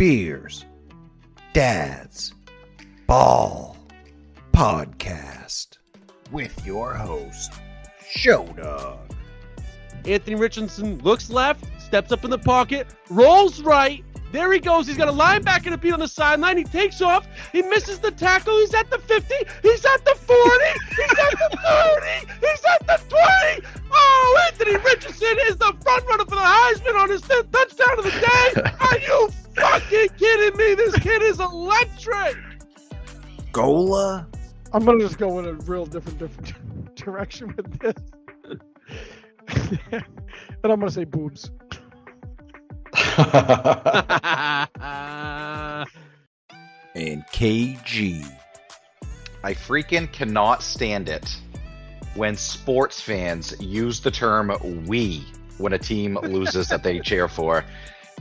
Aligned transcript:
Beers, 0.00 0.64
Dads, 1.52 2.32
Ball 3.06 3.76
Podcast 4.50 5.76
with 6.32 6.64
your 6.64 6.94
host, 6.94 7.52
Show 8.08 8.46
Dog. 8.56 9.14
Anthony 10.06 10.36
Richardson 10.36 10.96
looks 11.00 11.28
left, 11.28 11.66
steps 11.82 12.12
up 12.12 12.24
in 12.24 12.30
the 12.30 12.38
pocket, 12.38 12.86
rolls 13.10 13.60
right. 13.60 14.02
There 14.32 14.50
he 14.50 14.58
goes. 14.58 14.86
He's 14.86 14.96
got 14.96 15.08
a 15.08 15.12
linebacker 15.12 15.64
to 15.64 15.76
beat 15.76 15.92
on 15.92 16.00
the 16.00 16.08
sideline. 16.08 16.56
He 16.56 16.64
takes 16.64 17.02
off. 17.02 17.28
He 17.52 17.60
misses 17.60 17.98
the 17.98 18.10
tackle. 18.10 18.56
He's 18.56 18.72
at 18.72 18.88
the 18.88 19.00
50. 19.00 19.34
He's 19.62 19.84
at 19.84 20.02
the 20.06 20.14
40. 20.14 20.40
He's 20.96 21.10
at 21.10 21.50
the 21.50 21.58
30. 22.16 22.32
He's 22.40 22.64
at 22.64 22.86
the 22.86 23.00
20. 23.60 23.68
Oh, 23.92 24.48
Anthony 24.50 24.76
Richardson 24.76 25.36
is 25.46 25.56
the 25.58 25.76
front 25.82 26.06
runner 26.06 26.24
for 26.24 26.36
the 26.36 26.40
Heisman 26.40 26.98
on 26.98 27.10
his 27.10 27.22
fifth 27.22 27.52
touchdown 27.52 27.98
of 27.98 28.04
the 28.04 28.10
day. 28.12 28.62
Are 28.80 28.98
you 28.98 29.28
fucking 29.54 30.08
kidding 30.18 30.56
me? 30.56 30.74
This 30.74 30.94
kid 30.98 31.22
is 31.22 31.40
electric. 31.40 32.36
Gola? 33.52 34.26
I'm 34.72 34.84
gonna 34.84 35.00
just 35.00 35.18
go 35.18 35.38
in 35.38 35.46
a 35.46 35.54
real 35.54 35.86
different 35.86 36.18
different 36.18 36.94
direction 36.96 37.54
with 37.56 37.78
this. 37.80 37.94
and 39.92 40.04
I'm 40.72 40.78
gonna 40.78 40.90
say 40.90 41.04
boobs. 41.04 41.50
and 46.94 47.24
KG. 47.32 48.36
I 49.42 49.54
freaking 49.54 50.12
cannot 50.12 50.62
stand 50.62 51.08
it 51.08 51.40
when 52.14 52.36
sports 52.36 53.00
fans 53.00 53.54
use 53.60 54.00
the 54.00 54.10
term 54.10 54.52
we 54.86 55.24
when 55.58 55.72
a 55.72 55.78
team 55.78 56.18
loses 56.22 56.68
that 56.68 56.82
they 56.82 57.00
cheer 57.00 57.28
for. 57.28 57.64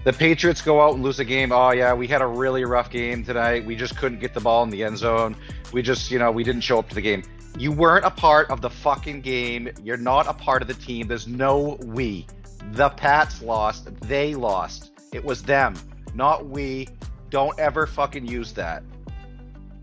The 0.06 0.14
Patriots 0.14 0.62
go 0.62 0.82
out 0.82 0.94
and 0.94 1.04
lose 1.04 1.20
a 1.20 1.26
game. 1.26 1.52
Oh, 1.52 1.72
yeah, 1.72 1.94
we 1.94 2.08
had 2.08 2.22
a 2.22 2.28
really 2.28 2.64
rough 2.64 2.90
game 2.90 3.24
tonight. 3.26 3.66
We 3.66 3.76
just 3.76 3.98
couldn't 3.98 4.20
get 4.20 4.34
the 4.34 4.40
ball 4.40 4.64
in 4.64 4.70
the 4.70 4.84
end 4.84 4.98
zone. 4.98 5.36
We 5.74 5.82
just, 5.82 6.10
you 6.10 6.20
know, 6.20 6.32
we 6.32 6.44
didn't 6.44 6.62
show 6.62 6.80
up 6.80 6.88
to 6.90 6.96
the 6.96 7.02
game. 7.02 7.24
You 7.58 7.72
weren't 7.74 8.06
a 8.06 8.10
part 8.10 8.50
of 8.50 8.62
the 8.62 8.70
fucking 8.70 9.22
game. 9.22 9.70
You're 9.84 9.98
not 9.98 10.28
a 10.28 10.34
part 10.34 10.62
of 10.62 10.68
the 10.70 10.74
team. 10.74 11.08
There's 11.08 11.28
no 11.28 11.78
we. 11.82 12.26
The 12.72 12.90
Pats 12.90 13.42
lost. 13.42 13.90
They 14.02 14.36
lost. 14.36 14.92
It 15.12 15.24
was 15.24 15.44
them, 15.44 15.76
not 16.14 16.46
we. 16.48 16.88
Don't 17.30 17.58
ever 17.60 17.86
fucking 17.86 18.26
use 18.26 18.54
that. 18.54 18.84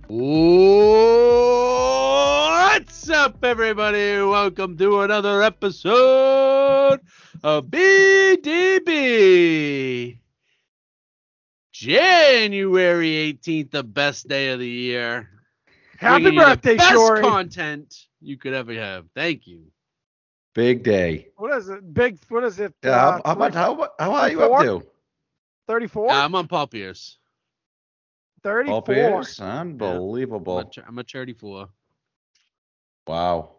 What's 0.09 0.23
up, 3.11 3.43
everybody? 3.43 4.23
Welcome 4.23 4.79
to 4.79 5.01
another 5.01 5.43
episode 5.43 7.01
of 7.43 7.65
BDB. 7.67 8.87
January 11.73 13.09
18th, 13.09 13.73
the 13.73 13.83
best 13.83 14.29
day 14.29 14.51
of 14.51 14.61
the 14.61 14.69
year. 14.69 15.29
Happy 15.99 16.23
Bringing 16.23 16.39
you 16.39 16.41
the 16.41 16.47
birthday, 16.55 16.77
best 16.77 16.95
Shorey. 16.95 17.23
content 17.23 18.07
you 18.21 18.37
could 18.37 18.55
ever 18.55 18.75
have. 18.75 19.07
Thank 19.13 19.49
you. 19.49 19.65
Big 20.55 20.85
day. 20.85 21.27
What 21.37 21.51
is 21.59 21.69
it? 21.69 21.93
Big. 21.93 22.21
What 22.29 22.45
is 22.45 22.61
it? 22.61 22.73
Yeah, 22.85 22.93
how, 22.97 23.09
uh, 23.09 23.21
how 23.25 23.35
much? 23.35 23.55
How, 23.55 23.89
how 23.99 24.15
are 24.15 24.31
you 24.31 24.41
up 24.45 24.63
to? 24.63 24.87
34. 25.67 26.11
Uh, 26.11 26.15
I'm 26.15 26.37
on 26.37 26.47
Paul 26.47 26.69
Pierce. 26.69 27.19
34. 28.47 28.73
Paul 28.73 28.83
Pierce? 28.83 29.41
I'm 29.41 29.71
Unbelievable. 29.73 30.59
a, 30.61 30.71
ch- 30.71 30.79
I'm 30.87 30.99
a 30.99 31.03
34. 31.03 31.69
Wow. 33.07 33.51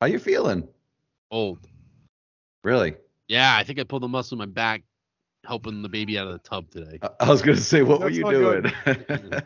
How 0.00 0.06
you 0.08 0.18
feeling? 0.18 0.66
Old. 1.30 1.60
Really? 2.64 2.96
Yeah, 3.28 3.56
I 3.56 3.62
think 3.62 3.78
I 3.78 3.84
pulled 3.84 4.02
a 4.04 4.08
muscle 4.08 4.34
in 4.34 4.38
my 4.40 4.46
back 4.46 4.82
helping 5.44 5.82
the 5.82 5.88
baby 5.88 6.18
out 6.18 6.26
of 6.26 6.32
the 6.32 6.38
tub 6.40 6.70
today. 6.70 6.98
I- 7.02 7.10
I 7.20 7.28
was 7.30 7.40
gonna 7.42 7.56
say, 7.56 7.82
what 7.82 8.00
were 8.00 8.10
you 8.10 8.28
doing? 8.28 8.72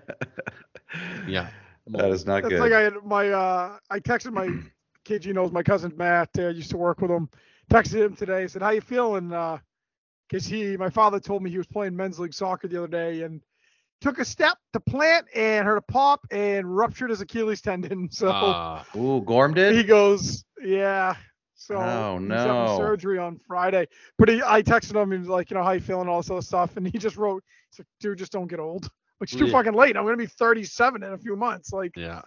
Yeah. 1.26 1.48
that 1.88 2.10
is 2.10 2.24
not 2.26 2.42
That's 2.42 2.54
good. 2.54 2.60
like 2.60 2.72
I 2.72 2.80
had 2.80 2.94
my. 3.04 3.28
Uh, 3.30 3.78
I 3.90 3.98
texted 4.00 4.32
my 4.32 4.46
KG 5.04 5.34
knows 5.34 5.52
my 5.52 5.62
cousin 5.62 5.92
Matt. 5.96 6.30
Uh, 6.38 6.48
used 6.48 6.70
to 6.70 6.76
work 6.76 7.00
with 7.00 7.10
him. 7.10 7.28
Texted 7.70 8.04
him 8.04 8.16
today. 8.16 8.46
Said, 8.46 8.62
"How 8.62 8.70
you 8.70 8.80
feeling?" 8.80 9.32
Uh, 9.32 9.58
Cause 10.30 10.44
he, 10.46 10.76
my 10.76 10.90
father 10.90 11.20
told 11.20 11.42
me 11.42 11.50
he 11.50 11.58
was 11.58 11.66
playing 11.68 11.94
men's 11.94 12.18
league 12.18 12.34
soccer 12.34 12.66
the 12.66 12.78
other 12.78 12.88
day 12.88 13.22
and 13.22 13.40
took 14.00 14.18
a 14.18 14.24
step 14.24 14.58
to 14.72 14.80
plant 14.80 15.26
and 15.34 15.66
heard 15.66 15.78
a 15.78 15.82
pop 15.82 16.26
and 16.30 16.76
ruptured 16.76 17.10
his 17.10 17.20
Achilles 17.20 17.60
tendon. 17.60 18.08
So. 18.12 18.28
Uh, 18.28 18.82
Ooh, 18.96 19.22
Gorm 19.22 19.54
did. 19.54 19.74
he 19.74 19.82
goes, 19.82 20.44
yeah. 20.62 21.14
So 21.54 21.76
Oh, 21.76 22.18
he's 22.20 22.30
having 22.30 22.54
no. 22.54 22.76
surgery 22.78 23.18
on 23.18 23.38
Friday. 23.46 23.86
But 24.18 24.28
he, 24.28 24.42
I 24.44 24.62
texted 24.62 24.94
him 25.00 25.12
and 25.12 25.20
was 25.22 25.28
like, 25.28 25.50
you 25.50 25.56
know, 25.56 25.64
how 25.64 25.72
you 25.72 25.80
feeling, 25.80 26.08
all 26.08 26.20
this 26.20 26.30
other 26.30 26.42
stuff, 26.42 26.76
and 26.76 26.86
he 26.86 26.98
just 26.98 27.16
wrote, 27.16 27.42
he's 27.70 27.80
like, 27.80 27.86
dude, 28.00 28.18
just 28.18 28.32
don't 28.32 28.46
get 28.46 28.60
old. 28.60 28.84
Like, 28.84 29.30
it's 29.30 29.32
too 29.34 29.46
Yeah. 29.46 29.52
fucking 29.52 29.72
late. 29.72 29.96
I'm 29.96 30.04
gonna 30.04 30.16
be 30.18 30.26
37 30.26 31.02
in 31.02 31.12
a 31.14 31.18
few 31.18 31.34
months. 31.36 31.72
Like, 31.72 31.92
yeah. 31.96 32.20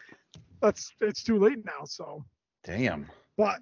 that's 0.61 0.91
it's 1.01 1.23
too 1.23 1.37
late 1.37 1.63
now. 1.63 1.85
So, 1.85 2.25
Damn. 2.65 3.05
but 3.37 3.59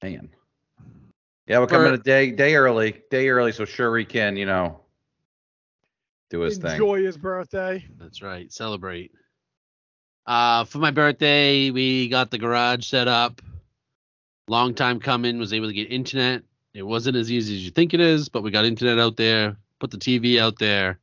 Damn. 0.00 0.30
Yeah, 1.48 1.58
we're 1.58 1.66
coming 1.66 1.88
For- 1.88 1.94
a 1.94 1.98
day 2.02 2.30
day 2.30 2.54
early. 2.54 3.02
Day 3.10 3.28
early, 3.28 3.52
so 3.52 3.64
sure 3.64 3.90
we 3.90 4.04
can, 4.04 4.36
you 4.36 4.46
know, 4.46 4.80
do 6.30 6.40
his 6.40 6.58
thing. 6.58 6.72
enjoy 6.72 7.02
his 7.02 7.16
birthday. 7.16 7.84
That's 7.98 8.22
right. 8.22 8.52
Celebrate. 8.52 9.12
Uh, 10.26 10.64
for 10.64 10.78
my 10.78 10.90
birthday, 10.90 11.70
we 11.70 12.08
got 12.08 12.30
the 12.30 12.38
garage 12.38 12.84
set 12.86 13.08
up. 13.08 13.40
Long 14.46 14.74
time 14.74 15.00
coming. 15.00 15.38
Was 15.38 15.52
able 15.52 15.68
to 15.68 15.72
get 15.72 15.90
internet. 15.90 16.42
It 16.74 16.82
wasn't 16.82 17.16
as 17.16 17.30
easy 17.32 17.54
as 17.56 17.64
you 17.64 17.70
think 17.70 17.94
it 17.94 18.00
is, 18.00 18.28
but 18.28 18.42
we 18.42 18.50
got 18.50 18.64
internet 18.64 18.98
out 18.98 19.16
there. 19.16 19.56
Put 19.80 19.90
the 19.90 19.96
TV 19.96 20.38
out 20.38 20.58
there. 20.58 20.98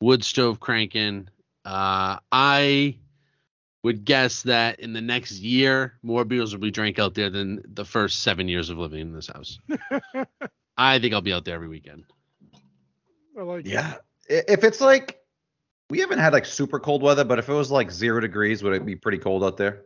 Wood 0.00 0.24
stove 0.24 0.58
cranking. 0.60 1.28
Uh, 1.64 2.18
I 2.32 2.98
would 3.82 4.04
guess 4.04 4.42
that 4.42 4.80
in 4.80 4.92
the 4.92 5.00
next 5.00 5.38
year, 5.40 5.94
more 6.02 6.24
beers 6.24 6.52
will 6.52 6.60
be 6.60 6.70
drank 6.70 6.98
out 6.98 7.14
there 7.14 7.30
than 7.30 7.62
the 7.72 7.84
first 7.84 8.22
seven 8.22 8.48
years 8.48 8.68
of 8.70 8.78
living 8.78 9.00
in 9.00 9.12
this 9.12 9.28
house. 9.28 9.58
I 10.76 10.98
think 10.98 11.14
I'll 11.14 11.20
be 11.20 11.32
out 11.32 11.44
there 11.44 11.54
every 11.54 11.68
weekend. 11.68 12.04
I 13.38 13.42
like, 13.42 13.66
Yeah. 13.66 13.94
I- 13.96 13.98
If 14.28 14.64
it's 14.64 14.80
like 14.80 15.20
we 15.90 16.00
haven't 16.00 16.18
had 16.18 16.32
like 16.32 16.46
super 16.46 16.78
cold 16.80 17.02
weather, 17.02 17.24
but 17.24 17.38
if 17.38 17.48
it 17.48 17.52
was 17.52 17.70
like 17.70 17.90
zero 17.90 18.20
degrees, 18.20 18.62
would 18.62 18.72
it 18.72 18.84
be 18.86 18.96
pretty 18.96 19.18
cold 19.18 19.44
out 19.44 19.56
there? 19.56 19.82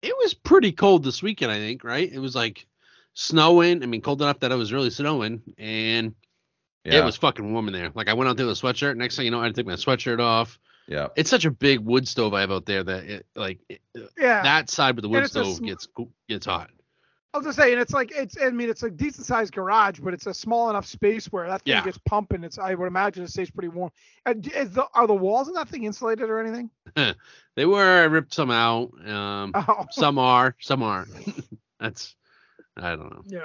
it 0.00 0.16
was 0.16 0.32
pretty 0.32 0.70
cold 0.70 1.02
this 1.02 1.24
weekend, 1.24 1.50
I 1.50 1.58
think, 1.58 1.82
right? 1.82 2.08
It 2.12 2.20
was 2.20 2.32
like 2.34 2.66
snowing. 3.14 3.82
I 3.82 3.86
mean, 3.86 4.00
cold 4.00 4.22
enough 4.22 4.38
that 4.40 4.52
it 4.52 4.54
was 4.54 4.72
really 4.72 4.90
snowing, 4.90 5.42
and 5.58 6.14
Yeah. 6.84 7.00
it 7.00 7.04
was 7.04 7.16
fucking 7.16 7.52
warm 7.52 7.66
in 7.66 7.74
there. 7.74 7.90
Like 7.94 8.08
I 8.08 8.12
went 8.14 8.28
out 8.30 8.36
there 8.36 8.46
with 8.46 8.62
a 8.62 8.66
sweatshirt. 8.66 8.96
Next 8.96 9.16
thing 9.16 9.24
you 9.24 9.32
know, 9.32 9.40
I 9.40 9.44
had 9.46 9.54
to 9.56 9.60
take 9.60 9.66
my 9.66 9.72
sweatshirt 9.74 10.20
off. 10.20 10.58
yeah. 10.86 11.08
It's 11.16 11.28
such 11.30 11.44
a 11.46 11.50
big 11.50 11.80
wood 11.80 12.06
stove 12.06 12.32
I 12.32 12.42
have 12.42 12.52
out 12.52 12.64
there 12.64 12.84
that 12.84 13.04
it 13.04 13.26
like 13.34 13.58
it, 13.68 13.80
yeah. 14.16 14.42
that 14.42 14.70
side 14.70 14.94
with 14.94 15.02
the 15.02 15.08
wood 15.08 15.26
stove 15.26 15.56
sm- 15.56 15.64
gets 15.64 15.88
gets 16.28 16.46
hot. 16.46 16.70
I 17.34 17.38
was 17.38 17.46
just 17.46 17.58
saying, 17.58 17.78
it's 17.78 17.92
like 17.92 18.10
it's. 18.14 18.36
I 18.40 18.50
mean, 18.50 18.70
it's 18.70 18.82
a 18.82 18.90
decent 18.90 19.26
sized 19.26 19.52
garage, 19.52 20.00
but 20.00 20.14
it's 20.14 20.26
a 20.26 20.32
small 20.32 20.70
enough 20.70 20.86
space 20.86 21.26
where 21.26 21.46
that 21.46 21.62
thing 21.62 21.74
Yeah. 21.74 21.84
gets 21.84 21.98
pumping. 21.98 22.42
It's. 22.42 22.58
I 22.58 22.74
would 22.74 22.86
imagine 22.86 23.22
it 23.22 23.30
stays 23.30 23.50
pretty 23.50 23.68
warm. 23.68 23.90
And 24.24 24.46
is 24.52 24.70
the 24.72 24.86
are 24.94 25.06
the 25.06 25.14
walls 25.14 25.46
in 25.48 25.54
that 25.54 25.68
thing 25.68 25.84
insulated 25.84 26.30
or 26.30 26.40
anything? 26.40 26.70
They 27.56 27.66
were 27.66 27.82
I 28.02 28.04
ripped 28.04 28.32
some 28.32 28.50
out. 28.52 28.90
Um, 29.06 29.50
Oh, 29.54 29.84
some 29.90 30.16
are, 30.18 30.54
some 30.60 30.82
aren't. 30.82 31.10
That's 31.80 32.14
I 32.76 32.90
don't 32.96 33.10
know. 33.12 33.22
yeah. 33.26 33.40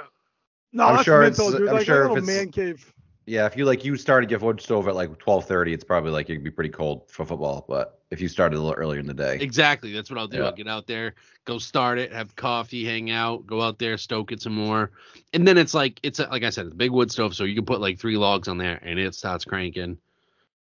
No, 0.72 0.84
I'm 0.86 0.94
that's 0.94 1.04
sure 1.04 1.20
mental, 1.20 1.48
it's- 1.48 1.58
dude. 1.60 1.68
I'm 1.68 1.74
like 1.76 1.86
sure 1.86 2.02
a 2.02 2.04
if 2.06 2.10
little 2.12 2.28
it's- 2.28 2.44
man 2.44 2.52
cave. 2.52 2.92
Yeah, 3.26 3.46
if 3.46 3.56
you 3.56 3.64
like 3.64 3.84
you 3.84 3.96
started 3.96 4.30
your 4.30 4.38
wood 4.40 4.60
stove 4.60 4.86
at 4.86 4.94
like 4.94 5.18
twelve 5.18 5.46
thirty, 5.46 5.72
it's 5.72 5.82
probably 5.84 6.10
like 6.10 6.28
it'd 6.30 6.44
be 6.44 6.50
pretty 6.50 6.70
cold 6.70 7.10
for 7.10 7.24
football. 7.24 7.64
But 7.68 8.00
if 8.14 8.20
you 8.20 8.28
started 8.28 8.56
a 8.56 8.60
little 8.60 8.74
earlier 8.74 9.00
in 9.00 9.06
the 9.06 9.12
day, 9.12 9.38
Exactly. 9.40 9.92
That's 9.92 10.08
what 10.08 10.18
I'll 10.18 10.28
do. 10.28 10.38
Yeah. 10.38 10.44
I'll 10.44 10.52
get 10.52 10.68
out 10.68 10.86
there, 10.86 11.14
go 11.44 11.58
start 11.58 11.98
it, 11.98 12.12
have 12.12 12.34
coffee, 12.36 12.84
hang 12.84 13.10
out, 13.10 13.46
go 13.46 13.60
out 13.60 13.78
there, 13.78 13.98
stoke 13.98 14.32
it 14.32 14.40
some 14.40 14.54
more. 14.54 14.92
And 15.32 15.46
then 15.46 15.58
it's 15.58 15.74
like 15.74 16.00
it's 16.02 16.20
a, 16.20 16.28
like 16.28 16.44
I 16.44 16.50
said, 16.50 16.66
it's 16.66 16.74
a 16.74 16.78
big 16.78 16.92
wood 16.92 17.10
stove, 17.10 17.34
so 17.34 17.44
you 17.44 17.54
can 17.56 17.66
put 17.66 17.80
like 17.80 17.98
three 17.98 18.16
logs 18.16 18.48
on 18.48 18.56
there 18.56 18.78
and 18.82 18.98
it 18.98 19.14
starts 19.14 19.44
cranking. 19.44 19.98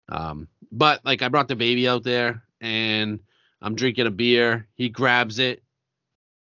Um, 0.08 0.48
but 0.70 1.04
like 1.04 1.22
I 1.22 1.28
brought 1.28 1.48
the 1.48 1.56
baby 1.56 1.88
out 1.88 2.02
there 2.02 2.43
and 2.60 3.20
I'm 3.62 3.76
drinking 3.76 4.06
a 4.06 4.10
beer. 4.10 4.66
He 4.75 4.88
grabs 4.88 5.38
it, 5.38 5.62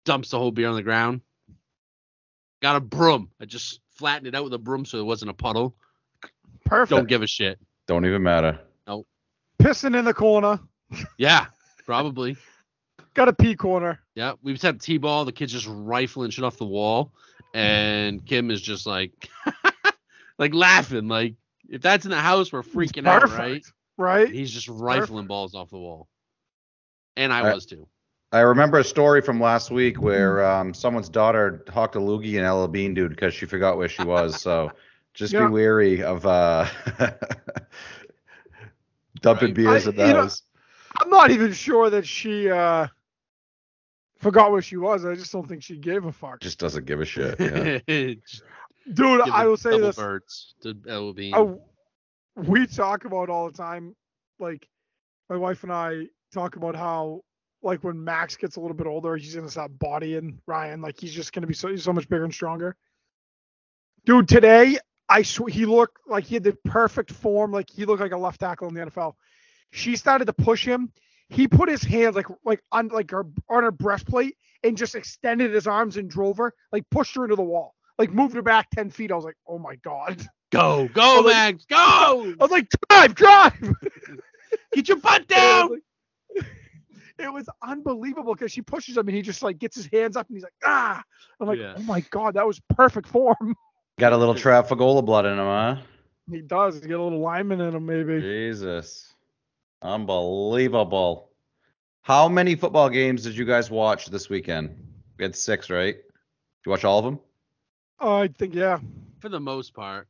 dumps 0.04 0.30
the 0.30 0.38
whole 0.38 0.50
beer 0.50 0.68
on 0.68 0.74
the 0.74 0.82
ground. 0.82 1.20
Got 2.62 2.76
a 2.76 2.80
broom. 2.80 3.30
I 3.40 3.44
just 3.44 3.80
flattened 3.90 4.26
it 4.26 4.34
out 4.34 4.44
with 4.44 4.54
a 4.54 4.58
broom 4.58 4.84
so 4.84 4.98
it 4.98 5.04
wasn't 5.04 5.30
a 5.30 5.34
puddle. 5.34 5.76
Perfect. 6.64 6.96
Don't 6.96 7.08
give 7.08 7.22
a 7.22 7.26
shit. 7.26 7.58
don't 7.86 8.04
even 8.06 8.22
matter. 8.22 8.58
Pissing 9.60 9.98
in 9.98 10.04
the 10.04 10.14
corner. 10.14 10.60
Yeah, 11.18 11.46
probably. 11.86 12.36
Got 13.14 13.28
a 13.28 13.32
P 13.32 13.54
corner. 13.56 14.00
Yeah, 14.14 14.34
we've 14.42 14.60
had 14.60 14.80
T-ball. 14.80 15.24
The 15.24 15.32
kid's 15.32 15.52
just 15.52 15.66
rifling 15.68 16.30
shit 16.30 16.44
off 16.44 16.56
the 16.56 16.64
wall, 16.66 17.12
and 17.54 18.24
Kim 18.24 18.50
is 18.50 18.60
just 18.60 18.86
like, 18.86 19.12
like 20.38 20.54
laughing. 20.54 21.08
Like 21.08 21.34
if 21.68 21.82
that's 21.82 22.04
in 22.04 22.10
the 22.10 22.16
house, 22.20 22.52
we're 22.52 22.62
freaking 22.62 23.06
out, 23.06 23.28
right? 23.36 23.64
Right. 23.96 24.30
He's 24.30 24.50
just 24.52 24.68
rifling 24.68 25.26
balls 25.26 25.54
off 25.54 25.70
the 25.70 25.78
wall, 25.78 26.08
and 27.16 27.32
I 27.32 27.42
Right. 27.42 27.54
was 27.54 27.66
too. 27.66 27.88
I 28.30 28.40
remember 28.40 28.78
a 28.78 28.84
story 28.84 29.22
from 29.22 29.40
last 29.40 29.70
week 29.70 30.00
where 30.02 30.44
um, 30.44 30.74
someone's 30.74 31.08
daughter 31.08 31.64
hawked 31.70 31.96
a 31.96 31.98
loogie 31.98 32.34
in 32.34 32.44
L.L. 32.44 32.68
Bean 32.68 32.92
dude 32.92 33.10
because 33.10 33.32
she 33.32 33.46
forgot 33.46 33.78
where 33.78 33.88
she 33.88 34.04
was. 34.04 34.40
So 34.40 34.70
Just 35.14 35.32
Yeah. 35.32 35.46
be 35.46 35.52
wary 35.52 36.02
of 36.02 36.24
uh 36.26 36.66
dumping 39.20 39.48
Right. 39.48 39.54
beers 39.54 39.86
I- 39.86 39.90
in 39.90 39.96
you 39.98 40.06
know- 40.06 40.22
those. 40.22 40.42
I'm 41.00 41.10
not 41.10 41.30
even 41.30 41.52
sure 41.52 41.90
that 41.90 42.06
she 42.06 42.50
uh 42.50 42.86
forgot 44.18 44.50
where 44.50 44.62
she 44.62 44.76
was. 44.76 45.04
I 45.04 45.14
just 45.14 45.32
don't 45.32 45.48
think 45.48 45.62
she 45.62 45.76
gave 45.78 46.04
a 46.04 46.12
fuck. 46.12 46.40
Just 46.40 46.58
doesn't 46.58 46.86
give 46.86 47.00
a 47.00 47.04
shit. 47.04 47.38
Yeah. 47.88 48.14
Dude, 48.94 49.22
give 49.22 49.34
I 49.34 49.46
will 49.46 49.58
say 49.58 49.78
this. 49.78 49.96
birds 49.96 50.54
to 50.62 50.74
Ella 50.88 51.12
Bean. 51.12 51.34
Oh, 51.36 51.60
we 52.36 52.66
talk 52.66 53.04
about 53.04 53.28
all 53.28 53.50
the 53.50 53.56
time. 53.56 53.94
Like 54.38 54.66
my 55.28 55.36
wife 55.36 55.62
and 55.62 55.70
I 55.70 56.06
talk 56.32 56.56
about 56.56 56.74
how 56.74 57.22
like 57.62 57.84
when 57.84 58.02
Max 58.02 58.36
gets 58.36 58.56
a 58.56 58.60
little 58.60 58.76
bit 58.76 58.86
older, 58.86 59.14
he's 59.16 59.34
gonna 59.34 59.50
stop 59.50 59.70
bodying 59.78 60.40
Ryan. 60.46 60.80
Like 60.80 60.98
he's 60.98 61.12
just 61.12 61.32
gonna 61.34 61.46
be 61.46 61.54
so 61.54 61.68
he's 61.68 61.84
so 61.84 61.92
much 61.92 62.08
bigger 62.08 62.24
and 62.24 62.32
stronger. 62.32 62.76
Dude, 64.06 64.26
today 64.26 64.78
I 65.08 65.22
sw- 65.22 65.50
he 65.50 65.66
looked 65.66 65.98
like 66.06 66.24
he 66.24 66.36
had 66.36 66.44
the 66.44 66.56
perfect 66.64 67.12
form. 67.12 67.52
Like 67.52 67.68
he 67.68 67.84
looked 67.84 68.00
like 68.00 68.12
a 68.12 68.16
left 68.16 68.40
tackle 68.40 68.68
in 68.68 68.74
the 68.74 68.86
NFL. 68.86 69.14
She 69.70 69.96
started 69.96 70.26
to 70.26 70.32
push 70.32 70.64
him. 70.64 70.92
He 71.28 71.46
put 71.46 71.68
his 71.68 71.82
hands 71.82 72.16
like 72.16 72.26
like 72.44 72.62
on 72.72 72.88
like 72.88 73.10
her 73.10 73.26
on 73.50 73.62
her 73.62 73.70
breastplate 73.70 74.36
and 74.64 74.76
just 74.76 74.94
extended 74.94 75.52
his 75.52 75.66
arms 75.66 75.96
and 75.96 76.08
drove 76.10 76.38
her, 76.38 76.54
like 76.72 76.84
pushed 76.90 77.14
her 77.16 77.24
into 77.24 77.36
the 77.36 77.42
wall, 77.42 77.74
like 77.98 78.10
moved 78.12 78.34
her 78.34 78.42
back 78.42 78.70
ten 78.70 78.88
feet. 78.90 79.12
I 79.12 79.14
was 79.16 79.24
like, 79.26 79.36
oh 79.46 79.58
my 79.58 79.76
god. 79.76 80.26
go, 80.50 80.88
go, 80.94 81.20
like- 81.24 81.34
Max, 81.34 81.64
go! 81.66 81.76
I 81.76 82.34
was 82.40 82.50
like, 82.50 82.66
drive, 82.88 83.14
drive. 83.14 83.74
Get 84.72 84.88
your 84.88 84.96
butt 84.98 85.28
down! 85.28 85.70
like- 85.70 86.46
It 87.18 87.32
was 87.32 87.48
unbelievable 87.62 88.32
because 88.34 88.52
she 88.52 88.62
pushes 88.62 88.96
him 88.96 89.08
and 89.08 89.16
he 89.16 89.22
just 89.22 89.42
like 89.42 89.58
gets 89.58 89.74
his 89.76 89.88
hands 89.92 90.16
up 90.16 90.28
and 90.28 90.36
he's 90.36 90.44
like, 90.44 90.54
ah. 90.64 91.02
I'm 91.40 91.48
like, 91.48 91.58
Yeah. 91.58 91.74
oh 91.76 91.82
my 91.82 92.00
god, 92.10 92.34
that 92.34 92.46
was 92.46 92.60
perfect 92.70 93.08
form. 93.08 93.56
Got 93.98 94.12
a 94.12 94.16
little 94.16 94.34
Trafagola 94.36 95.04
blood 95.04 95.26
in 95.26 95.32
him, 95.32 95.38
huh? 95.38 95.76
He 96.30 96.40
does. 96.42 96.76
He's 96.76 96.86
got 96.86 97.00
a 97.00 97.02
little 97.02 97.18
lineman 97.18 97.60
in 97.60 97.74
him, 97.74 97.84
maybe. 97.86 98.20
Jesus. 98.20 99.12
Unbelievable. 99.82 101.30
How 102.02 102.28
many 102.28 102.54
football 102.54 102.88
games 102.88 103.22
did 103.22 103.36
you 103.36 103.44
guys 103.44 103.70
watch 103.70 104.06
this 104.06 104.28
weekend? 104.28 104.76
We 105.18 105.24
had 105.24 105.36
six, 105.36 105.70
right? 105.70 105.94
Did 105.94 106.02
you 106.66 106.70
watch 106.70 106.84
all 106.84 106.98
of 106.98 107.04
them? 107.04 107.20
I 108.00 108.28
think 108.28 108.54
yeah. 108.54 108.78
For 109.20 109.28
the 109.28 109.40
most 109.40 109.74
part. 109.74 110.08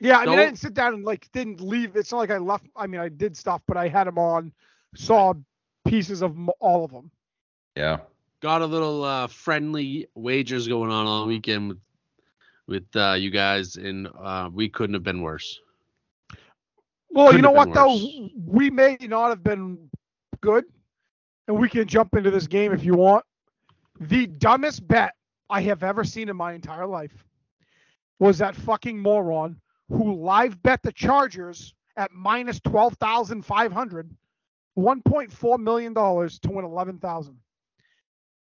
Yeah, 0.00 0.18
I 0.18 0.26
mean, 0.26 0.38
I 0.38 0.44
didn't 0.46 0.58
sit 0.58 0.74
down 0.74 0.94
and 0.94 1.04
like 1.04 1.30
didn't 1.32 1.60
leave. 1.60 1.94
It's 1.94 2.10
not 2.10 2.18
like 2.18 2.30
I 2.30 2.38
left. 2.38 2.66
I 2.74 2.86
mean, 2.86 3.00
I 3.00 3.08
did 3.08 3.36
stuff, 3.36 3.62
but 3.66 3.76
I 3.76 3.88
had 3.88 4.06
them 4.06 4.18
on. 4.18 4.52
Saw 4.94 5.34
pieces 5.86 6.22
of 6.22 6.32
m- 6.32 6.48
all 6.58 6.84
of 6.84 6.90
them. 6.90 7.10
Yeah. 7.76 7.98
Got 8.40 8.62
a 8.62 8.66
little 8.66 9.04
uh, 9.04 9.26
friendly 9.26 10.08
wagers 10.14 10.66
going 10.66 10.90
on 10.90 11.06
all 11.06 11.26
weekend 11.26 11.68
with 11.68 11.78
with 12.66 12.96
uh, 12.96 13.14
you 13.18 13.30
guys, 13.30 13.76
and 13.76 14.08
uh, 14.18 14.48
we 14.52 14.68
couldn't 14.68 14.94
have 14.94 15.02
been 15.02 15.20
worse. 15.22 15.60
Well, 17.12 17.26
Couldn't 17.26 17.38
you 17.38 17.42
know 17.42 17.50
what 17.50 17.66
been 17.66 17.74
though, 17.74 18.28
we 18.46 18.70
may 18.70 18.96
not 19.00 19.28
have 19.30 19.42
been 19.42 19.90
good, 20.40 20.64
and 21.48 21.58
we 21.58 21.68
can 21.68 21.86
jump 21.88 22.14
into 22.14 22.30
this 22.30 22.46
game 22.46 22.72
if 22.72 22.84
you 22.84 22.94
want. 22.94 23.24
The 24.00 24.26
dumbest 24.26 24.86
bet 24.86 25.14
I 25.48 25.60
have 25.62 25.82
ever 25.82 26.04
seen 26.04 26.28
in 26.28 26.36
my 26.36 26.52
entire 26.52 26.86
life 26.86 27.24
was 28.18 28.38
that 28.38 28.54
fucking 28.54 28.98
moron 28.98 29.60
who 29.88 30.14
live 30.14 30.62
bet 30.62 30.82
the 30.82 30.92
Chargers 30.92 31.74
at 31.96 32.12
minus 32.12 32.60
twelve 32.60 32.94
thousand 32.94 33.44
five 33.44 33.72
hundred, 33.72 34.08
one 34.74 35.02
point 35.02 35.32
four 35.32 35.58
million 35.58 35.92
dollars 35.92 36.38
to 36.40 36.50
win 36.50 36.64
eleven 36.64 36.98
thousand. 36.98 37.36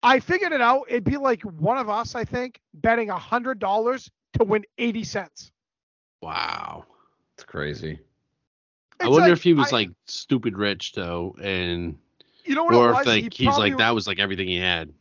I 0.03 0.21
figured 0.21 0.53
it 0.53 0.61
out. 0.61 0.85
It'd 0.89 1.05
be 1.05 1.17
like 1.17 1.43
one 1.43 1.79
of 1.79 1.91
us, 1.91 2.15
I 2.15 2.25
think, 2.25 2.61
betting 2.75 3.11
a 3.11 3.19
hundred 3.19 3.59
dollars 3.59 4.11
to 4.39 4.45
win 4.45 4.65
eighty 4.79 5.05
cents. 5.05 5.53
Wow. 6.23 6.87
It's 7.37 7.45
crazy. 7.45 8.01
I 9.01 9.09
wonder 9.09 9.29
like- 9.29 9.33
if 9.33 9.43
he 9.43 9.55
was 9.55 9.73
I- 9.73 9.77
like 9.77 9.91
stupid 10.07 10.57
rich 10.57 10.93
though, 10.93 11.37
and 11.41 11.99
you 12.45 12.55
know 12.55 12.65
what 12.65 12.75
or 12.75 12.91
if 12.91 13.07
like 13.07 13.35
He 13.35 13.45
he's 13.45 13.59
like 13.59 13.77
that 13.79 13.95
was 13.95 14.07
like 14.07 14.19
everything 14.19 14.49
he 14.49 14.59
had. 14.59 14.93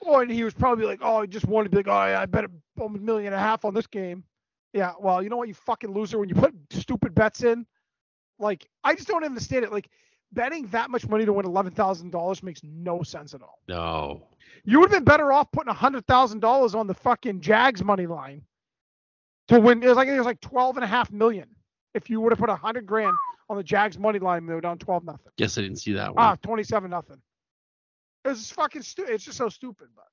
Or 0.00 0.22
and 0.22 0.30
he 0.30 0.44
was 0.44 0.54
probably 0.54 0.86
like, 0.86 1.00
oh, 1.02 1.18
I 1.18 1.26
just 1.26 1.44
wanted 1.44 1.64
to 1.64 1.70
be 1.70 1.76
like, 1.78 1.88
oh, 1.88 2.06
yeah, 2.06 2.20
I 2.22 2.26
bet 2.26 2.46
a 2.46 2.88
million 2.88 3.34
and 3.34 3.34
a 3.34 3.38
half 3.38 3.66
on 3.66 3.74
this 3.74 3.86
game. 3.86 4.24
Yeah, 4.72 4.92
well, 4.98 5.22
you 5.22 5.28
know 5.28 5.36
what, 5.36 5.48
you 5.48 5.52
fucking 5.52 5.92
loser, 5.92 6.18
when 6.18 6.28
you 6.28 6.34
put 6.34 6.54
stupid 6.70 7.14
bets 7.14 7.42
in, 7.42 7.66
like, 8.38 8.66
I 8.82 8.94
just 8.94 9.08
don't 9.08 9.24
understand 9.24 9.64
it. 9.64 9.72
Like, 9.72 9.90
betting 10.32 10.66
that 10.68 10.90
much 10.90 11.06
money 11.08 11.24
to 11.24 11.32
win 11.32 11.44
eleven 11.44 11.72
thousand 11.72 12.10
dollars 12.10 12.42
makes 12.42 12.62
no 12.62 13.02
sense 13.02 13.34
at 13.34 13.42
all. 13.42 13.58
No. 13.68 14.28
You 14.64 14.80
would 14.80 14.90
have 14.90 15.00
been 15.00 15.04
better 15.04 15.32
off 15.32 15.50
putting 15.52 15.72
hundred 15.72 16.06
thousand 16.06 16.40
dollars 16.40 16.74
on 16.74 16.86
the 16.86 16.94
fucking 16.94 17.40
Jags 17.40 17.82
money 17.82 18.06
line 18.06 18.42
to 19.48 19.60
win. 19.60 19.82
It 19.82 19.88
was 19.88 19.96
like 19.96 20.08
it 20.08 20.16
was 20.16 20.26
like 20.26 20.40
twelve 20.40 20.76
and 20.76 20.84
a 20.84 20.88
half 20.88 21.10
million. 21.10 21.48
If 21.94 22.08
you 22.10 22.20
would 22.20 22.32
have 22.32 22.38
put 22.38 22.48
a 22.50 22.56
hundred 22.56 22.86
grand 22.86 23.16
on 23.48 23.56
the 23.56 23.62
Jags 23.62 23.98
money 23.98 24.18
line, 24.18 24.46
they 24.46 24.54
were 24.54 24.60
down 24.60 24.78
twelve 24.78 25.04
nothing. 25.04 25.32
Guess 25.36 25.58
I 25.58 25.62
didn't 25.62 25.78
see 25.78 25.92
that 25.94 26.14
one. 26.14 26.24
Ah, 26.24 26.36
twenty 26.42 26.62
seven 26.62 26.90
nothing. 26.90 27.20
It 28.24 28.28
was 28.28 28.38
just 28.38 28.54
fucking 28.54 28.82
stupid. 28.82 29.14
It's 29.14 29.24
just 29.24 29.38
so 29.38 29.48
stupid, 29.48 29.88
but. 29.96 30.04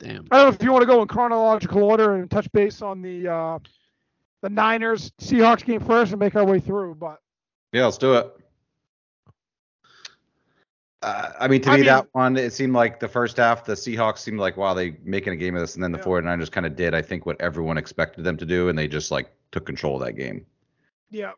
Damn. 0.00 0.26
I 0.32 0.38
don't 0.38 0.48
know 0.50 0.54
if 0.54 0.62
you 0.62 0.72
want 0.72 0.82
to 0.82 0.86
go 0.86 1.00
in 1.02 1.08
chronological 1.08 1.84
order 1.84 2.16
and 2.16 2.28
touch 2.30 2.50
base 2.52 2.82
on 2.82 3.00
the 3.00 3.28
uh, 3.28 3.58
the 4.42 4.50
Niners 4.50 5.12
Seahawks 5.20 5.64
game 5.64 5.80
first 5.80 6.10
and 6.12 6.18
make 6.18 6.34
our 6.34 6.44
way 6.44 6.58
through. 6.60 6.96
But 6.96 7.20
Yeah, 7.72 7.84
let's 7.84 7.96
do 7.98 8.14
it. 8.14 8.36
Uh, 11.02 11.30
I 11.38 11.48
mean, 11.48 11.60
to 11.62 11.70
I 11.70 11.72
me, 11.74 11.78
mean- 11.80 11.86
that 11.86 12.08
one, 12.12 12.36
it 12.36 12.52
seemed 12.52 12.72
like 12.72 12.98
the 12.98 13.08
first 13.08 13.36
half, 13.36 13.64
the 13.64 13.74
Seahawks 13.74 14.18
seemed 14.18 14.40
like, 14.40 14.56
wow, 14.56 14.72
they 14.74 14.96
making 15.04 15.32
a 15.34 15.36
game 15.36 15.54
of 15.54 15.60
this. 15.60 15.74
And 15.74 15.84
then 15.84 15.92
the 15.92 15.98
Yeah. 15.98 16.04
49ers 16.04 16.50
kind 16.50 16.66
of 16.66 16.76
did, 16.76 16.94
I 16.94 17.02
think, 17.02 17.26
what 17.26 17.40
everyone 17.40 17.76
expected 17.78 18.24
them 18.24 18.36
to 18.38 18.46
do. 18.46 18.68
And 18.70 18.78
they 18.78 18.88
just 18.88 19.10
like 19.10 19.30
took 19.52 19.66
control 19.66 19.96
of 20.00 20.06
that 20.06 20.14
game. 20.14 20.46
Yeah, 21.14 21.32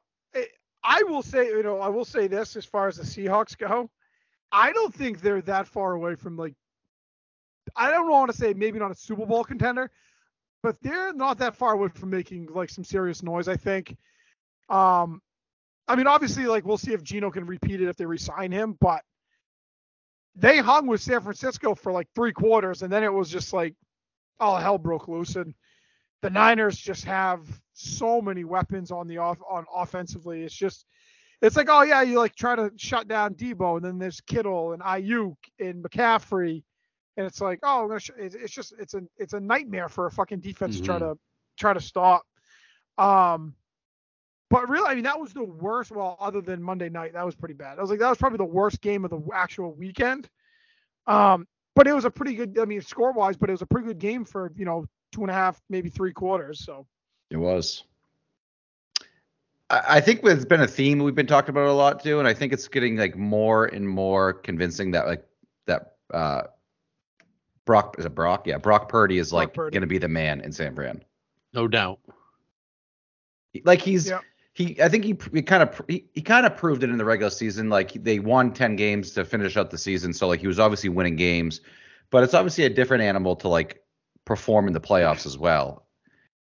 I 0.83 1.03
will 1.03 1.23
say, 1.23 1.49
you 1.49 1.63
know, 1.63 1.81
I 1.81 1.89
will 1.89 2.05
say 2.05 2.27
this 2.29 2.57
as 2.57 2.65
far 2.65 2.89
as 2.89 2.97
the 2.97 3.03
Seahawks 3.03 3.57
go, 3.57 3.91
I 4.51 4.73
don't 4.73 4.95
think 4.95 5.21
they're 5.21 5.43
that 5.43 5.67
far 5.67 5.93
away 5.93 6.15
from 6.15 6.37
like, 6.37 6.55
I 7.75 7.91
don't 7.91 8.11
want 8.11 8.31
to 8.31 8.37
say 8.37 8.55
maybe 8.55 8.79
not 8.79 8.91
a 8.91 8.95
Super 8.95 9.27
Bowl 9.27 9.45
contender, 9.45 9.91
but 10.63 10.77
they're 10.83 11.13
not 11.13 11.39
that 11.39 11.57
far 11.57 11.75
away 11.75 11.89
from 11.89 12.11
making 12.11 12.49
like 12.55 12.71
some 12.71 12.85
serious 12.85 13.23
noise. 13.23 13.49
I 13.49 13.57
think. 13.57 13.97
Um, 14.69 15.21
I 15.89 15.95
mean, 15.95 16.07
obviously, 16.07 16.47
like 16.47 16.65
we'll 16.65 16.79
see 16.79 16.93
if 16.93 17.03
Gino 17.03 17.31
can 17.31 17.45
repeat 17.45 17.81
it 17.81 17.89
if 17.89 17.97
they 17.97 18.07
resign 18.07 18.53
him, 18.53 18.77
but 18.81 19.03
they 20.37 20.59
hung 20.59 20.87
with 20.87 21.01
San 21.01 21.21
Francisco 21.21 21.75
for 21.75 21.93
like 21.93 22.09
three 22.15 22.33
quarters, 22.33 22.83
and 22.83 22.93
then 22.93 23.05
it 23.05 23.13
was 23.13 23.29
just 23.29 23.53
like 23.53 23.75
all 24.41 24.57
hell 24.57 24.79
broke 24.79 25.09
loose. 25.09 25.37
And 25.37 25.55
the 26.23 26.31
Niners 26.31 26.77
just 26.77 27.05
have 27.05 27.41
so 27.73 28.21
many 28.21 28.45
weapons 28.45 28.91
on 28.91 29.07
the 29.07 29.19
off 29.19 29.39
on 29.49 29.65
offensively. 29.75 30.43
It's 30.43 30.55
just 30.55 30.87
it's 31.43 31.57
like, 31.57 31.69
oh 31.71 31.83
yeah, 31.83 32.03
you 32.03 32.19
like 32.19 32.35
try 32.35 32.57
to 32.57 32.73
shut 32.77 33.09
down 33.09 33.35
Deebo, 33.35 33.77
and 33.77 33.85
then 33.85 33.99
there's 33.99 34.21
Kittle 34.21 34.73
and 34.73 34.83
Aiyuk 34.83 35.37
and 35.61 35.85
McCaffrey, 35.85 36.63
and 37.17 37.27
it's 37.27 37.41
like, 37.41 37.61
oh, 37.63 37.97
sh-. 37.99 38.11
It's, 38.19 38.35
it's 38.35 38.53
just 38.53 38.75
it's 38.79 38.95
a 38.95 39.03
it's 39.19 39.35
a 39.35 39.41
nightmare 39.41 39.89
for 39.89 40.07
a 40.07 40.11
fucking 40.11 40.41
defense 40.41 40.79
to 40.79 40.83
try 40.83 40.99
to 40.99 41.19
try 41.59 41.73
to 41.75 41.81
stop. 41.81 42.25
Um, 42.97 43.55
but 44.49 44.69
really, 44.69 44.89
I 44.89 44.95
mean, 44.95 45.05
that 45.05 45.21
was 45.21 45.33
the 45.33 45.45
worst. 45.45 45.91
Well, 45.91 46.17
other 46.21 46.41
than 46.41 46.63
Monday 46.63 46.89
night, 46.89 47.13
that 47.13 47.27
was 47.27 47.35
pretty 47.35 47.55
bad. 47.55 47.79
I 47.79 47.83
was 47.83 47.91
like, 47.91 47.99
that 47.99 48.09
was 48.09 48.19
probably 48.19 48.39
the 48.39 48.45
worst 48.45 48.81
game 48.81 49.05
of 49.05 49.11
the 49.11 49.21
actual 49.35 49.75
weekend. 49.75 50.29
Um, 51.07 51.47
but 51.75 51.87
it 51.87 51.93
was 51.93 52.07
a 52.07 52.11
pretty 52.11 52.35
good. 52.35 52.59
I 52.59 52.65
mean, 52.65 52.81
score 52.81 53.13
wise, 53.13 53.37
but 53.37 53.51
it 53.51 53.53
was 53.53 53.63
a 53.63 53.67
pretty 53.67 53.89
good 53.89 53.99
game 53.99 54.25
for 54.25 54.53
you 54.57 54.65
know 54.65 54.87
two 55.13 55.23
and 55.23 55.31
a 55.31 55.35
half, 55.35 55.61
maybe 55.69 55.89
three 55.89 56.13
quarters. 56.13 56.61
So 56.65 56.87
It 57.31 57.37
was. 57.37 57.85
I 59.71 59.83
I 59.97 60.01
think 60.01 60.21
it's 60.25 60.45
been 60.45 60.61
a 60.63 60.67
theme 60.69 60.99
we've 61.01 61.15
been 61.15 61.27
talking 61.27 61.51
about 61.51 61.67
a 61.69 61.73
lot 61.73 62.03
too, 62.03 62.19
and 62.19 62.29
I 62.29 62.35
think 62.35 62.53
it's 62.53 62.69
getting 62.69 62.97
like 62.97 63.17
more 63.17 63.67
and 63.67 63.89
more 63.89 64.33
convincing 64.33 64.93
that 64.93 65.07
like 65.07 65.25
that 65.67 65.95
uh 66.13 66.43
Brock 67.65 67.97
is 67.99 68.05
it 68.05 68.15
Brock? 68.15 68.47
Yeah, 68.47 68.59
Brock 68.59 68.89
Purdy 68.89 69.19
is 69.19 69.31
Brock 69.31 69.41
like 69.41 69.55
Purdy. 69.55 69.75
gonna 69.75 69.87
be 69.89 69.99
the 69.99 70.09
man 70.09 70.41
in 70.41 70.53
San 70.53 70.75
Fran. 70.75 71.03
No 71.53 71.67
doubt. 71.67 71.99
Like 73.65 73.81
he's 73.81 74.09
Yeah. 74.09 74.21
he 74.53 74.81
I 74.81 74.89
think 74.89 75.05
he 75.05 75.17
he 75.33 75.43
kind 75.43 75.63
of 75.63 75.81
he, 75.89 76.05
he 76.13 76.21
kind 76.23 76.47
of 76.47 76.57
proved 76.57 76.85
it 76.85 76.91
in 76.91 76.99
the 76.99 77.05
regular 77.05 77.31
season. 77.31 77.69
Like 77.71 77.93
they 78.05 78.19
won 78.21 78.53
10 78.53 78.77
games 78.77 79.11
to 79.13 79.25
finish 79.25 79.57
out 79.57 79.71
the 79.71 79.79
season, 79.79 80.13
so 80.13 80.29
like 80.29 80.41
he 80.41 80.47
was 80.47 80.61
obviously 80.61 80.91
winning 80.91 81.17
games, 81.17 81.61
but 82.11 82.23
it's 82.23 82.35
obviously 82.35 82.65
a 82.65 82.71
different 82.71 83.03
animal 83.03 83.35
to 83.37 83.49
like 83.49 83.83
perform 84.27 84.67
in 84.67 84.75
the 84.75 84.81
playoffs 84.81 85.25
as 85.25 85.39
well. 85.39 85.87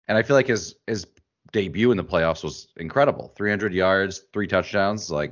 And 0.10 0.18
I 0.18 0.24
feel 0.24 0.36
like 0.36 0.48
his 0.48 0.76
his 0.88 1.08
debut 1.54 1.92
in 1.92 1.98
the 1.98 2.04
playoffs 2.04 2.44
was 2.44 2.68
incredible. 2.76 3.32
300 3.38 3.74
yards, 3.74 4.24
three 4.34 4.48
touchdowns, 4.48 5.10
like 5.10 5.32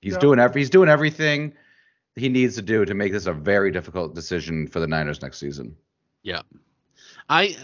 he's 0.00 0.14
Yeah. 0.14 0.18
doing 0.20 0.38
every 0.38 0.62
he's 0.62 0.70
doing 0.70 0.88
everything 0.88 1.52
he 2.16 2.28
needs 2.30 2.54
to 2.56 2.62
do 2.62 2.84
to 2.86 2.94
make 2.94 3.12
this 3.12 3.26
a 3.26 3.32
very 3.32 3.70
difficult 3.70 4.14
decision 4.14 4.66
for 4.66 4.80
the 4.80 4.86
Niners 4.86 5.20
next 5.22 5.38
season. 5.38 5.76
Yeah. 6.22 6.42
I 7.28 7.56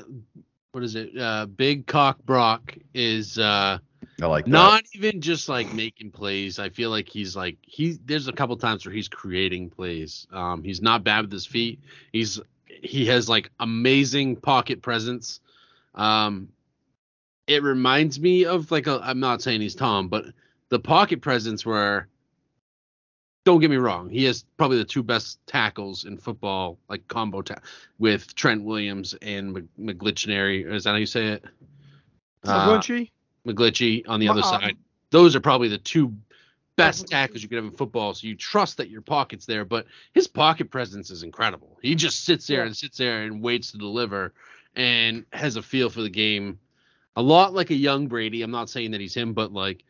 what 0.72 0.84
is 0.84 0.94
it? 0.96 1.16
Uh 1.18 1.46
Big 1.46 1.86
Cock 1.86 2.18
Brock 2.24 2.76
is 2.92 3.38
uh 3.38 3.78
I 4.22 4.26
like 4.26 4.44
that. 4.44 4.50
not 4.50 4.84
even 4.94 5.20
just 5.20 5.48
like 5.48 5.72
making 5.72 6.10
plays. 6.12 6.58
I 6.58 6.68
feel 6.68 6.90
like 6.90 7.08
he's 7.08 7.34
like 7.34 7.56
he 7.62 7.98
there's 8.04 8.28
a 8.28 8.32
couple 8.32 8.56
times 8.56 8.84
where 8.84 8.94
he's 8.94 9.08
creating 9.08 9.70
plays. 9.70 10.26
Um 10.32 10.62
he's 10.62 10.82
not 10.82 11.04
bad 11.04 11.22
with 11.22 11.32
his 11.32 11.46
feet. 11.46 11.80
He's 12.12 12.40
he 12.66 13.06
has 13.06 13.28
like 13.28 13.50
amazing 13.60 14.36
pocket 14.36 14.82
presence. 14.82 15.40
Um 15.94 16.48
it 17.46 17.62
reminds 17.62 18.18
me 18.18 18.46
of 18.46 18.70
like 18.70 18.86
a, 18.86 19.00
I'm 19.02 19.20
not 19.20 19.42
saying 19.42 19.60
he's 19.60 19.74
Tom, 19.74 20.08
but 20.08 20.24
the 20.70 20.78
pocket 20.78 21.20
presence 21.20 21.66
where 21.66 22.08
don't 23.44 23.60
get 23.60 23.68
me 23.68 23.76
wrong, 23.76 24.08
he 24.08 24.24
has 24.24 24.44
probably 24.56 24.78
the 24.78 24.84
two 24.84 25.02
best 25.02 25.38
tackles 25.46 26.04
in 26.04 26.16
football, 26.16 26.78
like 26.88 27.06
combo 27.08 27.42
ta- 27.42 27.56
with 27.98 28.34
Trent 28.34 28.64
Williams 28.64 29.14
and 29.20 29.52
Mc- 29.52 29.98
McGlichnary. 29.98 30.64
Is 30.72 30.84
that 30.84 30.90
how 30.92 30.96
you 30.96 31.04
say 31.04 31.26
it? 31.26 31.44
Uh, 32.44 32.66
McGlitchy 33.46 34.02
on 34.08 34.18
the 34.20 34.28
other 34.28 34.40
Um, 34.40 34.48
side. 34.48 34.76
Those 35.10 35.36
are 35.36 35.40
probably 35.40 35.68
the 35.68 35.76
two 35.76 36.14
best 36.76 37.08
tackles 37.08 37.42
you 37.42 37.48
could 37.48 37.56
have 37.56 37.64
in 37.64 37.70
football. 37.70 38.14
So 38.14 38.26
you 38.26 38.34
trust 38.34 38.78
that 38.78 38.90
your 38.90 39.00
pocket's 39.00 39.46
there, 39.46 39.64
but 39.64 39.86
his 40.12 40.26
pocket 40.26 40.70
presence 40.70 41.10
is 41.10 41.22
incredible. 41.22 41.78
He 41.82 41.94
just 41.94 42.24
sits 42.24 42.46
there 42.46 42.64
and 42.64 42.76
sits 42.76 42.98
there 42.98 43.22
and 43.22 43.42
waits 43.42 43.72
to 43.72 43.78
deliver 43.78 44.32
and 44.74 45.24
has 45.32 45.56
a 45.56 45.62
feel 45.62 45.90
for 45.90 46.02
the 46.02 46.10
game. 46.10 46.58
A 47.16 47.22
lot 47.22 47.54
like 47.54 47.70
a 47.70 47.74
young 47.74 48.08
Brady. 48.08 48.42
I'm 48.42 48.50
not 48.50 48.68
saying 48.68 48.90
that 48.90 49.00
he's 49.00 49.14
him, 49.14 49.34
but 49.34 49.52
like 49.52 49.84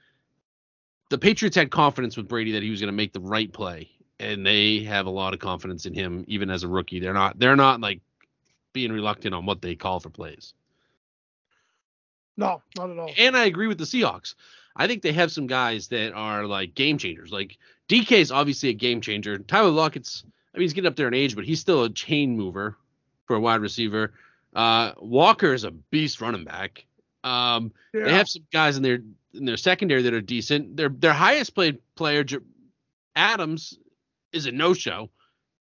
the 1.10 1.18
Patriots 1.18 1.56
had 1.56 1.70
confidence 1.70 2.16
with 2.16 2.28
Brady 2.28 2.52
that 2.52 2.62
he 2.62 2.70
was 2.70 2.80
going 2.80 2.92
to 2.92 2.96
make 2.96 3.12
the 3.12 3.20
right 3.20 3.50
play, 3.50 3.90
and 4.20 4.44
they 4.44 4.84
have 4.84 5.06
a 5.06 5.10
lot 5.10 5.32
of 5.32 5.40
confidence 5.40 5.86
in 5.86 5.94
him 5.94 6.24
even 6.28 6.50
as 6.50 6.64
a 6.64 6.68
rookie. 6.68 7.00
They're 7.00 7.14
not 7.14 7.38
they're 7.38 7.56
not 7.56 7.80
like 7.80 8.00
being 8.74 8.92
reluctant 8.92 9.34
on 9.34 9.46
what 9.46 9.62
they 9.62 9.74
call 9.74 10.00
for 10.00 10.10
plays. 10.10 10.52
No, 12.36 12.62
not 12.76 12.90
at 12.90 12.98
all. 12.98 13.10
And 13.16 13.36
I 13.36 13.44
agree 13.44 13.68
with 13.68 13.78
the 13.78 13.84
Seahawks. 13.84 14.34
I 14.76 14.86
think 14.86 15.02
they 15.02 15.12
have 15.12 15.30
some 15.32 15.46
guys 15.46 15.88
that 15.88 16.12
are 16.14 16.46
like 16.46 16.74
game 16.74 16.98
changers. 16.98 17.30
Like 17.32 17.58
DK 17.88 18.12
is 18.12 18.32
obviously 18.32 18.70
a 18.70 18.74
game 18.74 19.00
changer. 19.00 19.38
Tyler 19.38 19.70
Lockett's, 19.70 20.24
I 20.54 20.58
mean, 20.58 20.62
he's 20.62 20.72
getting 20.72 20.88
up 20.88 20.96
there 20.96 21.08
in 21.08 21.14
age, 21.14 21.36
but 21.36 21.44
he's 21.44 21.60
still 21.60 21.84
a 21.84 21.90
chain 21.90 22.36
mover 22.36 22.76
for 23.26 23.36
a 23.36 23.40
wide 23.40 23.60
receiver. 23.60 24.12
Uh, 24.54 24.92
Walker 24.98 25.52
is 25.52 25.64
a 25.64 25.70
beast 25.70 26.20
running 26.20 26.44
back. 26.44 26.84
Um, 27.22 27.72
Yeah. 27.92 28.04
They 28.04 28.12
have 28.12 28.28
some 28.28 28.44
guys 28.52 28.76
in 28.76 28.82
their 28.82 28.98
in 29.32 29.44
their 29.44 29.56
secondary 29.56 30.02
that 30.02 30.14
are 30.14 30.20
decent. 30.20 30.76
Their 30.76 30.88
their 30.88 31.12
highest 31.12 31.54
played 31.54 31.78
player, 31.96 32.22
J- 32.24 32.38
Adams, 33.16 33.78
is 34.32 34.46
a 34.46 34.52
no 34.52 34.74
show. 34.74 35.10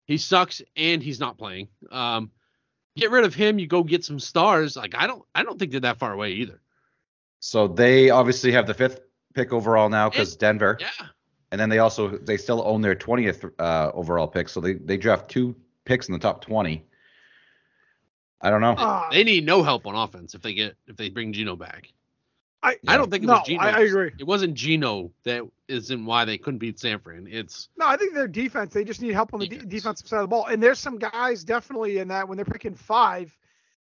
He 0.05 0.17
sucks 0.17 0.61
and 0.75 1.01
he's 1.01 1.19
not 1.19 1.37
playing. 1.37 1.69
Um, 1.91 2.31
get 2.95 3.11
rid 3.11 3.23
of 3.25 3.33
him. 3.33 3.57
You 3.59 3.67
go 3.67 3.83
get 3.83 4.03
some 4.03 4.19
stars. 4.19 4.75
Like 4.75 4.93
I 4.95 5.07
don't 5.07 5.23
I 5.33 5.43
don't 5.43 5.57
think 5.57 5.71
they're 5.71 5.79
that 5.81 5.99
far 5.99 6.13
away 6.13 6.33
either. 6.33 6.59
So 7.45 7.67
they 7.67 8.09
obviously 8.09 8.53
have 8.53 8.67
the 8.67 8.73
fifth 8.73 9.01
pick 9.33 9.51
overall 9.51 9.89
now 9.89 10.09
because 10.09 10.33
Denver, 10.37 10.77
Yeah. 10.79 11.07
and 11.51 11.59
then 11.59 11.67
they 11.67 11.79
also 11.79 12.07
they 12.07 12.37
still 12.37 12.63
own 12.65 12.79
their 12.79 12.95
twentieth 12.95 13.43
uh, 13.59 13.91
overall 13.93 14.27
pick. 14.27 14.47
So 14.47 14.61
they 14.61 14.75
they 14.75 14.95
draft 14.95 15.27
two 15.27 15.53
picks 15.83 16.07
in 16.07 16.13
the 16.13 16.19
top 16.19 16.39
twenty. 16.39 16.85
I 18.39 18.49
don't 18.49 18.61
know. 18.61 18.71
Uh, 18.71 19.09
They 19.11 19.25
need 19.25 19.45
no 19.45 19.61
help 19.61 19.85
on 19.85 19.93
offense 19.93 20.35
if 20.35 20.41
they 20.41 20.53
get 20.53 20.77
if 20.87 20.95
they 20.95 21.09
bring 21.09 21.33
Gino 21.33 21.57
back. 21.57 21.91
I, 22.63 22.77
I 22.87 22.95
don't 22.95 23.11
think 23.11 23.25
it 23.25 23.27
no, 23.27 23.33
was 23.33 23.45
Gino. 23.45 23.61
I, 23.61 23.71
I 23.71 23.79
agree. 23.81 24.11
It 24.17 24.23
wasn't 24.25 24.53
Gino 24.53 25.11
that 25.25 25.43
isn't 25.67 26.05
why 26.05 26.23
they 26.23 26.37
couldn't 26.37 26.59
beat 26.59 26.79
San 26.79 26.97
Fran. 26.99 27.27
It's 27.29 27.67
No, 27.75 27.87
I 27.87 27.97
think 27.97 28.13
their 28.13 28.29
defense. 28.29 28.73
They 28.73 28.85
just 28.85 29.01
need 29.01 29.11
help 29.11 29.33
on 29.33 29.41
the 29.41 29.47
de- 29.47 29.65
defensive 29.65 30.07
side 30.07 30.19
of 30.19 30.23
the 30.23 30.27
ball. 30.29 30.45
And 30.45 30.63
there's 30.63 30.79
some 30.79 30.97
guys 30.97 31.43
definitely 31.43 31.97
in 31.97 32.07
that 32.07 32.25
when 32.25 32.37
they're 32.37 32.45
picking 32.45 32.73
five 32.73 33.37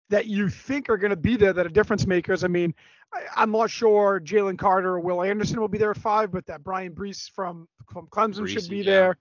that 0.08 0.26
you 0.26 0.48
think 0.48 0.88
are 0.88 0.98
going 0.98 1.10
to 1.10 1.16
be 1.16 1.36
there 1.36 1.52
that 1.52 1.66
are 1.66 1.70
difference 1.70 2.06
makers. 2.06 2.44
I 2.44 2.48
mean, 2.48 2.74
I, 3.12 3.22
I'm 3.36 3.50
not 3.50 3.70
sure 3.70 4.20
Jalen 4.20 4.58
Carter 4.58 4.94
or 4.94 5.00
Will 5.00 5.22
Anderson 5.22 5.60
will 5.60 5.68
be 5.68 5.78
there 5.78 5.90
at 5.90 5.98
five, 5.98 6.30
but 6.30 6.46
that 6.46 6.62
Brian 6.62 6.92
Brees 6.92 7.30
from, 7.30 7.66
from 7.92 8.06
Clemson 8.08 8.46
should 8.48 8.68
be 8.68 8.78
yeah. 8.78 9.14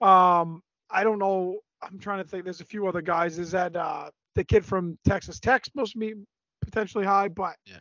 there. 0.00 0.08
Um, 0.08 0.62
I 0.90 1.04
don't 1.04 1.18
know. 1.18 1.58
I'm 1.82 1.98
trying 1.98 2.22
to 2.22 2.28
think. 2.28 2.44
There's 2.44 2.60
a 2.60 2.64
few 2.64 2.86
other 2.86 3.02
guys. 3.02 3.38
Is 3.38 3.50
that 3.50 3.74
uh, 3.76 4.10
the 4.34 4.44
kid 4.44 4.64
from 4.64 4.98
Texas 5.06 5.40
Tech 5.40 5.64
supposed 5.64 5.92
to 5.92 5.98
be 5.98 6.14
potentially 6.62 7.04
high? 7.04 7.28
But 7.28 7.56
Yeah. 7.66 7.78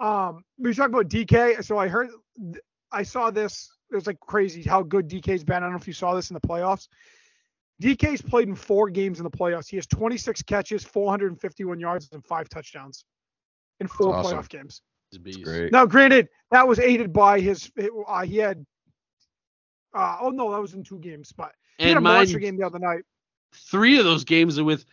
um, 0.00 0.44
we 0.58 0.70
were 0.70 0.74
talking 0.74 0.94
about 0.94 1.08
DK. 1.08 1.64
So 1.64 1.78
I 1.78 1.88
heard, 1.88 2.10
I 2.90 3.02
saw 3.02 3.30
this. 3.30 3.70
It 3.90 3.94
was 3.94 4.06
like 4.06 4.18
crazy 4.20 4.62
how 4.62 4.82
good 4.82 5.08
DK's 5.08 5.44
been. 5.44 5.56
I 5.56 5.60
don't 5.60 5.72
know 5.72 5.76
if 5.76 5.86
you 5.86 5.92
saw 5.92 6.14
this 6.14 6.30
in 6.30 6.34
the 6.34 6.40
playoffs. 6.40 6.88
DK's 7.82 8.22
played 8.22 8.48
in 8.48 8.54
four 8.54 8.88
games 8.88 9.18
in 9.18 9.24
the 9.24 9.30
playoffs. 9.30 9.68
He 9.68 9.76
has 9.76 9.86
26 9.86 10.42
catches, 10.42 10.84
451 10.84 11.80
yards, 11.80 12.08
and 12.12 12.24
five 12.24 12.48
touchdowns 12.48 13.04
in 13.80 13.88
four 13.88 14.14
awesome. 14.14 14.38
playoff 14.38 14.48
games. 14.48 14.80
It's 15.14 15.20
a 15.20 15.20
beast. 15.20 15.42
Great. 15.44 15.72
Now, 15.72 15.86
granted, 15.86 16.28
that 16.50 16.66
was 16.66 16.78
aided 16.78 17.12
by 17.12 17.40
his. 17.40 17.70
Uh, 18.06 18.22
he 18.24 18.36
had. 18.38 18.64
Uh, 19.94 20.16
oh 20.20 20.30
no, 20.30 20.50
that 20.52 20.60
was 20.60 20.74
in 20.74 20.82
two 20.82 20.98
games, 20.98 21.30
but 21.32 21.52
he 21.78 21.84
had 21.84 21.92
a 21.92 21.96
And 21.98 22.04
monster 22.04 22.38
game 22.40 22.56
the 22.56 22.66
other 22.66 22.80
night. 22.80 23.04
three 23.54 23.98
of 23.98 24.04
those 24.04 24.24
games 24.24 24.58
are 24.58 24.64
with, 24.64 24.84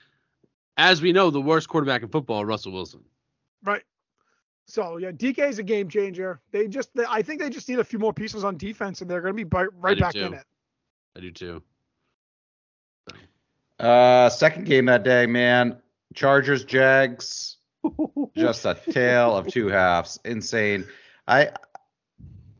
as 0.77 1.01
we 1.01 1.11
know, 1.11 1.31
the 1.31 1.41
worst 1.41 1.69
quarterback 1.69 2.03
in 2.03 2.09
football, 2.09 2.45
Russell 2.45 2.71
Wilson. 2.71 3.01
Right. 3.63 3.81
So 4.67 4.97
yeah, 4.97 5.11
DK 5.11 5.49
is 5.49 5.57
a 5.57 5.63
game 5.63 5.89
changer. 5.89 6.39
They 6.51 6.67
just, 6.67 6.93
they, 6.95 7.03
I 7.09 7.23
think 7.23 7.41
they 7.41 7.49
just 7.49 7.67
need 7.67 7.79
a 7.79 7.83
few 7.83 7.97
more 7.97 8.13
pieces 8.13 8.43
on 8.43 8.57
defense, 8.57 9.01
and 9.01 9.09
they're 9.09 9.21
going 9.21 9.33
to 9.33 9.35
be 9.35 9.43
bi- 9.43 9.65
right 9.79 9.97
do 9.97 10.01
back 10.01 10.15
in 10.15 10.33
it. 10.35 10.45
I 11.15 11.19
do 11.19 11.31
too. 11.31 11.63
Uh, 13.79 14.29
second 14.29 14.65
game 14.65 14.85
that 14.85 15.03
day, 15.03 15.25
man. 15.25 15.81
Chargers, 16.13 16.63
Jags. 16.63 17.57
Just 18.35 18.65
a 18.65 18.75
tale 18.91 19.35
of 19.35 19.47
two 19.47 19.67
halves. 19.67 20.19
Insane. 20.25 20.85
I 21.27 21.51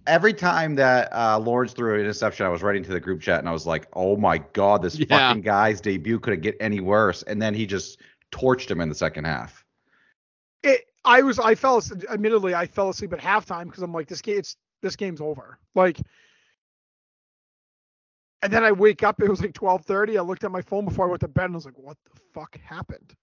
every 0.08 0.34
time 0.34 0.75
that 0.75 1.12
uh, 1.13 1.40
Lawrence 1.40 1.74
threw 1.74 1.94
an 1.96 2.01
interception, 2.01 2.46
I 2.46 2.50
was 2.50 2.63
writing 2.63 2.84
to 2.84 2.92
the 2.92 3.00
group 3.00 3.22
chat 3.22 3.40
and 3.40 3.48
I 3.48 3.51
was 3.51 3.66
like, 3.66 3.88
"Oh 3.94 4.18
my 4.18 4.40
god, 4.40 4.82
this 4.82 4.98
Yeah. 4.98 5.06
fucking 5.30 5.42
guy's 5.42 5.82
debut 5.82 6.20
couldn't 6.20 6.42
get 6.42 6.58
any 6.60 6.80
worse." 6.80 7.24
And 7.24 7.42
then 7.42 7.54
he 7.54 7.66
just 7.66 8.01
torched 8.32 8.70
him 8.70 8.82
in 8.82 8.90
the 8.90 8.96
second 8.96 9.25
half. 9.25 9.66
It, 10.63 10.82
I 11.04 11.22
was, 11.22 11.40
I 11.40 11.56
fell, 11.56 11.78
asleep, 11.78 12.04
admittedly, 12.10 12.54
I 12.54 12.68
fell 12.68 12.90
asleep 12.90 13.13
at 13.13 13.20
halftime 13.20 13.66
because 13.66 13.82
I'm 13.82 13.92
like, 13.92 14.08
this 14.08 14.22
game, 14.22 14.38
it's 14.38 14.56
this 14.82 14.96
game's 14.96 15.22
over. 15.22 15.58
Like, 15.74 16.00
and 18.44 18.51
then 18.51 18.63
I 18.63 18.72
wake 18.72 19.04
up, 19.04 19.22
it 19.22 19.30
was 19.30 19.42
like 19.42 19.54
12:30. 19.54 20.18
I 20.18 20.22
looked 20.22 20.44
at 20.44 20.51
my 20.51 20.62
phone 20.62 20.86
before 20.86 21.06
I 21.08 21.10
went 21.10 21.22
to 21.22 21.28
bed 21.28 21.46
and 21.46 21.56
I 21.56 21.58
was 21.58 21.66
like, 21.66 21.78
what 21.78 21.98
the 22.06 22.20
fuck 22.34 22.58
happened? 22.60 23.13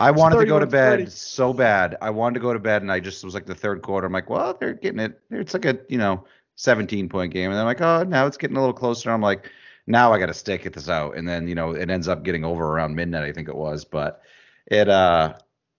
I 0.00 0.10
wanted 0.10 0.38
to 0.38 0.46
go 0.46 0.58
to 0.58 0.66
31-30. 0.66 0.70
bed 0.70 1.12
so 1.12 1.52
bad. 1.52 1.96
I 2.00 2.10
wanted 2.10 2.34
to 2.34 2.40
go 2.40 2.52
to 2.52 2.58
bed 2.58 2.82
and 2.82 2.90
I 2.90 3.00
just 3.00 3.24
was 3.24 3.34
like 3.34 3.46
the 3.46 3.54
third 3.54 3.82
quarter. 3.82 4.06
I'm 4.06 4.12
like, 4.12 4.28
well, 4.28 4.56
they're 4.58 4.74
getting 4.74 5.00
it. 5.00 5.20
It's 5.30 5.54
like 5.54 5.64
a 5.64 5.78
you 5.88 5.98
know 5.98 6.24
17 6.56 7.08
point 7.08 7.32
game, 7.32 7.50
and 7.50 7.58
I'm 7.58 7.66
like, 7.66 7.80
oh, 7.80 8.02
now 8.04 8.26
it's 8.26 8.36
getting 8.36 8.56
a 8.56 8.60
little 8.60 8.74
closer. 8.74 9.10
I'm 9.10 9.20
like, 9.20 9.50
now 9.86 10.12
I 10.12 10.18
got 10.18 10.26
to 10.26 10.34
stick 10.34 10.66
it 10.66 10.72
this 10.72 10.88
out, 10.88 11.16
and 11.16 11.28
then 11.28 11.48
you 11.48 11.54
know 11.54 11.72
it 11.72 11.90
ends 11.90 12.08
up 12.08 12.24
getting 12.24 12.44
over 12.44 12.64
around 12.64 12.94
midnight, 12.94 13.24
I 13.24 13.32
think 13.32 13.48
it 13.48 13.56
was, 13.56 13.84
but 13.84 14.22
it 14.66 14.88
uh 14.88 15.34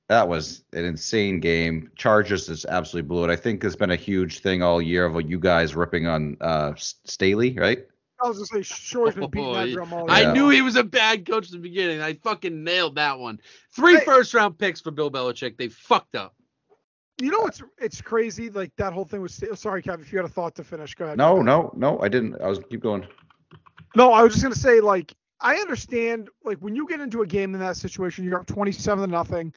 that 0.08 0.28
was 0.28 0.64
an 0.74 0.86
insane 0.86 1.40
game. 1.40 1.92
Chargers 1.96 2.46
just 2.48 2.66
absolutely 2.66 3.08
blew 3.08 3.24
it. 3.24 3.32
I 3.32 3.36
think 3.36 3.62
there's 3.62 3.76
been 3.76 3.92
a 3.92 3.96
huge 3.96 4.40
thing 4.40 4.62
all 4.62 4.80
year 4.82 5.06
of 5.06 5.20
you 5.30 5.40
guys 5.40 5.76
ripping 5.76 6.08
on 6.08 6.38
uh 6.42 6.74
Staley, 6.78 7.58
right? 7.58 7.86
I 8.24 8.28
was 8.28 8.40
just 8.40 8.54
say, 8.54 8.62
sure, 8.62 9.08
he's 9.08 9.16
been 9.16 9.30
beating 9.30 9.54
that 9.54 9.68
Oh, 9.70 9.74
drum 9.74 9.94
all 9.94 10.10
I 10.10 10.22
year. 10.22 10.34
knew 10.34 10.50
he 10.50 10.62
was 10.62 10.76
a 10.78 10.84
bad 10.84 11.26
coach 11.26 11.46
at 11.48 11.52
the 11.52 11.58
beginning. 11.58 12.02
I 12.02 12.14
fucking 12.14 12.64
nailed 12.64 12.96
that 12.96 13.20
one. 13.20 13.40
Three 13.76 13.96
Hey. 13.98 14.06
first 14.06 14.34
round 14.34 14.58
picks 14.58 14.80
for 14.82 14.92
Bill 14.92 15.12
Belichick. 15.12 15.58
They 15.58 15.68
fucked 15.68 16.16
up. 16.16 16.34
You 17.22 17.32
know 17.32 17.40
what's 17.42 17.62
it's 17.78 18.02
crazy? 18.02 18.50
Like 18.50 18.72
that 18.78 18.94
whole 18.94 19.06
thing 19.06 19.22
was. 19.22 19.42
Sorry, 19.56 19.82
Kev, 19.82 20.02
if 20.02 20.12
you 20.12 20.18
had 20.18 20.26
a 20.26 20.30
thought 20.30 20.56
to 20.56 20.64
finish, 20.64 20.96
go 20.96 21.06
ahead. 21.06 21.18
No, 21.18 21.42
no, 21.42 21.72
no, 21.76 22.00
I 22.00 22.08
didn't. 22.10 22.42
I 22.42 22.48
was 22.48 22.60
keep 22.70 22.82
going. 22.82 23.06
No, 23.96 24.12
I 24.12 24.22
was 24.24 24.34
just 24.34 24.44
gonna 24.44 24.56
say, 24.56 24.82
like, 24.82 25.14
I 25.40 25.56
understand, 25.58 26.30
like, 26.44 26.58
when 26.60 26.76
you 26.76 26.88
get 26.88 27.00
into 27.00 27.22
a 27.22 27.28
game 27.28 27.54
in 27.54 27.60
that 27.62 27.78
situation, 27.78 28.26
you're 28.26 28.40
up 28.40 28.48
27 28.48 29.02
to 29.06 29.08
nothing, 29.08 29.54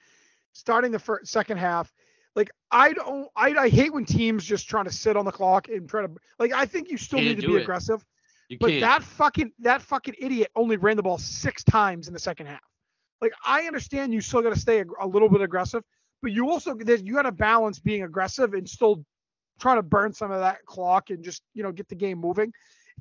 starting 0.53 0.93
the 0.93 0.99
first, 1.00 1.33
second 1.33 1.57
half. 1.59 1.93
Like, 2.37 2.50
I 2.71 2.93
don't, 2.93 3.29
I, 3.35 3.49
I 3.55 3.69
hate 3.69 3.93
when 3.93 4.05
teams 4.05 4.45
just 4.45 4.69
trying 4.69 4.85
to 4.85 4.93
sit 4.93 5.17
on 5.17 5.25
the 5.25 5.33
clock 5.33 5.67
and 5.69 5.88
try 5.88 6.03
to, 6.03 6.11
like, 6.38 6.53
I 6.53 6.67
think 6.67 6.88
you 6.91 6.97
still 6.97 7.19
Can't 7.19 7.31
need 7.31 7.41
to 7.41 7.49
be 7.49 7.57
it. 7.57 7.62
aggressive. 7.62 8.05
You 8.49 8.59
But 8.59 8.71
can't. 8.71 8.81
that 8.81 9.02
fucking, 9.02 9.52
that 9.61 9.83
fucking 9.83 10.14
idiot 10.19 10.50
only 10.57 10.76
ran 10.76 10.97
the 10.97 11.02
ball 11.02 11.19
six 11.19 11.62
times 11.64 12.09
in 12.09 12.14
the 12.14 12.21
second 12.21 12.47
half. 12.47 12.62
Like, 13.21 13.33
I 13.45 13.62
understand 13.62 14.14
you 14.14 14.21
still 14.21 14.43
got 14.43 14.55
to 14.55 14.61
stay 14.61 14.81
a, 14.81 14.85
a 15.00 15.07
little 15.07 15.28
bit 15.28 15.40
aggressive, 15.40 15.83
but 16.23 16.33
you 16.33 16.50
also, 16.50 16.76
you 16.78 17.14
got 17.14 17.23
to 17.23 17.33
balance 17.33 17.78
being 17.78 18.05
aggressive 18.05 18.55
and 18.55 18.69
still 18.69 19.05
trying 19.61 19.76
to 19.76 19.83
burn 19.83 20.12
some 20.12 20.31
of 20.31 20.40
that 20.40 20.64
clock 20.67 21.11
and 21.11 21.23
just, 21.25 21.43
you 21.55 21.62
know, 21.62 21.73
get 21.73 21.88
the 21.88 21.95
game 21.95 22.19
moving 22.19 22.52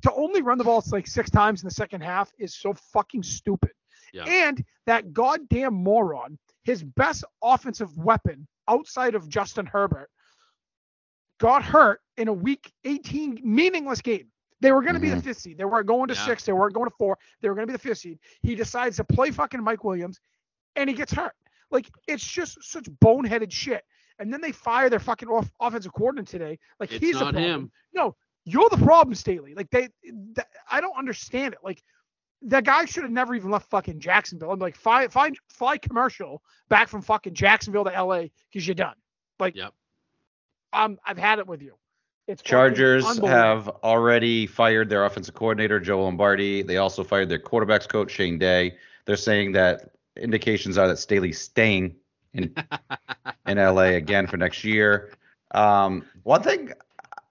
to 0.02 0.12
only 0.12 0.42
run 0.42 0.58
the 0.58 0.64
ball 0.64 0.84
like 0.92 1.06
six 1.06 1.30
times 1.30 1.62
in 1.62 1.66
the 1.66 1.74
second 1.74 2.02
half 2.02 2.30
is 2.38 2.54
so 2.54 2.74
fucking 2.92 3.22
stupid. 3.22 3.70
Yeah. 4.12 4.24
And 4.24 4.64
that 4.86 5.12
goddamn 5.12 5.74
moron, 5.74 6.38
his 6.64 6.82
best 6.82 7.24
offensive 7.42 7.96
weapon 7.96 8.46
outside 8.68 9.14
of 9.14 9.28
Justin 9.28 9.66
Herbert, 9.66 10.10
got 11.40 11.62
hurt 11.62 12.00
in 12.16 12.28
a 12.28 12.32
week 12.32 12.72
18 12.84 13.40
meaningless 13.42 14.00
game. 14.00 14.28
They 14.60 14.72
were 14.72 14.82
going 14.82 14.94
to 14.94 15.00
be 15.00 15.08
the 15.10 15.16
Mhm. 15.16 15.22
fifth 15.24 15.38
seed. 15.38 15.56
They 15.58 15.64
weren't 15.64 15.86
going 15.86 16.08
to 16.08 16.14
Yeah. 16.14 16.24
six. 16.26 16.44
They 16.44 16.52
weren't 16.52 16.74
going 16.74 16.88
to 16.90 16.94
four. 16.96 17.18
They 17.40 17.48
were 17.48 17.54
going 17.54 17.66
to 17.66 17.72
be 17.72 17.76
the 17.76 17.78
fifth 17.78 17.98
seed. 17.98 18.18
He 18.42 18.54
decides 18.54 18.96
to 18.96 19.04
play 19.04 19.30
fucking 19.30 19.62
Mike 19.62 19.84
Williams, 19.84 20.20
and 20.76 20.90
he 20.90 20.96
gets 20.96 21.12
hurt. 21.12 21.34
Like 21.70 21.88
it's 22.06 22.26
just 22.26 22.62
such 22.62 22.84
boneheaded 22.84 23.52
shit. 23.52 23.84
And 24.18 24.32
then 24.32 24.40
they 24.40 24.50
fire 24.52 24.90
their 24.90 24.98
fucking 24.98 25.28
off- 25.28 25.52
offensive 25.60 25.92
coordinator 25.92 26.30
today. 26.30 26.58
Like 26.80 26.90
It's 26.92 27.04
he's 27.04 27.14
the 27.18 27.26
not 27.26 27.34
problem. 27.34 27.52
him. 27.62 27.72
No, 27.92 28.16
you're 28.44 28.68
the 28.70 28.78
problem, 28.78 29.14
Staley. 29.14 29.54
Like 29.54 29.70
they, 29.70 29.90
that, 30.34 30.48
I 30.70 30.80
don't 30.80 30.96
understand 30.96 31.54
it. 31.54 31.60
Like 31.62 31.82
that 32.42 32.64
guy 32.64 32.84
should 32.84 33.02
have 33.04 33.12
never 33.12 33.34
even 33.34 33.50
left 33.50 33.68
fucking 33.70 34.00
Jacksonville. 34.00 34.50
I'm 34.50 34.58
like, 34.58 34.74
fly, 34.76 35.06
fly, 35.08 35.30
fly 35.50 35.76
commercial 35.78 36.42
back 36.68 36.88
from 36.88 37.02
fucking 37.02 37.34
Jacksonville 37.34 37.84
to 37.84 37.90
LA 37.90 38.28
because 38.50 38.66
you're 38.66 38.74
done. 38.74 38.96
Like, 39.38 39.54
Yep. 39.54 39.72
um, 40.72 40.98
I've 41.04 41.18
had 41.18 41.38
it 41.38 41.46
with 41.46 41.62
you. 41.62 41.78
It's 42.28 42.42
Chargers 42.42 43.18
have 43.20 43.68
already 43.82 44.46
fired 44.46 44.90
their 44.90 45.06
offensive 45.06 45.34
coordinator, 45.34 45.80
Joe 45.80 46.02
Lombardi. 46.02 46.60
They 46.60 46.76
also 46.76 47.02
fired 47.02 47.30
their 47.30 47.38
quarterbacks 47.38 47.88
coach, 47.88 48.10
Shane 48.10 48.38
Day. 48.38 48.76
They're 49.06 49.16
saying 49.16 49.52
that 49.52 49.92
indications 50.14 50.76
are 50.76 50.86
that 50.88 50.98
Staley's 50.98 51.40
staying 51.40 51.96
in 52.34 52.54
in 53.46 53.56
LA 53.56 53.94
again 53.96 54.26
for 54.26 54.36
next 54.36 54.62
year. 54.62 55.10
Um, 55.52 56.04
one 56.24 56.42
thing 56.42 56.74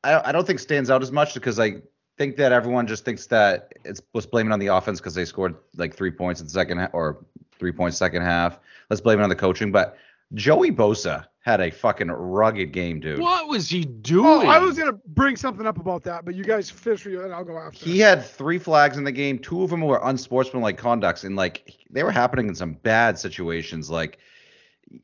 I, 0.04 0.30
I 0.30 0.32
don't 0.32 0.48
think 0.48 0.60
stands 0.60 0.90
out 0.90 1.04
as 1.04 1.12
much 1.12 1.36
because 1.36 1.60
I 1.60 1.76
think 2.18 2.36
that 2.38 2.52
everyone 2.52 2.88
just 2.88 3.06
thinks 3.06 3.28
that 3.28 3.74
it's 3.86 4.02
was 4.14 4.26
blaming 4.26 4.52
on 4.52 4.60
the 4.60 4.68
offense 4.68 5.00
because 5.00 5.14
they 5.14 5.26
scored 5.26 5.54
like 5.76 5.94
three 5.96 6.10
points 6.10 6.42
in 6.42 6.48
the 6.48 6.52
second 6.52 6.80
half 6.80 6.90
or 6.94 7.24
three 7.60 7.72
points 7.72 7.98
second 7.98 8.24
half. 8.24 8.58
Let's 8.90 9.02
blame 9.02 9.20
it 9.20 9.24
on 9.24 9.30
the 9.30 9.36
coaching. 9.36 9.72
But 9.72 9.96
Joey 10.34 10.72
Bosa 10.72 11.26
had 11.48 11.62
a 11.62 11.72
fucking 11.72 12.10
rugged 12.10 12.74
game, 12.74 13.00
dude. 13.00 13.20
What 13.20 13.48
was 13.48 13.70
he 13.70 13.86
doing? 13.86 14.26
Oh, 14.26 14.50
I 14.50 14.60
was 14.60 14.78
gonna 14.78 15.00
bring 15.08 15.38
something 15.38 15.66
up 15.66 15.80
about 15.80 16.04
that, 16.04 16.26
but 16.26 16.36
you 16.36 16.44
guys 16.44 16.70
finish 16.70 17.02
for 17.02 17.10
you, 17.10 17.24
and 17.24 17.34
I'll 17.34 17.46
go 17.46 17.58
after. 17.58 17.78
He 17.78 18.00
had 18.00 18.26
three 18.26 18.60
flags 18.60 18.98
in 18.98 19.06
the 19.06 19.12
game. 19.14 19.40
Two 19.40 19.64
of 19.64 19.70
them 19.70 19.82
were 19.82 20.02
unsportsmanlike 20.04 20.78
conducts, 20.78 21.24
and 21.24 21.38
like 21.38 21.86
they 21.90 22.04
were 22.04 22.12
happening 22.12 22.50
in 22.50 22.56
some 22.56 22.74
bad 22.74 23.18
situations. 23.18 23.90
Like, 23.90 24.18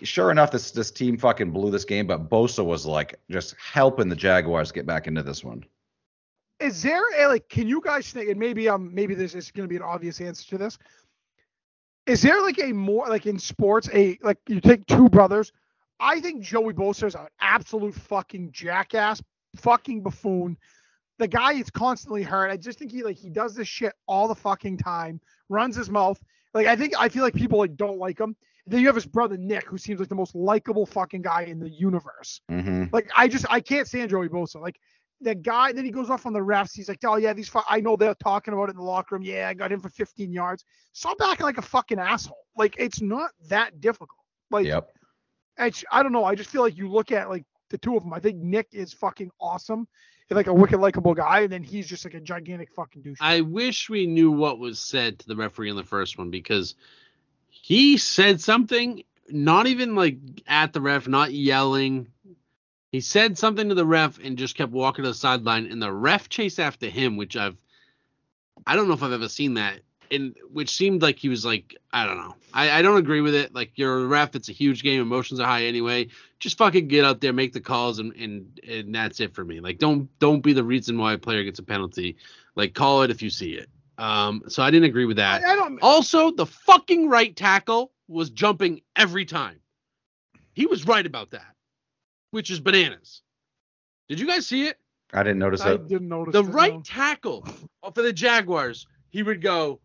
sure 0.04 0.32
enough, 0.32 0.52
this 0.52 0.72
this 0.72 0.92
team 0.92 1.18
fucking 1.18 1.52
blew 1.52 1.72
this 1.72 1.86
game, 1.86 2.08
but 2.08 2.30
Bosa 2.30 2.66
was 2.66 2.86
like 2.86 3.16
just 3.32 3.56
helping 3.58 4.10
the 4.10 4.16
Jaguars 4.16 4.74
get 4.74 4.86
back 4.86 5.08
into 5.08 5.24
this 5.24 5.46
one. 5.46 5.64
Is 6.60 6.82
there 6.82 7.04
a 7.20 7.28
like? 7.28 7.48
Can 7.48 7.70
you 7.70 7.80
guys 7.80 8.12
think? 8.12 8.30
And 8.30 8.38
maybe 8.38 8.68
um, 8.68 8.94
maybe 8.94 9.16
this 9.16 9.34
is 9.34 9.50
gonna 9.50 9.70
be 9.70 9.78
an 9.78 9.82
obvious 9.82 10.20
answer 10.20 10.46
to 10.50 10.58
this. 10.58 10.78
Is 12.06 12.22
there 12.22 12.42
like 12.42 12.60
a 12.60 12.74
more 12.74 13.08
like 13.08 13.26
in 13.26 13.40
sports 13.40 13.90
a 13.94 14.18
like 14.22 14.38
you 14.48 14.60
take 14.60 14.86
two 14.88 15.10
brothers? 15.10 15.52
I 16.00 16.20
think 16.20 16.44
Joey 16.44 16.74
Bosa 16.74 17.08
is 17.08 17.16
an 17.16 17.28
absolute 17.40 17.96
fucking 17.96 18.52
jackass, 18.52 19.22
fucking 19.56 20.04
buffoon. 20.04 20.58
The 21.20 21.28
guy 21.28 21.54
is 21.54 21.70
constantly 21.70 22.24
hurt. 22.24 22.52
I 22.52 22.58
just 22.58 22.80
think 22.80 22.92
he 22.92 23.04
like 23.04 23.18
he 23.18 23.30
does 23.30 23.56
this 23.56 23.68
shit 23.68 23.94
all 24.08 24.28
the 24.28 24.36
fucking 24.36 24.78
time, 24.78 25.22
runs 25.48 25.76
his 25.76 25.90
mouth. 25.90 26.20
Like 26.54 26.68
I 26.68 26.76
think 26.76 26.94
I 27.00 27.08
feel 27.08 27.24
like 27.24 27.36
people 27.36 27.60
like 27.60 27.76
don't 27.78 28.00
like 28.00 28.20
him. 28.20 28.36
Then 28.66 28.82
you 28.82 28.88
have 28.88 28.96
his 28.96 29.06
brother 29.06 29.38
Nick, 29.38 29.66
who 29.66 29.78
seems 29.78 30.00
like 30.00 30.10
the 30.10 30.16
most 30.16 30.36
likable 30.36 30.86
fucking 30.86 31.22
guy 31.22 31.44
in 31.44 31.60
the 31.60 31.70
universe. 31.70 32.42
Mm-hmm. 32.52 32.86
Like 32.92 33.10
I 33.16 33.28
just 33.28 33.46
I 33.50 33.62
can't 33.62 33.88
stand 33.88 34.10
Joey 34.10 34.30
Bosa. 34.30 34.60
Like 34.62 34.80
that 35.24 35.42
guy. 35.42 35.72
Then 35.72 35.86
he 35.86 35.92
goes 35.92 36.10
off 36.10 36.26
on 36.26 36.34
the 36.34 36.40
refs. 36.40 36.72
He's 36.74 36.88
like, 36.90 37.00
oh 37.06 37.18
yeah, 37.18 37.34
these. 37.34 37.52
I 37.70 37.80
know 37.82 37.96
they're 37.96 38.16
talking 38.16 38.54
about 38.54 38.70
it 38.70 38.72
in 38.72 38.78
the 38.78 38.84
locker 38.84 39.16
room. 39.16 39.24
Yeah, 39.24 39.48
I 39.50 39.54
got 39.54 39.72
him 39.72 39.80
for 39.80 39.90
15 39.90 40.32
yards. 40.32 40.66
Stop 40.94 41.18
acting 41.24 41.46
like 41.46 41.58
a 41.58 41.62
fucking 41.64 42.00
asshole. 42.00 42.46
Like 42.58 42.76
it's 42.78 43.02
not 43.02 43.32
that 43.50 43.82
difficult. 43.82 44.20
Like 44.52 44.66
Yep. 44.66 44.90
it's, 45.60 45.84
I 45.92 46.04
don't 46.04 46.12
know. 46.12 46.26
I 46.26 46.36
just 46.36 46.50
feel 46.50 46.62
like 46.62 46.78
you 46.78 46.88
look 46.90 47.12
at 47.12 47.30
like 47.30 47.46
the 47.70 47.78
two 47.78 47.98
of 47.98 48.04
them. 48.04 48.14
I 48.14 48.20
think 48.20 48.38
Nick 48.38 48.68
is 48.72 48.94
fucking 48.94 49.32
awesome. 49.40 49.88
He's 50.30 50.36
like 50.36 50.48
a 50.48 50.54
wicked 50.54 50.80
likable 50.80 51.14
guy, 51.14 51.42
and 51.42 51.52
then 51.52 51.64
he's 51.64 51.88
just 51.88 52.06
like 52.06 52.14
a 52.14 52.22
gigantic 52.22 52.72
fucking 52.74 53.02
douche. 53.02 53.18
I 53.20 53.42
wish 53.42 53.90
we 53.90 54.06
knew 54.08 54.32
what 54.32 54.58
was 54.60 54.80
said 54.80 55.20
to 55.20 55.28
the 55.28 55.36
referee 55.36 55.70
in 55.70 55.76
the 55.76 55.84
first 55.84 56.18
one 56.18 56.30
because 56.30 56.76
he 57.50 57.98
said 57.98 58.40
something, 58.40 59.04
not 59.30 59.68
even 59.68 59.96
like 59.96 60.18
at 60.48 60.72
the 60.72 60.82
ref, 60.82 61.08
not 61.08 61.34
yelling. 61.34 62.08
He 62.94 63.02
said 63.02 63.40
something 63.40 63.70
to 63.70 63.76
the 63.76 63.88
ref 63.88 64.20
and 64.24 64.38
just 64.38 64.56
kept 64.56 64.72
walking 64.72 65.04
to 65.04 65.10
the 65.10 65.16
sideline, 65.16 65.66
and 65.66 65.82
the 65.82 65.92
ref 65.92 66.30
chased 66.30 66.60
after 66.60 66.88
him, 66.90 67.18
which 67.18 67.36
I've, 67.36 67.58
I 68.68 68.76
don't 68.76 68.88
know 68.88 68.94
if 68.94 69.02
I've 69.02 69.12
ever 69.12 69.28
seen 69.28 69.56
that, 69.56 69.80
and 70.12 70.36
which 70.52 70.70
seemed 70.70 71.02
like 71.02 71.18
he 71.18 71.28
was 71.28 71.44
like, 71.44 71.76
I 71.92 72.06
don't 72.06 72.18
know, 72.18 72.36
I, 72.54 72.70
I 72.70 72.82
don't 72.84 73.00
agree 73.00 73.22
with 73.22 73.34
it. 73.34 73.56
Like 73.56 73.72
you're 73.78 74.04
a 74.04 74.06
ref, 74.06 74.36
it's 74.36 74.48
a 74.48 74.52
huge 74.54 74.84
game, 74.84 75.02
emotions 75.02 75.40
are 75.40 75.48
high 75.48 75.64
anyway. 75.64 76.10
Just 76.38 76.60
fucking 76.60 76.88
get 76.88 77.04
out 77.04 77.20
there, 77.20 77.34
make 77.34 77.52
the 77.52 77.62
calls, 77.62 77.98
and 77.98 78.14
and 78.14 78.60
and 78.70 78.94
that's 78.94 79.20
it 79.20 79.34
for 79.34 79.44
me. 79.44 79.60
Like 79.60 79.80
don't 79.80 80.08
don't 80.20 80.42
be 80.42 80.54
the 80.54 80.64
reason 80.64 81.00
why 81.00 81.14
a 81.14 81.18
player 81.18 81.44
gets 81.44 81.58
a 81.58 81.64
penalty. 81.64 82.16
Like 82.54 82.76
call 82.76 83.02
it 83.02 83.10
if 83.10 83.24
you 83.24 83.32
see 83.32 83.54
it. 83.54 83.70
Um, 83.98 84.44
so 84.48 84.62
I 84.62 84.70
didn't 84.70 84.90
agree 84.90 85.06
with 85.06 85.18
I, 85.18 85.40
that. 85.40 85.46
I 85.46 85.56
don't. 85.56 85.80
Also, 85.82 86.30
the 86.30 86.46
fucking 86.46 87.10
right 87.10 87.36
tackle 87.36 87.92
was 88.08 88.30
jumping 88.30 88.82
every 88.96 89.26
time. 89.26 89.60
He 90.54 90.68
was 90.68 90.86
right 90.86 91.08
about 91.08 91.32
that, 91.32 91.53
which 92.34 92.50
is 92.50 92.60
bananas. 92.60 93.22
Did 94.10 94.20
you 94.20 94.26
guys 94.26 94.48
see 94.48 94.66
it? 94.66 94.78
I 95.14 95.22
didn't 95.22 95.38
notice 95.38 95.62
I 95.62 95.74
it. 95.74 95.88
didn't 95.88 96.08
notice 96.08 96.34
The 96.34 96.44
it, 96.44 96.48
right 96.52 96.74
no. 96.74 96.82
tackle 96.82 97.48
for 97.94 98.02
the 98.02 98.12
Jaguars, 98.12 98.88
he 99.12 99.22
would 99.22 99.40
go, 99.40 99.80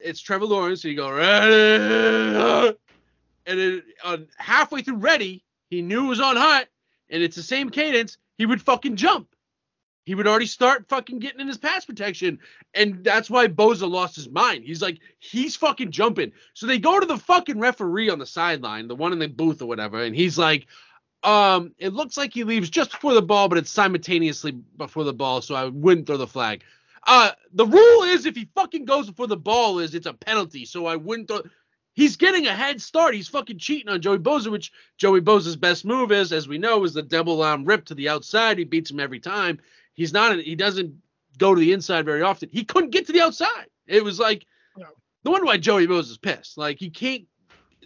it's 0.00 0.20
Trevor 0.20 0.46
Lawrence, 0.46 0.82
he'd 0.82 0.96
go, 0.96 1.08
ready, 1.12 2.76
and 3.46 3.60
it, 3.60 3.84
on 4.04 4.26
halfway 4.36 4.82
through 4.82 4.96
ready, 4.96 5.44
he 5.70 5.82
knew 5.82 6.06
it 6.06 6.08
was 6.08 6.20
on 6.20 6.36
hot, 6.36 6.66
and 7.10 7.22
it's 7.22 7.36
the 7.36 7.44
same 7.44 7.70
cadence, 7.70 8.18
he 8.38 8.46
would 8.46 8.60
fucking 8.60 8.96
jump. 8.96 9.28
He 10.04 10.16
would 10.16 10.26
already 10.26 10.46
start 10.46 10.88
fucking 10.88 11.20
getting 11.20 11.40
in 11.40 11.46
his 11.46 11.58
pass 11.58 11.84
protection, 11.84 12.40
and 12.74 13.04
that's 13.04 13.30
why 13.30 13.46
Bosa 13.46 13.88
lost 13.88 14.16
his 14.16 14.28
mind. 14.28 14.64
He's 14.64 14.82
like, 14.82 14.98
he's 15.20 15.54
fucking 15.54 15.92
jumping. 15.92 16.32
So 16.54 16.66
they 16.66 16.78
go 16.78 16.98
to 16.98 17.06
the 17.06 17.16
fucking 17.18 17.60
referee 17.60 18.10
on 18.10 18.18
the 18.18 18.26
sideline, 18.26 18.88
the 18.88 18.96
one 18.96 19.12
in 19.12 19.20
the 19.20 19.28
booth 19.28 19.62
or 19.62 19.66
whatever, 19.66 20.02
and 20.02 20.14
he's 20.14 20.36
like, 20.36 20.66
um, 21.24 21.72
it 21.78 21.92
looks 21.92 22.16
like 22.16 22.32
he 22.34 22.44
leaves 22.44 22.70
just 22.70 22.90
before 22.90 23.14
the 23.14 23.22
ball, 23.22 23.48
but 23.48 23.58
it's 23.58 23.70
simultaneously 23.70 24.52
before 24.76 25.04
the 25.04 25.12
ball, 25.12 25.40
so 25.40 25.54
I 25.54 25.64
wouldn't 25.66 26.06
throw 26.06 26.16
the 26.16 26.26
flag. 26.26 26.62
Uh, 27.06 27.30
the 27.52 27.66
rule 27.66 28.02
is 28.04 28.26
if 28.26 28.34
he 28.36 28.48
fucking 28.54 28.84
goes 28.84 29.08
before 29.08 29.26
the 29.26 29.36
ball 29.36 29.78
is 29.78 29.94
it's 29.94 30.06
a 30.06 30.12
penalty, 30.14 30.64
so 30.64 30.86
I 30.86 30.96
wouldn't 30.96 31.28
throw. 31.28 31.42
He's 31.92 32.16
getting 32.16 32.46
a 32.46 32.52
head 32.54 32.80
start. 32.82 33.14
He's 33.14 33.28
fucking 33.28 33.58
cheating 33.58 33.88
on 33.88 34.00
Joey 34.00 34.18
Bosa, 34.18 34.50
which 34.50 34.72
Joey 34.96 35.20
Bosa's 35.20 35.54
best 35.56 35.84
move 35.84 36.10
is, 36.10 36.32
as 36.32 36.48
we 36.48 36.58
know, 36.58 36.82
is 36.84 36.92
the 36.94 37.02
double 37.02 37.42
arm 37.42 37.64
rip 37.64 37.84
to 37.86 37.94
the 37.94 38.08
outside. 38.08 38.58
He 38.58 38.64
beats 38.64 38.90
him 38.90 38.98
every 39.00 39.20
time. 39.20 39.60
He's 39.92 40.12
not. 40.12 40.38
He 40.40 40.56
doesn't 40.56 40.94
go 41.38 41.54
to 41.54 41.60
the 41.60 41.72
inside 41.72 42.04
very 42.04 42.22
often. 42.22 42.48
He 42.52 42.64
couldn't 42.64 42.90
get 42.90 43.06
to 43.06 43.12
the 43.12 43.20
outside. 43.20 43.66
It 43.86 44.02
was 44.02 44.18
like 44.18 44.44
No. 44.76 44.86
no 45.24 45.30
wonder 45.30 45.46
why 45.46 45.56
Joey 45.58 45.86
Bosa's 45.86 46.18
pissed. 46.18 46.58
Like 46.58 46.78
he 46.80 46.90
can't. 46.90 47.26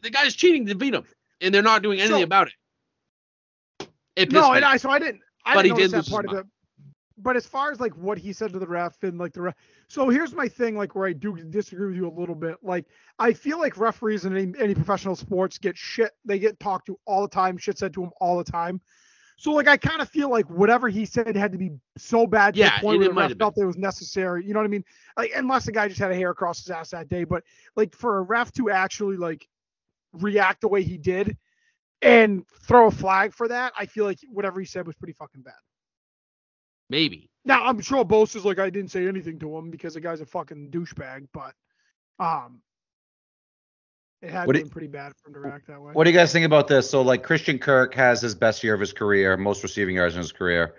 The 0.03 0.11
guy's 0.11 0.35
cheating 0.35 0.67
to 0.67 0.75
beat 0.75 0.95
him, 0.95 1.05
and 1.41 1.53
they're 1.53 1.63
not 1.63 1.83
doing 1.83 1.99
anything 2.01 2.21
So- 2.21 2.25
about 2.25 2.47
it. 2.49 2.55
It 4.19 4.33
No, 4.33 4.51
me. 4.51 4.57
and 4.57 4.65
I 4.65 4.77
so 4.77 4.91
I 4.91 4.99
didn't. 4.99 5.21
I 5.45 5.55
But 5.55 5.63
didn't 5.63 5.77
he 5.77 5.83
did 5.83 5.93
that 5.93 6.11
part 6.11 6.27
of 6.27 6.35
it. 6.35 6.47
But 7.21 7.37
as 7.37 7.47
far 7.47 7.73
as 7.73 7.81
like 7.81 7.97
what 7.97 8.17
he 8.19 8.33
said 8.33 8.53
to 8.53 8.59
the 8.59 8.67
ref 8.67 9.03
and 9.03 9.19
like 9.19 9.33
the 9.33 9.43
ref, 9.43 9.55
so 9.89 10.09
here's 10.09 10.35
my 10.35 10.47
thing, 10.47 10.77
like 10.77 10.95
where 10.95 11.09
I 11.09 11.13
do 11.13 11.37
disagree 11.37 11.89
with 11.89 11.97
you 11.97 12.09
a 12.09 12.15
little 12.17 12.35
bit. 12.35 12.57
Like 12.63 12.85
I 13.19 13.33
feel 13.33 13.59
like 13.59 13.77
referees 13.77 14.25
in 14.25 14.37
any, 14.37 14.53
any 14.59 14.75
professional 14.75 15.17
sports 15.17 15.59
get 15.59 15.77
shit. 15.77 16.13
They 16.25 16.39
get 16.39 16.61
talked 16.61 16.87
to 16.87 16.99
all 17.07 17.23
the 17.23 17.29
time. 17.29 17.57
Shit 17.57 17.79
said 17.79 17.93
to 17.95 18.03
them 18.03 18.11
all 18.21 18.39
the 18.39 18.51
time. 18.51 18.81
So 19.37 19.53
like 19.53 19.69
I 19.69 19.77
kind 19.77 20.01
of 20.01 20.09
feel 20.09 20.31
like 20.31 20.49
whatever 20.51 20.89
he 20.89 21.05
said 21.07 21.37
had 21.37 21.53
to 21.53 21.59
be 21.59 21.71
so 21.97 22.27
bad 22.27 22.55
to 22.55 22.61
Yeah, 22.61 22.77
the 22.77 22.85
point 22.85 22.99
where 22.99 23.13
might 23.13 23.37
felt 23.39 23.55
that 23.55 23.63
it 23.63 23.67
was 23.67 23.79
necessary. 23.79 24.45
You 24.45 24.53
know 24.53 24.59
what 24.61 24.67
I 24.67 24.69
mean? 24.69 24.85
Like 25.17 25.33
unless 25.35 25.65
the 25.65 25.73
guy 25.73 25.87
just 25.87 26.01
had 26.01 26.11
a 26.11 26.17
hair 26.17 26.31
across 26.31 26.59
his 26.59 26.71
ass 26.71 26.91
that 26.91 27.09
day, 27.09 27.25
but 27.25 27.45
like 27.77 27.95
for 27.95 28.19
a 28.19 28.23
ref 28.23 28.53
to 28.55 28.71
actually 28.71 29.17
like 29.17 29.49
react 30.13 30.61
the 30.61 30.69
way 30.69 30.83
he 30.83 30.99
did 30.99 31.37
and 32.03 32.45
throw 32.63 32.87
a 32.87 32.91
flag 32.91 33.35
for 33.35 33.49
that, 33.49 33.73
I 33.77 33.87
feel 33.87 34.05
like 34.05 34.19
whatever 34.31 34.61
he 34.61 34.67
said 34.67 34.87
was 34.87 34.97
pretty 34.97 35.15
fucking 35.15 35.43
bad. 35.43 35.55
Maybe. 36.91 37.31
Now 37.45 37.65
I'm 37.65 37.81
sure 37.81 38.05
Bosa's 38.05 38.45
like 38.45 38.59
I 38.59 38.71
didn't 38.71 38.91
say 38.91 39.07
anything 39.07 39.39
to 39.41 39.57
him 39.57 39.71
because 39.71 39.95
the 39.95 40.01
guy's 40.01 40.21
a 40.21 40.27
fucking 40.27 40.71
douchebag, 40.71 41.29
but 41.33 41.55
um, 42.19 42.61
it 44.23 44.31
had 44.31 44.47
What 44.47 44.57
do 44.57 44.63
been 44.63 44.71
pretty 44.71 44.89
bad 44.89 45.13
for 45.17 45.29
him 45.29 45.35
to 45.35 45.41
react 45.41 45.67
that 45.69 45.81
way. 45.81 45.93
What 45.93 46.05
do 46.05 46.11
you 46.11 46.17
guys 46.17 46.33
think 46.33 46.47
about 46.47 46.69
this? 46.69 46.91
So 46.91 47.03
like 47.03 47.23
Christian 47.23 47.59
Kirk 47.59 47.95
has 47.95 48.21
his 48.21 48.35
best 48.35 48.65
year 48.65 48.75
of 48.75 48.81
his 48.81 48.93
career, 48.93 49.37
most 49.37 49.63
receiving 49.63 49.97
yards 49.97 50.15
in 50.15 50.21
his 50.21 50.33
career. 50.33 50.75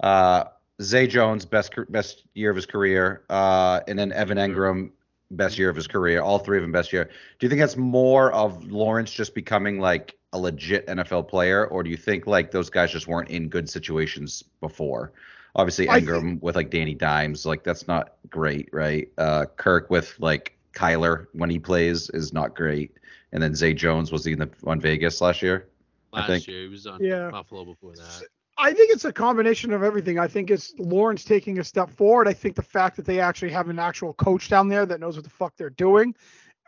Uh, 0.00 0.44
Zay 0.82 1.06
Jones 1.06 1.44
best 1.44 1.72
best 1.90 2.24
year 2.34 2.50
of 2.50 2.56
his 2.56 2.66
career, 2.66 3.24
uh, 3.28 3.80
and 3.86 3.98
then 3.98 4.12
Evan 4.12 4.38
Engram 4.38 4.90
best 5.30 5.58
year 5.58 5.68
of 5.68 5.76
his 5.76 5.86
career. 5.86 6.22
All 6.22 6.38
three 6.38 6.58
of 6.58 6.62
them 6.62 6.72
best 6.72 6.92
year. 6.92 7.04
Do 7.04 7.46
you 7.46 7.48
think 7.48 7.60
that's 7.60 7.76
more 7.76 8.32
of 8.32 8.70
Lawrence 8.70 9.12
just 9.12 9.34
becoming 9.34 9.78
like 9.78 10.16
a 10.32 10.38
legit 10.38 10.86
NFL 10.86 11.28
player, 11.28 11.66
or 11.66 11.82
do 11.82 11.90
you 11.90 11.96
think 11.96 12.26
like 12.26 12.50
those 12.50 12.70
guys 12.70 12.90
just 12.92 13.08
weren't 13.08 13.30
in 13.30 13.48
good 13.48 13.68
situations 13.68 14.44
before? 14.60 15.12
Obviously 15.56 15.88
I 15.88 16.00
Engram 16.00 16.40
with 16.40 16.54
like 16.56 16.70
Danny 16.70 16.94
Dimes, 16.94 17.44
like 17.44 17.64
that's 17.64 17.88
not 17.88 18.14
great, 18.30 18.68
right? 18.72 19.08
Uh, 19.18 19.46
Kirk 19.56 19.90
with 19.90 20.14
like 20.20 20.56
Kyler 20.72 21.26
when 21.32 21.50
he 21.50 21.58
plays 21.58 22.08
is 22.10 22.32
not 22.32 22.54
great. 22.54 22.96
And 23.32 23.42
then 23.42 23.54
Zay 23.54 23.74
Jones 23.74 24.12
was 24.12 24.24
he 24.24 24.32
in 24.32 24.38
the 24.38 24.50
on 24.64 24.80
Vegas 24.80 25.20
last 25.20 25.42
year? 25.42 25.68
I 26.12 26.20
Last 26.20 26.26
think- 26.28 26.48
year 26.48 26.62
he 26.62 26.68
was 26.68 26.86
on 26.86 27.02
Yeah. 27.02 27.30
Buffalo 27.30 27.64
before 27.64 27.94
that. 27.96 28.22
I 28.58 28.72
think 28.74 28.92
it's 28.92 29.06
a 29.06 29.12
combination 29.12 29.72
of 29.72 29.82
everything. 29.82 30.18
I 30.18 30.28
think 30.28 30.50
it's 30.50 30.74
Lawrence 30.78 31.24
taking 31.24 31.58
a 31.60 31.64
step 31.64 31.88
forward. 31.88 32.28
I 32.28 32.34
think 32.34 32.56
the 32.56 32.62
fact 32.62 32.94
that 32.96 33.06
they 33.06 33.18
actually 33.18 33.50
have 33.52 33.70
an 33.70 33.78
actual 33.78 34.12
coach 34.14 34.50
down 34.50 34.68
there 34.68 34.84
that 34.84 35.00
knows 35.00 35.16
what 35.16 35.24
the 35.24 35.30
fuck 35.30 35.56
they're 35.56 35.70
doing 35.70 36.14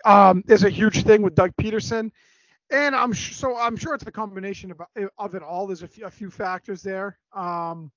um, 0.06 0.42
is 0.48 0.64
a 0.64 0.70
huge 0.70 1.04
thing 1.04 1.20
with 1.22 1.34
Doug 1.34 1.54
Pederson. 1.56 2.10
And 2.72 2.96
I'm 2.96 3.12
sh- 3.12 3.34
so 3.36 3.56
I'm 3.56 3.76
sure 3.76 3.94
it's 3.94 4.06
a 4.06 4.12
combination 4.12 4.70
of 4.72 4.80
of 5.18 5.34
it 5.34 5.42
all. 5.42 5.66
There's 5.66 5.82
a 5.82 5.88
few, 5.88 6.06
a 6.06 6.10
few 6.10 6.30
factors 6.30 6.82
there. 6.82 7.18
Um, 7.32 7.92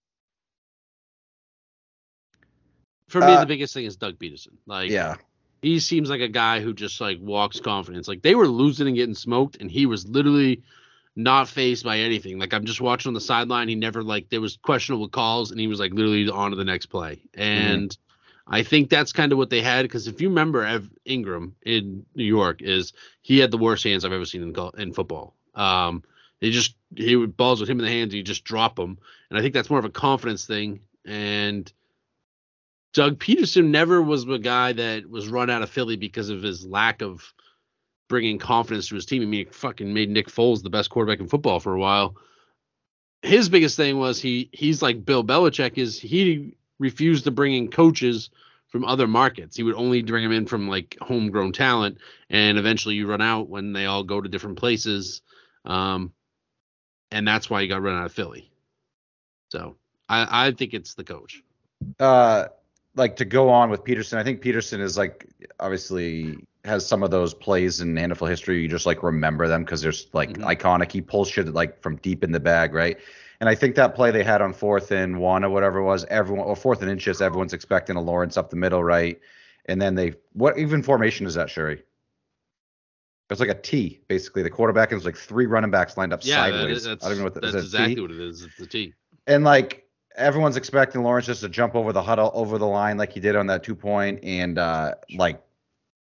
For 3.08 3.22
me, 3.22 3.34
Uh, 3.34 3.40
the 3.40 3.46
biggest 3.46 3.74
thing 3.74 3.86
is 3.86 3.96
Doug 3.96 4.18
Pederson. 4.20 4.58
Like, 4.66 4.90
Yeah. 4.90 5.16
he 5.62 5.80
seems 5.80 6.10
like 6.10 6.22
a 6.22 6.28
guy 6.28 6.60
who 6.60 6.74
just 6.74 7.00
like 7.00 7.20
walks 7.22 7.60
confidence. 7.60 8.08
Like 8.08 8.22
they 8.22 8.36
were 8.36 8.48
losing 8.48 8.88
and 8.88 8.96
getting 8.96 9.16
smoked, 9.16 9.58
and 9.62 9.72
he 9.72 9.86
was 9.86 10.08
literally 10.08 10.64
not 11.16 11.48
phased 11.48 11.86
by 11.86 12.00
anything. 12.00 12.40
Like 12.40 12.54
I'm 12.54 12.66
just 12.66 12.82
watching 12.82 13.10
on 13.10 13.14
the 13.14 13.22
sideline. 13.22 13.70
He 13.70 13.76
never 13.76 14.04
like 14.04 14.30
there 14.30 14.42
was 14.42 14.58
questionable 14.58 15.08
calls, 15.08 15.52
and 15.52 15.60
he 15.60 15.68
was 15.68 15.80
like 15.80 15.94
literally 15.94 16.28
on 16.30 16.52
to 16.52 16.58
the 16.58 16.66
next 16.66 16.88
play. 16.88 17.22
And 17.34 17.96
I 18.48 18.64
think 18.64 18.90
that's 18.90 19.12
kind 19.12 19.32
of 19.32 19.38
what 19.38 19.50
they 19.50 19.62
had 19.62 19.84
because 19.84 20.08
if 20.08 20.22
you 20.22 20.30
remember, 20.30 20.64
Ev 20.64 20.90
Engram 21.08 21.54
in 21.66 22.06
New 22.16 22.26
York 22.26 22.62
is 22.62 22.94
he 23.22 23.40
had 23.40 23.52
the 23.52 23.58
worst 23.58 23.84
hands 23.84 24.06
I've 24.06 24.12
ever 24.12 24.26
seen 24.26 24.44
in 24.44 24.72
in 24.80 24.94
football. 24.94 25.36
Um, 25.56 26.04
he 26.40 26.52
just 26.52 26.76
he 26.96 27.16
would 27.16 27.36
balls 27.36 27.60
with 27.60 27.70
him 27.70 27.80
in 27.80 27.86
the 27.86 27.92
hands, 27.92 28.14
you 28.14 28.22
just 28.22 28.44
drop 28.44 28.76
them, 28.76 29.00
and 29.30 29.40
I 29.40 29.42
think 29.42 29.54
that's 29.54 29.70
more 29.70 29.80
of 29.80 29.86
a 29.86 29.90
confidence 29.90 30.46
thing. 30.46 30.82
And 31.06 31.72
Doug 32.94 33.20
Pederson 33.20 33.70
never 33.70 34.02
was 34.02 34.28
a 34.28 34.38
guy 34.38 34.74
that 34.74 35.10
was 35.10 35.28
run 35.28 35.50
out 35.50 35.62
of 35.62 35.70
Philly 35.70 35.96
because 35.96 36.30
of 36.30 36.44
his 36.44 36.66
lack 36.66 37.02
of 37.02 37.34
bringing 38.08 38.38
confidence 38.38 38.90
to 38.90 38.96
his 38.96 39.06
team. 39.06 39.24
I 39.24 39.26
mean, 39.26 39.48
fucking 39.50 39.92
made 39.92 40.10
Nick 40.10 40.28
Foles 40.28 40.62
the 40.62 40.70
best 40.70 40.90
quarterback 40.92 41.20
in 41.20 41.28
football 41.28 41.60
for 41.60 41.74
a 41.74 41.80
while. 41.80 42.16
His 43.24 43.50
biggest 43.50 43.76
thing 43.76 43.98
was 43.98 44.22
he 44.22 44.50
he's 44.54 44.84
like 44.84 45.04
Bill 45.04 45.24
Belichick 45.24 45.80
is 45.80 46.00
he 46.00 46.56
refused 46.80 47.24
to 47.26 47.32
bring 47.32 47.54
in 47.54 47.70
coaches 47.70 48.30
from 48.68 48.84
other 48.86 49.08
markets. 49.08 49.56
He 49.56 49.64
would 49.64 49.76
only 49.76 50.02
bring 50.02 50.24
them 50.24 50.32
in 50.32 50.46
from 50.46 50.68
like 50.68 50.98
homegrown 51.02 51.54
talent, 51.54 51.98
and 52.30 52.58
eventually 52.58 52.96
you 52.96 53.08
run 53.08 53.22
out 53.22 53.48
when 53.50 53.74
they 53.74 53.86
all 53.86 54.04
go 54.04 54.20
to 54.22 54.28
different 54.30 54.58
places. 54.58 55.22
Um, 55.66 56.12
and 57.12 57.28
that's 57.28 57.50
why 57.50 57.62
he 57.62 57.68
got 57.68 57.82
run 57.82 57.96
out 57.98 58.06
of 58.06 58.12
Philly. 58.14 58.52
So 59.50 59.78
I, 60.10 60.48
I 60.48 60.52
think 60.52 60.74
it's 60.74 60.96
the 60.96 61.04
coach. 61.04 61.42
uh 62.00 62.46
like 62.98 63.18
to 63.18 63.26
go 63.26 63.50
on 63.50 63.70
with 63.70 63.84
Pederson, 63.84 64.18
I 64.18 64.24
think 64.24 64.42
Pederson 64.42 64.80
is 64.80 64.98
like 64.98 65.26
obviously 65.60 66.38
has 66.64 66.86
some 66.86 67.04
of 67.04 67.12
those 67.12 67.34
plays 67.34 67.82
in 67.82 67.94
NFL 67.94 68.30
history. 68.30 68.62
You 68.62 68.68
just 68.70 68.86
like 68.86 69.04
remember 69.04 69.48
them 69.48 69.64
because 69.64 69.82
there's 69.82 70.08
like 70.14 70.30
Mhm. 70.32 70.46
iconic. 70.58 70.92
He 70.92 71.02
pulls 71.02 71.30
shit 71.30 71.48
like 71.54 71.82
from 71.82 71.98
deep 71.98 72.24
in 72.24 72.32
the 72.32 72.40
bag, 72.40 72.74
right? 72.74 72.98
And 73.40 73.50
I 73.50 73.56
think 73.56 73.76
that 73.76 73.96
play 73.96 74.12
they 74.12 74.24
had 74.24 74.42
on 74.42 74.54
fourth 74.54 74.92
and 74.92 75.20
one 75.20 75.44
or 75.44 75.50
whatever 75.50 75.80
it 75.80 75.84
was, 75.84 76.06
everyone 76.06 76.46
or 76.46 76.56
fourth 76.56 76.82
and 76.82 76.90
inches, 76.90 77.22
everyone's 77.22 77.54
expecting 77.54 77.96
a 77.96 78.02
Lawrence 78.02 78.38
up 78.38 78.50
the 78.50 78.56
middle, 78.56 78.84
right? 78.84 79.20
And 79.66 79.82
then 79.82 79.96
they 79.96 80.14
what 80.34 80.58
even 80.58 80.84
formation 80.84 81.26
is 81.26 81.34
that, 81.36 81.50
Sherry? 81.50 81.84
It's 83.30 83.40
like 83.40 83.50
a 83.50 83.56
T, 83.60 84.02
basically. 84.08 84.44
The 84.44 84.52
quarterback 84.52 84.92
is 84.94 85.04
like 85.04 85.18
three 85.18 85.48
running 85.48 85.72
backs 85.72 85.98
lined 85.98 86.14
up 86.14 86.24
Yeah, 86.24 86.36
sideways. 86.36 86.78
is, 86.78 86.84
that's, 86.84 87.04
I 87.04 87.10
don't 87.10 87.18
know 87.18 87.24
what 87.24 87.34
that 87.34 87.42
that's 87.42 87.56
is. 87.56 87.72
that 87.72 87.84
exactly 87.84 88.02
what 88.02 88.12
it 88.12 88.20
is. 88.20 88.48
a 88.62 88.68
T. 88.68 88.94
And 89.28 89.44
like 89.44 89.86
everyone's 90.16 90.56
expecting 90.56 91.04
Lawrence 91.04 91.26
just 91.26 91.42
to 91.42 91.50
jump 91.50 91.76
over 91.76 91.92
the 91.92 92.04
huddle 92.04 92.32
over 92.34 92.58
the 92.58 92.68
line 92.68 92.98
like 92.98 93.12
he 93.12 93.20
did 93.20 93.36
on 93.36 93.48
that 93.48 93.64
two 93.64 93.76
point 93.76 94.24
and 94.24 94.58
uh 94.58 94.96
like 95.18 95.42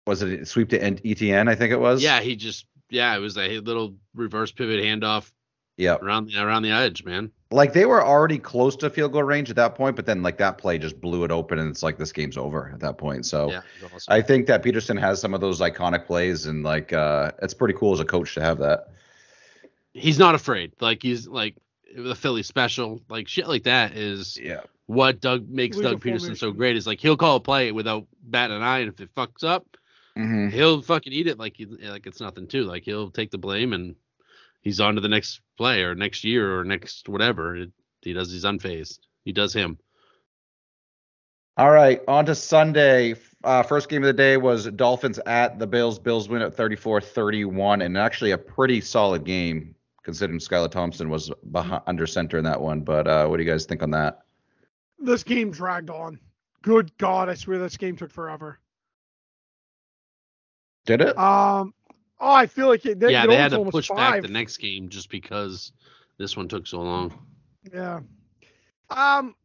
was 0.07 0.23
it 0.23 0.41
a 0.41 0.45
sweep 0.45 0.69
to 0.69 0.81
N- 0.81 0.97
ETN 0.97 1.47
I 1.47 1.53
think 1.55 1.71
it 1.71 1.79
was 1.79 2.01
Yeah, 2.01 2.19
he 2.21 2.35
just 2.35 2.65
yeah, 2.89 3.15
it 3.15 3.19
was 3.19 3.37
a 3.37 3.59
little 3.59 3.95
reverse 4.15 4.51
pivot 4.51 4.83
handoff 4.83 5.31
yeah 5.77 5.95
around 6.01 6.27
the 6.27 6.37
around 6.41 6.63
the 6.63 6.71
edge, 6.71 7.03
man. 7.03 7.31
like 7.51 7.73
they 7.73 7.85
were 7.85 8.03
already 8.03 8.37
close 8.37 8.75
to 8.77 8.89
field 8.89 9.11
goal 9.13 9.23
range 9.23 9.49
at 9.49 9.55
that 9.55 9.75
point 9.75 9.95
but 9.95 10.05
then 10.05 10.21
like 10.21 10.37
that 10.37 10.57
play 10.57 10.77
just 10.77 10.99
blew 11.01 11.23
it 11.23 11.31
open 11.31 11.59
and 11.59 11.69
it's 11.69 11.83
like 11.83 11.97
this 11.97 12.11
game's 12.11 12.37
over 12.37 12.71
at 12.73 12.79
that 12.79 12.97
point 12.97 13.25
so 13.25 13.49
Yeah, 13.49 13.61
awesome. 13.83 14.13
I 14.13 14.21
think 14.21 14.47
that 14.47 14.63
Pederson 14.63 14.99
has 14.99 15.19
some 15.19 15.33
of 15.33 15.41
those 15.41 15.59
iconic 15.59 16.05
plays 16.05 16.45
and 16.45 16.63
like 16.63 16.93
uh 16.93 17.31
it's 17.41 17.53
pretty 17.53 17.73
cool 17.73 17.93
as 17.93 17.99
a 17.99 18.05
coach 18.05 18.33
to 18.35 18.41
have 18.41 18.57
that 18.59 18.89
he's 19.93 20.19
not 20.19 20.35
afraid. 20.35 20.73
Like 20.79 21.01
he's 21.03 21.27
like 21.27 21.55
the 21.95 22.15
Philly 22.15 22.43
special, 22.43 23.01
like 23.09 23.27
shit 23.27 23.47
like 23.47 23.63
that 23.63 23.97
is 23.97 24.37
yeah 24.41 24.61
what 24.87 25.21
Doug 25.21 25.49
makes 25.49 25.77
Doug 25.77 26.01
Pederson 26.01 26.37
so 26.37 26.51
great. 26.51 26.75
Is 26.75 26.87
like 26.87 26.99
he'll 26.99 27.17
call 27.17 27.37
a 27.37 27.39
play 27.39 27.71
without 27.71 28.07
batting 28.23 28.57
an 28.57 28.63
eye, 28.63 28.79
and 28.79 28.89
if 28.91 28.99
it 28.99 29.13
fucks 29.15 29.43
up, 29.43 29.65
hmm 30.15 30.49
he'll 30.49 30.81
fucking 30.81 31.13
eat 31.13 31.27
it 31.27 31.37
like 31.37 31.55
he, 31.57 31.65
like 31.65 32.05
it's 32.07 32.21
nothing 32.21 32.47
too. 32.47 32.63
Like 32.63 32.83
he'll 32.83 33.09
take 33.09 33.31
the 33.31 33.37
blame 33.37 33.73
and 33.73 33.95
he's 34.61 34.79
on 34.79 34.95
to 34.95 35.01
the 35.01 35.09
next 35.09 35.41
play 35.57 35.83
or 35.83 35.95
next 35.95 36.23
year 36.23 36.59
or 36.59 36.63
next 36.63 37.09
whatever. 37.09 37.55
It, 37.55 37.71
he 38.01 38.13
does. 38.13 38.31
He's 38.31 38.45
unfazed. 38.45 38.99
He 39.25 39.31
does 39.31 39.53
him. 39.53 39.77
All 41.57 41.69
right, 41.69 42.01
on 42.07 42.25
to 42.25 42.33
Sunday. 42.33 43.15
Uh, 43.43 43.61
first 43.61 43.89
game 43.89 44.03
of 44.03 44.07
the 44.07 44.13
day 44.13 44.37
was 44.37 44.65
Dolphins 44.67 45.19
at 45.25 45.59
the 45.59 45.67
Bills. 45.67 45.99
Bills 45.99 46.29
win 46.29 46.41
at 46.41 46.55
34-31, 46.55 47.83
and 47.83 47.97
actually 47.97 48.31
a 48.31 48.37
pretty 48.37 48.79
solid 48.79 49.25
game 49.25 49.75
considering 50.03 50.39
Skylar 50.39 50.71
Thompson 50.71 51.09
was 51.09 51.31
behind, 51.51 51.83
under 51.87 52.07
center 52.07 52.37
in 52.37 52.43
that 52.45 52.59
one. 52.59 52.81
But 52.81 53.07
uh, 53.07 53.27
what 53.27 53.37
do 53.37 53.43
you 53.43 53.49
guys 53.49 53.65
think 53.65 53.83
on 53.83 53.91
that? 53.91 54.21
This 54.97 55.23
game 55.23 55.51
dragged 55.51 55.89
on. 55.89 56.19
Good 56.61 56.95
God, 56.97 57.29
I 57.29 57.33
swear 57.33 57.59
this 57.59 57.77
game 57.77 57.95
took 57.95 58.11
forever. 58.11 58.59
Did 60.85 61.01
it? 61.01 61.17
Um, 61.17 61.73
oh, 62.21 62.31
I 62.31 62.45
feel 62.45 62.67
like 62.67 62.85
it. 62.85 62.99
They, 62.99 63.11
yeah, 63.11 63.25
it 63.25 63.27
they 63.27 63.35
had 63.35 63.51
to 63.51 63.65
push 63.65 63.87
five. 63.87 63.97
back 63.97 64.21
the 64.21 64.29
next 64.29 64.57
game 64.57 64.87
just 64.87 65.09
because 65.09 65.73
this 66.17 66.37
one 66.37 66.47
took 66.47 66.67
so 66.67 66.81
long. 66.81 67.13
Yeah. 67.73 67.99
Um. 68.89 69.35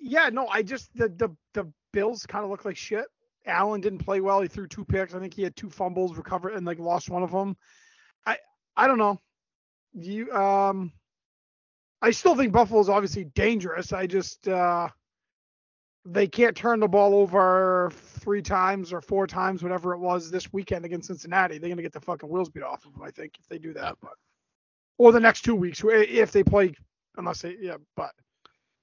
Yeah. 0.00 0.30
No. 0.30 0.48
I 0.48 0.62
just 0.62 0.96
the 0.96 1.08
the 1.08 1.28
the 1.52 1.70
Bills 1.92 2.24
kind 2.24 2.44
of 2.44 2.50
look 2.50 2.64
like 2.64 2.76
shit. 2.76 3.04
Allen 3.46 3.80
didn't 3.80 3.98
play 3.98 4.20
well. 4.20 4.40
He 4.40 4.48
threw 4.48 4.66
two 4.66 4.84
picks. 4.84 5.14
I 5.14 5.18
think 5.18 5.34
he 5.34 5.42
had 5.42 5.56
two 5.56 5.70
fumbles, 5.70 6.16
recovered, 6.16 6.54
and 6.54 6.64
like 6.64 6.78
lost 6.78 7.10
one 7.10 7.22
of 7.22 7.32
them. 7.32 7.56
I 8.24 8.38
I 8.76 8.86
don't 8.86 8.98
know. 8.98 9.20
You 9.92 10.32
um. 10.32 10.92
I 12.02 12.12
still 12.12 12.34
think 12.34 12.52
Buffalo's 12.52 12.88
obviously 12.88 13.24
dangerous. 13.24 13.92
I 13.92 14.06
just 14.06 14.48
uh. 14.48 14.88
They 16.06 16.28
can't 16.28 16.56
turn 16.56 16.80
the 16.80 16.88
ball 16.88 17.14
over 17.14 17.92
three 18.20 18.42
times 18.42 18.92
or 18.92 19.00
four 19.00 19.26
times, 19.26 19.62
whatever 19.62 19.92
it 19.94 19.98
was 19.98 20.30
this 20.30 20.52
weekend 20.52 20.84
against 20.84 21.08
Cincinnati. 21.08 21.58
They're 21.58 21.70
gonna 21.70 21.82
get 21.82 21.92
the 21.92 22.00
fucking 22.00 22.28
wheels 22.28 22.48
beat 22.50 22.62
off 22.62 22.84
of 22.86 22.92
them, 22.92 23.02
I 23.02 23.10
think, 23.10 23.34
if 23.40 23.48
they 23.48 23.58
do 23.58 23.72
that. 23.74 23.96
But 24.00 24.12
or 24.98 25.12
the 25.12 25.20
next 25.20 25.42
two 25.42 25.54
weeks, 25.54 25.82
if 25.84 26.30
they 26.32 26.42
play, 26.44 26.74
unless 27.16 27.42
they, 27.42 27.56
yeah. 27.60 27.76
But 27.96 28.12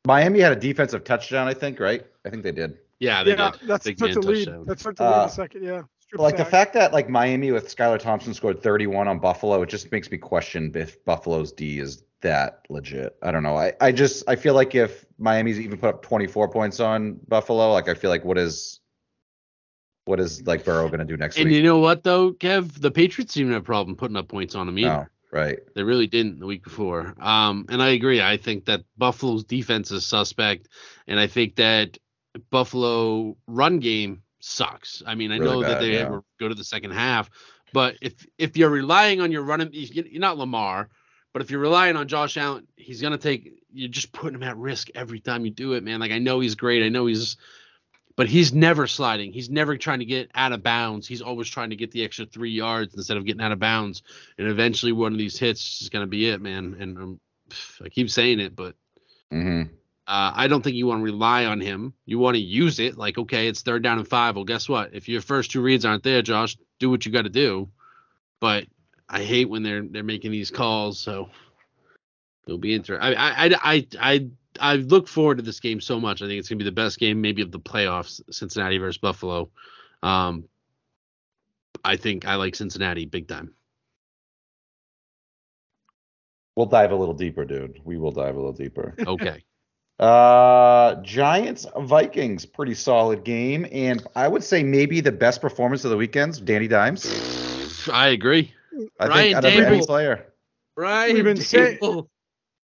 Miami 0.06 0.40
had 0.40 0.52
a 0.52 0.56
defensive 0.56 1.04
touchdown, 1.04 1.48
I 1.48 1.54
think, 1.54 1.80
right? 1.80 2.06
I 2.26 2.30
think 2.30 2.44
they 2.44 2.52
did. 2.52 2.78
Yeah, 3.00 3.24
they 3.24 3.32
yeah, 3.32 3.52
did. 3.52 3.68
that's 3.68 3.86
Big 3.86 4.00
such 4.00 4.10
man 4.16 4.18
a 4.18 4.22
lead. 4.22 4.46
touchdown. 4.46 4.64
That's 4.68 4.82
such 4.84 5.00
a 5.00 5.04
lead 5.04 5.08
in 5.10 5.14
Uh, 5.14 5.26
the 5.26 5.32
second. 5.32 5.64
Yeah. 5.64 5.82
Strip 6.00 6.22
Like 6.22 6.38
the 6.38 6.46
fact 6.46 6.74
that 6.74 6.94
like 6.94 7.10
Miami 7.10 7.52
with 7.52 7.68
Skylar 7.68 8.00
Thompson 8.00 8.34
scored 8.34 8.64
31 8.64 9.08
on 9.08 9.20
Buffalo, 9.20 9.62
it 9.62 9.70
just 9.70 9.92
makes 9.92 10.10
me 10.10 10.18
question 10.18 10.72
if 10.74 11.04
Buffalo's 11.06 11.52
D 11.52 11.80
is 11.80 12.04
that 12.22 12.62
legit. 12.70 13.16
I 13.22 13.30
don't 13.32 13.44
know. 13.44 13.58
I, 13.58 13.74
I 13.82 13.92
just 13.92 14.24
I 14.28 14.36
feel 14.38 14.54
like 14.56 14.74
if 14.74 15.06
Miami's 15.20 15.60
even 15.60 15.78
put 15.78 15.90
up 15.90 16.02
24 16.02 16.48
points 16.50 16.80
on 16.80 17.20
Buffalo, 17.28 17.74
like 17.74 17.90
I 17.90 17.94
feel 17.94 18.10
like 18.10 18.24
what 18.26 18.38
is 18.38 18.80
what 20.08 20.20
is 20.20 20.46
like 20.48 20.64
Burrow 20.66 20.90
gonna 20.90 21.06
do 21.06 21.18
next 21.18 21.38
And 21.38 21.46
week? 21.50 21.56
you 21.56 21.64
know 21.64 21.80
what 21.80 22.04
though, 22.04 22.32
Kev? 22.34 22.80
The 22.80 22.92
Patriots 22.92 23.34
didn't 23.34 23.52
have 23.54 23.62
a 23.62 23.66
problem 23.66 23.96
putting 23.96 24.18
up 24.18 24.28
points 24.28 24.56
on 24.56 24.66
them 24.66 24.80
either. 24.80 24.88
No, 24.90 25.08
right. 25.32 25.60
They 25.76 25.84
really 25.84 26.08
didn't 26.08 26.40
the 26.40 26.46
week 26.46 26.64
before. 26.64 27.14
Um, 27.20 27.66
and 27.70 27.82
I 27.82 27.90
agree. 27.90 28.22
I 28.22 28.38
think 28.38 28.66
that 28.66 28.84
Buffalo's 28.98 29.44
defense 29.44 29.92
is 29.92 30.06
suspect, 30.06 30.70
and 31.08 31.20
I 31.20 31.28
think 31.28 31.56
that 31.56 31.98
Buffalo 32.50 33.38
run 33.48 33.80
game 33.80 34.22
sucks. 34.40 35.04
I 35.06 35.16
mean, 35.16 35.32
I 35.32 35.38
Really 35.38 35.52
know 35.52 35.62
that 35.64 35.80
they 35.82 35.94
yeah. 35.94 36.20
go 36.40 36.48
to 36.48 36.56
the 36.56 36.64
second 36.64 36.92
half, 36.92 37.30
but 37.74 37.96
if 38.02 38.26
if 38.38 38.56
you're 38.58 38.70
relying 38.70 39.22
on 39.22 39.32
your 39.32 39.44
running, 39.44 39.70
you're 39.72 40.22
not 40.22 40.38
Lamar, 40.38 40.90
but 41.34 41.42
if 41.42 41.52
you're 41.52 41.60
relying 41.60 41.96
on 41.98 42.08
Josh 42.08 42.38
Allen, 42.38 42.68
he's 42.76 43.02
gonna 43.02 43.18
take. 43.18 43.54
You're 43.74 43.90
just 43.90 44.12
putting 44.12 44.36
him 44.36 44.44
at 44.44 44.58
risk 44.58 44.90
every 44.96 45.20
time 45.20 45.46
you 45.46 45.52
do 45.52 45.74
it, 45.74 45.84
man. 45.84 46.00
Like 46.00 46.12
I 46.12 46.20
know 46.20 46.40
he's 46.40 46.56
great. 46.56 46.84
I 46.84 46.90
know 46.90 47.06
he's 47.08 47.38
but 48.18 48.28
he's 48.28 48.54
never 48.54 48.88
sliding. 48.88 49.32
He's 49.32 49.50
never 49.50 49.78
trying 49.78 50.00
to 50.00 50.06
get 50.06 50.32
out 50.36 50.52
of 50.52 50.64
bounds. 50.64 51.08
He's 51.08 51.22
always 51.22 51.48
trying 51.48 51.70
to 51.70 51.78
get 51.78 51.92
the 51.92 52.04
extra 52.04 52.26
three 52.26 52.52
yards 52.52 52.96
instead 52.96 53.18
of 53.18 53.26
getting 53.26 53.42
out 53.42 53.54
of 53.54 53.60
bounds. 53.60 54.04
And 54.38 54.50
eventually, 54.50 54.92
one 54.92 55.14
of 55.14 55.20
these 55.20 55.40
hits 55.40 55.82
is 55.82 55.90
going 55.90 56.04
to 56.04 56.08
be 56.08 56.30
it, 56.30 56.42
man. 56.42 56.76
And 56.80 56.98
um, 56.98 57.20
I 57.84 57.90
keep 57.90 58.10
saying 58.10 58.42
it, 58.42 58.56
but 58.56 58.76
hmm 59.32 59.64
uh, 60.08 60.32
I 60.36 60.48
don't 60.48 60.64
think 60.64 60.78
you 60.78 60.88
want 60.88 61.02
to 61.02 61.04
rely 61.04 61.46
on 61.46 61.60
him. 61.60 61.94
You 62.06 62.18
want 62.18 62.36
to 62.36 62.42
use 62.42 62.80
it. 62.80 62.98
Like, 62.98 63.18
okay, 63.18 63.48
it's 63.50 63.62
third 63.62 63.84
down 63.84 64.00
and 64.00 64.08
five. 64.08 64.36
Well, 64.36 64.46
guess 64.46 64.70
what? 64.70 64.94
If 64.94 65.10
your 65.10 65.22
first 65.22 65.52
two 65.52 65.62
reads 65.62 65.84
aren't 65.86 66.04
there, 66.04 66.22
Josh, 66.22 66.58
do 66.80 66.90
what 66.90 67.06
you 67.06 67.12
got 67.12 67.24
to 67.24 67.30
do. 67.30 67.70
But 68.40 68.68
I 69.10 69.24
hate 69.24 69.50
when 69.50 69.64
they're 69.64 69.84
they're 69.84 70.04
making 70.04 70.32
these 70.32 70.50
calls. 70.50 70.98
So 70.98 71.30
it'll 72.46 72.58
be 72.58 72.74
interesting. 72.74 73.06
I 73.06 73.14
I 73.14 73.46
I 73.46 73.60
I 73.62 73.88
I 74.00 74.28
look 74.76 75.08
forward 75.08 75.38
to 75.38 75.44
this 75.44 75.60
game 75.60 75.82
so 75.82 76.00
much. 76.00 76.22
I 76.22 76.28
think 76.28 76.40
it's 76.40 76.50
gonna 76.50 76.60
be 76.60 76.66
the 76.66 76.72
best 76.72 77.00
game 77.00 77.22
maybe 77.22 77.42
of 77.42 77.52
the 77.52 77.60
playoffs. 77.60 78.22
Cincinnati 78.32 78.78
versus 78.78 78.98
Buffalo. 78.98 79.50
Um, 80.04 80.46
I 81.84 81.96
think 81.96 82.28
I 82.28 82.36
like 82.36 82.56
Cincinnati 82.56 83.06
big 83.06 83.28
time. 83.28 83.54
We'll 86.56 86.66
dive 86.66 86.92
a 86.92 86.96
little 86.96 87.14
deeper, 87.14 87.46
dude. 87.46 87.80
We 87.84 87.98
will 87.98 88.12
dive 88.12 88.36
a 88.36 88.38
little 88.38 88.54
deeper. 88.54 88.96
Okay. 89.00 89.44
Uh, 90.00 91.02
Giants 91.02 91.66
Vikings, 91.76 92.46
pretty 92.46 92.76
solid 92.76 93.24
game, 93.24 93.66
and 93.72 94.06
I 94.16 94.28
would 94.28 94.44
say 94.44 94.62
maybe 94.62 95.02
the 95.02 95.12
best 95.12 95.42
performance 95.42 95.86
of 95.86 95.90
the 95.90 95.98
weekends, 95.98 96.40
Danny 96.40 96.68
Dimes. 96.68 97.90
I 97.92 98.10
agree. 98.10 98.54
I 99.00 99.08
Ryan 99.08 99.24
think 99.24 99.36
out 99.38 99.46
of 99.46 99.52
any 99.54 99.84
player. 99.84 100.34
Right. 100.76 101.16
We've 101.16 101.24
been 101.24 101.38
say- 101.38 101.80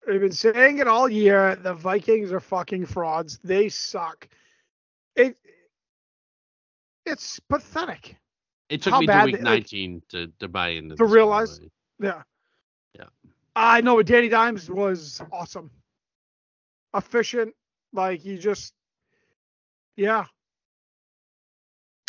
We've 0.08 0.20
been 0.20 0.32
saying 0.32 0.78
it 0.78 0.88
all 0.88 1.06
year. 1.08 1.54
The 1.56 1.74
Vikings 1.74 2.32
are 2.32 2.40
fucking 2.40 2.86
frauds. 2.86 3.38
They 3.44 3.68
suck. 3.68 4.26
It 5.14 5.36
it's 7.04 7.38
pathetic. 7.40 8.16
It 8.70 8.82
took 8.82 8.94
How 8.94 9.00
me 9.00 9.06
to 9.06 9.22
week 9.24 9.36
they- 9.36 9.42
like, 9.42 9.44
19 9.44 10.02
to, 10.10 10.26
to 10.40 10.48
buy 10.48 10.68
into 10.68 10.96
to 10.96 11.02
this, 11.04 11.08
the 11.08 11.14
realize- 11.14 11.60
way. 11.60 11.70
Yeah. 12.00 12.22
Yeah. 12.98 13.04
I 13.56 13.80
know 13.80 13.96
but 13.96 14.06
Danny 14.06 14.28
Dimes 14.28 14.70
was 14.70 15.20
awesome, 15.32 15.70
efficient. 16.94 17.54
Like 17.92 18.20
he 18.20 18.36
just, 18.38 18.72
yeah, 19.96 20.26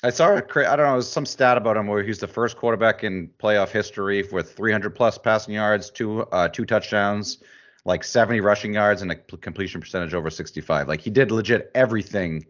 I 0.03 0.09
saw 0.11 0.35
a 0.35 0.41
cra- 0.41 0.71
I 0.71 0.75
don't 0.75 0.85
know, 0.85 0.93
it 0.93 0.97
was 0.97 1.11
some 1.11 1.25
stat 1.25 1.57
about 1.57 1.75
him 1.77 1.87
where 1.87 2.03
he's 2.03 2.19
the 2.19 2.27
first 2.27 2.55
quarterback 2.57 3.03
in 3.03 3.29
playoff 3.41 3.69
history 3.69 4.27
with 4.31 4.53
300 4.53 4.91
plus 4.95 5.17
passing 5.17 5.53
yards, 5.55 5.89
two 5.89 6.21
uh, 6.31 6.47
two 6.49 6.65
touchdowns, 6.65 7.39
like 7.85 8.03
70 8.03 8.41
rushing 8.41 8.73
yards, 8.73 9.01
and 9.01 9.11
a 9.11 9.15
completion 9.15 9.81
percentage 9.81 10.13
over 10.13 10.29
65. 10.29 10.87
Like 10.87 11.01
he 11.01 11.09
did 11.09 11.31
legit 11.31 11.71
everything 11.73 12.45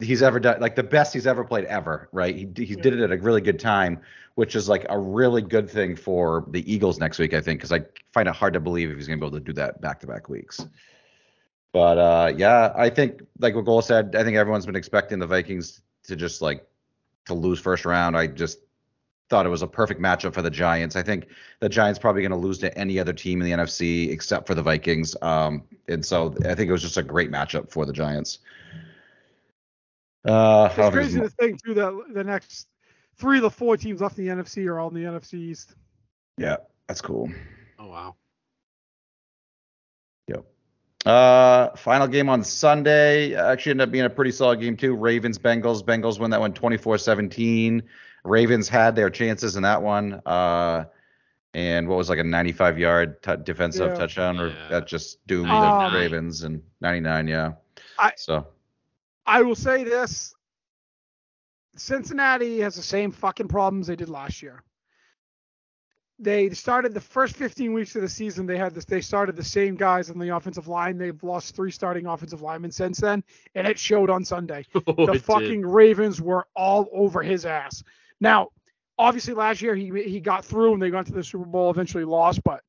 he's 0.00 0.22
ever 0.22 0.38
done, 0.38 0.60
like 0.60 0.76
the 0.76 0.82
best 0.82 1.12
he's 1.12 1.26
ever 1.26 1.44
played 1.44 1.64
ever. 1.64 2.08
Right? 2.12 2.34
He 2.34 2.48
he 2.64 2.76
did 2.76 2.94
it 2.94 3.00
at 3.00 3.12
a 3.12 3.16
really 3.22 3.40
good 3.40 3.58
time, 3.58 4.00
which 4.34 4.56
is 4.56 4.68
like 4.68 4.86
a 4.88 4.98
really 4.98 5.42
good 5.42 5.68
thing 5.70 5.96
for 5.96 6.44
the 6.48 6.72
Eagles 6.72 6.98
next 6.98 7.18
week, 7.18 7.34
I 7.34 7.40
think, 7.40 7.60
because 7.60 7.72
I 7.72 7.84
find 8.12 8.28
it 8.28 8.34
hard 8.34 8.54
to 8.54 8.60
believe 8.60 8.90
if 8.90 8.96
he's 8.96 9.06
gonna 9.06 9.18
be 9.18 9.26
able 9.26 9.38
to 9.38 9.44
do 9.44 9.52
that 9.54 9.80
back 9.80 10.00
to 10.00 10.06
back 10.06 10.28
weeks. 10.28 10.64
But 11.72 11.98
uh, 11.98 12.32
yeah, 12.36 12.72
I 12.74 12.90
think 12.90 13.22
like 13.38 13.54
what 13.54 13.64
Goal 13.64 13.82
said, 13.82 14.16
I 14.16 14.24
think 14.24 14.36
everyone's 14.36 14.66
been 14.66 14.76
expecting 14.76 15.18
the 15.18 15.26
Vikings 15.26 15.82
to 16.04 16.16
just 16.16 16.40
like 16.40 16.66
to 17.26 17.34
lose 17.34 17.60
first 17.60 17.84
round. 17.84 18.16
I 18.16 18.26
just 18.26 18.58
thought 19.28 19.46
it 19.46 19.50
was 19.50 19.62
a 19.62 19.66
perfect 19.66 20.00
matchup 20.00 20.32
for 20.32 20.42
the 20.42 20.50
Giants. 20.50 20.96
I 20.96 21.02
think 21.02 21.28
the 21.60 21.68
Giants 21.68 21.98
probably 21.98 22.22
going 22.22 22.32
to 22.32 22.38
lose 22.38 22.58
to 22.58 22.76
any 22.78 22.98
other 22.98 23.12
team 23.12 23.42
in 23.42 23.46
the 23.46 23.52
NFC 23.52 24.10
except 24.10 24.46
for 24.46 24.54
the 24.54 24.62
Vikings. 24.62 25.14
Um, 25.20 25.64
and 25.86 26.04
so 26.04 26.34
I 26.46 26.54
think 26.54 26.68
it 26.68 26.72
was 26.72 26.82
just 26.82 26.96
a 26.96 27.02
great 27.02 27.30
matchup 27.30 27.70
for 27.70 27.84
the 27.84 27.92
Giants. 27.92 28.38
Uh, 30.26 30.62
I 30.62 30.66
it's 30.66 30.76
don't 30.76 30.92
crazy 30.92 31.18
there's 31.18 31.30
to 31.30 31.36
think 31.36 31.62
too 31.62 31.74
that 31.74 31.94
the 32.12 32.24
next 32.24 32.68
three 33.16 33.36
of 33.36 33.42
the 33.42 33.50
four 33.50 33.76
teams 33.76 34.00
left 34.00 34.18
in 34.18 34.26
the 34.26 34.42
NFC 34.42 34.66
are 34.66 34.78
all 34.78 34.88
in 34.88 34.94
the 34.94 35.04
NFC 35.04 35.34
East. 35.34 35.74
yeah, 36.36 36.56
that's 36.86 37.00
cool. 37.00 37.30
Oh 37.78 37.86
wow. 37.86 38.16
Yep. 40.26 40.44
Uh, 41.06 41.70
final 41.76 42.06
game 42.08 42.28
on 42.28 42.42
Sunday 42.42 43.34
actually 43.34 43.70
ended 43.70 43.88
up 43.88 43.92
being 43.92 44.04
a 44.04 44.10
pretty 44.10 44.32
solid 44.32 44.60
game 44.60 44.76
too. 44.76 44.94
Ravens 44.94 45.38
Bengals. 45.38 45.82
Bengals 45.82 46.18
win 46.18 46.30
that 46.30 46.40
one 46.40 46.52
24-17. 46.52 47.82
Ravens 48.28 48.68
had 48.68 48.94
their 48.94 49.10
chances 49.10 49.56
in 49.56 49.62
that 49.62 49.82
one. 49.82 50.20
Uh, 50.26 50.84
and 51.54 51.88
what 51.88 51.96
was 51.96 52.08
like 52.10 52.18
a 52.18 52.24
95 52.24 52.78
yard 52.78 53.22
t- 53.22 53.32
defensive 53.42 53.92
Yeah. 53.92 53.98
touchdown 53.98 54.38
or 54.38 54.48
Yeah. 54.48 54.68
that 54.70 54.86
just 54.86 55.26
doomed 55.26 55.48
99. 55.48 55.92
the 55.92 55.98
Ravens 55.98 56.42
and 56.44 56.62
99, 56.80 57.26
yeah. 57.26 57.52
I- 57.98 58.12
so 58.16 58.46
I 59.26 59.42
will 59.42 59.54
say 59.56 59.82
this: 59.84 60.34
Cincinnati 61.76 62.60
has 62.60 62.74
the 62.76 62.82
same 62.82 63.12
fucking 63.12 63.48
problems 63.48 63.86
they 63.86 63.96
did 63.96 64.08
last 64.08 64.42
year. 64.42 64.62
They 66.20 66.50
started 66.50 66.94
the 66.94 67.00
first 67.00 67.36
15 67.36 67.72
weeks 67.72 67.94
of 67.94 68.02
the 68.02 68.08
season. 68.08 68.44
They 68.46 68.58
had 68.58 68.74
this. 68.74 68.84
They 68.84 69.00
started 69.00 69.36
the 69.36 69.44
same 69.44 69.76
guys 69.76 70.10
on 70.10 70.18
the 70.18 70.34
offensive 70.34 70.66
line. 70.66 70.98
They've 70.98 71.22
lost 71.22 71.54
three 71.54 71.70
starting 71.70 72.06
offensive 72.06 72.42
linemen 72.42 72.72
since 72.72 72.98
then, 72.98 73.22
and 73.54 73.66
it 73.68 73.78
showed 73.78 74.10
on 74.10 74.24
Sunday. 74.24 74.66
Oh, 74.88 75.06
the 75.06 75.18
fucking 75.20 75.60
did. 75.62 75.66
Ravens 75.68 76.20
were 76.20 76.48
all 76.56 76.88
over 76.92 77.22
his 77.22 77.46
ass. 77.46 77.84
Now, 78.20 78.48
obviously, 78.98 79.34
last 79.34 79.62
year 79.62 79.74
he 79.74 79.90
he 80.04 80.20
got 80.20 80.44
through 80.44 80.74
and 80.74 80.82
they 80.82 80.90
got 80.90 81.06
to 81.06 81.12
the 81.12 81.22
Super 81.24 81.44
Bowl, 81.46 81.70
eventually 81.70 82.04
lost, 82.04 82.42
but 82.44 82.62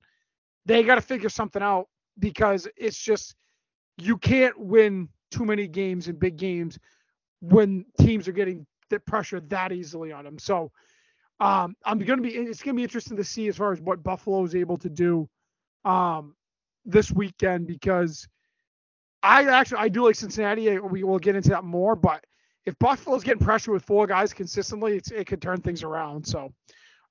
they 0.66 0.84
got 0.84 0.96
to 0.96 1.02
figure 1.02 1.30
something 1.30 1.62
out 1.62 1.88
because 2.20 2.68
it's 2.78 2.98
just 2.98 3.36
you 3.98 4.18
can't 4.18 4.58
win 4.60 5.10
too 5.32 5.46
many 5.46 5.68
games 5.68 6.08
in 6.08 6.18
big 6.18 6.38
games 6.38 6.80
when 7.42 7.86
teams 8.00 8.28
are 8.28 8.34
getting 8.34 8.66
the 8.90 9.00
pressure 9.00 9.40
that 9.42 9.72
easily 9.72 10.12
on 10.12 10.26
them. 10.26 10.38
So, 10.40 10.72
um, 11.40 11.76
I'm 11.86 12.00
gonna 12.00 12.22
be 12.22 12.30
it's 12.36 12.62
gonna 12.64 12.76
be 12.76 12.84
interesting 12.84 13.18
to 13.18 13.24
see 13.24 13.48
as 13.48 13.58
far 13.58 13.72
as 13.72 13.82
what 13.82 14.04
Buffalo 14.04 14.44
is 14.44 14.56
able 14.56 14.78
to 14.78 14.90
do, 14.90 15.30
um, 15.86 16.36
this 16.86 17.12
weekend 17.12 17.68
because 17.68 18.28
I 19.24 19.46
actually 19.46 19.80
I 19.80 19.90
do 19.90 20.06
like 20.06 20.16
Cincinnati. 20.16 20.80
We 20.80 21.04
will 21.04 21.20
get 21.20 21.36
into 21.36 21.50
that 21.50 21.64
more, 21.64 21.96
but 21.96 22.24
if 22.70 22.78
Buffalo's 22.80 23.24
getting 23.24 23.44
pressure 23.44 23.72
with 23.72 23.84
four 23.84 24.06
guys 24.08 24.32
consistently, 24.32 25.02
it 25.12 25.28
could 25.28 25.42
turn 25.42 25.60
things 25.62 25.84
around. 25.84 26.26
So 26.26 26.54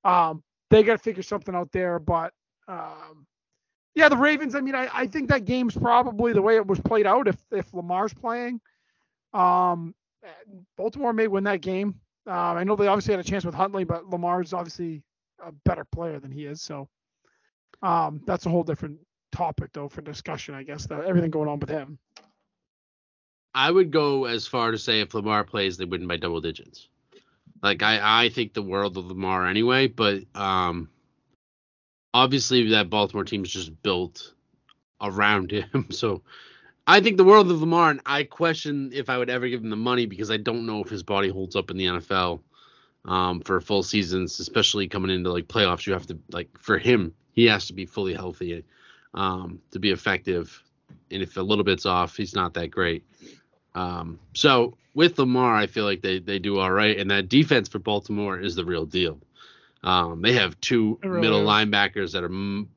um, 0.04 0.42
they 0.70 0.82
got 0.84 0.92
to 0.92 0.98
figure 0.98 1.22
something 1.22 1.54
out 1.54 1.72
there. 1.72 1.98
But 1.98 2.32
um, 2.68 3.26
yeah, 3.94 4.08
the 4.08 4.16
Ravens. 4.16 4.54
I 4.54 4.60
mean, 4.60 4.76
I, 4.76 4.88
I 4.92 5.06
think 5.08 5.28
that 5.30 5.44
game's 5.44 5.76
probably 5.76 6.32
the 6.32 6.42
way 6.42 6.56
it 6.56 6.66
was 6.66 6.80
played 6.80 7.06
out. 7.06 7.26
If 7.26 7.36
if 7.50 7.74
Lamar's 7.74 8.14
playing, 8.14 8.60
um, 9.34 9.94
Baltimore 10.76 11.12
may 11.12 11.26
win 11.26 11.44
that 11.44 11.60
game. 11.60 12.00
Um, 12.26 12.56
I 12.56 12.64
know 12.64 12.76
they 12.76 12.86
obviously 12.86 13.14
had 13.14 13.20
a 13.20 13.28
chance 13.28 13.44
with 13.44 13.54
Huntley, 13.54 13.84
but 13.84 14.08
Lamar's 14.08 14.52
obviously 14.52 15.02
a 15.44 15.50
better 15.64 15.84
player 15.84 16.20
than 16.20 16.30
he 16.30 16.46
is. 16.46 16.62
So 16.62 16.88
um, 17.82 18.20
that's 18.26 18.46
a 18.46 18.50
whole 18.50 18.62
different 18.62 18.98
topic 19.32 19.70
though 19.72 19.88
for 19.88 20.02
discussion, 20.02 20.54
I 20.54 20.62
guess. 20.62 20.86
That 20.86 21.04
everything 21.04 21.30
going 21.30 21.48
on 21.48 21.58
with 21.58 21.70
him. 21.70 21.98
I 23.58 23.72
would 23.72 23.90
go 23.90 24.26
as 24.26 24.46
far 24.46 24.70
to 24.70 24.78
say 24.78 25.00
if 25.00 25.14
Lamar 25.14 25.42
plays, 25.42 25.76
they 25.76 25.84
win 25.84 26.06
by 26.06 26.16
double 26.16 26.40
digits. 26.40 26.86
Like 27.60 27.82
I, 27.82 28.26
I 28.26 28.28
think 28.28 28.54
the 28.54 28.62
world 28.62 28.96
of 28.96 29.06
Lamar 29.06 29.48
anyway, 29.48 29.88
but 29.88 30.22
um, 30.36 30.88
obviously 32.14 32.70
that 32.70 32.88
Baltimore 32.88 33.24
team 33.24 33.42
is 33.42 33.50
just 33.50 33.82
built 33.82 34.32
around 35.00 35.50
him. 35.72 35.88
So 35.90 36.22
I 36.86 37.00
think 37.00 37.16
the 37.16 37.24
world 37.24 37.50
of 37.50 37.60
Lamar, 37.60 37.90
and 37.90 38.00
I 38.06 38.22
question 38.22 38.92
if 38.94 39.10
I 39.10 39.18
would 39.18 39.28
ever 39.28 39.48
give 39.48 39.64
him 39.64 39.70
the 39.70 39.76
money 39.76 40.06
because 40.06 40.30
I 40.30 40.36
don't 40.36 40.64
know 40.64 40.80
if 40.80 40.88
his 40.88 41.02
body 41.02 41.28
holds 41.28 41.56
up 41.56 41.72
in 41.72 41.78
the 41.78 41.86
NFL 41.86 42.38
um, 43.06 43.40
for 43.40 43.60
full 43.60 43.82
seasons, 43.82 44.38
especially 44.38 44.86
coming 44.86 45.10
into 45.10 45.32
like 45.32 45.48
playoffs. 45.48 45.84
You 45.84 45.94
have 45.94 46.06
to 46.06 46.18
like 46.30 46.56
for 46.60 46.78
him, 46.78 47.12
he 47.32 47.46
has 47.46 47.66
to 47.66 47.72
be 47.72 47.86
fully 47.86 48.14
healthy 48.14 48.62
um, 49.14 49.60
to 49.72 49.80
be 49.80 49.90
effective. 49.90 50.62
And 51.10 51.22
if 51.22 51.36
a 51.36 51.42
little 51.42 51.64
bit's 51.64 51.86
off, 51.86 52.16
he's 52.16 52.36
not 52.36 52.54
that 52.54 52.70
great. 52.70 53.04
Um, 53.78 54.18
so 54.34 54.76
with 54.94 55.18
Lamar, 55.18 55.54
I 55.54 55.68
feel 55.68 55.84
like 55.84 56.02
they 56.02 56.18
they 56.18 56.40
do 56.40 56.58
all 56.58 56.70
right, 56.70 56.98
and 56.98 57.10
that 57.12 57.28
defense 57.28 57.68
for 57.68 57.78
Baltimore 57.78 58.38
is 58.38 58.56
the 58.56 58.64
real 58.64 58.84
deal. 58.84 59.20
Um, 59.84 60.20
they 60.20 60.32
have 60.32 60.60
two 60.60 60.98
really 61.02 61.20
middle 61.20 61.42
is. 61.42 61.48
linebackers 61.48 62.12
that 62.12 62.24
are 62.24 62.26
m- 62.26 62.68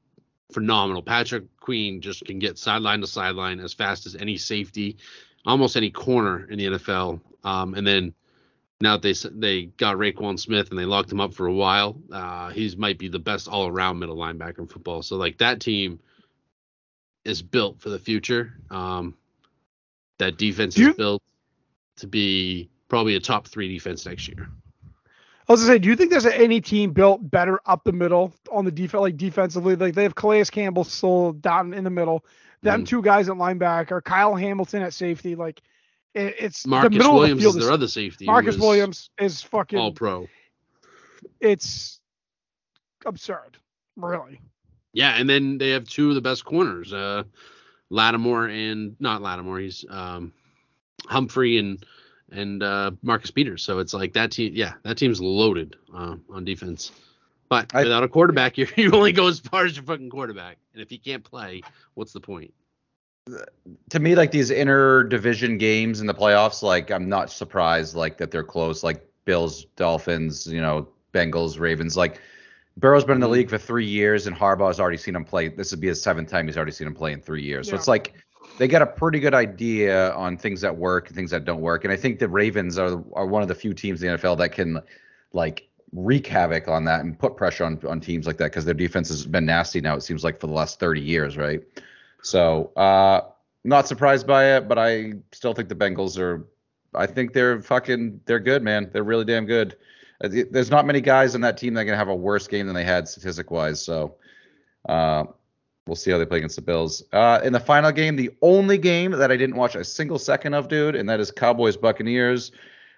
phenomenal. 0.52 1.02
Patrick 1.02 1.46
Queen 1.60 2.02
just 2.02 2.24
can 2.26 2.38
get 2.38 2.60
sideline 2.60 3.02
to 3.02 3.08
sideline 3.08 3.60
as 3.60 3.74
fast 3.74 4.06
as 4.06 4.16
any 4.16 4.38
safety, 4.38 4.98
almost 5.44 5.76
any 5.76 5.90
corner 5.90 6.46
in 6.48 6.60
the 6.60 6.66
NFL. 6.66 7.20
Um, 7.44 7.74
and 7.74 7.88
then 7.88 8.14
now 8.80 8.98
that 8.98 9.02
they 9.02 9.30
they 9.32 9.66
got 9.78 9.96
Roquan 9.96 10.40
Smith 10.40 10.70
and 10.70 10.78
they 10.78 10.86
locked 10.86 11.12
him 11.12 11.20
up 11.20 11.34
for 11.34 11.48
a 11.48 11.54
while, 11.54 12.00
uh, 12.12 12.50
he's 12.52 12.78
might 12.78 13.00
be 13.00 13.08
the 13.08 13.18
best 13.18 13.48
all 13.48 13.66
around 13.66 13.98
middle 13.98 14.18
linebacker 14.18 14.60
in 14.60 14.68
football. 14.68 15.02
So 15.02 15.16
like 15.16 15.40
that 15.40 15.62
team 15.62 16.00
is 17.26 17.42
built 17.42 17.82
for 17.82 17.90
the 17.90 18.00
future. 18.00 18.54
Um, 18.70 19.16
that 20.21 20.38
defense 20.38 20.77
you- 20.77 20.91
is 20.91 20.95
built 20.95 21.21
to 21.97 22.07
be 22.07 22.69
probably 22.88 23.15
a 23.15 23.19
top 23.19 23.47
three 23.47 23.67
defense 23.67 24.05
next 24.05 24.27
year. 24.27 24.49
I 25.49 25.51
was 25.51 25.62
gonna 25.62 25.73
say, 25.73 25.79
do 25.79 25.89
you 25.89 25.95
think 25.95 26.12
there's 26.12 26.25
any 26.25 26.62
team 26.62 26.91
built 26.93 27.29
better 27.29 27.60
up 27.65 27.84
the 27.84 27.91
middle 27.91 28.34
on 28.51 28.63
the 28.63 28.71
defense, 28.71 29.01
like 29.01 29.17
defensively? 29.17 29.75
Like 29.75 29.95
they 29.95 30.03
have 30.03 30.15
Calais 30.15 30.45
Campbell 30.45 30.84
still 30.84 31.34
down 31.34 31.73
in 31.73 31.84
the 31.84 31.89
middle, 31.89 32.23
them 32.62 32.84
Mhm. 32.84 32.88
two 32.88 33.01
guys 33.01 33.27
at 33.27 33.36
linebacker, 33.36 34.03
Kyle 34.03 34.36
Hamilton 34.36 34.84
at 34.84 34.93
safety. 34.93 35.36
Like 35.36 35.62
it, 36.13 36.36
it's 36.39 36.63
the 36.63 36.69
Marcus 36.69 36.97
middle 36.97 37.15
Williams 37.15 37.31
of 37.31 37.38
the 37.38 37.41
field 37.43 37.55
is 37.57 37.63
their 37.65 37.73
other 37.73 37.88
safety. 37.88 38.25
Marcus 38.25 38.57
Williams 38.57 39.10
is 39.19 39.41
fucking. 39.41 39.79
all 39.79 39.91
pro. 39.91 40.27
It's 41.39 41.99
absurd, 43.05 43.57
really. 43.95 44.39
Yeah, 44.93 45.15
and 45.17 45.29
then 45.29 45.57
they 45.57 45.69
have 45.71 45.88
two 45.88 46.10
of 46.10 46.15
the 46.15 46.21
best 46.21 46.45
corners, 46.45 46.93
uh, 46.93 47.23
Lattimore 47.91 48.47
and 48.47 48.95
not 48.99 49.21
Lattimore. 49.21 49.60
He's 49.60 49.86
um, 49.89 50.34
Humphrey 51.06 51.58
and 51.60 51.86
and 52.32 52.63
uh, 52.63 52.91
Marcus 53.04 53.30
Peters. 53.30 53.62
So 53.63 53.80
it's 53.80 53.93
like 53.93 54.13
that 54.13 54.32
team. 54.32 54.54
Yeah, 54.56 54.73
that 54.84 54.97
team's 54.97 55.21
loaded 55.21 55.75
uh, 55.93 56.15
on 56.30 56.45
defense. 56.45 56.91
But 57.49 57.69
I- 57.75 57.84
without 57.84 58.04
a 58.04 58.08
quarterback, 58.08 58.58
you 58.58 58.67
you 58.75 58.91
only 58.91 59.12
go 59.12 59.27
as 59.27 59.39
far 59.39 59.65
as 59.65 59.75
your 59.75 59.86
fucking 59.86 60.10
quarterback. 60.10 60.58
And 60.73 60.82
if 60.82 60.89
he 60.89 60.97
can't 60.97 61.23
play, 61.23 61.62
what's 61.93 62.13
the 62.13 62.21
point? 62.21 62.54
to 63.91 63.99
me, 63.99 64.15
like 64.15 64.32
these 64.32 64.49
inner 64.49 65.04
division 65.04 65.58
games 65.58 66.01
in 66.01 66.08
the 66.08 66.13
playoffs, 66.13 66.63
like 66.63 66.89
I'm 66.89 67.08
not 67.08 67.30
surprised 67.30 67.95
like 67.95 68.17
that 68.17 68.32
they're 68.32 68.43
close. 68.43 68.84
Like 68.84 69.06
Bills, 69.25 69.65
Dolphins, 69.75 70.47
you 70.47 70.60
know, 70.60 70.88
Bengals, 71.13 71.60
Ravens. 71.60 71.95
Like 71.95 72.19
Burrow's 72.82 73.06
been 73.06 73.15
in 73.15 73.22
the 73.22 73.28
Mhm. 73.28 73.32
league 73.32 73.50
for 73.50 73.58
three 73.58 73.86
years, 73.86 74.28
and 74.28 74.36
Harbaugh's 74.36 74.80
already 74.80 74.98
seen 74.98 75.15
him 75.15 75.24
play. 75.24 75.48
This 75.48 75.72
would 75.72 75.80
be 75.80 75.88
his 75.88 76.02
seventh 76.02 76.30
time 76.30 76.48
he's 76.48 76.58
already 76.58 76.72
seen 76.72 76.88
him 76.88 76.96
play 76.96 77.13
in 77.13 77.22
three 77.22 77.44
years. 77.44 77.70
So 77.70 77.76
it's 77.76 77.88
like 77.88 78.13
they 78.58 78.67
got 78.67 78.82
a 78.82 78.88
pretty 78.88 79.20
good 79.20 79.34
idea 79.34 80.12
on 80.13 80.36
things 80.36 80.62
that 80.62 80.76
work 80.76 81.08
and 81.08 81.15
things 81.15 81.32
that 81.32 81.46
don't 81.46 81.62
work. 81.62 81.84
And 81.86 81.94
I 81.94 81.96
think 81.96 82.20
the 82.20 82.28
Ravens 82.28 82.78
are 82.78 83.02
are 83.13 83.26
one 83.28 83.41
of 83.41 83.48
the 83.48 83.56
few 83.56 83.74
teams 83.74 84.02
in 84.02 84.08
the 84.08 84.13
NFL 84.17 84.36
that 84.38 84.50
can 84.52 84.82
like 85.32 85.67
wreak 85.94 86.26
havoc 86.26 86.67
on 86.67 86.86
that 86.86 87.02
and 87.02 87.17
put 87.17 87.38
pressure 87.38 87.63
on 87.65 87.80
on 87.88 88.00
teams 88.02 88.26
like 88.26 88.38
that 88.38 88.46
because 88.46 88.65
their 88.65 88.74
defense 88.74 89.10
has 89.10 89.26
been 89.26 89.46
nasty 89.46 89.80
now. 89.80 89.96
It 89.96 90.02
seems 90.02 90.24
like 90.24 90.39
for 90.39 90.48
the 90.48 90.54
last 90.54 90.80
30 90.80 91.02
years, 91.02 91.38
right? 91.38 91.62
So 92.24 92.72
uh 92.76 93.22
not 93.63 93.88
surprised 93.88 94.26
by 94.26 94.56
it, 94.56 94.67
but 94.67 94.80
I 94.80 95.13
still 95.32 95.54
think 95.54 95.70
the 95.70 95.76
Bengals 95.76 96.17
are. 96.17 96.48
I 96.96 97.06
think 97.06 97.32
they're 97.32 97.62
fucking. 97.62 98.22
They're 98.26 98.39
good, 98.39 98.63
man. 98.63 98.89
They're 98.91 99.04
really 99.04 99.24
damn 99.24 99.46
good. 99.46 99.76
Uh, 100.23 100.27
th- 100.29 100.47
There's 100.51 100.69
not 100.71 100.86
many 100.86 101.01
guys 101.01 101.36
on 101.36 101.41
that 101.41 101.57
team 101.57 101.73
that 101.75 101.86
can 101.86 101.95
have 101.95 102.07
a 102.10 102.15
worse 102.15 102.47
game 102.47 102.65
than 102.67 102.75
they 102.75 102.84
had 102.84 103.07
statistic 103.07 103.51
wise. 103.51 103.81
So 103.84 104.15
Uh, 104.89 105.25
we'll 105.88 105.95
see 105.95 106.10
how 106.12 106.17
they 106.17 106.25
play 106.25 106.38
against 106.39 106.55
the 106.55 106.62
Bills. 106.62 107.03
Uh, 107.13 107.39
in 107.43 107.53
the 107.53 107.60
final 107.60 107.91
game, 107.91 108.15
the 108.15 108.31
only 108.41 108.77
game 108.77 109.12
that 109.12 109.31
I 109.31 109.38
didn't 109.38 109.55
watch 109.55 109.75
a 109.75 109.84
single 109.84 110.17
second 110.19 110.53
of, 110.53 110.67
dude, 110.67 110.95
and 110.95 111.07
that 111.10 111.19
is 111.19 111.31
Cowboys 111.31 111.77
Buccaneers. 111.77 112.51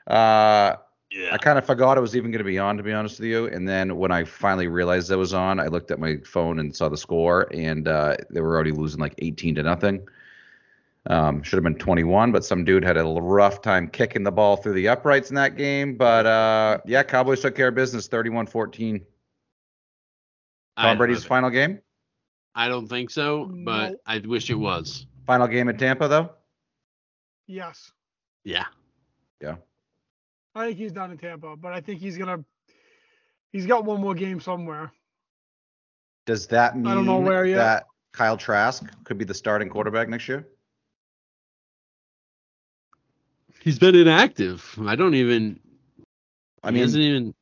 Uh, 0.07 0.75
Yeah. 1.11 1.29
I 1.33 1.37
kind 1.37 1.57
of 1.59 1.65
forgot 1.65 1.97
it 1.97 2.01
was 2.01 2.15
even 2.15 2.31
going 2.31 2.39
to 2.39 2.43
be 2.45 2.57
on, 2.57 2.75
to 2.77 2.83
be 2.83 2.91
honest 2.93 3.19
with 3.19 3.29
you. 3.29 3.45
And 3.47 3.67
then 3.69 3.97
when 3.97 4.11
I 4.11 4.23
finally 4.23 4.67
realized 4.67 5.11
it 5.11 5.15
was 5.15 5.33
on, 5.33 5.59
I 5.59 5.67
looked 5.67 5.91
at 5.91 5.99
my 5.99 6.17
phone 6.25 6.57
and 6.59 6.75
saw 6.75 6.89
the 6.89 6.97
score, 6.97 7.47
and 7.53 7.87
uh, 7.87 8.15
they 8.31 8.41
were 8.41 8.55
already 8.55 8.71
losing 8.71 8.99
like 8.99 9.13
18 9.19 9.55
to 9.55 9.63
nothing. 9.63 10.07
Um, 11.09 11.43
should 11.43 11.57
have 11.57 11.63
been 11.63 11.75
21, 11.75 12.31
but 12.31 12.45
some 12.45 12.63
dude 12.63 12.83
had 12.83 12.95
a 12.97 13.03
rough 13.03 13.61
time 13.61 13.89
kicking 13.89 14.23
the 14.23 14.31
ball 14.31 14.55
through 14.55 14.73
the 14.73 14.87
uprights 14.87 15.29
in 15.29 15.35
that 15.35 15.57
game. 15.57 15.97
But 15.97 16.25
uh, 16.25 16.77
yeah, 16.85 17.03
Cowboys 17.03 17.41
took 17.41 17.55
care 17.55 17.67
of 17.67 17.75
business, 17.75 18.07
31-14. 18.07 19.01
I 20.77 20.81
Tom 20.81 20.97
Brady's 20.97 21.25
final 21.25 21.49
game. 21.49 21.79
I 22.55 22.69
don't 22.69 22.87
think 22.87 23.09
so, 23.09 23.45
but 23.45 23.91
No. 23.91 23.97
I 24.05 24.19
wish 24.19 24.49
it 24.49 24.55
was. 24.55 25.05
Final 25.25 25.47
game 25.47 25.69
in 25.69 25.77
Tampa, 25.77 26.07
though. 26.07 26.31
Yes. 27.47 27.91
Yeah. 28.43 28.65
Yeah. 29.41 29.55
I 30.55 30.67
think 30.67 30.77
he's 30.77 30.91
done 30.91 31.11
in 31.11 31.17
Tampa, 31.17 31.55
but 31.55 31.73
I 31.73 31.81
think 31.81 31.99
he's 31.99 32.17
gonna. 32.17 32.43
He's 33.51 33.65
got 33.65 33.85
one 33.85 34.01
more 34.01 34.15
game 34.15 34.39
somewhere. 34.39 34.91
Does 36.25 36.47
that 36.47 36.75
mean 36.75 36.87
I 36.87 36.95
don't 36.95 37.05
know 37.05 37.19
where 37.19 37.45
yet. 37.45 37.57
that 37.57 37.85
Kyle 38.13 38.37
Trask 38.37 38.83
could 39.03 39.17
be 39.17 39.25
the 39.25 39.33
starting 39.33 39.69
quarterback 39.69 40.09
next 40.09 40.27
year? 40.27 40.47
He's 43.63 43.79
been 43.79 43.95
inactive. 43.95 44.77
I 44.85 44.95
don't 44.95 45.15
even. 45.15 45.59
I 46.63 46.67
he 46.67 46.73
mean, 46.73 46.81
hasn't 46.83 47.01
even. 47.03 47.33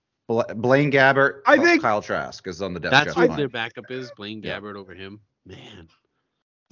Blaine 0.56 0.92
Gabbert, 0.92 1.42
I 1.46 1.58
think- 1.58 1.82
Kyle 1.82 2.02
Trask 2.02 2.48
is 2.48 2.62
on 2.62 2.74
the 2.74 2.80
depth 2.80 2.92
That's 2.92 3.06
chart 3.08 3.18
what 3.18 3.30
line. 3.32 3.38
their 3.38 3.50
backup 3.50 3.90
is. 3.92 4.12
Blaine 4.16 4.42
Yeah. 4.42 4.60
Gabbert 4.60 4.76
over 4.76 4.94
him. 4.94 5.20
Man. 5.46 5.90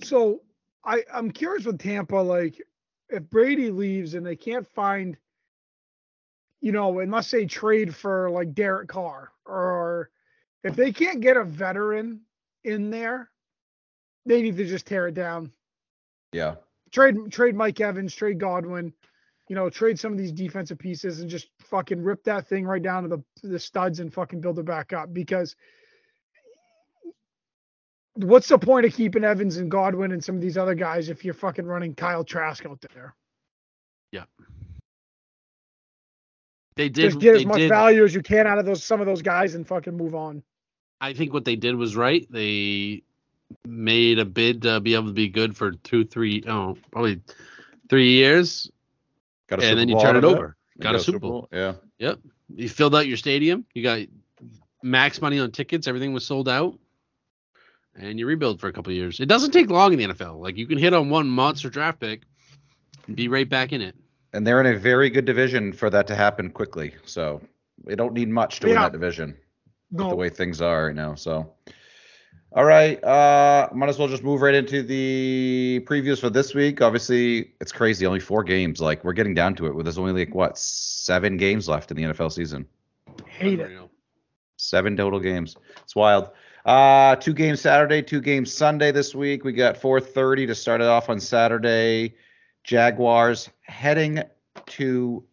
So 0.03 0.41
I 0.85 1.03
I'm 1.13 1.29
curious 1.31 1.65
with 1.65 1.79
Tampa, 1.79 2.15
like 2.15 2.61
if 3.09 3.23
Brady 3.29 3.69
leaves 3.71 4.13
and 4.13 4.25
they 4.25 4.35
can't 4.37 4.65
find, 4.67 5.17
you 6.61 6.71
know, 6.71 6.99
unless 6.99 7.31
they 7.31 7.45
trade 7.45 7.93
for 7.93 8.29
like 8.29 8.53
Derek 8.53 8.87
Carr 8.87 9.31
or 9.45 10.09
if 10.63 10.75
they 10.75 10.91
can't 10.93 11.19
get 11.19 11.35
a 11.35 11.43
veteran 11.43 12.21
in 12.63 12.91
there, 12.91 13.29
they 14.25 14.41
need 14.41 14.55
to 14.57 14.65
just 14.65 14.85
tear 14.85 15.07
it 15.07 15.15
down. 15.15 15.51
Yeah. 16.31 16.55
Trade 16.91 17.17
trade 17.31 17.55
Mike 17.55 17.81
Evans, 17.81 18.15
trade 18.15 18.39
Godwin, 18.39 18.93
you 19.49 19.55
know, 19.55 19.69
trade 19.69 19.99
some 19.99 20.11
of 20.11 20.17
these 20.17 20.31
defensive 20.31 20.77
pieces 20.77 21.19
and 21.19 21.29
just 21.29 21.49
fucking 21.59 22.01
rip 22.01 22.23
that 22.23 22.47
thing 22.47 22.65
right 22.65 22.81
down 22.81 23.03
to 23.03 23.09
the 23.09 23.47
the 23.47 23.59
studs 23.59 23.99
and 23.99 24.13
fucking 24.13 24.39
build 24.39 24.59
it 24.59 24.65
back 24.65 24.93
up 24.93 25.11
because 25.11 25.55
what's 28.13 28.47
the 28.47 28.59
point 28.59 28.85
of 28.85 28.93
keeping 28.93 29.23
Evans 29.23 29.57
and 29.57 29.69
Godwin 29.71 30.11
and 30.11 30.23
some 30.23 30.35
of 30.35 30.41
these 30.41 30.57
other 30.57 30.75
guys 30.75 31.09
if 31.09 31.25
you're 31.25 31.33
fucking 31.33 31.65
running 31.65 31.95
Kyle 31.95 32.23
Trask 32.23 32.63
out 32.65 32.79
there? 32.93 33.15
Yeah. 34.11 34.25
They 36.75 36.87
did. 36.87 37.09
Just 37.09 37.19
get 37.19 37.35
as 37.35 37.45
much 37.45 37.57
did, 37.57 37.69
value 37.69 38.05
as 38.05 38.13
you 38.13 38.21
can 38.21 38.45
out 38.45 38.59
of 38.59 38.65
those 38.65 38.83
some 38.83 39.01
of 39.01 39.07
those 39.07 39.23
guys 39.23 39.55
and 39.55 39.67
fucking 39.67 39.97
move 39.97 40.13
on. 40.13 40.43
I 41.01 41.13
think 41.13 41.33
what 41.33 41.43
they 41.43 41.55
did 41.55 41.75
was 41.75 41.95
right. 41.95 42.27
They 42.29 43.01
made 43.65 44.19
a 44.19 44.25
bid 44.25 44.61
to 44.61 44.79
be 44.79 44.93
able 44.93 45.07
to 45.07 45.13
be 45.13 45.27
good 45.27 45.57
for 45.57 45.71
two, 45.71 46.05
three, 46.05 46.43
oh, 46.47 46.77
probably 46.91 47.19
three 47.89 48.11
years, 48.11 48.69
Got 49.49 49.59
a 49.59 49.63
and 49.63 49.69
Super 49.69 49.75
then 49.75 49.89
you 49.89 49.95
Bowl 49.95 50.03
turn 50.03 50.15
it 50.15 50.23
of 50.23 50.31
over. 50.31 50.55
Got 50.79 50.95
a 50.95 50.99
Super 50.99 51.19
Bowl. 51.19 51.47
Yeah. 51.51 51.73
Yep. 51.97 52.19
You 52.55 52.69
filled 52.69 52.95
out 52.95 53.07
your 53.07 53.17
stadium. 53.17 53.65
You 53.73 53.83
got 53.83 53.99
max 54.83 55.21
money 55.21 55.39
on 55.39 55.51
tickets. 55.51 55.87
Everything 55.87 56.13
was 56.13 56.25
sold 56.25 56.47
out, 56.47 56.77
and 57.95 58.17
you 58.19 58.25
rebuild 58.25 58.59
for 58.59 58.67
a 58.67 58.73
couple 58.73 58.91
of 58.91 58.97
years. 58.97 59.19
It 59.19 59.27
doesn't 59.27 59.51
take 59.51 59.69
long 59.69 59.93
in 59.93 59.99
the 59.99 60.13
NFL. 60.13 60.39
Like 60.39 60.57
you 60.57 60.67
can 60.67 60.77
hit 60.77 60.93
on 60.93 61.09
one 61.09 61.27
monster 61.27 61.69
draft 61.69 61.99
pick, 61.99 62.21
and 63.07 63.15
be 63.15 63.27
right 63.27 63.47
back 63.47 63.73
in 63.73 63.81
it. 63.81 63.95
And 64.33 64.45
they're 64.45 64.61
in 64.61 64.75
a 64.75 64.77
very 64.77 65.09
good 65.09 65.25
division 65.25 65.73
for 65.73 65.89
that 65.89 66.05
to 66.07 66.15
happen 66.15 66.51
quickly. 66.51 66.93
So 67.05 67.41
they 67.83 67.95
don't 67.95 68.13
need 68.13 68.29
much 68.29 68.59
to 68.59 68.67
win 68.67 68.75
that 68.75 68.91
division. 68.91 69.35
no. 69.91 70.09
the 70.09 70.15
way 70.15 70.29
things 70.29 70.61
are 70.61 70.87
right 70.87 70.95
now. 70.95 71.15
So, 71.15 71.51
all 72.51 72.65
right, 72.65 73.01
uh, 73.03 73.69
might 73.73 73.89
as 73.89 73.99
well 73.99 74.07
just 74.07 74.23
move 74.23 74.41
right 74.41 74.55
into 74.55 74.81
the 74.81 75.85
previews 75.87 76.19
for 76.19 76.31
this 76.31 76.55
week. 76.55 76.81
Obviously, 76.81 77.53
it's 77.61 77.71
crazy. 77.71 78.05
Only 78.07 78.19
four 78.19 78.43
games. 78.43 78.81
Like 78.81 79.03
we're 79.03 79.13
getting 79.13 79.35
down 79.35 79.53
to 79.55 79.67
it. 79.67 79.83
There's 79.83 79.99
only 79.99 80.25
like 80.25 80.33
what 80.33 80.57
seven 80.57 81.37
games 81.37 81.69
left 81.69 81.91
in 81.91 81.97
the 81.97 82.03
NFL 82.03 82.31
season. 82.31 82.65
hate 83.27 83.59
it. 83.59 83.71
Seven 84.57 84.97
total 84.97 85.19
games. 85.19 85.55
It's 85.83 85.95
wild. 85.95 86.31
Uh, 86.65 87.15
two 87.15 87.33
games 87.33 87.61
Saturday, 87.61 88.01
two 88.01 88.19
games 88.19 88.51
Sunday 88.51 88.91
this 88.91 89.13
week. 89.13 89.43
We 89.43 89.53
got 89.53 89.79
4:30 89.79 90.47
to 90.47 90.55
start 90.55 90.81
it 90.81 90.87
off 90.87 91.09
on 91.09 91.19
Saturday. 91.19 92.15
Jaguars 92.63 93.49
heading 93.61 94.23
to 94.65 95.23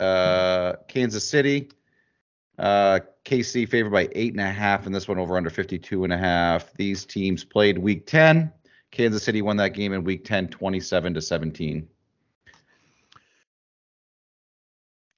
uh, 0.00 0.74
Kansas 0.88 1.28
City. 1.28 1.70
Uh, 2.58 3.00
KC 3.26 3.68
favored 3.68 3.90
by 3.90 4.08
eight 4.12 4.32
and 4.32 4.40
a 4.40 4.50
half, 4.50 4.86
and 4.86 4.94
this 4.94 5.08
one 5.08 5.18
over 5.18 5.36
under 5.36 5.50
52 5.50 6.04
and 6.04 6.12
a 6.12 6.16
half. 6.16 6.72
These 6.74 7.04
teams 7.04 7.42
played 7.44 7.76
week 7.76 8.06
10. 8.06 8.52
Kansas 8.92 9.24
City 9.24 9.42
won 9.42 9.56
that 9.56 9.74
game 9.74 9.92
in 9.92 10.04
week 10.04 10.24
10, 10.24 10.48
27 10.48 11.14
to 11.14 11.20
17. 11.20 11.88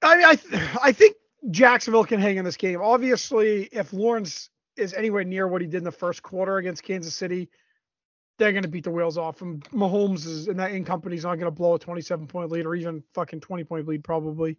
I 0.01 0.23
I 0.23 0.35
th- 0.35 0.63
I 0.81 0.91
think 0.91 1.17
Jacksonville 1.51 2.03
can 2.03 2.19
hang 2.19 2.37
in 2.37 2.45
this 2.45 2.57
game. 2.57 2.81
Obviously, 2.81 3.69
if 3.71 3.93
Lawrence 3.93 4.49
is 4.75 4.93
anywhere 4.93 5.23
near 5.23 5.47
what 5.47 5.61
he 5.61 5.67
did 5.67 5.77
in 5.77 5.83
the 5.83 5.91
first 5.91 6.23
quarter 6.23 6.57
against 6.57 6.83
Kansas 6.83 7.13
City, 7.13 7.49
they're 8.37 8.53
going 8.53 8.63
to 8.63 8.69
beat 8.69 8.85
the 8.85 8.91
wheels 8.91 9.17
off 9.17 9.41
him. 9.41 9.59
Mahomes 9.71 10.25
is 10.25 10.47
and 10.47 10.59
that 10.59 10.71
in 10.71 10.83
company's 10.83 11.25
not 11.25 11.35
going 11.35 11.45
to 11.45 11.51
blow 11.51 11.75
a 11.75 11.79
27 11.79 12.25
point 12.25 12.49
lead 12.49 12.65
or 12.65 12.73
even 12.73 13.03
fucking 13.13 13.41
20 13.41 13.63
point 13.65 13.87
lead 13.87 14.03
probably. 14.03 14.57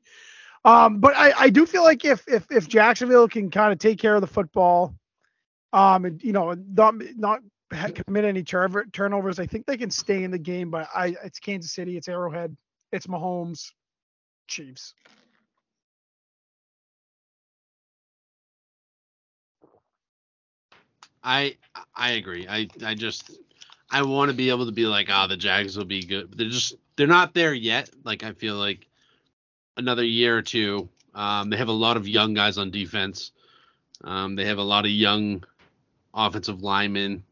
Um, 0.65 1.01
but 1.01 1.17
I, 1.17 1.33
I 1.39 1.51
do 1.51 1.67
feel 1.67 1.83
like 1.83 2.05
if 2.05 2.27
if 2.29 2.51
if 2.51 2.69
Jacksonville 2.69 3.29
can 3.29 3.51
kind 3.51 3.73
of 3.73 3.79
take 3.79 3.99
care 3.99 4.15
of 4.15 4.21
the 4.21 4.27
football, 4.27 4.95
um, 5.73 6.05
and 6.05 6.23
you 6.23 6.33
know 6.33 6.55
not 6.55 6.95
not 7.17 7.41
commit 7.95 8.25
any 8.25 8.43
turn- 8.43 8.91
turnovers, 8.93 9.39
I 9.39 9.47
think 9.47 9.67
they 9.67 9.77
can 9.79 9.91
stay 9.91 10.25
in 10.25 10.31
the 10.31 10.39
game. 10.39 10.71
But 10.71 10.89
I 10.95 11.17
it's 11.25 11.39
Kansas 11.39 11.73
City, 11.73 11.97
it's 11.97 12.09
Arrowhead, 12.09 12.57
it's 12.93 13.07
Mahomes, 13.07 13.73
Chiefs. 14.49 14.95
I 21.23 21.57
I 21.95 22.13
agree. 22.13 22.47
I 22.49 22.69
I 22.85 22.95
just 22.95 23.33
I 23.91 24.03
want 24.03 24.31
to 24.31 24.37
be 24.37 24.51
able 24.51 24.67
to 24.67 24.73
be 24.73 24.87
like, 24.87 25.09
ah, 25.11 25.27
the 25.29 25.37
Jags 25.37 25.77
will 25.79 25.87
be 25.87 26.03
good. 26.03 26.37
They're 26.37 26.49
just 26.51 26.75
they're 26.97 27.09
not 27.09 27.35
there 27.35 27.55
yet. 27.55 27.91
Like 28.05 28.25
I 28.25 28.33
feel 28.33 28.57
like 28.57 28.89
another 29.77 30.05
year 30.05 30.37
or 30.37 30.43
two. 30.43 30.89
Um, 31.15 31.51
they 31.51 31.57
have 31.57 31.69
a 31.69 31.73
lot 31.73 31.97
of 31.97 32.07
young 32.07 32.35
guys 32.35 32.59
on 32.59 32.71
defense. 32.71 33.33
Um, 34.03 34.37
they 34.37 34.47
have 34.47 34.59
a 34.59 34.63
lot 34.63 34.85
of 34.85 34.91
young 34.91 35.45
offensive 36.15 36.63
linemen, 36.63 37.23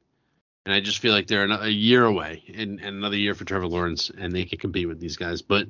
and 0.66 0.74
I 0.74 0.80
just 0.80 0.98
feel 0.98 1.12
like 1.12 1.26
they're 1.26 1.44
a 1.44 1.68
year 1.68 2.04
away, 2.04 2.42
and, 2.48 2.78
and 2.80 2.96
another 2.96 3.16
year 3.16 3.34
for 3.34 3.44
Trevor 3.44 3.66
Lawrence, 3.66 4.10
and 4.10 4.32
they 4.32 4.44
can 4.44 4.58
compete 4.58 4.88
with 4.88 5.00
these 5.00 5.16
guys. 5.16 5.40
But 5.40 5.68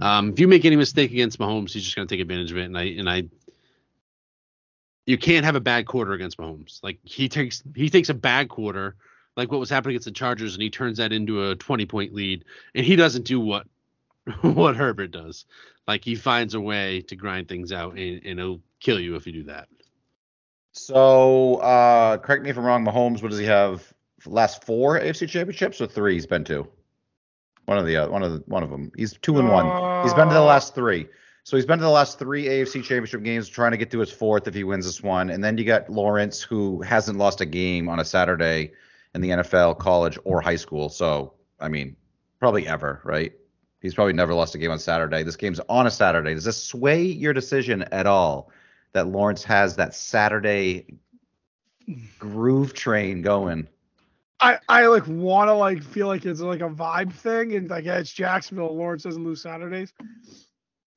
um, 0.00 0.30
if 0.32 0.40
you 0.40 0.46
make 0.46 0.64
any 0.64 0.76
mistake 0.76 1.10
against 1.10 1.38
Mahomes, 1.38 1.72
he's 1.72 1.84
just 1.84 1.96
going 1.96 2.06
to 2.06 2.14
take 2.14 2.22
advantage 2.22 2.52
of 2.52 2.58
it, 2.58 2.64
and 2.64 2.78
I 2.78 2.84
and 2.84 3.08
I 3.08 3.24
you 5.08 5.16
can't 5.16 5.46
have 5.46 5.56
a 5.56 5.60
bad 5.60 5.86
quarter 5.86 6.12
against 6.12 6.36
Mahomes. 6.36 6.82
Like 6.82 6.98
he 7.02 7.30
takes 7.30 7.62
he 7.74 7.88
takes 7.88 8.10
a 8.10 8.14
bad 8.14 8.50
quarter, 8.50 8.94
like 9.36 9.50
what 9.50 9.58
was 9.58 9.70
happening 9.70 9.94
against 9.94 10.04
the 10.04 10.12
Chargers, 10.12 10.52
and 10.52 10.62
he 10.62 10.68
turns 10.68 10.98
that 10.98 11.14
into 11.14 11.48
a 11.48 11.56
20 11.56 11.86
point 11.86 12.12
lead, 12.12 12.44
and 12.74 12.84
he 12.84 12.94
doesn't 12.94 13.24
do 13.24 13.40
what 13.40 13.66
what 14.42 14.76
Herbert 14.76 15.10
does. 15.10 15.46
Like 15.88 16.04
he 16.04 16.14
finds 16.14 16.54
a 16.54 16.60
way 16.60 17.00
to 17.02 17.16
grind 17.16 17.48
things 17.48 17.72
out, 17.72 17.92
and, 17.94 18.20
and 18.24 18.38
it'll 18.38 18.60
kill 18.78 19.00
you 19.00 19.16
if 19.16 19.26
you 19.26 19.32
do 19.32 19.44
that. 19.44 19.68
So, 20.72 21.56
uh, 21.56 22.18
correct 22.18 22.42
me 22.44 22.50
if 22.50 22.58
I'm 22.58 22.64
wrong. 22.64 22.84
Mahomes, 22.84 23.22
what 23.22 23.30
does 23.30 23.40
he 23.40 23.46
have? 23.46 23.90
Last 24.26 24.64
four 24.64 25.00
AFC 25.00 25.28
championships 25.28 25.80
or 25.80 25.86
three? 25.86 26.14
He's 26.14 26.26
been 26.26 26.44
to. 26.44 26.68
One 27.64 27.78
of 27.78 27.86
the 27.86 27.96
uh, 27.96 28.08
one 28.08 28.22
of 28.22 28.32
the, 28.32 28.42
one 28.46 28.62
of 28.62 28.70
them. 28.70 28.92
He's 28.96 29.16
two 29.22 29.38
and 29.38 29.48
one. 29.48 30.04
He's 30.04 30.12
been 30.12 30.28
to 30.28 30.34
the 30.34 30.42
last 30.42 30.74
three. 30.74 31.08
So 31.44 31.56
he's 31.56 31.64
been 31.64 31.78
to 31.78 31.84
the 31.84 31.90
last 31.90 32.18
three 32.18 32.44
AFC 32.44 32.82
championship 32.82 33.22
games, 33.22 33.48
trying 33.48 33.70
to 33.70 33.78
get 33.78 33.90
to 33.92 33.98
his 33.98 34.12
fourth 34.12 34.46
if 34.46 34.54
he 34.54 34.64
wins 34.64 34.84
this 34.84 35.02
one. 35.02 35.30
And 35.30 35.42
then 35.42 35.56
you 35.56 35.64
got 35.64 35.88
Lawrence, 35.88 36.42
who 36.42 36.82
hasn't 36.82 37.16
lost 37.16 37.40
a 37.40 37.46
game 37.46 37.88
on 37.88 37.98
a 37.98 38.04
Saturday 38.04 38.72
in 39.14 39.22
the 39.22 39.30
NFL, 39.30 39.78
college, 39.78 40.18
or 40.24 40.42
high 40.42 40.56
school. 40.56 40.90
So, 40.90 41.32
I 41.58 41.68
mean, 41.68 41.96
probably 42.38 42.68
ever, 42.68 43.00
right? 43.04 43.32
He's 43.80 43.94
probably 43.94 44.12
never 44.12 44.34
lost 44.34 44.54
a 44.54 44.58
game 44.58 44.70
on 44.70 44.78
Saturday. 44.78 45.22
This 45.22 45.36
game's 45.36 45.60
on 45.68 45.86
a 45.86 45.90
Saturday. 45.90 46.34
Does 46.34 46.44
this 46.44 46.62
sway 46.62 47.02
your 47.02 47.32
decision 47.32 47.84
at 47.92 48.06
all 48.06 48.50
that 48.92 49.06
Lawrence 49.06 49.44
has 49.44 49.76
that 49.76 49.94
Saturday 49.94 50.86
groove 52.18 52.74
train 52.74 53.22
going? 53.22 53.68
I, 54.40 54.58
I 54.68 54.86
like 54.86 55.06
want 55.06 55.48
to 55.48 55.54
like 55.54 55.82
feel 55.82 56.06
like 56.06 56.24
it's 56.24 56.40
like 56.40 56.60
a 56.60 56.68
vibe 56.68 57.12
thing 57.12 57.54
and 57.54 57.68
like 57.68 57.84
yeah, 57.84 57.98
it's 57.98 58.12
Jacksonville. 58.12 58.76
Lawrence 58.76 59.02
doesn't 59.02 59.24
lose 59.24 59.42
Saturdays. 59.42 59.92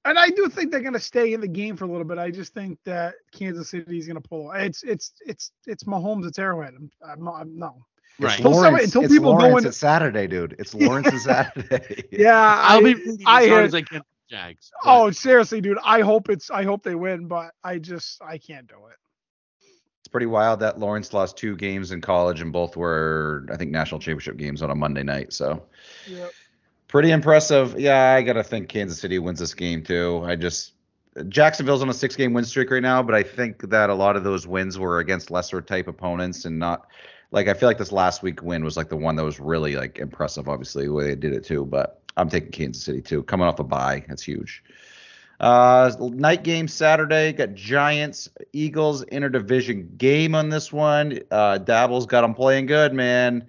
And 0.04 0.18
I 0.18 0.30
do 0.30 0.50
think 0.50 0.72
they're 0.72 0.82
to 0.94 1.00
stay 1.00 1.34
in 1.34 1.42
the 1.42 1.48
game 1.48 1.78
for 1.78 1.86
a 1.86 1.88
little 1.88 2.06
bit. 2.06 2.18
I 2.18 2.32
just 2.32 2.54
think 2.54 2.80
that 2.86 3.16
Kansas 3.32 3.70
City 3.70 4.00
is 4.00 4.08
to 4.16 4.28
pull. 4.28 4.52
It's 4.52 4.82
it's 4.84 5.14
it's 5.26 5.52
it's 5.68 5.84
Mahomes. 5.84 6.26
It's 6.26 6.40
Arrowhead. 6.40 6.74
I'm, 6.76 6.92
I'm. 7.08 7.28
I'm, 7.28 7.58
no. 7.58 7.86
Right. 8.28 8.38
Until 8.38 8.54
somebody- 8.54 8.72
Lawrence, 8.72 8.86
until 8.86 9.04
it's 9.04 9.14
people 9.14 9.34
go 9.34 9.40
Lawrence 9.48 9.64
in- 9.64 9.68
it's 9.70 9.78
Saturday, 9.78 10.28
dude. 10.28 10.56
It's 10.60 10.74
Lawrence 10.74 11.08
and 11.08 11.20
Saturday. 11.22 12.04
Yeah, 12.12 12.36
I'll 12.62 12.82
be 12.84 12.94
rooting 12.96 13.18
I 13.26 13.44
as 13.44 13.48
hard 13.50 13.58
hear- 13.58 13.60
as 13.62 13.74
I 13.76 13.82
can 13.82 14.02
Jags. 14.30 14.72
but- 14.84 14.90
Oh, 14.92 15.12
seriously, 15.12 15.62
dude. 15.62 15.78
I 15.84 16.02
hope 16.02 16.30
it's. 16.30 16.50
I 16.52 16.64
hope 16.64 16.84
they 16.84 16.96
win, 16.96 17.28
but 17.28 17.52
I 17.64 17.78
just 17.80 18.22
I 18.22 18.38
can't 18.38 18.68
do 18.68 18.76
it. 18.90 18.98
It's 20.00 20.08
pretty 20.08 20.26
wild 20.28 20.60
that 20.62 20.80
Lawrence 20.80 21.14
lost 21.14 21.38
two 21.38 21.56
games 21.56 21.92
in 21.92 22.02
college, 22.02 22.42
and 22.42 22.52
both 22.54 22.76
were, 22.78 23.46
I 23.52 23.58
think, 23.58 23.72
national 23.72 24.00
championship 24.00 24.38
games 24.38 24.62
on 24.62 24.72
a 24.72 24.76
Monday 24.76 25.04
night. 25.04 25.34
So 25.34 25.64
Yep. 26.08 26.32
pretty 26.88 27.12
impressive. 27.12 27.80
Yeah, 27.80 28.14
I 28.14 28.22
gotta 28.22 28.44
think 28.44 28.70
Kansas 28.70 29.00
City 29.00 29.20
wins 29.20 29.40
this 29.40 29.54
game 29.54 29.84
too. 29.84 30.24
I 30.26 30.36
just 30.36 30.74
Jacksonville's 31.28 31.82
on 31.82 31.90
a 31.90 31.94
six-game 31.94 32.32
win 32.34 32.46
streak 32.46 32.72
right 32.72 32.82
now, 32.82 33.04
but 33.04 33.14
I 33.14 33.22
think 33.22 33.70
that 33.70 33.90
a 33.90 33.94
lot 33.94 34.16
of 34.16 34.24
those 34.24 34.48
wins 34.48 34.80
were 34.80 35.00
against 35.00 35.30
lesser 35.30 35.62
type 35.62 35.90
opponents 35.90 36.46
and 36.46 36.58
not 36.58 36.88
like 37.32 37.48
I 37.48 37.54
feel 37.54 37.70
like 37.70 37.78
this 37.78 37.92
last 37.92 38.24
week 38.24 38.44
win 38.44 38.64
was 38.64 38.78
like 38.78 38.90
the 38.90 38.98
one 38.98 39.16
that 39.16 39.24
was 39.24 39.40
really 39.40 39.76
like 39.76 40.00
impressive. 40.00 40.50
Obviously, 40.50 40.86
the 40.86 40.94
way 40.94 41.06
they 41.06 41.16
did 41.16 41.34
it 41.34 41.46
too, 41.46 41.66
but 41.66 42.02
I'm 42.18 42.30
taking 42.30 42.52
Kansas 42.52 42.84
City 42.84 43.02
too. 43.02 43.24
Coming 43.24 43.48
off 43.48 43.60
a 43.60 43.64
bye, 43.64 44.06
that's 44.08 44.24
huge. 44.24 44.64
Uh, 45.40 45.92
night 46.00 46.44
game 46.44 46.68
Saturday. 46.68 47.34
Got 47.34 47.56
Giants, 47.56 48.30
Eagles 48.54 49.04
interdivision 49.06 49.98
game 49.98 50.36
on 50.36 50.50
this 50.50 50.72
one. 50.72 51.20
Uh, 51.32 51.58
Daboll's 51.58 52.06
got 52.06 52.22
them 52.22 52.36
playing 52.36 52.68
good, 52.68 52.94
man. 52.94 53.48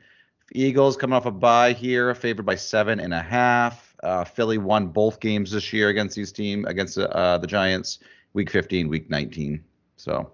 Eagles 0.55 0.97
coming 0.97 1.15
off 1.15 1.27
a 1.27 1.31
bye 1.31 1.73
here, 1.73 2.15
favored 2.15 2.47
by 2.47 2.55
seven 2.55 3.01
and 3.01 3.13
a 3.13 3.21
half. 3.23 3.95
Uh, 4.03 4.25
Philly 4.25 4.59
won 4.59 4.89
both 4.89 5.21
games 5.21 5.51
this 5.51 5.73
year 5.73 5.89
against 5.89 6.17
these 6.17 6.33
team 6.33 6.65
against 6.67 6.99
uh, 6.99 7.39
the 7.39 7.47
Giants. 7.47 7.99
Week 8.35 8.49
15, 8.49 8.89
week 8.89 9.11
19. 9.11 9.63
So 9.97 10.33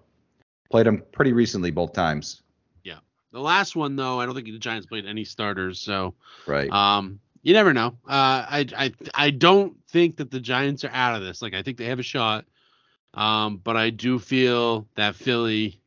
played 0.71 0.85
them 0.85 1.03
pretty 1.11 1.33
recently 1.33 1.71
both 1.71 1.91
times. 1.91 2.43
The 3.31 3.39
last 3.39 3.75
one 3.75 3.95
though, 3.95 4.19
I 4.19 4.25
don't 4.25 4.35
think 4.35 4.47
the 4.47 4.57
Giants 4.57 4.87
played 4.87 5.05
any 5.05 5.23
starters, 5.23 5.79
so 5.79 6.15
Right. 6.47 6.71
um, 6.71 7.19
you 7.41 7.53
never 7.53 7.73
know. 7.73 7.87
Uh, 8.07 8.45
I 8.49 8.65
I 8.75 8.93
I 9.13 9.29
don't 9.29 9.77
think 9.87 10.17
that 10.17 10.31
the 10.31 10.39
Giants 10.39 10.83
are 10.83 10.91
out 10.91 11.15
of 11.15 11.21
this. 11.21 11.41
Like 11.41 11.53
I 11.53 11.61
think 11.61 11.77
they 11.77 11.85
have 11.85 11.99
a 11.99 12.03
shot, 12.03 12.45
um, 13.13 13.57
but 13.57 13.77
I 13.77 13.91
do 13.91 14.19
feel 14.19 14.87
that 14.95 15.15
Philly 15.15 15.79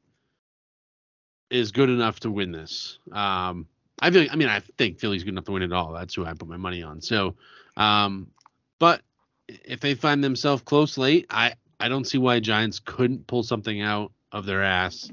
is 1.51 1.73
good 1.73 1.91
enough 1.91 2.21
to 2.21 2.31
win 2.31 2.53
this. 2.53 2.99
Um, 3.11 3.67
I 4.01 4.11
feel. 4.11 4.27
I 4.31 4.37
mean, 4.37 4.49
I 4.49 4.61
think 4.79 4.99
Philly's 4.99 5.23
good 5.23 5.35
enough 5.35 5.45
to 5.45 5.53
win 5.53 5.63
it 5.63 5.73
all. 5.73 5.93
That's 5.93 6.15
who 6.15 6.25
I 6.25 6.33
put 6.33 6.49
my 6.49 6.57
money 6.57 6.83
on. 6.83 7.01
So, 7.01 7.35
um, 7.77 8.31
but 8.79 9.03
if 9.49 9.81
they 9.81 9.95
find 9.95 10.23
themselves 10.25 10.63
close 10.63 10.97
late, 10.97 11.27
I 11.29 11.55
I 11.79 11.89
don't 11.89 12.07
see 12.07 12.19
why 12.19 12.41
Giants 12.41 12.79
couldn't 12.79 13.27
pull 13.27 13.43
something 13.43 13.81
out 13.83 14.13
of 14.31 14.47
their 14.47 14.63
ass. 14.63 15.11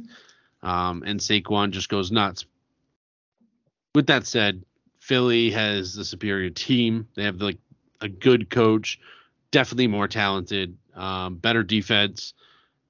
Um, 0.62 1.04
and 1.06 1.20
Saquon 1.20 1.72
just 1.72 1.90
goes 1.90 2.12
nuts. 2.12 2.46
With 3.96 4.08
that 4.08 4.28
said, 4.28 4.64
Philly 5.00 5.52
has 5.52 5.96
the 5.96 6.06
superior 6.06 6.50
team. 6.50 7.08
They 7.16 7.24
have 7.24 7.42
like 7.42 7.58
a 8.02 8.10
good 8.10 8.50
coach, 8.50 9.00
definitely 9.52 9.88
more 9.88 10.08
talented, 10.08 10.78
um, 10.96 11.36
better 11.36 11.64
defense, 11.64 12.34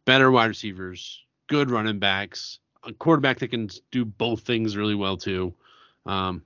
better 0.06 0.30
wide 0.32 0.48
receivers, 0.48 1.24
good 1.48 1.70
running 1.70 2.00
backs, 2.00 2.60
a 2.84 2.94
quarterback 2.94 3.40
that 3.40 3.50
can 3.50 3.70
do 3.92 4.06
both 4.06 4.42
things 4.42 4.76
really 4.76 4.96
well 4.96 5.18
too, 5.18 5.54
um, 6.06 6.44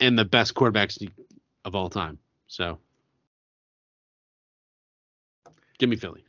and 0.00 0.18
the 0.18 0.24
best 0.24 0.54
quarterbacks 0.54 1.06
of 1.64 1.74
all 1.74 1.88
time. 1.88 2.18
So, 2.46 2.78
give 5.78 5.88
me 5.88 5.96
Philly. 5.96 6.25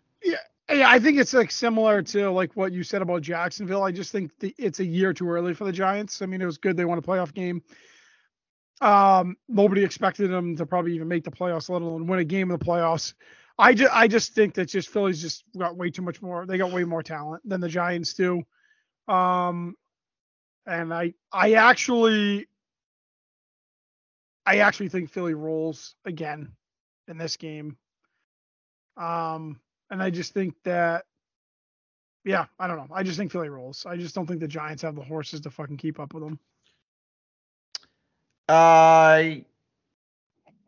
Yeah, 0.70 0.90
I 0.90 1.00
think 1.00 1.18
it's 1.18 1.34
like 1.34 1.50
similar 1.52 2.02
to 2.02 2.30
like 2.30 2.54
what 2.56 2.74
you 2.74 2.84
said 2.84 3.02
about 3.02 3.22
Jacksonville. 3.22 3.84
I 3.84 3.92
just 3.92 4.12
think 4.12 4.32
the, 4.40 4.54
it's 4.58 4.80
a 4.80 4.86
year 4.86 5.14
too 5.14 5.30
early 5.30 5.54
for 5.54 5.64
the 5.64 5.72
Giants. 5.72 6.22
I 6.22 6.26
mean, 6.26 6.42
it 6.42 6.46
was 6.46 6.58
good 6.58 6.76
they 6.76 6.84
won 6.86 6.98
a 6.98 7.02
playoff 7.02 7.34
game. 7.34 7.62
Um, 8.82 9.38
nobody 9.48 9.84
expected 9.84 10.30
them 10.30 10.56
to 10.58 10.66
probably 10.66 10.94
even 10.94 11.08
make 11.08 11.24
the 11.24 11.32
playoffs, 11.32 11.70
let 11.70 11.82
alone 11.82 12.06
win 12.06 12.20
a 12.20 12.24
game 12.26 12.52
in 12.52 12.60
the 12.60 12.64
playoffs. 12.64 13.14
I 13.58 13.74
just 13.74 13.94
I 13.94 14.08
just 14.08 14.34
think 14.36 14.54
that 14.56 14.66
just 14.66 14.90
Philly's 14.90 15.22
just 15.22 15.44
got 15.58 15.78
way 15.78 15.90
too 15.90 16.04
much 16.04 16.22
more. 16.22 16.46
They 16.46 16.58
got 16.58 16.72
way 16.72 16.84
more 16.84 17.02
talent 17.02 17.42
than 17.48 17.60
the 17.62 17.70
Giants 17.70 18.14
do. 18.14 18.44
Um, 19.08 19.76
and 20.68 20.94
I 20.94 21.14
I 21.32 21.54
actually 21.54 22.48
I 24.46 24.60
actually 24.60 24.90
think 24.90 25.10
Philly 25.12 25.34
rolls 25.34 25.96
again 26.06 26.56
in 27.08 27.18
this 27.18 27.38
game. 27.38 27.78
Um, 28.96 29.60
and 29.90 30.02
I 30.02 30.10
just 30.10 30.34
think 30.34 30.56
that, 30.64 31.06
yeah, 32.24 32.46
I 32.60 32.68
don't 32.68 32.78
know. 32.78 32.88
I 32.94 33.04
just 33.04 33.18
think 33.18 33.32
Philly 33.32 33.50
rolls. 33.50 33.86
I 33.86 33.98
just 33.98 34.16
don't 34.16 34.28
think 34.28 34.40
the 34.40 34.48
Giants 34.48 34.84
have 34.84 34.96
the 34.96 35.04
horses 35.04 35.42
to 35.42 35.50
fucking 35.50 35.78
keep 35.78 36.00
up 36.00 36.14
with 36.14 36.24
them. 36.24 36.40
I 38.50 39.46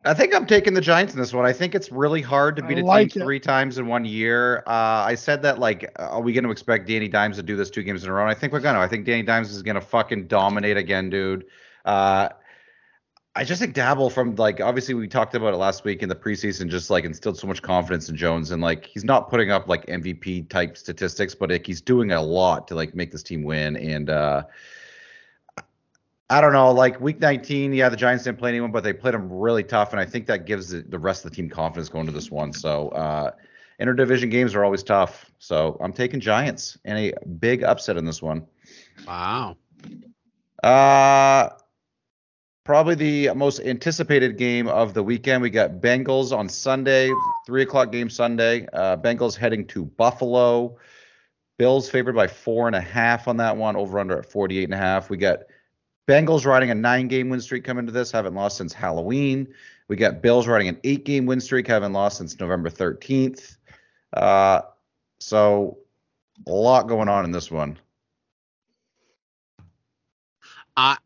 I 0.06 0.14
think 0.14 0.34
I'm 0.34 0.46
taking 0.46 0.74
the 0.74 0.82
Giants 0.82 1.14
in 1.14 1.20
this 1.20 1.34
one. 1.34 1.46
I 1.46 1.52
think 1.52 1.76
it's 1.76 1.92
really 1.92 2.22
hard 2.22 2.56
to 2.56 2.64
I 2.64 2.68
beat 2.68 2.78
a 2.80 2.86
like 2.86 3.12
team 3.12 3.22
it. 3.22 3.26
three 3.26 3.40
times 3.40 3.78
in 3.78 3.88
one 3.88 4.06
year. 4.06 4.60
Uh, 4.66 5.04
I 5.06 5.16
said 5.16 5.42
that 5.42 5.60
like, 5.60 5.92
are 5.98 6.22
we 6.22 6.32
going 6.32 6.46
to 6.46 6.52
expect 6.52 6.88
Danny 6.88 7.10
Dimes 7.10 7.36
to 7.36 7.44
do 7.44 7.58
this 7.58 7.70
two 7.70 7.84
games 7.84 8.06
in 8.06 8.10
a 8.10 8.14
row? 8.14 8.22
And 8.22 8.32
I 8.32 8.34
think 8.34 8.54
we're 8.54 8.62
gonna. 8.62 8.80
I 8.80 8.88
think 8.88 9.06
Danny 9.06 9.24
Dimes 9.24 9.52
is 9.52 9.62
going 9.62 9.76
to 9.76 9.82
fucking 9.82 10.28
dominate 10.28 10.78
again, 10.78 11.10
dude. 11.10 11.46
Uh, 11.84 12.30
I 13.40 13.46
just 13.46 13.62
think 13.62 13.74
Daboll 13.74 14.12
from 14.12 14.36
like 14.36 14.60
obviously 14.60 14.94
we 14.96 15.08
talked 15.08 15.34
about 15.34 15.54
it 15.54 15.58
last 15.58 15.86
week 15.86 16.04
in 16.04 16.10
the 16.10 16.16
preseason, 16.16 16.68
just 16.68 16.90
like 16.90 17.06
instilled 17.06 17.40
so 17.40 17.48
much 17.48 17.62
confidence 17.62 18.10
in 18.10 18.18
Jones, 18.18 18.52
and 18.52 18.62
like 18.62 18.84
he's 18.84 19.06
not 19.06 19.30
putting 19.30 19.50
up 19.50 19.70
like 19.70 19.86
MVP 19.86 20.50
type 20.50 20.76
statistics, 20.78 21.36
but 21.36 21.50
like 21.50 21.66
he's 21.66 21.80
doing 21.80 22.12
a 22.12 22.22
lot 22.22 22.68
to 22.68 22.76
like 22.76 22.94
make 22.96 23.14
this 23.14 23.24
team 23.24 23.44
win. 23.44 23.78
And 23.78 24.10
uh, 24.10 24.44
I 26.30 26.42
don't 26.42 26.52
know, 26.52 26.70
like 26.72 27.00
week 27.00 27.22
19, 27.22 27.72
yeah, 27.72 27.88
the 27.88 27.96
Giants 27.96 28.26
didn't 28.26 28.40
play 28.40 28.50
anyone, 28.50 28.74
but 28.74 28.84
they 28.84 28.92
played 28.92 29.14
them 29.14 29.32
really 29.32 29.64
tough, 29.64 29.94
and 29.94 30.02
I 30.02 30.06
think 30.06 30.26
that 30.26 30.46
gives 30.46 30.72
the, 30.72 30.82
the 30.82 31.00
rest 31.00 31.24
of 31.24 31.32
the 31.32 31.36
team 31.38 31.50
confidence 31.50 31.88
going 31.88 32.08
to 32.08 32.12
this 32.12 32.30
one. 32.30 32.52
So 32.52 32.90
uh, 32.90 33.32
interdivision 33.80 34.30
games 34.30 34.54
are 34.54 34.66
always 34.66 34.84
tough. 34.84 35.32
So 35.40 35.78
I'm 35.80 35.94
taking 35.94 36.20
Giants 36.20 36.78
and 36.84 36.98
a 36.98 37.14
big 37.40 37.64
upset 37.64 37.96
in 37.96 38.04
this 38.04 38.22
one. 38.22 38.46
Wow. 39.08 39.56
Uh, 40.62 41.52
probably 42.64 42.96
the 42.96 43.34
most 43.34 43.60
anticipated 43.62 44.38
game 44.38 44.68
of 44.68 44.94
the 44.94 45.04
weekend. 45.04 45.42
We 45.42 45.50
got 45.50 45.82
Bengals 45.82 46.36
on 46.36 46.50
Sunday, 46.50 47.12
three 47.46 47.64
o'clock 47.64 47.92
game 47.92 48.10
Sunday. 48.10 48.68
Uh, 48.74 48.98
Bengals 48.98 49.36
heading 49.36 49.66
to 49.68 49.86
Buffalo. 49.86 50.78
Bills 51.58 51.90
favored 51.90 52.16
by 52.16 52.28
four 52.28 52.68
and 52.68 52.76
a 52.76 52.82
half 52.82 53.28
on 53.28 53.38
that 53.38 53.58
one, 53.58 53.76
over 53.76 54.00
under 54.00 54.18
at 54.18 54.26
48 54.26 54.64
and 54.64 54.74
a 54.74 54.78
half. 54.78 55.10
We 55.10 55.18
got 55.18 55.40
Bengals 56.08 56.46
riding 56.46 56.72
a 56.72 56.76
nine 56.76 57.08
game 57.08 57.30
win 57.30 57.42
streak 57.42 57.64
coming 57.64 57.86
to 57.86 57.92
this, 57.92 58.12
haven't 58.12 58.34
lost 58.34 58.58
since 58.58 58.74
Halloween. 58.74 59.48
We 59.88 59.96
got 59.96 60.22
Bills 60.22 60.48
riding 60.48 60.68
an 60.68 60.80
eight 60.84 61.04
game 61.04 61.26
win 61.26 61.42
streak, 61.42 61.68
haven't 61.68 61.94
lost 61.94 62.18
since 62.18 62.40
November 62.40 62.70
13th. 62.70 63.58
Uh, 64.14 64.62
so 65.20 65.80
a 66.48 66.52
lot 66.52 66.88
going 66.88 67.10
on 67.10 67.26
in 67.26 67.32
this 67.32 67.52
one. 67.52 67.78
I 70.78 70.98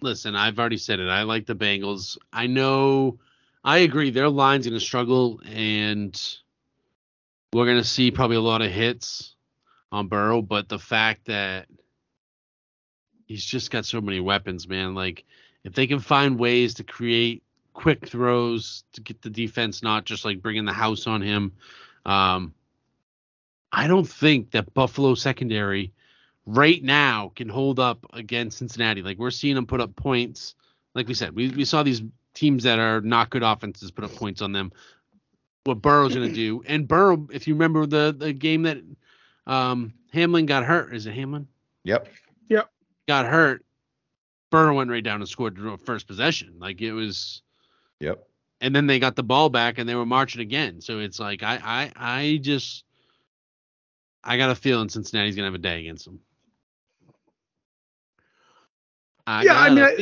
listen. 0.00 0.36
I've 0.36 0.58
already 0.58 0.76
said 0.76 1.00
it. 1.00 1.08
I 1.08 1.22
like 1.22 1.46
the 1.46 1.54
Bengals. 1.54 2.18
I 2.32 2.46
know. 2.46 3.18
I 3.64 3.78
agree. 3.78 4.10
Their 4.10 4.28
line's 4.28 4.66
going 4.66 4.78
to 4.78 4.84
struggle, 4.84 5.40
and 5.44 6.18
we're 7.52 7.66
going 7.66 7.78
to 7.78 7.84
see 7.84 8.10
probably 8.10 8.36
a 8.36 8.40
lot 8.40 8.62
of 8.62 8.70
hits 8.70 9.34
on 9.92 10.08
Burrow. 10.08 10.42
But 10.42 10.68
the 10.68 10.78
fact 10.78 11.26
that 11.26 11.66
he's 13.30 13.44
just 13.44 13.70
got 13.70 13.86
so 13.86 14.00
many 14.00 14.18
weapons, 14.18 14.66
man. 14.66 14.94
Like 14.94 15.24
if 15.62 15.74
they 15.74 15.86
can 15.86 16.00
find 16.00 16.38
ways 16.38 16.74
to 16.74 16.84
create 16.84 17.44
quick 17.72 18.08
throws 18.08 18.82
to 18.92 19.00
get 19.00 19.22
the 19.22 19.30
defense 19.30 19.82
not 19.82 20.04
just 20.04 20.24
like 20.24 20.42
bringing 20.42 20.64
the 20.64 20.72
house 20.72 21.06
on 21.06 21.22
him. 21.22 21.52
Um, 22.04 22.54
I 23.72 23.86
don't 23.86 24.08
think 24.08 24.50
that 24.50 24.74
Buffalo 24.74 25.14
secondary 25.14 25.92
right 26.54 26.82
now 26.82 27.32
can 27.36 27.48
hold 27.48 27.78
up 27.78 28.04
against 28.12 28.58
Cincinnati. 28.58 29.02
Like 29.02 29.18
we're 29.18 29.30
seeing 29.30 29.54
them 29.54 29.66
put 29.66 29.80
up 29.80 29.94
points. 29.96 30.54
Like 30.94 31.06
we 31.06 31.14
said, 31.14 31.34
we, 31.34 31.48
we 31.50 31.64
saw 31.64 31.82
these 31.82 32.02
teams 32.34 32.64
that 32.64 32.78
are 32.78 33.00
not 33.00 33.30
good 33.30 33.42
offenses 33.42 33.90
put 33.90 34.04
up 34.04 34.14
points 34.14 34.42
on 34.42 34.52
them. 34.52 34.72
What 35.64 35.82
Burrow's 35.82 36.14
gonna 36.14 36.32
do, 36.32 36.62
and 36.66 36.88
Burrow, 36.88 37.28
if 37.32 37.46
you 37.46 37.54
remember 37.54 37.86
the 37.86 38.14
the 38.16 38.32
game 38.32 38.62
that 38.62 38.78
um, 39.46 39.92
Hamlin 40.12 40.46
got 40.46 40.64
hurt, 40.64 40.94
is 40.94 41.06
it 41.06 41.14
Hamlin 41.14 41.46
Yep. 41.84 42.08
Yep. 42.48 42.70
Got 43.08 43.26
hurt? 43.26 43.64
Burrow 44.50 44.74
went 44.74 44.90
right 44.90 45.04
down 45.04 45.20
and 45.20 45.28
scored 45.28 45.56
the 45.56 45.78
first 45.78 46.06
possession. 46.08 46.54
Like 46.58 46.80
it 46.82 46.92
was, 46.92 47.42
Yep. 48.00 48.26
and 48.60 48.74
then 48.74 48.86
they 48.86 48.98
got 48.98 49.14
the 49.16 49.22
ball 49.22 49.48
back 49.48 49.78
and 49.78 49.88
they 49.88 49.94
were 49.94 50.06
marching 50.06 50.40
again. 50.40 50.80
So 50.80 50.98
it's 50.98 51.20
like 51.20 51.42
I 51.42 51.60
I 51.62 51.92
I 51.96 52.38
just 52.42 52.84
I 54.24 54.36
got 54.36 54.50
a 54.50 54.54
feeling 54.54 54.88
Cincinnati's 54.88 55.36
gonna 55.36 55.46
have 55.46 55.54
a 55.54 55.58
day 55.58 55.80
against 55.80 56.04
them. 56.04 56.20
I 59.30 59.42
Yeah, 59.44 59.54
I 59.58 59.70
mean, 59.70 59.84
I-. 59.84 59.94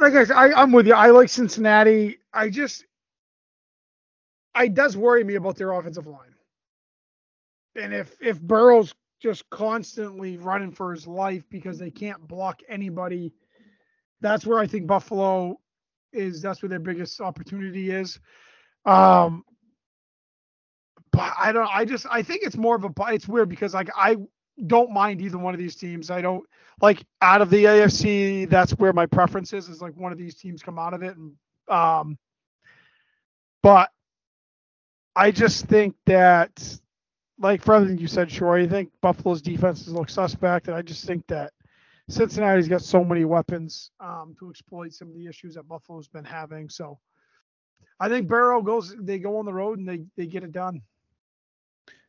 Like 0.00 0.14
I 0.14 0.24
said, 0.24 0.36
I, 0.36 0.52
I'm 0.52 0.72
with 0.72 0.86
you. 0.86 0.94
I 0.94 1.10
like 1.10 1.28
Cincinnati. 1.28 2.18
I 2.32 2.50
just, 2.50 2.84
I 4.54 4.68
does 4.68 4.96
worry 4.96 5.24
me 5.24 5.36
about 5.36 5.56
their 5.56 5.72
offensive 5.72 6.06
line. 6.06 6.34
And 7.76 7.94
if 7.94 8.16
if 8.20 8.40
Burrow's 8.40 8.94
just 9.20 9.48
constantly 9.50 10.36
running 10.36 10.72
for 10.72 10.92
his 10.92 11.06
life 11.06 11.44
because 11.50 11.78
they 11.78 11.90
can't 11.90 12.26
block 12.26 12.60
anybody, 12.68 13.32
that's 14.20 14.46
where 14.46 14.58
I 14.58 14.66
think 14.66 14.86
Buffalo 14.86 15.60
is. 16.12 16.42
That's 16.42 16.62
where 16.62 16.68
their 16.68 16.80
biggest 16.80 17.20
opportunity 17.20 17.90
is. 17.90 18.18
Um, 18.84 19.44
but 21.12 21.32
I 21.38 21.52
don't. 21.52 21.68
I 21.72 21.84
just 21.84 22.06
I 22.10 22.22
think 22.22 22.42
it's 22.42 22.56
more 22.56 22.76
of 22.76 22.84
a. 22.84 22.92
It's 23.08 23.28
weird 23.28 23.48
because 23.48 23.74
like 23.74 23.90
I 23.96 24.16
don't 24.66 24.90
mind 24.92 25.20
either 25.20 25.38
one 25.38 25.54
of 25.54 25.60
these 25.60 25.76
teams. 25.76 26.10
I 26.10 26.20
don't 26.20 26.44
like 26.80 27.04
out 27.22 27.40
of 27.42 27.50
the 27.50 27.64
AFC. 27.64 28.48
That's 28.48 28.72
where 28.72 28.92
my 28.92 29.06
preference 29.06 29.52
is. 29.52 29.68
Is 29.68 29.82
like 29.82 29.96
one 29.96 30.12
of 30.12 30.18
these 30.18 30.34
teams 30.34 30.62
come 30.62 30.78
out 30.78 30.94
of 30.94 31.02
it, 31.02 31.16
and 31.16 31.32
um, 31.68 32.18
but 33.62 33.90
I 35.14 35.30
just 35.30 35.66
think 35.66 35.94
that, 36.06 36.78
like 37.38 37.62
for 37.62 37.74
everything 37.74 37.98
you 37.98 38.08
said, 38.08 38.30
Shore, 38.30 38.56
I 38.58 38.66
think 38.66 38.90
Buffalo's 39.00 39.42
defenses 39.42 39.92
look 39.92 40.10
suspect, 40.10 40.68
and 40.68 40.76
I 40.76 40.82
just 40.82 41.04
think 41.04 41.26
that 41.28 41.52
Cincinnati's 42.08 42.68
got 42.68 42.82
so 42.82 43.04
many 43.04 43.24
weapons 43.24 43.90
um, 44.00 44.34
to 44.38 44.50
exploit 44.50 44.92
some 44.92 45.08
of 45.08 45.14
the 45.14 45.26
issues 45.26 45.54
that 45.54 45.68
Buffalo's 45.68 46.08
been 46.08 46.24
having. 46.24 46.68
So 46.68 46.98
I 48.00 48.08
think 48.08 48.28
Burrow 48.28 48.62
goes. 48.62 48.94
They 48.98 49.18
go 49.18 49.38
on 49.38 49.44
the 49.44 49.52
road 49.52 49.78
and 49.78 49.88
they 49.88 50.04
they 50.16 50.26
get 50.26 50.44
it 50.44 50.52
done. 50.52 50.82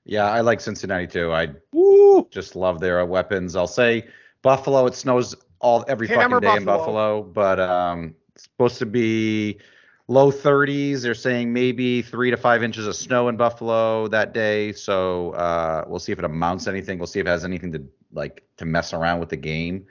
Yeah, 0.10 0.26
I 0.26 0.42
like 0.42 0.60
Cincinnati 0.60 1.06
too. 1.06 1.32
I 1.32 1.50
Woo! 1.72 2.28
just 2.32 2.56
love 2.56 2.80
their 2.80 3.06
weapons. 3.06 3.56
I'll 3.56 3.68
say 3.68 4.08
Buffalo. 4.42 4.88
It 4.88 4.96
snows 4.96 5.36
all 5.60 5.86
every 5.88 6.08
Hammer 6.08 6.38
fucking 6.38 6.50
day 6.50 6.56
in 6.58 6.66
Buffalo. 6.66 7.22
Buffalo, 7.22 7.24
but 7.24 7.60
um, 7.60 8.16
it's 8.34 8.46
supposed 8.46 8.80
to 8.80 8.88
be 8.88 9.60
low 10.08 10.32
30s. 10.32 11.04
They're 11.04 11.14
saying 11.14 11.54
maybe 11.54 12.02
three 12.02 12.32
to 12.32 12.38
five 12.38 12.64
inches 12.64 12.88
of 12.88 12.96
snow 12.96 13.28
in 13.28 13.38
Buffalo 13.38 14.08
that 14.08 14.34
day. 14.34 14.74
So 14.74 15.34
uh, 15.34 15.84
we'll 15.88 16.00
see 16.00 16.12
if 16.12 16.18
it 16.18 16.26
amounts 16.26 16.64
to 16.64 16.72
anything. 16.72 16.98
We'll 16.98 17.06
see 17.06 17.20
if 17.20 17.28
it 17.28 17.30
has 17.30 17.46
anything 17.46 17.72
to 17.74 17.84
like 18.12 18.44
to 18.58 18.66
mess 18.66 18.94
around 18.94 19.20
with 19.20 19.30
the 19.30 19.38
game. 19.38 19.86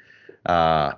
Uh, 0.44 0.94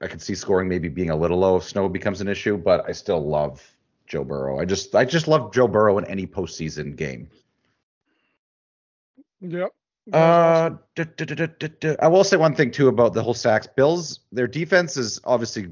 I 0.00 0.08
could 0.08 0.20
see 0.20 0.34
scoring 0.34 0.68
maybe 0.68 0.88
being 0.88 1.10
a 1.10 1.16
little 1.16 1.38
low 1.38 1.58
if 1.58 1.62
snow 1.62 1.88
becomes 1.88 2.20
an 2.20 2.26
issue, 2.26 2.56
but 2.56 2.84
I 2.88 2.92
still 2.92 3.24
love 3.24 3.64
Joe 4.08 4.24
Burrow. 4.24 4.58
I 4.58 4.64
just 4.64 4.96
I 4.96 5.04
just 5.04 5.28
love 5.28 5.52
Joe 5.52 5.68
Burrow 5.68 5.96
in 5.98 6.04
any 6.06 6.26
postseason 6.26 6.96
game. 6.96 7.30
Yep. 9.40 9.70
Uh. 10.12 10.70
I 12.00 12.08
will 12.08 12.24
say 12.24 12.36
one 12.36 12.54
thing 12.54 12.70
too 12.70 12.88
about 12.88 13.12
the 13.12 13.22
whole 13.22 13.34
sacks. 13.34 13.66
Bills, 13.66 14.20
their 14.32 14.46
defense 14.46 14.96
is 14.96 15.20
obviously 15.24 15.68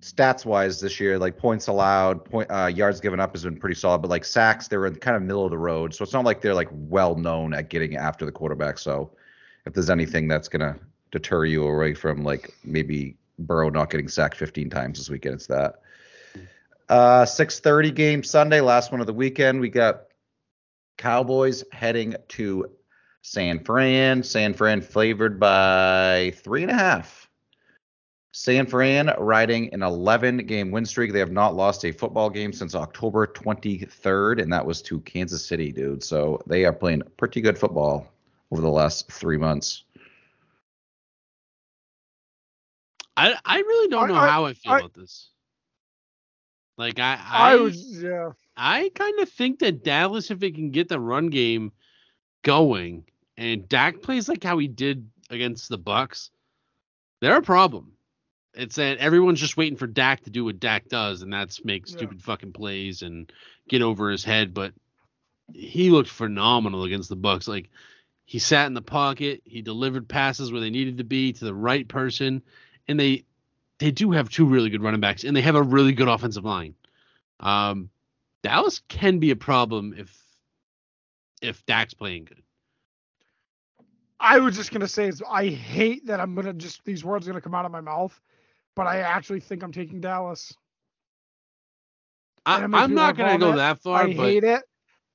stats 0.00 0.44
wise 0.44 0.80
this 0.80 1.00
year, 1.00 1.18
like 1.18 1.36
points 1.36 1.66
allowed, 1.66 2.24
point 2.24 2.50
uh, 2.50 2.66
yards 2.66 3.00
given 3.00 3.20
up 3.20 3.32
has 3.32 3.44
been 3.44 3.56
pretty 3.56 3.74
solid, 3.74 3.98
but 3.98 4.10
like 4.10 4.24
sacks, 4.24 4.68
they're 4.68 4.86
in 4.86 4.94
kind 4.96 5.16
of 5.16 5.22
middle 5.22 5.44
of 5.44 5.50
the 5.50 5.58
road. 5.58 5.94
So 5.94 6.02
it's 6.02 6.12
not 6.12 6.24
like 6.24 6.40
they're 6.40 6.54
like 6.54 6.68
well 6.72 7.16
known 7.16 7.52
at 7.54 7.68
getting 7.68 7.96
after 7.96 8.24
the 8.24 8.32
quarterback. 8.32 8.78
So 8.78 9.10
if 9.66 9.74
there's 9.74 9.90
anything 9.90 10.28
that's 10.28 10.48
gonna 10.48 10.78
deter 11.10 11.44
you 11.44 11.66
away 11.66 11.94
from 11.94 12.24
like 12.24 12.54
maybe 12.64 13.16
Burrow 13.38 13.68
not 13.68 13.90
getting 13.90 14.08
sacked 14.08 14.36
15 14.36 14.70
times 14.70 14.98
this 14.98 15.10
weekend, 15.10 15.34
it's 15.34 15.46
that. 15.48 15.80
Uh, 16.88 17.24
6:30 17.24 17.94
game 17.94 18.22
Sunday, 18.22 18.60
last 18.60 18.92
one 18.92 19.00
of 19.00 19.06
the 19.08 19.12
weekend. 19.12 19.60
We 19.60 19.68
got 19.68 20.05
Cowboys 20.98 21.64
heading 21.72 22.14
to 22.28 22.70
San 23.22 23.62
Fran. 23.64 24.22
San 24.22 24.54
Fran 24.54 24.80
favored 24.80 25.38
by 25.38 26.32
three 26.36 26.62
and 26.62 26.70
a 26.70 26.74
half. 26.74 27.28
San 28.32 28.66
Fran 28.66 29.14
riding 29.18 29.72
an 29.72 29.82
11 29.82 30.38
game 30.46 30.70
win 30.70 30.84
streak. 30.84 31.12
They 31.12 31.18
have 31.20 31.32
not 31.32 31.54
lost 31.54 31.84
a 31.84 31.92
football 31.92 32.28
game 32.28 32.52
since 32.52 32.74
October 32.74 33.26
23rd, 33.26 34.42
and 34.42 34.52
that 34.52 34.64
was 34.64 34.82
to 34.82 35.00
Kansas 35.00 35.44
City, 35.44 35.72
dude. 35.72 36.04
So 36.04 36.42
they 36.46 36.64
are 36.66 36.72
playing 36.72 37.02
pretty 37.16 37.40
good 37.40 37.56
football 37.56 38.06
over 38.50 38.60
the 38.60 38.68
last 38.68 39.10
three 39.10 39.38
months. 39.38 39.84
I 43.16 43.34
I 43.44 43.58
really 43.60 43.88
don't 43.88 44.04
I- 44.10 44.14
know 44.14 44.20
I- 44.20 44.28
how 44.28 44.44
I 44.44 44.52
feel 44.52 44.72
I- 44.72 44.78
about 44.80 44.94
this. 44.94 45.30
Like 46.76 46.98
I 46.98 47.20
I 47.32 47.52
I 47.52 47.56
was 47.56 48.02
yeah. 48.02 48.32
I 48.56 48.90
kind 48.94 49.20
of 49.20 49.28
think 49.30 49.60
that 49.60 49.84
Dallas, 49.84 50.30
if 50.30 50.42
it 50.42 50.54
can 50.54 50.70
get 50.70 50.88
the 50.88 51.00
run 51.00 51.28
game 51.28 51.72
going, 52.42 53.04
and 53.36 53.68
Dak 53.68 54.02
plays 54.02 54.28
like 54.28 54.42
how 54.42 54.58
he 54.58 54.68
did 54.68 55.08
against 55.30 55.68
the 55.68 55.78
Bucs, 55.78 56.30
they're 57.20 57.38
a 57.38 57.42
problem. 57.42 57.92
It's 58.54 58.76
that 58.76 58.98
everyone's 58.98 59.40
just 59.40 59.56
waiting 59.58 59.76
for 59.76 59.86
Dak 59.86 60.22
to 60.24 60.30
do 60.30 60.44
what 60.44 60.60
Dak 60.60 60.88
does, 60.88 61.22
and 61.22 61.32
that's 61.32 61.64
make 61.64 61.86
Yeah. 61.86 61.92
stupid 61.92 62.22
fucking 62.22 62.52
plays 62.52 63.02
and 63.02 63.30
get 63.68 63.82
over 63.82 64.10
his 64.10 64.24
head. 64.24 64.54
But 64.54 64.72
he 65.52 65.90
looked 65.90 66.08
phenomenal 66.08 66.84
against 66.84 67.08
the 67.08 67.16
Bucs. 67.16 67.48
Like 67.48 67.68
he 68.24 68.38
sat 68.38 68.66
in 68.66 68.74
the 68.74 68.82
pocket, 68.82 69.42
he 69.44 69.62
delivered 69.62 70.08
passes 70.08 70.50
where 70.50 70.60
they 70.60 70.70
needed 70.70 70.98
to 70.98 71.04
be 71.04 71.32
to 71.34 71.44
the 71.44 71.54
right 71.54 71.86
person, 71.86 72.42
and 72.88 72.98
they 72.98 73.24
they 73.78 73.90
do 73.90 74.10
have 74.12 74.28
two 74.30 74.46
really 74.46 74.70
good 74.70 74.82
running 74.82 75.00
backs, 75.00 75.24
and 75.24 75.36
they 75.36 75.42
have 75.42 75.54
a 75.54 75.62
really 75.62 75.92
good 75.92 76.08
offensive 76.08 76.44
line. 76.44 76.74
Um, 77.40 77.90
Dallas 78.42 78.80
can 78.88 79.18
be 79.18 79.30
a 79.30 79.36
problem 79.36 79.94
if 79.96 80.16
if 81.42 81.64
Dak's 81.66 81.94
playing 81.94 82.24
good. 82.26 82.42
I 84.18 84.38
was 84.38 84.56
just 84.56 84.72
gonna 84.72 84.88
say 84.88 85.08
is 85.08 85.22
I 85.28 85.46
hate 85.46 86.06
that 86.06 86.20
I'm 86.20 86.34
gonna 86.34 86.54
just 86.54 86.84
these 86.84 87.04
words 87.04 87.26
are 87.26 87.32
gonna 87.32 87.40
come 87.40 87.54
out 87.54 87.64
of 87.64 87.72
my 87.72 87.80
mouth, 87.80 88.18
but 88.74 88.86
I 88.86 89.00
actually 89.00 89.40
think 89.40 89.62
I'm 89.62 89.72
taking 89.72 90.00
Dallas. 90.00 90.54
I, 92.46 92.60
it 92.60 92.72
I'm 92.72 92.94
not 92.94 93.16
gonna 93.16 93.38
go 93.38 93.46
vomit. 93.46 93.56
that 93.56 93.78
far, 93.80 94.04
I 94.04 94.12
hate 94.12 94.44
it. 94.44 94.62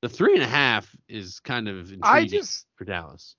the 0.02 0.10
three 0.10 0.34
and 0.34 0.44
a 0.44 0.48
half 0.48 0.94
is 1.08 1.40
kind 1.40 1.68
of 1.68 1.78
intriguing 1.92 2.04
I 2.04 2.26
just 2.26 2.68
for 2.76 2.86
Dallas. 2.86 3.36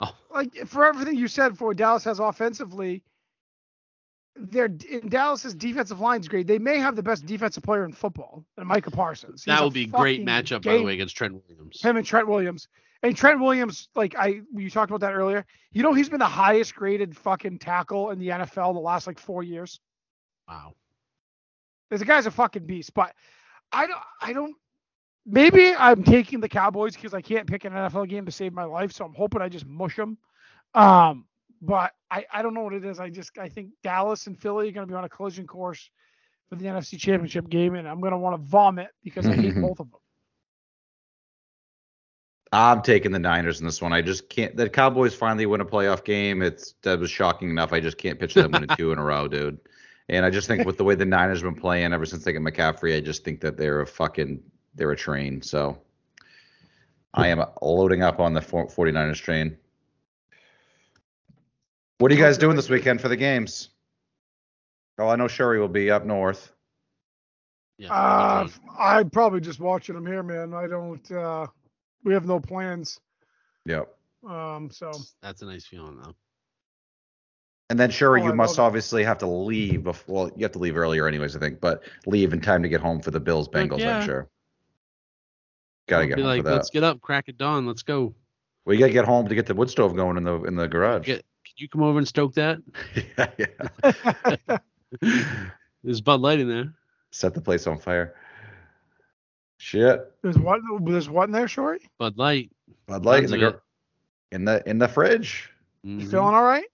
Oh, 0.00 0.14
like 0.30 0.66
for 0.66 0.84
everything 0.84 1.16
you 1.16 1.28
said 1.28 1.56
for 1.56 1.68
what 1.68 1.78
Dallas 1.78 2.04
has 2.04 2.18
offensively, 2.20 3.02
their 4.38 4.66
in 4.66 5.08
Dallas's 5.08 5.54
defensive 5.54 6.00
line's 6.00 6.28
great. 6.28 6.46
They 6.46 6.58
may 6.58 6.78
have 6.78 6.96
the 6.96 7.02
best 7.02 7.26
defensive 7.26 7.62
player 7.62 7.84
in 7.84 7.92
football, 7.92 8.44
Micah 8.56 8.90
Parsons. 8.90 9.44
He's 9.44 9.54
that 9.54 9.62
would 9.62 9.72
be 9.72 9.84
a 9.84 9.88
great 9.88 10.24
matchup, 10.24 10.62
by 10.62 10.78
the 10.78 10.82
way, 10.82 10.94
against 10.94 11.16
Trent 11.16 11.34
Williams. 11.34 11.80
Him 11.80 11.96
and 11.96 12.06
Trent 12.06 12.28
Williams. 12.28 12.68
And 13.02 13.16
Trent 13.16 13.40
Williams, 13.40 13.88
like 13.94 14.16
I 14.16 14.40
you 14.54 14.70
talked 14.70 14.90
about 14.90 15.00
that 15.00 15.14
earlier. 15.14 15.44
You 15.72 15.82
know 15.82 15.92
he's 15.92 16.08
been 16.08 16.18
the 16.18 16.26
highest 16.26 16.74
graded 16.74 17.16
fucking 17.16 17.58
tackle 17.58 18.10
in 18.10 18.18
the 18.18 18.28
NFL 18.28 18.74
the 18.74 18.80
last 18.80 19.06
like 19.06 19.18
four 19.18 19.42
years. 19.42 19.80
Wow. 20.48 20.74
The 21.90 22.04
guy's 22.04 22.26
a 22.26 22.30
fucking 22.30 22.66
beast, 22.66 22.94
but 22.94 23.14
I 23.72 23.86
don't 23.86 24.00
I 24.20 24.32
don't 24.32 24.56
maybe 25.24 25.74
I'm 25.74 26.02
taking 26.02 26.40
the 26.40 26.48
Cowboys 26.48 26.94
because 26.94 27.14
I 27.14 27.20
can't 27.20 27.46
pick 27.46 27.64
an 27.64 27.72
NFL 27.72 28.08
game 28.08 28.26
to 28.26 28.32
save 28.32 28.52
my 28.52 28.64
life, 28.64 28.92
so 28.92 29.04
I'm 29.04 29.14
hoping 29.14 29.42
I 29.42 29.48
just 29.48 29.66
mush 29.66 29.96
them. 29.96 30.18
Um, 30.74 31.26
but 31.60 31.92
I, 32.10 32.26
I 32.32 32.42
don't 32.42 32.54
know 32.54 32.62
what 32.62 32.74
it 32.74 32.84
is. 32.84 33.00
I 33.00 33.10
just 33.10 33.38
I 33.38 33.48
think 33.48 33.70
Dallas 33.82 34.26
and 34.26 34.38
Philly 34.38 34.68
are 34.68 34.72
going 34.72 34.86
to 34.86 34.90
be 34.90 34.96
on 34.96 35.04
a 35.04 35.08
collision 35.08 35.46
course 35.46 35.90
for 36.48 36.56
the 36.56 36.66
NFC 36.66 36.98
Championship 36.98 37.48
game, 37.48 37.74
and 37.74 37.88
I'm 37.88 38.00
going 38.00 38.12
to 38.12 38.18
want 38.18 38.40
to 38.40 38.48
vomit 38.48 38.88
because 39.02 39.26
I 39.26 39.34
hate 39.34 39.54
both 39.60 39.80
of 39.80 39.90
them. 39.90 40.00
I'm 42.52 42.80
taking 42.82 43.10
the 43.10 43.18
Niners 43.18 43.60
in 43.60 43.66
this 43.66 43.82
one. 43.82 43.92
I 43.92 44.02
just 44.02 44.28
can't. 44.28 44.56
The 44.56 44.68
Cowboys 44.68 45.14
finally 45.14 45.46
win 45.46 45.60
a 45.60 45.64
playoff 45.64 46.04
game. 46.04 46.42
It's 46.42 46.74
that 46.82 47.00
was 47.00 47.10
shocking 47.10 47.50
enough. 47.50 47.72
I 47.72 47.80
just 47.80 47.98
can't 47.98 48.18
picture 48.18 48.42
them 48.42 48.52
winning 48.52 48.76
two 48.76 48.92
in 48.92 48.98
a 48.98 49.04
row, 49.04 49.26
dude. 49.26 49.58
And 50.08 50.24
I 50.24 50.30
just 50.30 50.46
think 50.46 50.64
with 50.64 50.76
the 50.76 50.84
way 50.84 50.94
the 50.94 51.04
Niners 51.04 51.42
have 51.42 51.52
been 51.52 51.60
playing 51.60 51.92
ever 51.92 52.06
since 52.06 52.22
they 52.24 52.32
got 52.32 52.42
McCaffrey, 52.42 52.96
I 52.96 53.00
just 53.00 53.24
think 53.24 53.40
that 53.40 53.56
they're 53.56 53.80
a 53.80 53.86
fucking 53.86 54.40
they're 54.76 54.92
a 54.92 54.96
train. 54.96 55.42
So 55.42 55.78
I 57.12 57.28
am 57.28 57.44
loading 57.60 58.02
up 58.02 58.20
on 58.20 58.32
the 58.32 58.40
49ers 58.40 59.16
train. 59.16 59.56
What 61.98 62.10
are 62.10 62.14
you 62.14 62.20
guys 62.20 62.36
doing 62.38 62.56
this 62.56 62.68
weekend 62.68 63.00
for 63.00 63.08
the 63.08 63.16
games? 63.16 63.70
Oh, 64.98 65.08
I 65.08 65.16
know 65.16 65.28
Sherry 65.28 65.58
will 65.58 65.68
be 65.68 65.90
up 65.90 66.04
north. 66.04 66.52
Yeah. 67.78 67.92
Uh. 67.92 68.48
I'd 68.78 69.12
probably 69.12 69.40
just 69.40 69.60
watching 69.60 69.94
them 69.94 70.06
here, 70.06 70.22
man. 70.22 70.54
I 70.54 70.66
don't. 70.66 71.10
uh 71.10 71.46
We 72.04 72.12
have 72.14 72.26
no 72.26 72.40
plans. 72.40 73.00
Yep. 73.66 73.92
Um, 74.28 74.70
so 74.70 74.90
That's 75.22 75.42
a 75.42 75.46
nice 75.46 75.64
feeling 75.66 75.98
though. 76.02 76.14
And 77.68 77.78
then 77.80 77.90
Sherry, 77.90 78.20
Oh, 78.22 78.26
you 78.26 78.30
I 78.30 78.34
must 78.34 78.58
love- 78.58 78.66
obviously 78.68 79.02
have 79.04 79.18
to 79.18 79.26
leave. 79.26 79.84
Before, 79.84 80.26
well, 80.26 80.32
you 80.36 80.44
have 80.44 80.52
to 80.52 80.58
leave 80.58 80.76
earlier, 80.76 81.06
anyways. 81.08 81.34
I 81.36 81.40
think, 81.40 81.60
but 81.60 81.82
leave 82.06 82.32
in 82.32 82.40
time 82.40 82.62
to 82.62 82.68
get 82.68 82.80
home 82.80 83.00
for 83.00 83.10
the 83.10 83.20
Bills 83.20 83.48
Bengals. 83.48 83.80
yeah. 83.80 83.98
I'm 83.98 84.04
sure. 84.06 84.28
Gotta 85.88 86.02
I'll 86.02 86.08
get 86.08 86.16
be 86.16 86.22
home 86.22 86.28
like, 86.28 86.42
for 86.42 86.48
that. 86.50 86.54
let's 86.56 86.70
get 86.70 86.84
up, 86.84 87.00
crack 87.00 87.28
at 87.28 87.36
dawn, 87.38 87.66
let's 87.66 87.82
go. 87.82 88.14
Well, 88.64 88.74
you 88.74 88.80
gotta 88.80 88.92
get 88.92 89.04
home 89.04 89.28
to 89.28 89.34
get 89.34 89.46
the 89.46 89.54
wood 89.54 89.70
stove 89.70 89.94
going 89.96 90.16
in 90.16 90.24
the 90.24 90.42
in 90.44 90.54
the 90.56 90.66
garage. 90.68 91.06
Get, 91.06 91.18
can 91.18 91.24
you 91.58 91.68
come 91.68 91.82
over 91.82 91.98
and 91.98 92.06
stoke 92.08 92.34
that? 92.34 92.58
yeah, 93.18 93.28
yeah. 94.48 94.58
There's 95.84 96.00
Bud 96.00 96.20
Light 96.20 96.40
in 96.40 96.48
there. 96.48 96.72
Set 97.10 97.34
the 97.34 97.40
place 97.40 97.66
on 97.66 97.78
fire. 97.78 98.14
Shit. 99.58 100.12
there's 100.22 100.38
what 100.38 100.60
there's 100.82 101.08
what 101.08 101.24
in 101.24 101.32
there, 101.32 101.48
Shorty? 101.48 101.88
Bud 101.98 102.18
Light. 102.18 102.50
Bud 102.86 103.04
Light 103.06 103.24
in 103.24 103.30
the 103.30 103.36
of 103.46 103.52
gar- 103.52 103.62
in 104.32 104.44
the 104.44 104.62
in 104.68 104.78
the 104.78 104.88
fridge. 104.88 105.50
You 105.82 105.98
Mhm. 105.98 106.10
feeling 106.10 106.34
all 106.34 106.42
right? 106.44 106.64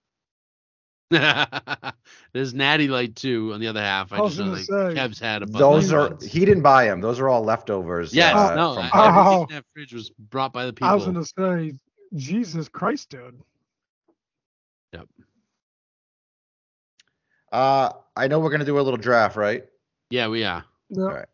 There's 2.33 2.53
Natty 2.55 2.87
Light 2.87 3.15
too 3.15 3.53
on 3.53 3.59
the 3.59 3.67
other 3.67 3.79
half. 3.81 4.11
I 4.11 4.17
I 4.17 4.21
was 4.21 4.35
just 4.35 4.39
know 4.39 4.45
gonna 4.75 4.85
like 4.87 4.95
say. 4.95 4.99
Kev's 4.99 5.19
had 5.19 5.43
a 5.43 5.45
bunch 5.45 5.59
Those 5.59 5.91
of 5.91 5.97
are 5.99 6.09
ones. 6.09 6.25
he 6.25 6.39
didn't 6.43 6.63
buy 6.63 6.85
them. 6.85 6.99
Those 7.01 7.19
are 7.19 7.29
all 7.29 7.43
leftovers. 7.43 8.13
Yes, 8.13 8.35
uh, 8.35 8.55
no, 8.55 8.73
from 8.75 8.85
I- 8.85 9.11
Hub. 9.11 9.27
Oh. 9.27 9.43
in 9.43 9.55
that 9.55 9.65
fridge 9.73 9.93
was 9.93 10.09
brought 10.09 10.51
by 10.51 10.65
the 10.65 10.73
people. 10.73 10.87
I 10.87 10.95
was 10.95 11.05
gonna 11.05 11.23
say, 11.23 11.73
Jesus 12.15 12.67
Christ, 12.67 13.09
dude. 13.09 13.39
Uh, 17.51 17.91
I 18.15 18.27
know 18.27 18.39
we're 18.39 18.49
gonna 18.49 18.65
do 18.65 18.79
a 18.79 18.81
little 18.81 18.97
draft, 18.97 19.35
right? 19.35 19.65
Yeah, 20.09 20.27
we 20.27 20.43
are. 20.43 20.63
No. 20.89 21.03
All 21.03 21.13
right. 21.13 21.27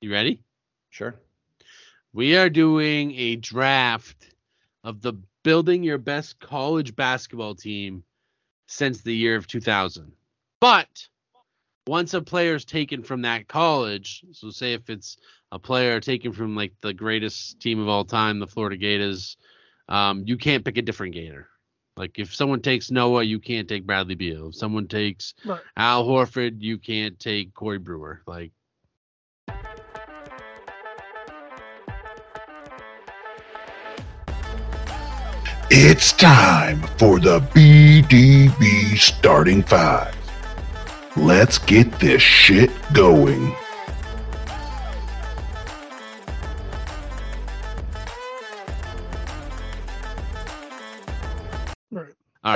You 0.00 0.12
ready? 0.12 0.42
Sure. 0.90 1.16
We 2.12 2.36
are 2.36 2.48
doing 2.48 3.12
a 3.16 3.36
draft 3.36 4.34
of 4.84 5.02
the 5.02 5.14
building 5.42 5.82
your 5.82 5.98
best 5.98 6.38
college 6.40 6.94
basketball 6.94 7.54
team 7.54 8.04
since 8.66 9.02
the 9.02 9.14
year 9.14 9.36
of 9.36 9.46
2000. 9.46 10.12
But 10.60 11.08
once 11.86 12.14
a 12.14 12.20
player 12.20 12.54
is 12.54 12.64
taken 12.64 13.02
from 13.02 13.22
that 13.22 13.48
college, 13.48 14.24
so 14.32 14.50
say 14.50 14.74
if 14.74 14.90
it's 14.90 15.16
a 15.50 15.58
player 15.58 16.00
taken 16.00 16.32
from 16.32 16.54
like 16.54 16.74
the 16.82 16.92
greatest 16.92 17.60
team 17.60 17.80
of 17.80 17.88
all 17.88 18.04
time, 18.04 18.38
the 18.38 18.46
Florida 18.46 18.76
Gators, 18.76 19.36
um, 19.88 20.22
you 20.26 20.36
can't 20.36 20.64
pick 20.64 20.76
a 20.76 20.82
different 20.82 21.14
Gator. 21.14 21.48
Like 21.98 22.20
if 22.20 22.32
someone 22.32 22.62
takes 22.62 22.92
Noah, 22.92 23.24
you 23.24 23.40
can't 23.40 23.68
take 23.68 23.84
Bradley 23.84 24.14
Beal. 24.14 24.50
If 24.50 24.54
someone 24.54 24.86
takes 24.86 25.34
Right. 25.44 25.60
Al 25.76 26.06
Horford, 26.06 26.60
you 26.60 26.78
can't 26.78 27.18
take 27.18 27.52
Corey 27.54 27.78
Brewer. 27.78 28.22
Like 28.24 28.52
It's 35.70 36.12
time 36.12 36.80
for 36.98 37.18
the 37.18 37.40
BDB 37.40 38.96
starting 38.96 39.64
five. 39.64 40.16
Let's 41.16 41.58
get 41.58 41.90
this 41.98 42.22
shit 42.22 42.70
going. 42.94 43.54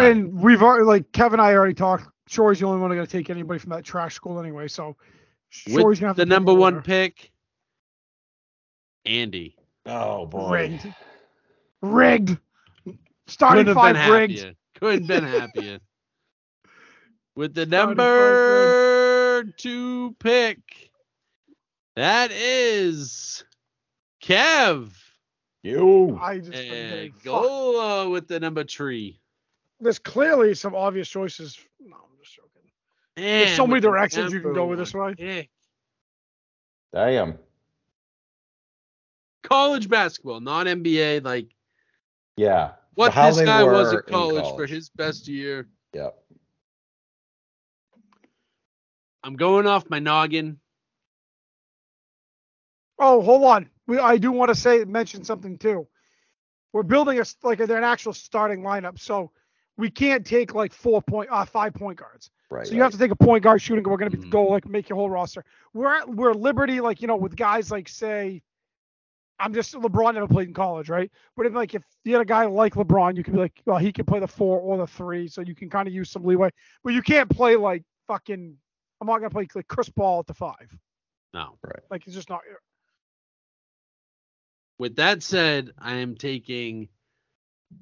Right. 0.02 0.16
And 0.16 0.40
we've 0.40 0.62
already 0.62 0.84
like 0.84 1.12
Kevin 1.12 1.38
and 1.40 1.46
I 1.48 1.54
already 1.54 1.74
talked. 1.74 2.08
Shore's 2.28 2.60
the 2.60 2.66
only 2.66 2.80
one 2.80 2.90
going 2.90 3.04
to 3.06 3.10
take 3.10 3.30
anybody 3.30 3.58
from 3.58 3.70
that 3.70 3.84
trash 3.84 4.14
school 4.14 4.40
anyway. 4.40 4.68
So 4.68 4.96
Shore's 5.50 6.00
gonna 6.00 6.10
have 6.10 6.16
the 6.16 6.26
number 6.26 6.52
one 6.54 6.74
winner. 6.74 6.82
pick, 6.82 7.30
Andy. 9.04 9.56
Oh 9.86 10.26
boy. 10.26 10.50
rigged, 10.50 10.94
rigged. 11.82 12.38
Starting 13.26 13.64
Couldn't 13.66 13.74
five 13.74 13.94
been 13.94 14.12
rigged. 14.12 14.38
happier. 14.38 14.54
Couldn't 14.76 15.06
been 15.06 15.24
happier. 15.24 15.78
With 17.34 17.54
the 17.54 17.66
Starting 17.66 17.96
number 17.96 19.44
two 19.56 20.14
pick, 20.18 20.90
that 21.96 22.30
is 22.30 23.44
Kev 24.22 24.90
You. 25.62 26.18
I 26.20 26.38
just 26.38 26.50
been 26.50 26.60
and 26.60 26.90
getting. 26.90 27.14
Gola 27.24 28.06
uh, 28.06 28.08
with 28.10 28.28
the 28.28 28.38
number 28.38 28.64
three. 28.64 29.21
There's 29.82 29.98
clearly 29.98 30.54
some 30.54 30.76
obvious 30.76 31.08
choices. 31.08 31.58
No, 31.80 31.96
I'm 31.96 32.18
just 32.22 32.36
joking. 32.36 32.70
There's 33.16 33.56
so 33.56 33.66
many 33.66 33.80
directions 33.80 34.32
you 34.32 34.40
can 34.40 34.54
go 34.54 34.66
with 34.66 34.78
this 34.78 34.94
one 34.94 35.08
way. 35.08 35.14
pick, 35.14 35.50
Damn. 36.92 37.38
College 39.42 39.88
basketball, 39.88 40.40
not 40.40 40.66
NBA. 40.66 41.24
Like 41.24 41.48
Yeah. 42.36 42.72
what 42.94 43.12
How 43.12 43.32
this 43.32 43.40
guy 43.40 43.64
was 43.64 43.92
at 43.92 44.06
in 44.06 44.12
college, 44.12 44.54
for 44.54 44.66
his 44.66 44.88
best 44.88 45.26
year. 45.26 45.68
Yep. 45.94 46.14
I'm 49.24 49.34
going 49.34 49.66
off 49.66 49.90
my 49.90 49.98
noggin. 49.98 50.60
Oh, 53.00 53.20
hold 53.20 53.42
on. 53.44 53.68
We, 53.88 53.98
I 53.98 54.16
do 54.18 54.30
want 54.30 54.50
to 54.50 54.54
say 54.54 54.84
mention 54.84 55.24
something 55.24 55.58
too. 55.58 55.88
We're 56.72 56.84
building 56.84 57.18
a 57.18 57.24
like 57.42 57.58
they're 57.58 57.76
an 57.76 57.84
actual 57.84 58.12
starting 58.12 58.62
lineup, 58.62 59.00
so 59.00 59.32
we 59.78 59.90
can't 59.90 60.26
take 60.26 60.54
like 60.54 60.72
four 60.72 61.00
point, 61.02 61.28
uh, 61.30 61.44
five 61.44 61.74
point 61.74 61.98
guards. 61.98 62.30
Right. 62.50 62.66
So 62.66 62.74
you 62.74 62.82
have 62.82 62.92
to 62.92 62.98
take 62.98 63.10
a 63.10 63.16
point 63.16 63.42
guard 63.42 63.62
shooting. 63.62 63.84
We're 63.84 63.96
going 63.96 64.10
to 64.10 64.16
be 64.16 64.26
Mhm. 64.26 64.30
go 64.30 64.46
like 64.46 64.66
make 64.68 64.88
your 64.88 64.96
whole 64.96 65.08
roster. 65.10 65.44
We're 65.72 65.94
at, 65.96 66.08
we're 66.08 66.34
Liberty 66.34 66.80
like 66.80 67.00
you 67.00 67.08
know 67.08 67.16
with 67.16 67.34
guys 67.36 67.70
like 67.70 67.88
say, 67.88 68.42
I'm 69.38 69.54
just 69.54 69.74
LeBron 69.74 70.14
never 70.14 70.28
played 70.28 70.48
in 70.48 70.54
college, 70.54 70.88
right? 70.90 71.10
But 71.36 71.46
if 71.46 71.54
like 71.54 71.74
if 71.74 71.82
you 72.04 72.12
had 72.12 72.22
a 72.22 72.26
guy 72.26 72.44
like 72.44 72.74
LeBron, 72.74 73.16
you 73.16 73.24
could 73.24 73.32
be 73.32 73.40
like, 73.40 73.60
well, 73.64 73.78
he 73.78 73.90
can 73.92 74.04
play 74.04 74.20
the 74.20 74.28
four 74.28 74.60
or 74.60 74.76
the 74.76 74.86
three, 74.86 75.26
so 75.28 75.40
you 75.40 75.54
can 75.54 75.70
kind 75.70 75.88
of 75.88 75.94
use 75.94 76.10
some 76.10 76.24
leeway. 76.24 76.50
But 76.84 76.92
you 76.92 77.02
can't 77.02 77.30
play 77.30 77.56
like 77.56 77.82
fucking. 78.06 78.56
I'm 79.00 79.06
not 79.06 79.18
gonna 79.18 79.30
play 79.30 79.48
like 79.54 79.66
Chris 79.68 79.88
Ball 79.88 80.20
at 80.20 80.26
the 80.26 80.34
five. 80.34 80.76
No. 81.34 81.56
Right. 81.64 81.80
Like 81.90 82.06
it's 82.06 82.14
just 82.14 82.28
not. 82.28 82.42
With 84.78 84.96
that 84.96 85.22
said, 85.22 85.72
I 85.78 85.94
am 85.94 86.16
taking 86.16 86.88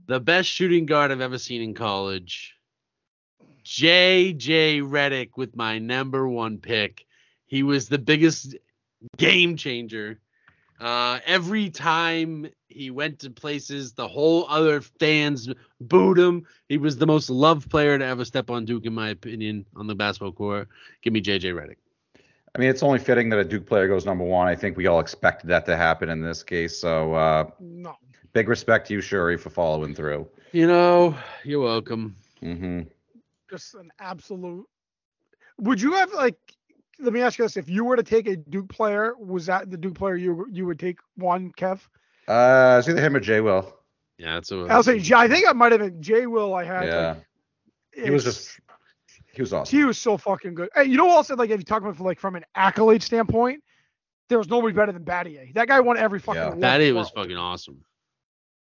the 0.07 0.21
best 0.21 0.49
shooting 0.49 0.87
guard 0.87 1.11
I've 1.11 1.21
ever 1.21 1.39
seen 1.39 1.63
in 1.63 1.75
college, 1.75 2.57
J.J. 3.63 4.81
Redick, 4.81 5.31
with 5.37 5.57
my 5.57 5.79
number 5.79 6.27
one 6.29 6.59
pick. 6.59 7.07
He 7.47 7.63
was 7.63 7.89
the 7.89 7.99
biggest 7.99 8.57
game 9.17 9.57
changer. 9.57 10.21
Uh, 10.81 11.21
every 11.27 11.69
time 11.69 12.49
he 12.69 12.91
went 12.91 13.19
to 13.19 13.31
places, 13.31 13.93
the 13.93 14.09
whole 14.09 14.47
other 14.49 14.81
fans 14.81 15.49
booed 15.81 16.19
him. 16.19 16.47
He 16.69 16.79
was 16.79 16.97
the 16.97 17.07
most 17.07 17.29
loved 17.29 17.71
player 17.71 17.99
to 17.99 18.05
ever 18.05 18.25
step 18.25 18.51
on 18.51 18.65
Duke, 18.65 18.87
in 18.87 18.95
my 18.95 19.11
opinion, 19.11 19.67
on 19.77 19.87
the 19.87 19.95
basketball 19.95 20.33
court. 20.33 20.69
Give 21.03 21.13
me 21.13 21.21
J.J. 21.21 21.51
Redick. 21.51 21.77
I 22.55 22.59
mean, 22.59 22.69
it's 22.69 22.83
only 22.83 22.99
fitting 22.99 23.29
that 23.29 23.39
a 23.39 23.45
Duke 23.45 23.67
player 23.67 23.87
goes 23.87 24.05
number 24.05 24.25
one. 24.25 24.49
I 24.49 24.57
think 24.57 24.77
we 24.77 24.87
all 24.87 25.01
expected 25.01 25.49
that 25.49 25.67
to 25.67 25.77
happen 25.77 26.09
in 26.09 26.21
this 26.21 26.43
case. 26.43 26.81
So, 26.81 27.15
uh, 27.15 27.51
No. 27.61 27.97
Big 28.33 28.49
respect 28.49 28.87
to 28.89 28.95
you, 28.95 29.01
Shuri, 29.01 29.37
for 29.37 29.51
following 29.51 29.95
through. 29.95 30.29
You 30.53 30.67
know, 30.67 31.15
you're 31.45 31.61
welcome. 31.63 32.17
Mm-hmm. 32.43 32.83
just 33.51 33.75
an 33.75 33.91
absolute. 34.01 34.67
Would 35.59 35.81
you 35.81 35.93
have 35.95 36.13
like? 36.13 36.37
Let 36.99 37.13
me 37.13 37.21
ask 37.21 37.39
you 37.39 37.45
this: 37.45 37.57
If 37.57 37.69
you 37.69 37.85
were 37.85 37.97
to 37.97 38.03
take 38.03 38.27
a 38.27 38.37
Duke 38.37 38.69
player, 38.69 39.15
was 39.19 39.47
that 39.47 39.71
the 39.71 39.77
Duke 39.77 39.95
player 39.95 40.17
you 40.17 40.47
you 40.51 40.67
would 40.67 40.79
take 40.79 40.99
one, 41.17 41.53
Kev? 41.53 41.81
Uh, 42.29 42.77
it's 42.79 42.89
either 42.89 43.01
him 43.01 43.17
or 43.17 43.21
Jay 43.21 43.41
Will. 43.41 43.75
Yeah, 44.19 44.35
that's 44.35 44.53
a. 44.53 44.67
I'll 44.71 44.83
say 44.83 44.99
J- 44.99 45.15
I 45.15 45.29
think 45.29 45.49
I 45.49 45.53
might 45.53 45.73
have 45.73 45.81
been 45.81 46.03
Jay 46.03 46.27
Will. 46.27 46.55
I 46.55 46.65
had. 46.65 46.87
Yeah. 46.87 47.09
like, 47.97 48.05
He 48.05 48.11
was 48.11 48.25
just, 48.25 48.61
he 49.33 49.43
was 49.43 49.53
awesome. 49.53 49.79
He 49.79 49.85
was 49.85 49.99
so 49.99 50.17
fucking 50.17 50.55
good. 50.55 50.69
Hey, 50.75 50.85
you 50.85 50.97
know, 50.97 51.09
also 51.09 51.37
like 51.37 51.51
if 51.51 51.59
you 51.59 51.65
talk 51.65 51.83
about 51.83 51.97
from, 51.97 52.07
like 52.07 52.21
from 52.21 52.37
an 52.37 52.45
accolade 52.55 53.03
standpoint, 53.03 53.63
there 54.29 54.39
was 54.39 54.49
nobody 54.49 54.75
better 54.75 54.93
than 54.93 55.05
Battier. 55.05 55.53
That 55.55 55.69
guy 55.69 55.81
won 55.81 55.97
every 55.97 56.21
fucking. 56.21 56.37
Yeah. 56.41 56.43
award 56.47 56.55
in 56.55 56.61
the 56.61 56.67
Batty 56.67 56.93
was 56.93 57.11
fucking 57.11 57.37
awesome. 57.37 57.83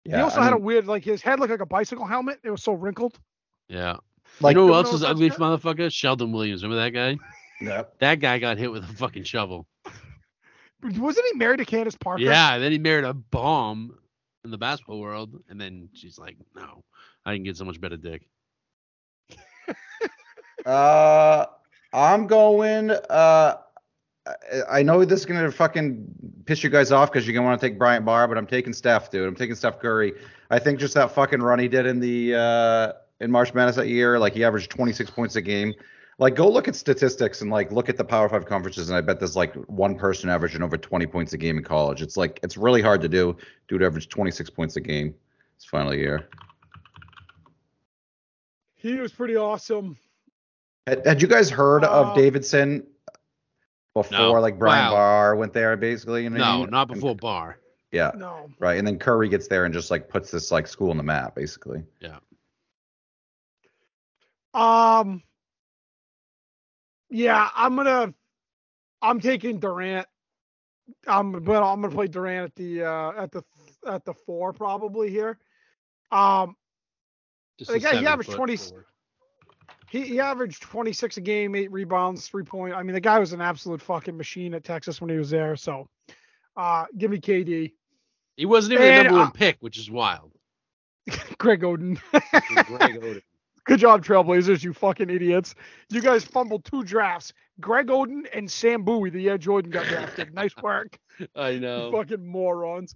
He 0.05 0.15
also 0.15 0.41
I 0.41 0.45
had 0.45 0.53
a 0.53 0.59
weird 0.59 0.87
like 0.87 1.05
his 1.05 1.23
head 1.23 1.39
looked 1.39 1.51
like 1.51 1.61
a 1.61 1.67
bicycle 1.67 2.07
helmet. 2.07 2.41
It 2.43 2.51
was 2.51 2.63
so 2.63 2.73
wrinkled. 2.73 3.19
Yeah. 3.69 3.97
like, 4.41 4.55
you 4.55 4.61
know 4.61 4.67
who 4.69 4.75
else 4.75 4.87
know 4.87 4.93
was 4.93 5.05
ugly 5.05 5.31
motherfucker? 5.31 5.93
Sheldon 5.93 6.33
Williams. 6.33 6.63
Remember 6.63 6.83
that 6.83 6.91
guy? 6.91 7.17
Yep. 7.61 7.99
That 8.01 8.21
guy 8.21 8.39
got 8.39 8.59
hit 8.59 8.73
with 8.73 8.85
a 8.85 8.93
fucking 8.95 9.25
shovel. 9.25 9.67
Wasn't 10.83 11.27
he 11.33 11.39
married 11.39 11.59
to 11.59 11.65
Candace 11.65 11.97
Parker? 11.97 12.23
Yeah. 12.23 12.59
Then 12.59 12.73
he 12.73 12.79
married 12.79 13.05
a 13.05 13.15
bomb 13.15 13.97
in 14.45 14.51
the 14.51 14.59
basketball 14.59 15.01
world, 15.01 15.41
and 15.49 15.61
then 15.61 15.89
she's 15.93 16.19
like, 16.19 16.37
"No, 16.57 16.83
I 17.25 17.35
can 17.35 17.45
get 17.45 17.57
so 17.57 17.65
much 17.65 17.81
better 17.81 17.97
dick." 17.97 18.27
Uh, 20.65 21.47
I'm 21.93 22.29
going. 22.29 22.91
Uh, 22.91 23.57
I- 24.27 24.79
I 24.79 24.83
know 24.83 25.05
this 25.05 25.21
is 25.21 25.27
gonna 25.27 25.51
fucking 25.51 26.07
piss 26.47 26.63
you 26.63 26.71
guys 26.71 26.93
off 26.93 27.11
because 27.11 27.27
you're 27.27 27.35
gonna 27.35 27.47
want 27.47 27.61
to 27.61 27.67
take 27.69 27.79
Bryant 27.79 28.05
Barr, 28.05 28.29
but 28.29 28.39
I'm 28.39 28.47
taking 28.47 28.73
Steph, 28.73 29.11
dude. 29.11 29.27
I'm 29.27 29.35
taking 29.35 29.55
Steph 29.57 29.81
Curry. 29.81 30.13
I 30.51 30.59
think 30.59 30.79
just 30.79 30.95
that 30.95 31.11
fucking 31.11 31.41
run 31.43 31.59
he 31.59 31.69
did 31.69 31.87
in 31.87 31.99
the 31.99 32.35
uh 32.37 32.93
in 33.21 33.31
March 33.31 33.53
Madness 33.55 33.77
that 33.77 33.89
year, 33.89 34.19
like 34.19 34.33
he 34.35 34.45
averaged 34.45 34.71
26 34.71 35.11
points 35.11 35.37
a 35.37 35.43
game. 35.43 35.75
Like, 36.19 36.35
go 36.37 36.49
look 36.49 36.69
at 36.69 36.77
statistics 36.77 37.41
and 37.41 37.51
like 37.51 37.73
look 37.73 37.89
at 37.89 37.97
the 37.97 38.05
Power 38.05 38.29
Five 38.29 38.45
conferences, 38.47 38.91
and 38.91 38.97
I 38.97 39.01
bet 39.01 39.19
there's 39.19 39.35
like 39.35 39.55
one 39.69 39.97
person 39.97 40.29
averaging 40.29 40.63
over 40.63 40.77
20 40.77 41.07
points 41.07 41.33
a 41.33 41.39
game 41.39 41.57
in 41.59 41.65
college. 41.65 42.01
It's 42.03 42.17
like 42.17 42.39
it's 42.45 42.57
really 42.57 42.83
hard 42.83 43.01
to 43.01 43.09
do. 43.09 43.37
Dude 43.67 43.83
averaged 43.83 44.11
26 44.11 44.51
points 44.51 44.77
a 44.77 44.81
game. 44.81 45.15
His 45.57 45.65
final 45.65 45.95
year. 45.95 46.29
He 48.75 48.95
was 48.95 49.13
pretty 49.13 49.37
awesome. 49.37 49.97
Had, 50.87 51.07
had 51.07 51.23
you 51.23 51.29
guys 51.29 51.49
heard 51.51 51.85
Uh, 51.85 51.91
of 51.91 52.17
Davidson 52.17 52.85
before, 53.95 54.19
No. 54.19 54.33
like 54.33 54.59
Brian 54.59 54.87
Wow. 54.87 54.93
Barr 54.93 55.37
went 55.37 55.53
there, 55.53 55.77
basically? 55.77 56.25
You 56.25 56.31
know 56.31 56.39
what 56.39 56.47
I 56.47 56.53
No, 56.53 56.59
mean? 56.61 56.71
not 56.71 56.89
And- 56.91 56.95
before 57.01 57.15
Barr. 57.17 57.59
yeah, 57.91 58.13
No. 58.15 58.51
right. 58.59 58.79
And 58.79 58.87
then 58.87 58.99
Curry 58.99 59.29
gets 59.29 59.49
there 59.49 59.65
and 59.65 59.75
just 59.75 59.91
like 59.91 60.09
puts 60.09 60.31
this 60.31 60.51
like 60.51 60.67
school 60.67 60.91
on 60.91 60.97
the 60.97 61.03
map, 61.03 61.35
basically. 61.35 61.85
Yeah. 62.01 62.19
Um. 64.55 65.23
Yeah, 67.11 67.49
I'm 67.55 67.77
gonna. 67.77 68.15
I'm 69.01 69.21
taking 69.21 69.59
Durant. 69.59 70.07
I'm 71.07 71.33
but 71.43 71.63
I'm 71.63 71.81
gonna 71.81 71.95
play 71.95 72.07
Durant 72.09 72.51
at 72.51 72.55
the 72.57 72.85
uh 72.85 73.13
at 73.13 73.33
the 73.33 73.43
at 73.87 74.05
the 74.05 74.13
four 74.15 74.53
probably 74.53 75.11
here. 75.11 75.39
Um. 76.11 76.57
Just 77.59 77.71
a 77.71 77.75
Like, 77.75 77.83
yeah, 77.83 77.89
he 77.91 77.95
seven 77.97 78.09
averaged 78.09 78.31
foot 78.31 78.37
20 78.37 78.57
forward. 78.57 78.85
He, 79.93 80.01
he 80.07 80.21
averaged 80.21 80.63
26 80.63 81.19
a 81.19 81.21
game, 81.21 81.55
eight 81.55 81.71
rebounds, 81.71 82.27
three 82.27 82.45
point. 82.45 82.75
I 82.75 82.83
mean, 82.83 82.95
the 82.95 83.01
guy 83.01 83.19
was 83.19 83.35
an 83.35 83.43
absolute 83.43 83.83
fucking 83.83 84.17
machine 84.17 84.55
at 84.55 84.65
Texas 84.65 85.03
when 85.03 85.11
he 85.11 85.19
was 85.19 85.29
there. 85.29 85.55
So, 85.55 85.87
uh, 86.57 86.87
give 86.97 87.11
me 87.11 87.19
KD. 87.21 87.75
He 88.39 88.47
wasn't 88.47 88.73
even 88.73 88.87
And, 88.87 88.99
the 89.01 89.03
number 89.11 89.19
one 89.19 89.29
uh, 89.29 89.31
pick, 89.33 89.59
which 89.61 89.77
is 89.77 89.91
wild. 89.91 90.33
Greg 91.39 91.61
Oden. 91.61 92.01
Greg 92.65 93.01
Oden. 93.03 93.23
Good 93.65 93.81
job, 93.81 94.03
Trailblazers, 94.03 94.65
you 94.65 94.73
fucking 94.73 95.11
idiots. 95.11 95.55
You 95.91 96.01
guys 96.01 96.25
fumbled 96.25 96.65
two 96.65 96.83
drafts. 96.85 97.35
Greg 97.61 97.89
Oden 97.89 98.23
and 98.35 98.51
Sam 98.51 98.83
Bowie 98.85 99.11
the 99.11 99.21
year 99.21 99.37
Jordan 99.37 99.71
got 99.71 99.85
drafted. 99.87 100.33
nice 100.35 100.57
work. 100.57 100.99
I 101.37 101.51
You 101.51 101.61
know. 101.61 101.93
fucking 101.93 102.27
morons. 102.27 102.95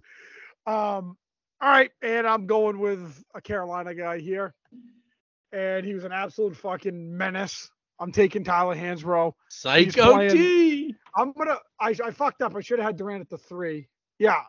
Um, 0.65 1.15
all 1.61 1.69
right, 1.69 1.91
and 2.01 2.25
I'm 2.27 2.47
going 2.47 2.79
with 2.79 3.23
a 3.35 3.41
Carolina 3.41 3.93
guy 3.93 4.17
here. 4.19 4.55
And 5.53 5.85
he 5.85 5.93
was 5.93 6.03
an 6.03 6.11
absolute 6.11 6.55
fucking 6.57 7.17
menace. 7.17 7.69
I'm 7.99 8.11
taking 8.11 8.43
Tyler 8.43 8.75
Hansbrough. 8.75 9.33
Psycho 9.49 10.13
playing- 10.13 10.31
T. 10.31 10.95
I'm 11.15 11.31
gonna 11.33 11.57
I, 11.79 11.95
I 12.03 12.11
fucked 12.11 12.41
up. 12.41 12.55
I 12.55 12.59
should 12.61 12.79
have 12.79 12.85
had 12.87 12.97
Durant 12.97 13.21
at 13.21 13.29
the 13.29 13.37
three. 13.37 13.87
Yeah. 14.19 14.41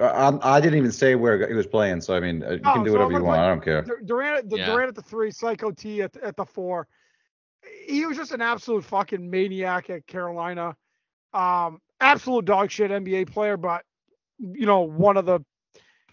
I, 0.00 0.04
I'm- 0.04 0.62
didn't 0.62 0.78
even 0.78 0.92
say 0.92 1.14
where 1.16 1.46
he 1.48 1.54
was 1.54 1.66
playing, 1.66 2.00
so 2.00 2.14
I 2.14 2.20
mean, 2.20 2.42
uh, 2.42 2.52
you 2.52 2.60
Oh, 2.64 2.72
can 2.74 2.84
do 2.84 2.90
so 2.90 2.98
whatever 2.98 3.12
you 3.12 3.24
want. 3.24 3.38
play- 3.38 3.44
I 3.44 3.48
don't 3.48 3.62
care. 3.64 3.82
Dur- 3.82 4.02
Durant, 4.04 4.48
the 4.48 4.58
Yeah. 4.58 4.66
Durant 4.66 4.88
at 4.90 4.94
the 4.94 5.02
three, 5.02 5.30
Psycho 5.30 5.70
T 5.72 6.02
at, 6.02 6.16
at 6.18 6.36
the 6.36 6.44
four. 6.46 6.86
He 7.86 8.06
was 8.06 8.16
just 8.16 8.32
an 8.32 8.40
absolute 8.40 8.84
fucking 8.84 9.28
maniac 9.28 9.90
at 9.90 10.06
Carolina. 10.06 10.76
Um, 11.34 11.80
absolute 12.00 12.44
dog 12.44 12.70
shit 12.70 12.90
NBA 12.90 13.30
player, 13.32 13.56
but 13.56 13.84
you 14.38 14.66
know, 14.66 14.80
one 14.80 15.16
of 15.16 15.26
the, 15.26 15.40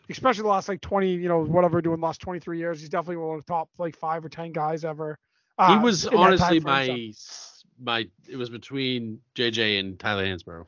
especially 0.10 0.44
the 0.44 0.50
last 0.50 0.68
like 0.68 0.82
20, 0.82 1.12
you 1.14 1.28
know, 1.28 1.44
whatever 1.44 1.82
doing 1.82 2.00
the 2.00 2.06
last 2.06 2.22
23 2.22 2.58
years, 2.58 2.80
he's 2.80 2.90
definitely 2.90 3.18
one 3.18 3.38
of 3.38 3.46
the 3.46 3.52
top 3.52 3.70
like 3.78 3.96
five 3.96 4.24
or 4.26 4.30
10 4.30 4.52
guys 4.52 4.84
ever. 4.84 5.18
He 5.58 5.64
uh, 5.64 5.82
was 5.82 6.08
honestly 6.08 6.60
my 6.62 7.12
my. 7.82 8.08
It 8.30 8.38
was 8.38 8.50
between 8.50 9.20
JJ 9.36 9.80
and 9.80 10.00
Tyler 10.00 10.26
Hansborough. 10.26 10.66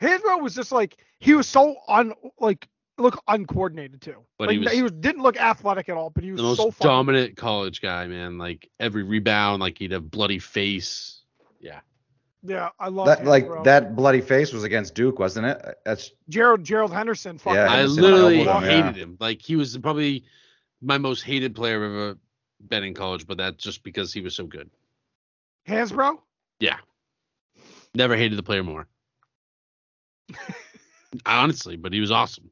Hansbrough 0.00 0.40
was 0.40 0.54
just 0.54 0.70
like 0.70 1.02
he 1.18 1.34
was 1.34 1.48
so 1.48 1.76
un 1.88 2.12
like 2.38 2.68
look 2.98 3.20
uncoordinated 3.26 4.00
too. 4.00 4.24
But 4.38 4.48
like, 4.48 4.70
he 4.70 4.82
was- 4.82 4.92
didn't 4.92 5.22
look 5.22 5.36
athletic 5.36 5.88
at 5.88 5.96
all, 5.96 6.10
but 6.10 6.22
he 6.22 6.30
was 6.30 6.38
The 6.38 6.46
most 6.46 6.58
so 6.58 6.70
dominant 6.80 7.36
college 7.36 7.80
guy, 7.80 8.06
man. 8.06 8.38
Like 8.38 8.70
every 8.78 9.02
rebound, 9.02 9.60
like 9.60 9.78
he'd 9.78 9.92
have 9.92 10.10
bloody 10.10 10.38
face. 10.38 11.22
Yeah. 11.60 11.80
Yeah, 12.44 12.70
I 12.80 12.88
love 12.88 13.06
That 13.06 13.24
like 13.24 13.46
Hansbrough. 13.46 13.64
that 13.64 13.94
bloody 13.96 14.20
face 14.20 14.52
was 14.52 14.64
against 14.64 14.94
Duke, 14.94 15.18
wasn't 15.18 15.46
it? 15.46 15.76
That's 15.84 16.10
Gerald 16.28 16.64
Gerald 16.64 16.92
Henderson. 16.92 17.38
Fucking 17.38 17.56
Yeah, 17.56 17.70
I 17.70 17.84
literally 17.84 18.40
elbowed 18.40 18.64
him, 18.64 18.70
yeah. 18.70 18.82
hated 18.82 18.96
him. 19.00 19.16
Like 19.20 19.40
he 19.40 19.54
was 19.56 19.76
probably 19.78 20.24
my 20.80 20.98
most 20.98 21.22
hated 21.22 21.54
player 21.54 21.76
I've 21.76 21.90
ever 21.92 22.18
been 22.68 22.82
in 22.84 22.94
college, 22.94 23.26
but 23.26 23.38
that's 23.38 23.62
just 23.62 23.84
because 23.84 24.12
he 24.12 24.20
was 24.20 24.34
so 24.34 24.44
good. 24.46 24.70
Hansbrough. 25.68 26.18
Never 27.94 28.16
hated 28.16 28.38
the 28.38 28.42
player 28.42 28.64
more. 28.64 28.86
Honestly, 31.26 31.76
but 31.76 31.92
he 31.92 32.00
was 32.00 32.10
awesome. 32.10 32.50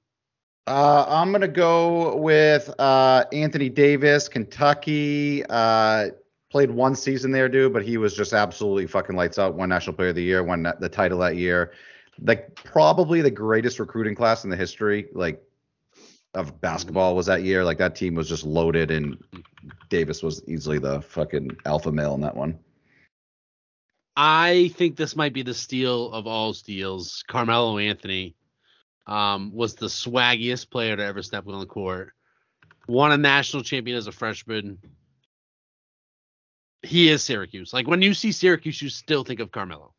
Uh, 0.66 1.04
I'm 1.08 1.32
gonna 1.32 1.48
go 1.48 2.14
with 2.16 2.70
uh, 2.78 3.24
Anthony 3.32 3.70
Davis, 3.70 4.28
Kentucky. 4.28 5.42
Uh, 5.48 6.10
played 6.50 6.70
one 6.70 6.94
season 6.94 7.30
there, 7.30 7.48
dude, 7.48 7.72
but 7.72 7.84
he 7.84 7.96
was 7.96 8.14
just 8.14 8.32
absolutely 8.32 8.86
fucking 8.86 9.16
lights 9.16 9.38
out. 9.38 9.54
One 9.54 9.68
National 9.68 9.94
Player 9.94 10.08
of 10.08 10.16
the 10.16 10.22
Year, 10.22 10.42
won 10.42 10.66
the 10.80 10.88
title 10.88 11.18
that 11.20 11.36
year. 11.36 11.72
Like 12.22 12.54
probably 12.54 13.22
the 13.22 13.30
greatest 13.30 13.78
recruiting 13.78 14.14
class 14.14 14.44
in 14.44 14.50
the 14.50 14.56
history, 14.56 15.08
like 15.12 15.42
of 16.34 16.60
basketball 16.60 17.16
was 17.16 17.26
that 17.26 17.42
year. 17.42 17.64
Like 17.64 17.78
that 17.78 17.94
team 17.94 18.14
was 18.14 18.28
just 18.28 18.44
loaded, 18.44 18.90
and 18.90 19.16
Davis 19.88 20.22
was 20.22 20.42
easily 20.46 20.78
the 20.78 21.00
fucking 21.00 21.50
alpha 21.64 21.90
male 21.90 22.14
in 22.14 22.20
that 22.20 22.36
one. 22.36 22.58
I 24.16 24.70
think 24.74 24.96
this 24.96 25.16
might 25.16 25.32
be 25.32 25.42
the 25.42 25.54
steal 25.54 26.12
of 26.12 26.26
all 26.26 26.52
steals. 26.52 27.24
Carmelo 27.26 27.78
Anthony 27.78 28.34
um, 29.06 29.52
was 29.54 29.74
the 29.74 29.86
swaggiest 29.86 30.70
player 30.70 30.96
to 30.96 31.02
ever 31.02 31.22
step 31.22 31.46
on 31.46 31.58
the 31.58 31.66
court. 31.66 32.12
Won 32.86 33.12
a 33.12 33.16
national 33.16 33.62
champion 33.62 33.96
as 33.96 34.08
a 34.08 34.12
freshman. 34.12 34.78
He 36.82 37.08
is 37.08 37.22
Syracuse. 37.22 37.72
Like 37.72 37.86
when 37.86 38.02
you 38.02 38.14
see 38.14 38.32
Syracuse, 38.32 38.80
you 38.80 38.88
still 38.88 39.24
think 39.24 39.40
of 39.40 39.50
Carmelo. 39.50 39.92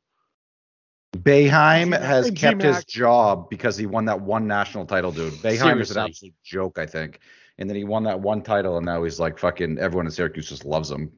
Boeheim 1.15 1.83
G-Mac- 1.85 2.01
has 2.01 2.31
kept 2.31 2.61
his 2.61 2.77
G-Mac. 2.77 2.87
job 2.87 3.49
because 3.49 3.77
he 3.77 3.85
won 3.85 4.05
that 4.05 4.21
one 4.21 4.47
national 4.47 4.85
title, 4.85 5.11
dude. 5.11 5.33
Boeheim 5.33 5.81
is 5.81 5.91
an 5.91 5.97
absolute 6.05 6.33
joke, 6.43 6.79
I 6.79 6.85
think. 6.85 7.19
And 7.57 7.69
then 7.69 7.75
he 7.75 7.83
won 7.83 8.03
that 8.05 8.19
one 8.19 8.41
title, 8.41 8.77
and 8.77 8.85
now 8.85 9.03
he's 9.03 9.19
like 9.19 9.37
fucking 9.37 9.77
everyone 9.77 10.05
in 10.05 10.11
Syracuse 10.11 10.49
just 10.49 10.65
loves 10.65 10.89
him. 10.89 11.11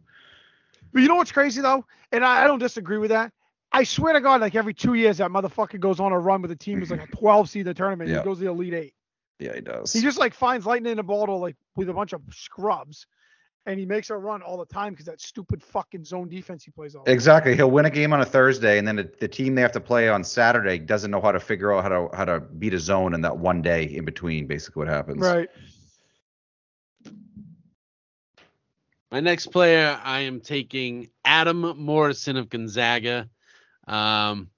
But 0.92 1.02
you 1.02 1.08
know 1.08 1.16
what's 1.16 1.32
crazy 1.32 1.62
though, 1.62 1.86
and 2.12 2.26
I, 2.26 2.44
I 2.44 2.48
don't 2.48 2.60
disagree 2.60 2.98
with 2.98 3.12
that. 3.12 3.32
I 3.72 3.84
swear 3.84 4.14
to 4.14 4.22
God, 4.22 4.42
like 4.42 4.56
every 4.56 4.74
two 4.74 4.94
years, 4.94 5.18
that 5.18 5.32
motherfucker 5.32 5.80
goes 5.80 6.00
on 6.00 6.12
a 6.12 6.20
run 6.20 6.42
with 6.42 6.52
a 6.52 6.56
team 6.56 6.80
who's 6.80 6.92
like 6.92 7.04
a 7.04 7.16
12 7.16 7.50
seed 7.50 7.60
in 7.62 7.66
the 7.68 7.74
tournament. 7.74 8.10
Yeah. 8.10 8.20
He 8.20 8.24
goes 8.24 8.38
to 8.38 8.44
the 8.44 8.50
Elite 8.52 8.74
Eight. 8.74 8.94
Yeah, 9.40 9.56
he 9.56 9.62
does. 9.62 9.92
He 9.92 10.02
just 10.02 10.20
like 10.20 10.34
finds 10.34 10.66
lightning 10.66 10.92
in 10.92 11.00
a 11.00 11.04
bottle, 11.04 11.40
like 11.40 11.56
with 11.76 11.90
a 11.90 11.94
bunch 11.94 12.14
of 12.14 12.22
scrubs, 12.32 13.08
and 13.66 13.80
he 13.80 13.86
makes 13.86 14.10
a 14.10 14.16
run 14.16 14.42
all 14.42 14.58
the 14.58 14.66
time 14.66 14.94
because 14.94 15.06
that 15.06 15.22
stupid 15.22 15.64
fucking 15.64 16.04
zone 16.04 16.28
defense 16.28 16.64
he 16.64 16.72
plays 16.72 16.96
all. 16.96 17.04
the 17.04 17.10
time. 17.10 17.14
Exactly. 17.14 17.56
He'll 17.56 17.72
win 17.72 17.86
a 17.86 17.90
game 17.90 18.14
on 18.14 18.22
a 18.22 18.26
Thursday, 18.26 18.78
and 18.78 18.88
then 18.88 18.98
the, 18.98 19.10
the 19.20 19.28
team 19.28 19.56
they 19.56 19.62
have 19.62 19.72
to 19.74 19.80
play 19.80 20.10
on 20.10 20.24
Saturday 20.24 20.80
doesn't 20.80 21.12
know 21.12 21.22
how 21.22 21.32
to 21.32 21.40
figure 21.40 21.74
out 21.74 21.84
how 21.84 21.90
to 21.90 22.16
how 22.16 22.26
to 22.26 22.40
beat 22.40 22.74
a 22.74 22.80
zone 22.80 23.14
in 23.14 23.22
that 23.22 23.38
one 23.38 23.62
day 23.62 23.84
in 23.84 24.06
between. 24.06 24.48
Basically, 24.48 24.82
what 24.82 24.88
happens. 24.88 25.22
Right. 25.22 25.50
My 29.12 29.20
next 29.20 29.48
player, 29.48 30.00
I 30.04 30.22
am 30.22 30.42
taking 30.42 31.10
Adam 31.24 31.78
Morrison 31.78 32.36
of 32.36 32.50
Gonzaga. 32.50 33.30
Um, 33.86 34.50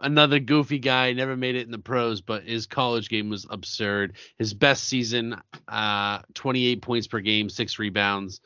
another 0.00 0.38
goofy 0.38 0.78
guy, 0.78 1.12
never 1.12 1.36
made 1.36 1.56
it 1.56 1.66
in 1.66 1.70
the 1.70 1.78
pros, 1.78 2.20
but 2.20 2.44
his 2.44 2.66
college 2.66 3.08
game 3.08 3.28
was 3.28 3.46
absurd. 3.50 4.16
His 4.38 4.54
best 4.54 4.84
season, 4.84 5.40
uh, 5.68 6.20
28 6.34 6.82
points 6.82 7.06
per 7.06 7.20
game, 7.20 7.48
six 7.48 7.78
rebounds. 7.78 8.40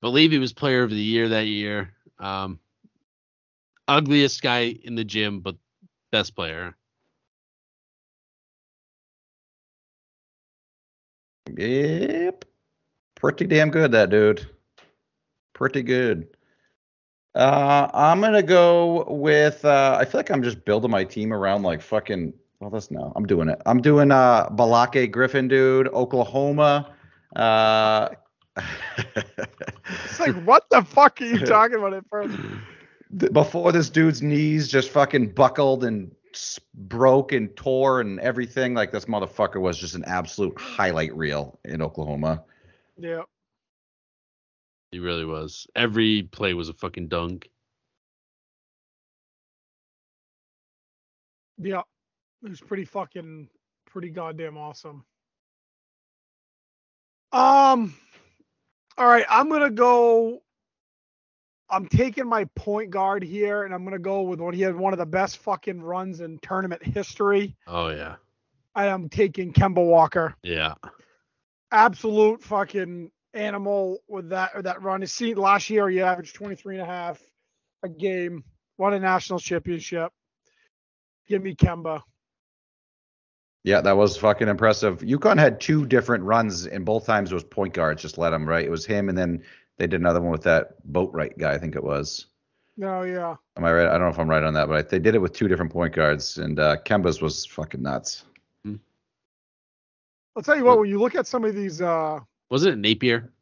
Believe 0.00 0.32
he 0.32 0.38
was 0.38 0.52
player 0.52 0.82
of 0.82 0.90
the 0.90 0.96
year 0.96 1.30
that 1.30 1.46
year. 1.46 1.94
Um, 2.18 2.58
ugliest 3.88 4.42
guy 4.42 4.76
in 4.82 4.94
the 4.94 5.04
gym, 5.04 5.40
but 5.40 5.56
best 6.10 6.34
player. 6.34 6.76
Yep. 11.56 12.44
Pretty 13.14 13.46
damn 13.46 13.70
good, 13.70 13.92
that 13.92 14.10
dude. 14.10 14.46
Pretty 15.54 15.82
good. 15.82 16.33
Uh, 17.34 17.88
I'm 17.92 18.20
gonna 18.20 18.42
go 18.42 19.04
with. 19.08 19.64
Uh, 19.64 19.96
I 20.00 20.04
feel 20.04 20.18
like 20.20 20.30
I'm 20.30 20.42
just 20.42 20.64
building 20.64 20.90
my 20.90 21.04
team 21.04 21.32
around 21.32 21.62
like 21.62 21.82
fucking. 21.82 22.32
Well, 22.60 22.70
that's 22.70 22.90
no. 22.90 23.12
I'm 23.16 23.26
doing 23.26 23.48
it. 23.48 23.60
I'm 23.66 23.80
doing 23.82 24.10
uh 24.10 24.48
Blake 24.50 25.10
Griffin, 25.12 25.48
dude. 25.48 25.88
Oklahoma. 25.88 26.92
Uh, 27.34 28.10
It's 30.04 30.20
like 30.20 30.34
what 30.44 30.68
the 30.70 30.82
fuck 30.82 31.20
are 31.20 31.24
you 31.24 31.38
talking 31.46 31.76
about 31.76 31.94
at 31.94 32.04
first? 32.08 32.36
before 33.32 33.70
this 33.70 33.90
dude's 33.90 34.22
knees 34.22 34.66
just 34.68 34.90
fucking 34.90 35.30
buckled 35.34 35.84
and 35.84 36.10
broke 36.74 37.32
and 37.32 37.54
tore 37.56 38.00
and 38.00 38.18
everything, 38.20 38.74
like 38.74 38.90
this 38.90 39.04
motherfucker 39.04 39.60
was 39.60 39.78
just 39.78 39.94
an 39.94 40.04
absolute 40.06 40.58
highlight 40.58 41.14
reel 41.16 41.58
in 41.64 41.80
Oklahoma. 41.80 42.42
Yeah. 42.96 43.22
He 44.94 45.00
really 45.00 45.24
was. 45.24 45.66
Every 45.74 46.22
play 46.22 46.54
was 46.54 46.68
a 46.68 46.72
fucking 46.72 47.08
dunk. 47.08 47.50
Yeah. 51.58 51.82
It 52.44 52.50
was 52.50 52.60
pretty 52.60 52.84
fucking 52.84 53.48
pretty 53.86 54.10
goddamn 54.10 54.56
awesome. 54.56 55.04
Um 57.32 57.96
all 58.96 59.08
right, 59.08 59.26
I'm 59.28 59.48
gonna 59.48 59.68
go. 59.68 60.44
I'm 61.68 61.88
taking 61.88 62.28
my 62.28 62.44
point 62.54 62.90
guard 62.90 63.24
here, 63.24 63.64
and 63.64 63.74
I'm 63.74 63.82
gonna 63.82 63.98
go 63.98 64.22
with 64.22 64.38
one. 64.38 64.54
He 64.54 64.62
had 64.62 64.76
one 64.76 64.92
of 64.92 65.00
the 65.00 65.06
best 65.06 65.38
fucking 65.38 65.82
runs 65.82 66.20
in 66.20 66.38
tournament 66.38 66.84
history. 66.84 67.56
Oh 67.66 67.88
yeah. 67.88 68.14
I 68.76 68.86
am 68.86 69.08
taking 69.08 69.52
Kemba 69.52 69.84
Walker. 69.84 70.36
Yeah. 70.44 70.74
Absolute 71.72 72.40
fucking 72.44 73.10
animal 73.34 73.98
with 74.08 74.30
that 74.30 74.52
or 74.54 74.62
that 74.62 74.82
run. 74.82 75.00
His 75.00 75.12
see 75.12 75.34
last 75.34 75.70
year 75.70 75.88
he 75.88 76.00
averaged 76.00 76.34
23 76.34 76.76
and 76.76 76.82
a 76.82 76.86
half 76.86 77.20
a 77.82 77.88
game, 77.88 78.44
won 78.78 78.94
a 78.94 78.98
national 78.98 79.38
championship. 79.38 80.12
Give 81.28 81.42
me 81.42 81.54
Kemba. 81.54 82.02
Yeah, 83.62 83.80
that 83.80 83.96
was 83.96 84.16
fucking 84.16 84.48
impressive. 84.48 84.98
UConn 85.00 85.38
had 85.38 85.58
two 85.58 85.86
different 85.86 86.22
runs, 86.24 86.66
and 86.66 86.84
both 86.84 87.06
times 87.06 87.30
it 87.30 87.34
was 87.34 87.44
point 87.44 87.72
guards. 87.72 88.02
Just 88.02 88.18
let 88.18 88.32
him 88.32 88.46
right. 88.46 88.64
It 88.64 88.70
was 88.70 88.84
him, 88.84 89.08
and 89.08 89.16
then 89.16 89.42
they 89.78 89.86
did 89.86 90.00
another 90.00 90.20
one 90.20 90.30
with 90.30 90.42
that 90.42 90.74
Boatright 90.92 91.38
guy. 91.38 91.52
I 91.52 91.58
think 91.58 91.74
it 91.74 91.82
was. 91.82 92.26
No, 92.76 93.04
yeah. 93.04 93.36
Am 93.56 93.64
I 93.64 93.72
right? 93.72 93.86
I 93.86 93.92
don't 93.92 94.02
know 94.02 94.08
if 94.08 94.18
I'm 94.18 94.28
right 94.28 94.42
on 94.42 94.52
that, 94.54 94.68
but 94.68 94.76
I, 94.76 94.82
they 94.82 94.98
did 94.98 95.14
it 95.14 95.20
with 95.20 95.32
two 95.32 95.48
different 95.48 95.72
point 95.72 95.94
guards, 95.94 96.36
and 96.36 96.58
uh, 96.58 96.76
Kemba's 96.84 97.22
was 97.22 97.46
fucking 97.46 97.80
nuts. 97.80 98.24
I'll 100.36 100.42
tell 100.42 100.56
you 100.56 100.64
what, 100.64 100.78
when 100.78 100.88
you 100.88 100.98
look 100.98 101.14
at 101.14 101.26
some 101.26 101.44
of 101.44 101.54
these 101.54 101.80
uh 101.80 102.18
Wasn't 102.54 102.72
it 102.72 102.78
Napier? 102.78 103.32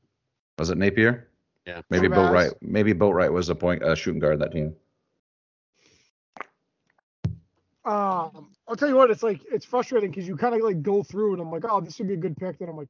Was 0.59 0.71
it 0.71 0.79
Napier? 0.79 1.29
Yeah. 1.67 1.83
Maybe 1.91 2.07
Some 2.07 2.15
of 2.15 2.19
Boatright. 2.31 2.45
ours. 2.47 2.55
Maybe 2.63 2.95
Boatright 2.95 3.31
was 3.31 3.49
the 3.49 3.55
point 3.55 3.83
uh, 3.83 3.95
shooting 3.95 4.19
guard 4.19 4.39
that 4.39 4.53
team. 4.53 4.75
Um, 7.85 8.49
I'll 8.67 8.75
tell 8.75 8.89
you 8.89 8.97
what, 8.97 9.11
it's 9.11 9.23
like 9.23 9.43
it's 9.53 9.67
frustrating 9.67 10.11
because 10.11 10.27
you 10.27 10.35
kind 10.35 10.55
of 10.55 10.63
like 10.63 10.81
go 10.81 11.03
through 11.03 11.35
and 11.35 11.43
I'm 11.43 11.51
like, 11.51 11.65
oh, 11.69 11.83
this 11.83 11.99
would 11.99 12.09
be 12.09 12.15
a 12.15 12.17
good 12.17 12.39
pick. 12.39 12.59
Then 12.59 12.71
I'm 12.71 12.77
like, 12.79 12.89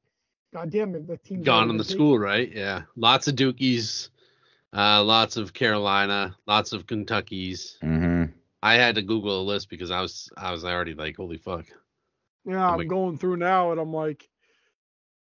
God 0.55 0.71
damn 0.71 0.95
it, 0.95 1.09
the 1.09 1.17
team's 1.17 1.45
Gone 1.45 1.55
already 1.57 1.71
on 1.71 1.77
the 1.79 1.83
been 1.83 1.91
school, 1.93 2.17
right? 2.21 2.53
Yeah. 2.55 2.83
Lots 2.95 3.27
of 3.27 3.35
Dukies, 3.35 4.11
uh, 4.77 5.03
lots 5.03 5.37
of 5.37 5.53
Carolina, 5.53 6.37
lots 6.47 6.73
of 6.73 6.87
Kentuckies. 6.87 7.79
Mm-hmm. 7.83 8.27
I 8.63 8.75
had 8.75 8.95
to 8.95 9.03
Google 9.03 9.41
a 9.41 9.43
list 9.43 9.69
because 9.69 9.91
I 9.91 10.01
was 10.01 10.31
I 10.37 10.53
was 10.53 10.65
already 10.65 10.95
like, 10.95 11.17
holy 11.17 11.39
fuck. 11.39 11.65
Yeah, 12.45 12.65
I'm 12.65 12.75
I'm 12.75 12.79
like- 12.79 12.87
going 12.87 13.19
through 13.19 13.39
now 13.39 13.73
and 13.73 13.81
I'm 13.81 13.93
like 13.93 14.29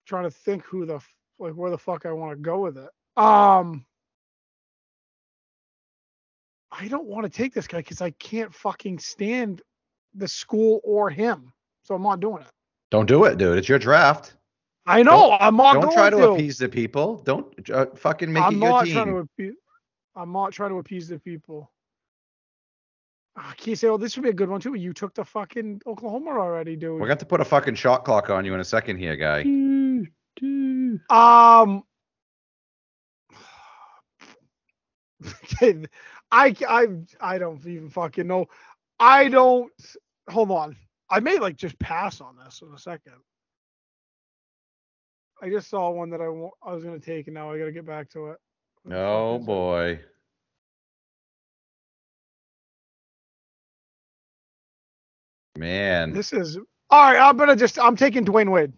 trying 0.06 0.24
to 0.24 0.32
think 0.32 0.64
who 0.66 0.86
the 0.86 1.00
like 1.40 1.54
where 1.54 1.72
the 1.72 1.78
fuck 1.78 2.06
I 2.06 2.12
want 2.12 2.32
to 2.32 2.36
go 2.42 2.60
with 2.60 2.78
it. 2.78 2.90
Um, 3.18 3.86
I 6.72 6.88
don't 6.88 7.06
want 7.06 7.24
to 7.26 7.30
take 7.30 7.54
this 7.54 7.68
guy 7.68 7.78
because 7.80 8.02
I 8.02 8.12
can't 8.12 8.54
fucking 8.54 9.00
stand 9.00 9.62
the 10.14 10.28
school 10.28 10.80
or 10.84 11.10
him, 11.10 11.52
so 11.84 11.96
I'm 11.96 12.04
not 12.04 12.20
doing 12.20 12.42
it. 12.42 12.50
Don't 12.92 13.06
do 13.08 13.26
it, 13.26 13.38
dude. 13.38 13.58
It's 13.58 13.70
your 13.70 13.80
draft. 13.80 14.36
I 14.86 15.04
know 15.04 15.38
I'm 15.40 15.56
not 15.56 15.74
Don't 15.74 15.94
try 15.94 16.10
to 16.10 16.18
to. 16.18 16.32
appease 16.32 16.58
the 16.58 16.68
people. 16.68 17.22
Don't 17.24 17.70
uh, 17.70 17.86
fucking 17.96 18.32
make 18.32 18.44
I'm 18.44 18.56
it 18.56 18.58
your 18.58 18.70
not 18.70 18.86
team. 18.86 18.94
trying 18.94 19.08
to 19.08 19.18
appease. 19.18 19.54
I'm 20.16 20.32
not 20.34 20.52
trying 20.52 20.72
to 20.72 20.78
appease 20.80 21.08
the 21.08 21.20
people. 21.20 21.72
I 23.36 23.54
can't 23.56 23.78
say, 23.78 23.88
oh, 23.88 23.98
this 23.98 24.16
would 24.18 24.24
be 24.24 24.30
a 24.30 24.34
good 24.34 24.50
one 24.50 24.60
too. 24.60 24.74
You 24.74 24.94
took 24.94 25.14
the 25.14 25.24
fucking 25.24 25.82
Oklahoma 25.88 26.32
already, 26.32 26.76
dude. 26.76 27.00
We're 27.00 27.08
going 27.08 27.18
to 27.18 27.26
put 27.26 27.40
a 27.40 27.46
fucking 27.46 27.76
shot 27.76 28.04
clock 28.04 28.30
on 28.30 28.44
you 28.44 28.54
in 28.54 28.60
a 28.60 28.66
second 28.66 28.98
here, 28.98 29.16
guy. 29.16 29.44
Um, 31.10 31.84
I, 36.32 36.56
I, 36.68 36.88
I 37.20 37.38
don't 37.38 37.66
even 37.66 37.90
fucking 37.90 38.28
know. 38.28 38.48
I 39.00 39.30
don't. 39.30 39.72
Hold 40.30 40.52
on. 40.52 40.76
I 41.10 41.20
may 41.20 41.40
like 41.40 41.58
just 41.58 41.78
pass 41.80 42.22
on 42.22 42.36
this 42.44 42.62
in 42.62 42.74
a 42.74 42.78
second. 42.78 43.16
I 45.42 45.50
just 45.50 45.70
saw 45.70 45.90
one 45.90 46.10
that 46.12 46.22
I, 46.22 46.26
I 46.26 46.74
was 46.74 46.84
gonna 46.84 47.00
take, 47.00 47.28
and 47.28 47.34
now 47.34 47.52
I 47.52 47.58
gotta 47.58 47.72
get 47.72 47.86
back 47.86 48.10
to 48.12 48.28
it. 48.28 48.38
Oh 48.92 49.40
boy. 49.40 50.00
Man. 55.62 56.12
This 56.14 56.34
is 56.34 56.58
all 56.90 57.14
right. 57.14 57.20
I'm 57.20 57.38
gonna 57.38 57.56
just. 57.56 57.78
I'm 57.80 57.96
taking 57.96 58.26
Dwyane 58.26 58.52
Wade. 58.52 58.74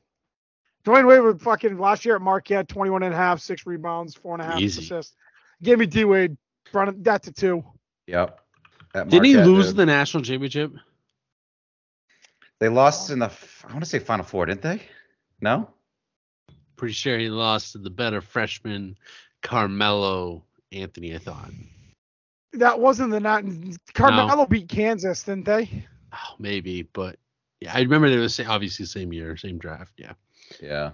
Dwyane 0.86 1.08
Wade 1.08 1.22
was 1.22 1.42
fucking 1.42 1.78
last 1.80 2.04
year 2.04 2.18
at 2.18 2.22
Marquette, 2.22 2.68
21 2.68 3.04
and 3.04 3.14
a 3.14 3.18
half, 3.18 3.40
six 3.40 3.66
rebounds, 3.66 4.16
four 4.16 4.34
and 4.36 4.42
a 4.42 4.46
half 4.46 4.60
Easy. 4.60 4.82
assists. 4.82 5.16
Give 5.62 5.80
me 5.80 5.86
D 5.86 6.04
Wade. 6.04 6.36
Run 6.74 6.90
it- 6.90 7.04
that 7.06 7.24
to 7.24 7.32
two. 7.32 7.64
Yep. 8.08 8.38
At 8.94 9.08
Didn't 9.08 9.26
he 9.26 9.38
lose 9.38 9.68
dude. 9.68 9.78
the 9.78 9.86
national 9.86 10.24
championship? 10.24 10.74
They 12.60 12.68
lost 12.68 13.10
in 13.10 13.20
the. 13.20 13.32
I 13.68 13.72
want 13.72 13.84
to 13.84 13.90
say 13.90 14.00
Final 14.00 14.26
Four, 14.26 14.46
didn't 14.46 14.62
they? 14.62 14.82
No. 15.40 15.70
Pretty 16.76 16.94
sure 16.94 17.18
he 17.18 17.30
lost 17.30 17.72
to 17.72 17.78
the 17.78 17.90
better 17.90 18.20
freshman 18.20 18.98
Carmelo 19.42 20.44
Anthony, 20.74 21.16
I 21.16 21.20
thought. 21.20 21.52
That 22.54 22.80
wasn't 22.80 23.12
the 23.12 23.22
not. 23.22 23.46
Carmelo 23.94 24.46
beat 24.46 24.68
Kansas, 24.68 25.24
didn't 25.24 25.46
they? 25.46 25.86
Oh, 26.14 26.36
maybe, 26.40 26.84
but 26.84 27.18
yeah, 27.60 27.74
I 27.74 27.80
remember 27.82 28.10
they 28.10 28.18
was 28.18 28.40
obviously 28.40 28.84
the 28.84 28.90
same 28.90 29.12
year, 29.14 29.36
same 29.38 29.58
draft. 29.58 29.94
Yeah. 29.98 30.14
Yeah. 30.62 30.92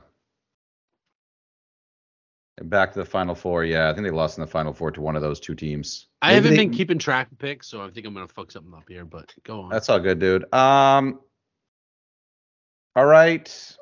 And 2.58 2.70
back 2.70 2.94
to 2.94 3.00
the 3.00 3.06
Final 3.06 3.36
Four. 3.36 3.64
Yeah, 3.64 3.90
I 3.90 3.94
think 3.94 4.06
they 4.06 4.12
lost 4.12 4.38
in 4.38 4.42
the 4.42 4.48
Final 4.48 4.74
Four 4.74 4.92
to 4.92 5.02
one 5.02 5.16
of 5.16 5.22
those 5.22 5.40
two 5.40 5.56
teams. 5.56 6.08
I 6.22 6.28
Maybe 6.28 6.36
haven't 6.36 6.52
they- 6.52 6.58
been 6.66 6.72
keeping 6.72 7.00
track 7.00 7.32
of 7.32 7.38
picks, 7.40 7.68
so 7.68 7.82
I 7.82 7.90
think 7.90 8.06
I'm 8.06 8.14
gonna 8.14 8.28
fuck 8.28 8.52
something 8.52 8.74
up 8.74 8.84
here. 8.88 9.06
But 9.06 9.34
go 9.44 9.62
on. 9.62 9.70
That's 9.70 9.90
all 9.90 10.00
good, 10.00 10.20
dude. 10.20 10.52
Um. 10.54 11.20
All 12.96 13.06
right. 13.06 13.76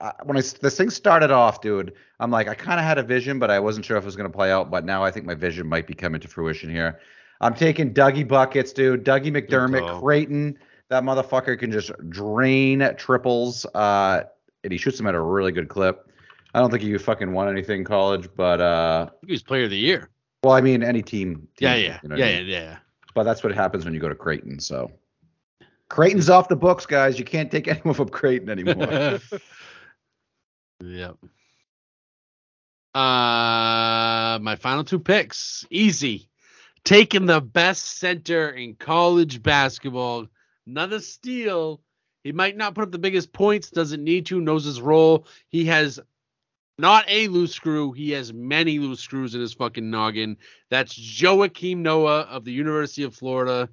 I, 0.00 0.12
when 0.24 0.36
I, 0.36 0.40
this 0.40 0.76
thing 0.76 0.90
started 0.90 1.30
off, 1.30 1.60
dude, 1.60 1.94
I'm 2.20 2.30
like, 2.30 2.48
I 2.48 2.54
kind 2.54 2.78
of 2.78 2.84
had 2.84 2.98
a 2.98 3.02
vision, 3.02 3.38
but 3.38 3.50
I 3.50 3.60
wasn't 3.60 3.86
sure 3.86 3.96
if 3.96 4.02
it 4.02 4.06
was 4.06 4.16
going 4.16 4.30
to 4.30 4.36
play 4.36 4.50
out. 4.50 4.70
But 4.70 4.84
now 4.84 5.02
I 5.04 5.10
think 5.10 5.24
my 5.26 5.34
vision 5.34 5.66
might 5.66 5.86
be 5.86 5.94
coming 5.94 6.20
to 6.20 6.28
fruition 6.28 6.68
here. 6.70 7.00
I'm 7.40 7.54
taking 7.54 7.92
Dougie 7.92 8.26
buckets, 8.26 8.72
dude. 8.72 9.04
Dougie 9.04 9.32
McDermott, 9.32 9.86
call. 9.86 10.00
Creighton. 10.00 10.58
That 10.88 11.02
motherfucker 11.02 11.58
can 11.58 11.72
just 11.72 11.90
drain 12.08 12.88
triples. 12.96 13.66
Uh, 13.74 14.22
and 14.64 14.72
he 14.72 14.78
shoots 14.78 14.98
them 14.98 15.06
at 15.06 15.14
a 15.14 15.20
really 15.20 15.52
good 15.52 15.68
clip. 15.68 16.10
I 16.54 16.60
don't 16.60 16.70
think 16.70 16.82
he 16.82 16.96
fucking 16.96 17.32
won 17.32 17.48
anything 17.48 17.80
in 17.80 17.84
college, 17.84 18.28
but 18.34 18.60
uh, 18.60 19.08
I 19.08 19.10
think 19.10 19.26
he 19.26 19.32
was 19.32 19.42
player 19.42 19.64
of 19.64 19.70
the 19.70 19.76
year. 19.76 20.08
well, 20.42 20.54
I 20.54 20.60
mean, 20.60 20.82
any 20.82 21.02
team. 21.02 21.46
Yeah, 21.60 21.74
team, 21.74 21.84
yeah, 21.84 22.00
you 22.02 22.08
know 22.08 22.14
I 22.14 22.18
yeah, 22.18 22.38
mean? 22.38 22.46
yeah, 22.46 22.60
yeah. 22.60 22.76
But 23.14 23.24
that's 23.24 23.42
what 23.42 23.54
happens 23.54 23.84
when 23.84 23.92
you 23.94 24.00
go 24.00 24.08
to 24.08 24.14
Creighton. 24.14 24.58
So 24.60 24.90
Creighton's 25.88 26.30
off 26.30 26.48
the 26.48 26.56
books, 26.56 26.86
guys. 26.86 27.18
You 27.18 27.24
can't 27.24 27.50
take 27.50 27.68
anyone 27.68 27.94
from 27.94 28.08
Creighton 28.08 28.48
anymore. 28.48 29.20
yep. 30.82 31.16
Uh, 32.94 34.38
my 34.40 34.56
final 34.58 34.82
two 34.82 34.98
picks, 34.98 35.66
easy. 35.70 36.30
Taking 36.86 37.26
the 37.26 37.40
best 37.40 37.98
center 37.98 38.48
in 38.48 38.76
college 38.76 39.42
basketball. 39.42 40.28
Another 40.66 41.00
steal. 41.00 41.82
He 42.22 42.30
might 42.30 42.56
not 42.56 42.74
put 42.74 42.84
up 42.84 42.92
the 42.92 42.98
biggest 42.98 43.32
points, 43.32 43.70
doesn't 43.70 44.02
need 44.02 44.26
to, 44.26 44.40
knows 44.40 44.64
his 44.64 44.80
role. 44.80 45.26
He 45.48 45.64
has 45.66 46.00
not 46.78 47.04
a 47.08 47.26
loose 47.26 47.52
screw, 47.52 47.92
he 47.92 48.12
has 48.12 48.32
many 48.32 48.78
loose 48.78 49.00
screws 49.00 49.34
in 49.34 49.40
his 49.40 49.52
fucking 49.52 49.90
noggin. 49.90 50.36
That's 50.70 50.96
Joakim 50.96 51.78
Noah 51.78 52.20
of 52.20 52.44
the 52.44 52.52
University 52.52 53.02
of 53.02 53.14
Florida. 53.14 53.68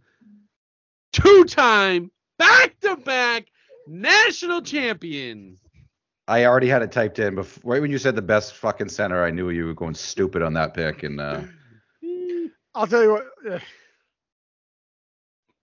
Two 1.12 1.44
time, 1.46 2.10
back 2.40 2.80
to 2.82 2.96
back 2.96 3.46
national 3.88 4.62
champion. 4.64 5.60
I 6.28 6.46
already 6.46 6.70
had 6.70 6.82
it 6.82 6.92
typed 6.92 7.20
in, 7.20 7.36
but 7.36 7.48
right 7.64 7.82
when 7.82 7.92
you 7.92 7.98
said 8.00 8.16
the 8.16 8.22
best 8.22 8.56
fucking 8.56 8.90
center, 8.90 9.24
I 9.24 9.30
knew 9.30 9.50
you 9.50 9.66
were 9.66 9.74
going 9.74 9.94
stupid 9.94 10.42
on 10.42 10.54
that 10.54 10.74
pick. 10.74 11.04
And 11.04 11.20
uh, 11.20 11.42
I'll 12.76 12.88
tell 12.88 13.04
you 13.04 13.12
what. 13.12 13.26
eh, 13.50 13.60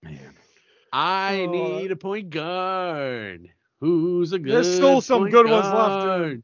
man, 0.03 0.35
I 0.93 1.47
Oh, 1.47 1.47
need 1.47 1.91
a 1.91 1.97
point 1.97 2.31
guard. 2.31 3.51
Who's 3.81 4.33
a 4.33 4.39
good 4.39 4.53
There's 4.53 4.69
still 4.69 5.01
some 5.01 5.23
point 5.23 5.31
good 5.31 5.47
ones 5.47 5.73
left, 5.73 6.01
dude. 6.01 6.43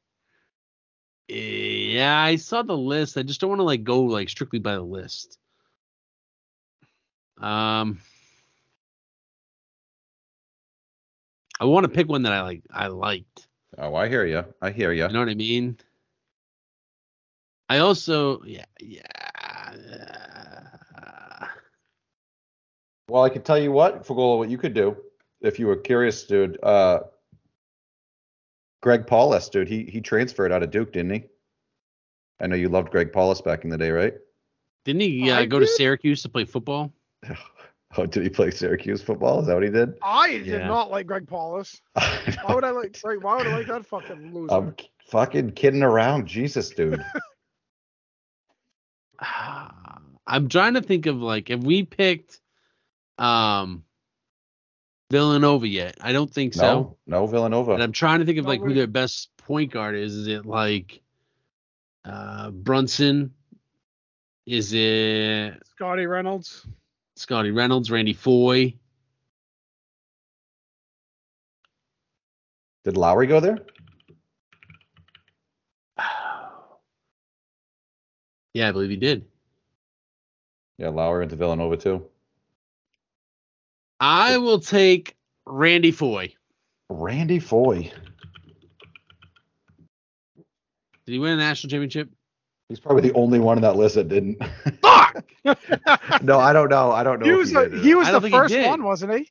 Yeah, 1.28 2.20
I 2.22 2.36
saw 2.36 2.62
the 2.62 2.76
list. 2.76 3.16
I 3.16 3.22
just 3.22 3.40
don't 3.40 3.50
want 3.50 3.60
to 3.60 3.64
like 3.64 3.84
go 3.84 4.02
like 4.02 4.28
strictly 4.28 4.58
by 4.58 4.74
the 4.74 4.82
list. 4.82 5.38
Um 7.38 7.98
I 11.60 11.64
want 11.64 11.84
to 11.84 11.88
pick 11.88 12.08
one 12.08 12.22
that 12.22 12.32
I 12.32 12.42
like 12.42 12.62
I 12.70 12.88
liked. 12.88 13.46
oh, 13.78 13.94
I 13.94 14.08
hear 14.08 14.24
you. 14.26 14.44
I 14.60 14.70
hear 14.70 14.92
you. 14.92 15.06
You 15.06 15.12
know 15.12 15.20
what 15.20 15.28
I 15.28 15.34
mean? 15.34 15.78
I 17.68 17.78
also 17.78 18.42
yeah, 18.44 18.64
yeah. 18.80 20.35
Well, 23.08 23.22
I 23.22 23.28
could 23.28 23.44
tell 23.44 23.58
you 23.58 23.70
what, 23.70 24.04
Fagola, 24.04 24.38
what 24.38 24.50
you 24.50 24.58
could 24.58 24.74
do 24.74 24.96
if 25.40 25.58
you 25.58 25.66
were 25.66 25.76
curious, 25.76 26.24
dude. 26.24 26.58
Uh, 26.62 27.00
Greg 28.82 29.06
Paulus, 29.06 29.48
dude, 29.48 29.68
he 29.68 29.84
he 29.84 30.00
transferred 30.00 30.52
out 30.52 30.62
of 30.62 30.70
Duke, 30.70 30.92
didn't 30.92 31.12
he? 31.12 31.24
I 32.40 32.46
know 32.46 32.56
you 32.56 32.68
loved 32.68 32.90
Greg 32.90 33.12
Paulus 33.12 33.40
back 33.40 33.64
in 33.64 33.70
the 33.70 33.78
day, 33.78 33.90
right? 33.90 34.14
Didn't 34.84 35.02
he 35.02 35.30
uh, 35.30 35.40
I 35.40 35.46
go 35.46 35.58
to. 35.58 35.66
Syracuse 35.66 36.22
to 36.22 36.28
play 36.28 36.44
football? 36.44 36.92
Oh, 37.98 38.04
did 38.04 38.24
he 38.24 38.28
play 38.28 38.50
Syracuse 38.50 39.00
football? 39.00 39.40
Is 39.40 39.46
that 39.46 39.54
what 39.54 39.62
he 39.62 39.70
did? 39.70 39.94
I 40.02 40.38
did 40.38 40.66
not 40.66 40.90
like 40.90 41.06
Greg 41.06 41.26
Paulus. 41.26 41.80
Why 41.94 42.54
would 42.54 42.64
I 42.64 42.70
like? 42.70 42.98
Right, 43.02 43.22
why 43.22 43.36
would 43.36 43.46
I 43.46 43.56
like 43.56 43.68
that 43.68 43.86
fucking 43.86 44.34
loser? 44.34 44.52
I'm 44.52 44.74
fucking 45.06 45.52
kidding 45.52 45.82
around. 45.82 46.26
Jesus, 46.26 46.68
dude. 46.70 47.00
I'm 50.26 50.48
trying 50.48 50.74
to 50.74 50.82
think 50.82 51.06
of 51.06 51.16
like 51.16 51.48
if 51.48 51.60
we 51.60 51.84
picked 51.84 52.40
um 53.18 53.82
Villanova 55.10 55.66
yet. 55.68 55.96
I 56.00 56.12
don't 56.12 56.32
think 56.32 56.54
so. 56.54 56.62
No, 56.62 56.96
no 57.06 57.26
Villanova. 57.26 57.72
And 57.74 57.82
I'm 57.82 57.92
trying 57.92 58.18
to 58.20 58.26
think 58.26 58.38
of 58.38 58.46
like 58.46 58.58
who 58.58 58.66
Nobody- 58.66 58.80
their 58.80 58.86
best 58.88 59.30
point 59.36 59.70
guard 59.72 59.94
is. 59.94 60.14
Is 60.14 60.26
it 60.26 60.44
like 60.46 61.00
uh 62.04 62.50
Brunson? 62.50 63.32
Is 64.46 64.72
it 64.74 65.60
Scottie 65.74 66.06
Reynolds. 66.06 66.66
Scottie 67.16 67.50
Reynolds, 67.50 67.90
Randy 67.90 68.12
Foye? 68.12 68.74
Did 72.84 72.96
Lowry 72.96 73.26
go 73.26 73.40
there? 73.40 73.58
Yeah, 78.54 78.68
I 78.70 78.72
believe 78.72 78.88
he 78.88 78.96
did. 78.96 79.26
Yeah, 80.78 80.88
Lowry 80.88 81.18
went 81.18 81.30
to 81.30 81.36
Villanova 81.36 81.76
too. 81.76 82.06
I 84.00 84.38
will 84.38 84.60
take 84.60 85.16
Randy 85.46 85.90
Foye. 85.90 86.34
Randy 86.88 87.38
Foye. 87.38 87.92
Did 91.06 91.12
he 91.12 91.18
win 91.18 91.32
a 91.32 91.36
national 91.36 91.70
championship? 91.70 92.10
He's 92.68 92.80
probably 92.80 93.02
the 93.02 93.14
only 93.14 93.38
one 93.38 93.58
on 93.58 93.62
that 93.62 93.76
list 93.76 93.94
that 93.94 94.08
didn't. 94.08 94.42
Fuck. 94.82 95.24
no, 96.22 96.40
I 96.40 96.52
don't 96.52 96.68
know. 96.68 96.90
I 96.90 97.04
don't 97.04 97.20
know. 97.20 97.26
he 97.26 97.32
if 97.32 97.38
was 97.38 97.48
he 97.48 97.54
the 97.54 97.68
did. 97.68 97.84
he 97.84 97.94
was 97.94 98.06
the 98.08 98.12
don't 98.12 98.24
he 98.24 98.30
first 98.30 98.58
one, 98.58 98.82
wasn't 98.82 99.14
he? 99.18 99.30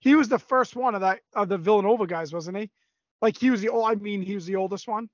He 0.00 0.14
was 0.14 0.28
the 0.28 0.38
first 0.38 0.76
one 0.76 0.94
of 0.94 1.00
that 1.00 1.20
of 1.34 1.48
the 1.48 1.56
Villanova 1.56 2.06
guys, 2.06 2.32
wasn't 2.34 2.58
he? 2.58 2.70
Like 3.22 3.38
he 3.38 3.50
was 3.50 3.62
the 3.62 3.70
old. 3.70 3.90
I 3.90 3.94
mean, 3.94 4.20
he 4.20 4.34
was 4.34 4.44
the 4.44 4.56
oldest 4.56 4.86
one. 4.86 5.08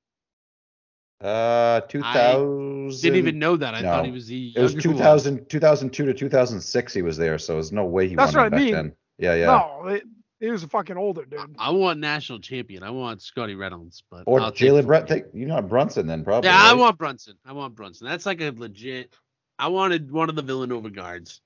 Uh, 1.23 1.81
2000. 1.83 3.01
Didn't 3.01 3.17
even 3.19 3.39
know 3.39 3.57
that. 3.57 3.75
I 3.75 3.83
thought 3.83 3.99
No. 3.99 4.05
he 4.05 4.11
was 4.11 4.27
the. 4.27 4.53
It 4.57 4.61
was 4.61 4.73
younger 4.75 4.89
one. 4.89 4.97
2000, 4.99 5.49
2002 5.49 6.07
to 6.07 6.15
2006 6.15 6.95
he 6.95 7.03
was 7.03 7.17
there, 7.17 7.39
so 7.39 7.55
there's 7.55 7.73
no 7.73 7.85
way 7.85 8.09
he 8.09 8.15
That's 8.17 8.35
won 8.35 8.45
what 8.45 8.53
it 8.53 8.57
I 8.57 8.59
back 8.59 8.65
mean. 8.65 8.75
then. 8.75 8.93
Yeah, 9.19 9.35
yeah. 9.35 9.47
No, 9.47 9.87
it, 9.89 10.03
he 10.41 10.51
was 10.51 10.65
a 10.65 10.69
fucking 10.69 10.97
older 10.97 11.25
dude. 11.25 11.55
I 11.59 11.71
want 11.71 12.01
national 12.01 12.41
champion. 12.41 12.83
I 12.83 12.91
want 12.91 13.23
Scottie 13.23 13.55
Reynolds, 13.55 14.03
but 14.11 14.25
or 14.27 14.41
Jalen 14.41 14.59
Fournier. 14.59 14.83
Brett. 14.83 15.07
Take, 15.07 15.25
you 15.33 15.47
know 15.47 15.63
Brunson 15.63 16.07
then 16.09 16.25
probably. 16.25 16.49
Yeah, 16.51 16.59
I 16.61 16.75
want 16.75 16.99
Brunson. 16.99 17.37
I 17.47 17.53
want 17.53 17.77
Brunson. 17.77 18.09
That's 18.09 18.27
like 18.27 18.41
a 18.41 18.51
legit. 18.51 19.15
I 19.59 19.69
wanted 19.69 20.11
one 20.11 20.29
of 20.29 20.35
the 20.35 20.43
Villanova 20.43 20.91
guards. 20.91 21.41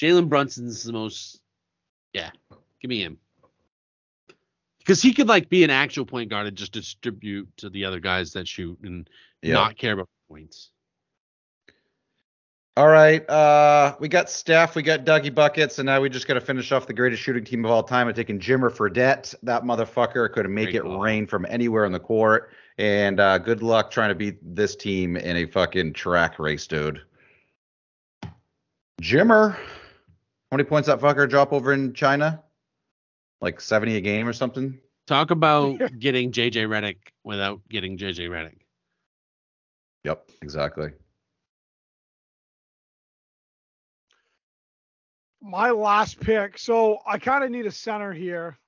Jalen 0.00 0.28
Brunson's 0.28 0.84
the 0.84 0.92
most. 0.92 1.40
Yeah, 2.12 2.30
give 2.80 2.88
me 2.88 3.00
him. 3.02 3.18
Because 4.86 5.02
he 5.02 5.12
could 5.12 5.26
like 5.26 5.48
be 5.48 5.64
an 5.64 5.70
actual 5.70 6.06
point 6.06 6.30
guard 6.30 6.46
and 6.46 6.56
just 6.56 6.70
distribute 6.70 7.48
to 7.56 7.68
the 7.68 7.84
other 7.84 7.98
guys 7.98 8.32
that 8.34 8.46
shoot 8.46 8.78
and 8.84 9.10
Yeah. 9.42 9.54
not 9.54 9.76
care 9.76 9.94
about 9.94 10.08
points. 10.28 10.70
All 12.76 12.86
right. 12.86 13.28
Uh, 13.28 13.96
we 13.98 14.06
got 14.06 14.30
Steph, 14.30 14.76
we 14.76 14.82
got 14.84 15.04
Dougie 15.04 15.34
buckets, 15.34 15.80
and 15.80 15.86
now 15.86 16.00
we 16.00 16.08
just 16.08 16.28
got 16.28 16.34
to 16.34 16.40
finish 16.40 16.70
off 16.70 16.86
the 16.86 16.92
greatest 16.92 17.20
shooting 17.20 17.42
team 17.42 17.64
of 17.64 17.70
all 17.72 17.82
time. 17.82 18.06
I'm 18.06 18.14
taking 18.14 18.38
Jimmer 18.38 18.70
Fredette. 18.70 19.34
That 19.42 19.64
motherfucker 19.64 20.30
could 20.32 20.48
make 20.48 20.66
Great 20.66 20.74
it 20.76 20.82
call. 20.82 21.00
rain 21.00 21.26
from 21.26 21.46
anywhere 21.48 21.84
on 21.84 21.90
the 21.90 21.98
court. 21.98 22.52
And 22.78 23.18
uh, 23.18 23.38
good 23.38 23.62
luck 23.62 23.90
trying 23.90 24.10
to 24.10 24.14
beat 24.14 24.36
this 24.54 24.76
team 24.76 25.16
in 25.16 25.36
a 25.38 25.46
fucking 25.46 25.94
track 25.94 26.38
race, 26.38 26.66
dude. 26.68 27.00
Jimmer, 29.02 29.54
how 29.54 30.56
many 30.56 30.64
points 30.64 30.86
that 30.86 31.00
fucker 31.00 31.28
drop 31.28 31.52
over 31.52 31.72
in 31.72 31.92
China? 31.92 32.42
Like 33.46 33.60
70 33.60 33.94
a 33.94 34.00
game 34.00 34.26
or 34.26 34.32
something? 34.32 34.76
Talk 35.06 35.30
about 35.30 35.78
getting 36.00 36.32
JJ 36.32 36.66
Redick 36.66 36.96
without 37.22 37.60
getting 37.68 37.96
JJ 37.96 38.28
Redick. 38.28 38.58
Yep, 40.02 40.28
exactly. 40.42 40.90
My 45.40 45.70
last 45.70 46.18
pick. 46.18 46.58
So 46.58 46.98
I 47.06 47.20
kind 47.20 47.44
of 47.44 47.52
need 47.52 47.66
a 47.66 47.70
center 47.70 48.12
here, 48.12 48.58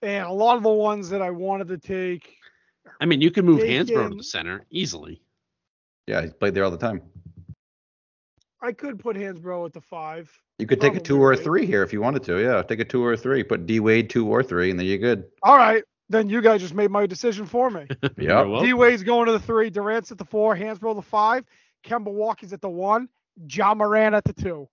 and 0.00 0.24
a 0.24 0.32
lot 0.32 0.56
of 0.56 0.62
the 0.62 0.70
ones 0.70 1.10
that 1.10 1.20
I 1.20 1.30
wanted 1.32 1.66
to 1.68 1.78
take. 1.78 2.36
I 3.00 3.06
mean, 3.06 3.20
you 3.20 3.32
can 3.32 3.44
move 3.44 3.62
Hansbrough 3.62 4.10
to 4.10 4.14
the 4.14 4.22
center 4.22 4.64
easily. 4.70 5.20
Yeah, 6.06 6.22
he's 6.22 6.34
played 6.34 6.54
there 6.54 6.62
all 6.62 6.70
the 6.70 6.78
time. 6.78 7.02
I 8.62 8.72
could 8.72 8.98
put 8.98 9.16
Hansbrough 9.16 9.66
at 9.66 9.72
the 9.72 9.80
five. 9.80 10.30
You 10.58 10.66
could 10.66 10.80
take 10.80 10.94
a 10.94 11.00
two 11.00 11.20
or 11.22 11.32
a 11.32 11.36
three 11.36 11.64
here 11.64 11.82
if 11.82 11.92
you 11.92 12.00
wanted 12.02 12.22
to. 12.24 12.38
Yeah, 12.42 12.62
take 12.62 12.80
a 12.80 12.84
two 12.84 13.02
or 13.02 13.14
a 13.14 13.16
three. 13.16 13.42
Put 13.42 13.66
D 13.66 13.80
Wade 13.80 14.10
two 14.10 14.26
or 14.28 14.42
three, 14.42 14.70
and 14.70 14.78
then 14.78 14.86
you're 14.86 14.98
good. 14.98 15.24
All 15.42 15.56
right, 15.56 15.82
then 16.10 16.28
you 16.28 16.42
guys 16.42 16.60
just 16.60 16.74
made 16.74 16.90
my 16.90 17.06
decision 17.06 17.46
for 17.46 17.70
me. 17.70 17.86
Yeah. 18.18 18.44
D 18.60 18.74
Wade's 18.74 19.02
going 19.02 19.26
to 19.26 19.32
the 19.32 19.40
three, 19.40 19.70
Durant's 19.70 20.12
at 20.12 20.18
the 20.18 20.24
four, 20.26 20.54
Hansbrough 20.54 20.96
the 20.96 21.02
five, 21.02 21.44
Kemba 21.84 22.12
Walker's 22.12 22.52
at 22.52 22.60
the 22.60 22.68
one, 22.68 23.08
John 23.46 23.78
Moran 23.78 24.14
at 24.14 24.24
the 24.24 24.34
two. 24.34 24.68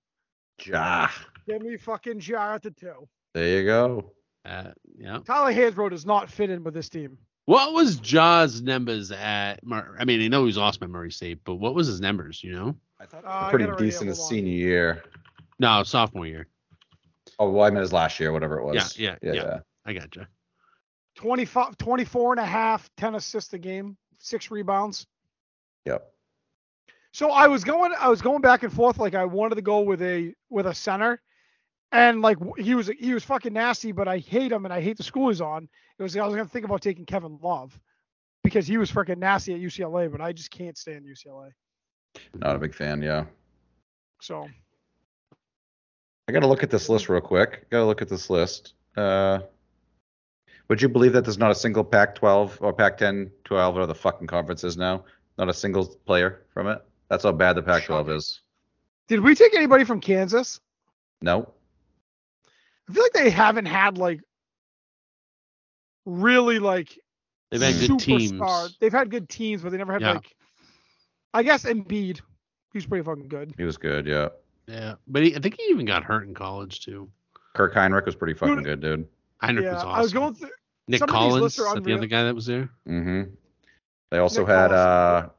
Ja. 0.65 1.07
Give 1.47 1.61
me 1.61 1.77
fucking 1.77 2.19
Ja 2.19 2.55
at 2.55 2.63
the 2.63 2.71
two. 2.71 3.07
There 3.33 3.59
you 3.59 3.65
go. 3.65 4.11
uh, 4.43 4.71
yeah. 4.97 5.19
Tyler 5.25 5.53
Hansbrough 5.53 5.91
does 5.91 6.05
not 6.05 6.29
fit 6.29 6.49
in 6.49 6.63
with 6.63 6.73
this 6.73 6.89
team. 6.89 7.17
What 7.45 7.71
was 7.73 7.95
Ja's 7.97 8.61
numbers 8.61 9.11
at? 9.11 9.63
Mur- 9.65 9.95
I 9.97 10.03
mean, 10.03 10.21
I 10.21 10.27
know 10.27 10.41
he 10.41 10.47
was 10.47 10.57
lost 10.57 10.81
by 10.81 10.87
Murray 10.87 11.11
State, 11.11 11.39
but 11.45 11.55
what 11.55 11.73
was 11.75 11.87
his 11.87 12.01
numbers? 12.01 12.43
You 12.43 12.51
know? 12.51 12.75
I 12.99 13.05
thought 13.05 13.25
Uh, 13.25 13.27
I 13.47 13.49
pretty 13.49 13.65
got 13.65 13.69
it 13.69 13.71
right 13.73 13.79
here, 13.81 13.87
decent 13.89 14.07
his 14.09 14.17
hold 14.17 14.25
on. 14.25 14.29
senior 14.29 14.53
year. 14.53 15.03
No, 15.59 15.83
sophomore 15.83 16.25
year. 16.25 16.47
Oh, 17.39 17.49
well, 17.49 17.65
I 17.65 17.69
meant 17.69 17.81
his 17.81 17.93
last 17.93 18.19
year, 18.19 18.31
whatever 18.31 18.57
it 18.59 18.63
was. 18.65 18.97
Yeah, 18.97 19.15
yeah, 19.21 19.33
yeah. 19.33 19.59
I 19.85 19.93
gotcha. 19.93 20.27
25, 21.15 21.77
24 21.77 22.33
and 22.33 22.39
a 22.39 22.45
half, 22.45 22.89
10 22.97 23.15
assists 23.15 23.53
a 23.53 23.57
game, 23.57 23.97
six 24.19 24.49
rebounds. 24.51 25.07
Yep. 25.85 26.11
So 27.11 27.31
I 27.31 27.47
was 27.47 27.63
going, 27.63 27.93
I 27.99 28.09
was 28.09 28.21
going 28.21 28.41
back 28.41 28.63
and 28.63 28.71
forth. 28.71 28.97
Like 28.97 29.15
I 29.15 29.25
wanted 29.25 29.55
to 29.55 29.61
go 29.61 29.79
with 29.79 30.01
a 30.01 30.33
with 30.49 30.67
a 30.67 30.73
center, 30.73 31.19
and 31.91 32.21
like 32.21 32.37
he 32.57 32.75
was 32.75 32.87
he 32.99 33.13
was 33.13 33.23
fucking 33.23 33.53
nasty, 33.53 33.91
but 33.91 34.07
I 34.07 34.19
hate 34.19 34.51
him 34.51 34.65
and 34.65 34.73
I 34.73 34.81
hate 34.81 34.97
the 34.97 35.03
school 35.03 35.29
he's 35.29 35.41
on. 35.41 35.67
It 35.97 36.03
was 36.03 36.15
I 36.15 36.25
was 36.25 36.35
gonna 36.35 36.47
think 36.47 36.65
about 36.65 36.81
taking 36.81 37.05
Kevin 37.05 37.39
Love 37.41 37.79
because 38.43 38.67
he 38.67 38.77
was 38.77 38.91
freaking 38.91 39.17
nasty 39.17 39.53
at 39.55 39.59
UCLA, 39.61 40.11
but 40.11 40.21
I 40.21 40.31
just 40.33 40.51
can't 40.51 40.77
stand 40.77 41.05
UCLA. 41.05 41.51
Not 42.35 42.55
a 42.55 42.59
big 42.59 42.73
fan. 42.73 43.01
Yeah. 43.01 43.25
So 44.19 44.47
I 46.27 46.31
got 46.31 46.39
to 46.41 46.47
look 46.47 46.63
at 46.63 46.69
this 46.69 46.89
list 46.89 47.09
real 47.09 47.21
quick. 47.21 47.69
Got 47.69 47.79
to 47.79 47.85
look 47.85 48.01
at 48.01 48.09
this 48.09 48.29
list. 48.29 48.73
Uh, 48.95 49.39
would 50.67 50.81
you 50.81 50.89
believe 50.89 51.13
that 51.13 51.23
there's 51.23 51.37
not 51.37 51.51
a 51.51 51.55
single 51.55 51.83
Pac-12 51.83 52.57
or 52.61 52.73
Pac-10, 52.73 53.29
12, 53.45 53.77
or 53.77 53.85
the 53.85 53.95
fucking 53.95 54.27
conferences 54.27 54.75
now? 54.75 55.05
Not 55.37 55.49
a 55.49 55.53
single 55.53 55.85
player 56.05 56.45
from 56.53 56.67
it. 56.67 56.81
That's 57.09 57.23
how 57.23 57.31
bad 57.31 57.53
the 57.55 57.61
Pac-12 57.63 58.15
is. 58.15 58.41
did 59.07 59.21
we 59.21 59.33
take 59.35 59.55
anybody 59.55 59.83
from 59.85 60.01
Kansas? 60.01 60.59
No. 61.21 61.53
I 62.89 62.93
feel 62.93 63.03
like 63.03 63.13
they 63.13 63.29
haven't 63.29 63.65
had 63.67 63.97
like 63.97 64.21
really 66.05 66.59
like 66.59 66.97
They've 67.51 67.61
had 67.61 67.79
good 67.87 67.99
teams. 67.99 68.77
They've 68.79 68.91
had 68.91 69.09
good 69.09 69.29
teams, 69.29 69.61
but 69.61 69.71
they 69.71 69.77
never 69.77 69.93
had 69.93 70.01
Yeah. 70.01 70.13
like. 70.13 70.35
I 71.37 71.43
guess 71.43 71.65
Embiid, 71.65 72.19
he's 72.73 72.87
pretty 72.87 73.03
fucking 73.03 73.27
good. 73.27 73.53
He 73.57 73.63
was 73.63 73.77
good. 73.77 74.07
Yeah. 74.07 74.29
Yeah, 74.67 74.95
but 75.07 75.21
he, 75.21 75.35
I 75.35 75.39
think 75.39 75.53
he 75.55 75.63
even 75.69 75.85
got 75.85 76.03
hurt 76.03 76.27
in 76.27 76.33
college 76.33 76.83
too. 76.83 77.07
Kirk 77.53 77.75
Hinrich 77.75 78.07
was 78.07 78.15
pretty 78.15 78.33
fucking 78.33 78.55
Dude, 78.55 78.65
good, 78.65 78.81
dude. 78.81 79.07
Heinrich 79.39 79.65
yeah, 79.65 79.73
was 79.73 79.83
awesome. 79.83 79.95
I 79.95 80.01
was 80.01 80.13
going 80.13 80.33
through. 80.33 80.49
Nick 80.87 80.99
some 80.99 81.09
of 81.09 81.13
these 81.13 81.55
Collins, 81.55 81.59
is 81.59 81.83
the 81.83 81.93
other 81.93 82.07
guy 82.07 82.23
that 82.23 82.33
was 82.33 82.47
there. 82.47 82.69
Mm-hmm. 82.87 83.29
They 84.09 84.17
also 84.17 84.41
Nick 84.41 84.49
had 84.49 84.71
Collison. 84.71 85.25
uh, 85.25 85.29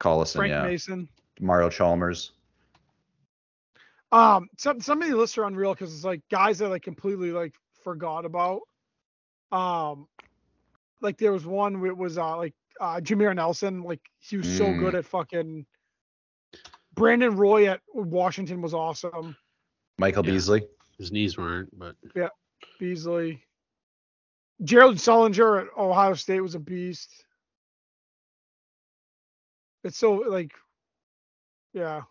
Collison, 0.00 0.36
Frank 0.36 0.50
yeah. 0.50 0.62
Mason. 0.62 1.08
Mario 1.40 1.68
Chalmers. 1.68 2.32
Um, 4.12 4.48
some 4.56 4.80
some 4.80 5.02
of 5.02 5.10
the 5.10 5.16
lists 5.16 5.36
are 5.36 5.44
unreal 5.44 5.74
because 5.74 5.94
it's 5.94 6.04
like 6.04 6.22
guys 6.30 6.58
that 6.58 6.70
like 6.70 6.82
completely 6.82 7.32
like 7.32 7.54
forgot 7.84 8.24
about. 8.24 8.62
Um, 9.52 10.08
like 11.02 11.18
there 11.18 11.32
was 11.32 11.44
one 11.44 11.80
where 11.80 11.90
it 11.90 11.96
was 11.96 12.16
uh 12.16 12.36
like 12.38 12.54
uh 12.80 13.00
Jameer 13.00 13.34
Nelson, 13.34 13.82
like 13.82 14.00
he 14.20 14.36
was 14.36 14.56
so 14.56 14.66
Mm. 14.66 14.78
good 14.80 14.94
at 14.94 15.04
fucking. 15.04 15.66
Brandon 16.94 17.36
Roy 17.36 17.68
at 17.68 17.80
Washington 17.94 18.60
was 18.60 18.74
awesome. 18.74 19.36
Michael 19.98 20.24
Yeah. 20.26 20.32
Beasley. 20.32 20.66
His 20.98 21.12
knees 21.12 21.38
weren't, 21.38 21.76
but 21.78 21.94
yeah, 22.16 22.28
Beasley. 22.80 23.44
Jared 24.64 24.96
Sullinger 24.96 25.62
at 25.62 25.68
Ohio 25.78 26.14
State 26.14 26.40
was 26.40 26.56
a 26.56 26.58
beast. 26.58 27.24
It's 29.84 29.96
so 29.96 30.14
like, 30.14 30.52
yeah. 31.72 32.02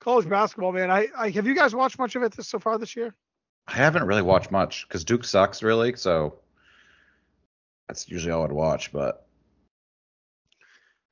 College 0.00 0.28
basketball, 0.28 0.72
man. 0.72 0.90
I, 0.90 1.08
I 1.16 1.30
have 1.30 1.46
you 1.46 1.54
guys 1.54 1.74
watched 1.74 1.98
much 1.98 2.16
of 2.16 2.22
it 2.22 2.32
this, 2.32 2.48
so 2.48 2.58
far 2.58 2.78
this 2.78 2.96
year? 2.96 3.14
I 3.68 3.74
haven't 3.74 4.04
really 4.04 4.22
watched 4.22 4.50
much 4.50 4.88
because 4.88 5.04
Duke 5.04 5.24
sucks, 5.24 5.62
really. 5.62 5.94
So 5.94 6.40
that's 7.86 8.08
usually 8.08 8.32
all 8.32 8.42
I'd 8.44 8.50
watch. 8.52 8.90
But 8.90 9.26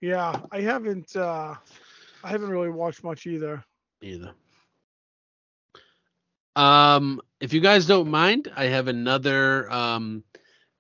Yeah, 0.01 0.41
I 0.51 0.61
haven't. 0.61 1.17
uh 1.17 1.55
I 2.23 2.29
haven't 2.29 2.51
really 2.51 2.71
watched 2.71 3.03
much 3.05 3.27
either. 3.27 3.63
either. 4.03 4.35
Um, 6.57 7.21
if 7.41 7.53
you 7.53 7.61
guys 7.61 7.87
don't 7.87 8.11
mind, 8.11 8.51
I 8.57 8.65
have 8.67 8.89
another 8.89 9.71
um 9.71 10.25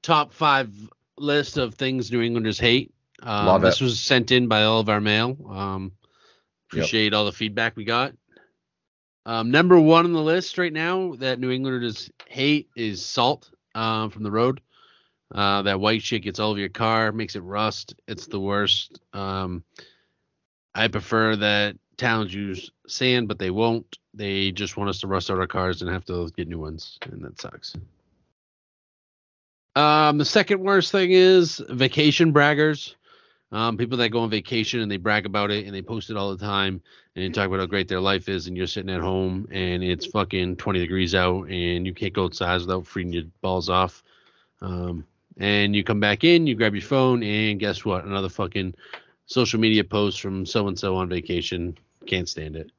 top 0.02 0.32
five 0.32 0.70
list 1.18 1.56
of 1.58 1.74
things 1.74 2.10
New 2.10 2.20
Englanders 2.22 2.58
hate. 2.58 2.92
Um, 3.22 3.46
Love 3.46 3.62
this 3.62 3.80
it. 3.80 3.80
was 3.80 4.00
sent 4.00 4.30
in 4.30 4.48
by 4.48 4.62
all 4.64 4.80
of 4.80 4.88
our 4.88 5.00
mail. 5.00 5.36
Um, 5.48 5.92
Yep. 6.72 6.90
appreciate 6.90 7.14
all 7.14 7.24
the 7.24 7.32
feedback 7.32 7.76
we 7.76 7.84
got. 7.84 8.14
Um, 9.26 9.50
number 9.50 9.78
one 9.78 10.06
on 10.06 10.12
the 10.12 10.22
list 10.22 10.58
right 10.58 10.72
now 10.72 11.14
that 11.16 11.38
New 11.38 11.50
Englanders 11.50 12.10
hate 12.26 12.68
is 12.76 13.04
salt 13.04 13.50
um, 13.74 14.10
from 14.10 14.22
the 14.22 14.30
road. 14.30 14.60
Uh, 15.32 15.62
that 15.62 15.80
white 15.80 16.02
shit 16.02 16.22
gets 16.22 16.40
all 16.40 16.50
over 16.50 16.60
your 16.60 16.68
car, 16.68 17.12
makes 17.12 17.36
it 17.36 17.40
rust. 17.40 17.94
It's 18.08 18.26
the 18.26 18.40
worst. 18.40 19.00
Um, 19.12 19.62
I 20.74 20.88
prefer 20.88 21.36
that 21.36 21.76
towns 21.96 22.34
use 22.34 22.70
sand, 22.86 23.28
but 23.28 23.38
they 23.38 23.50
won't. 23.50 23.98
They 24.12 24.50
just 24.50 24.76
want 24.76 24.90
us 24.90 25.00
to 25.00 25.06
rust 25.06 25.30
out 25.30 25.38
our 25.38 25.46
cars 25.46 25.82
and 25.82 25.90
have 25.90 26.04
to 26.06 26.30
get 26.36 26.48
new 26.48 26.58
ones, 26.58 26.98
and 27.02 27.22
that 27.24 27.40
sucks. 27.40 27.74
Um, 29.76 30.18
the 30.18 30.24
second 30.24 30.60
worst 30.60 30.90
thing 30.90 31.12
is 31.12 31.62
vacation 31.68 32.32
braggers. 32.32 32.94
Um, 33.52 33.76
people 33.76 33.98
that 33.98 34.10
go 34.10 34.20
on 34.20 34.30
vacation 34.30 34.80
and 34.80 34.90
they 34.90 34.96
brag 34.96 35.26
about 35.26 35.50
it 35.50 35.66
and 35.66 35.74
they 35.74 35.82
post 35.82 36.08
it 36.10 36.16
all 36.16 36.30
the 36.30 36.44
time 36.44 36.80
and 37.14 37.24
they 37.24 37.28
talk 37.30 37.48
about 37.48 37.58
how 37.58 37.66
great 37.66 37.88
their 37.88 38.00
life 38.00 38.28
is, 38.28 38.46
and 38.46 38.56
you're 38.56 38.66
sitting 38.66 38.94
at 38.94 39.00
home 39.00 39.48
and 39.50 39.82
it's 39.82 40.06
fucking 40.06 40.56
20 40.56 40.78
degrees 40.78 41.14
out 41.14 41.48
and 41.48 41.86
you 41.86 41.92
can't 41.92 42.12
go 42.12 42.24
outside 42.24 42.60
without 42.60 42.86
freezing 42.86 43.12
your 43.12 43.24
balls 43.40 43.68
off. 43.68 44.02
Um, 44.60 45.04
and 45.40 45.74
you 45.74 45.82
come 45.82 46.00
back 46.00 46.22
in, 46.22 46.46
you 46.46 46.54
grab 46.54 46.74
your 46.74 46.82
phone, 46.82 47.22
and 47.22 47.58
guess 47.58 47.84
what? 47.84 48.04
Another 48.04 48.28
fucking 48.28 48.74
social 49.24 49.58
media 49.58 49.82
post 49.82 50.20
from 50.20 50.44
so 50.44 50.68
and 50.68 50.78
so 50.78 50.96
on 50.96 51.08
vacation. 51.08 51.76
Can't 52.06 52.28
stand 52.28 52.56
it. 52.56 52.70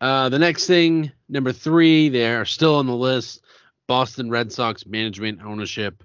Uh, 0.00 0.28
the 0.28 0.38
next 0.38 0.66
thing, 0.66 1.10
number 1.28 1.52
three, 1.52 2.08
they're 2.08 2.44
still 2.44 2.76
on 2.76 2.86
the 2.86 2.94
list. 2.94 3.40
Boston 3.86 4.30
Red 4.30 4.52
Sox 4.52 4.86
management 4.86 5.40
ownership. 5.42 6.04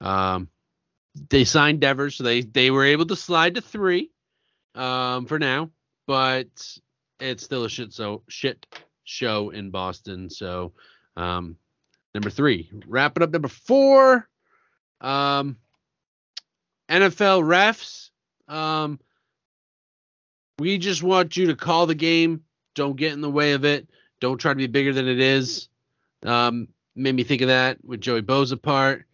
Um, 0.00 0.48
they 1.28 1.44
signed 1.44 1.80
Devers, 1.80 2.16
so 2.16 2.24
they 2.24 2.42
they 2.42 2.70
were 2.70 2.84
able 2.84 3.06
to 3.06 3.16
slide 3.16 3.54
to 3.56 3.60
three 3.60 4.10
um, 4.74 5.26
for 5.26 5.38
now, 5.38 5.70
but 6.06 6.46
it's 7.20 7.44
still 7.44 7.64
a 7.64 7.68
shit 7.68 7.92
so 7.92 8.22
shit 8.28 8.66
show 9.04 9.50
in 9.50 9.70
Boston. 9.70 10.28
So 10.28 10.72
um, 11.16 11.56
number 12.14 12.30
three, 12.30 12.70
wrapping 12.86 13.22
up 13.22 13.30
number 13.30 13.48
four. 13.48 14.28
Um, 15.00 15.56
NFL 16.88 17.42
refs. 17.42 18.10
Um, 18.52 19.00
we 20.58 20.78
just 20.78 21.02
want 21.02 21.36
you 21.36 21.46
to 21.46 21.56
call 21.56 21.86
the 21.86 21.94
game. 21.94 22.42
Don't 22.74 22.96
get 22.96 23.12
in 23.12 23.20
the 23.20 23.30
way 23.30 23.52
of 23.52 23.64
it. 23.64 23.88
Don't 24.20 24.38
try 24.38 24.52
to 24.52 24.56
be 24.56 24.66
bigger 24.66 24.92
than 24.92 25.08
it 25.08 25.20
is. 25.20 25.68
Um, 26.24 26.68
made 26.94 27.14
me 27.14 27.24
think 27.24 27.42
of 27.42 27.48
that 27.48 27.84
with 27.84 28.00
Joey 28.00 28.22
Bosa 28.22 28.60
part. 28.60 29.06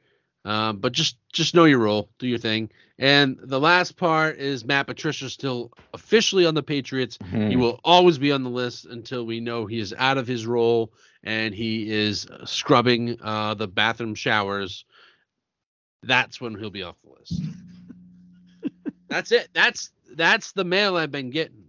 Um, 0.45 0.78
but 0.78 0.93
just 0.93 1.16
just 1.32 1.55
know 1.55 1.64
your 1.64 1.80
role, 1.80 2.09
do 2.18 2.26
your 2.26 2.38
thing. 2.38 2.70
And 2.99 3.38
the 3.43 3.61
last 3.61 3.97
part 3.97 4.38
is 4.38 4.64
Matt 4.64 4.86
Patricia 4.86 5.30
still 5.30 5.72
officially 5.95 6.45
on 6.47 6.55
the 6.55 6.62
Patriots. 6.62 7.18
He 7.30 7.57
will 7.57 7.80
always 7.84 8.18
be 8.18 8.32
on 8.32 8.43
the 8.43 8.51
list 8.51 8.84
until 8.86 9.24
we 9.24 9.41
know 9.41 9.66
he 9.66 9.80
is 9.80 9.95
out 9.97 10.18
of 10.18 10.26
his 10.26 10.47
role 10.47 10.93
and 11.22 11.55
he 11.55 11.91
is 11.91 12.26
scrubbing 12.45 13.18
uh, 13.22 13.55
the 13.55 13.68
bathroom 13.68 14.14
showers. 14.14 14.84
That's 16.03 16.41
when 16.41 16.59
he'll 16.59 16.70
be 16.70 16.82
off 16.82 16.97
the 17.03 17.11
list. 17.18 17.43
that's 19.09 19.32
it. 19.32 19.49
That's 19.55 19.91
that's 20.14 20.53
the 20.53 20.64
mail 20.64 20.97
I've 20.97 21.12
been 21.12 21.30
getting. 21.30 21.64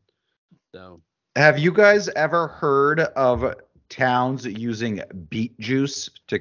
So 0.74 1.02
Have 1.36 1.60
you 1.60 1.72
guys 1.72 2.10
ever 2.10 2.48
heard 2.48 3.00
of 3.00 3.56
towns 3.90 4.46
using 4.46 5.02
beet 5.30 5.60
juice 5.60 6.10
to 6.28 6.40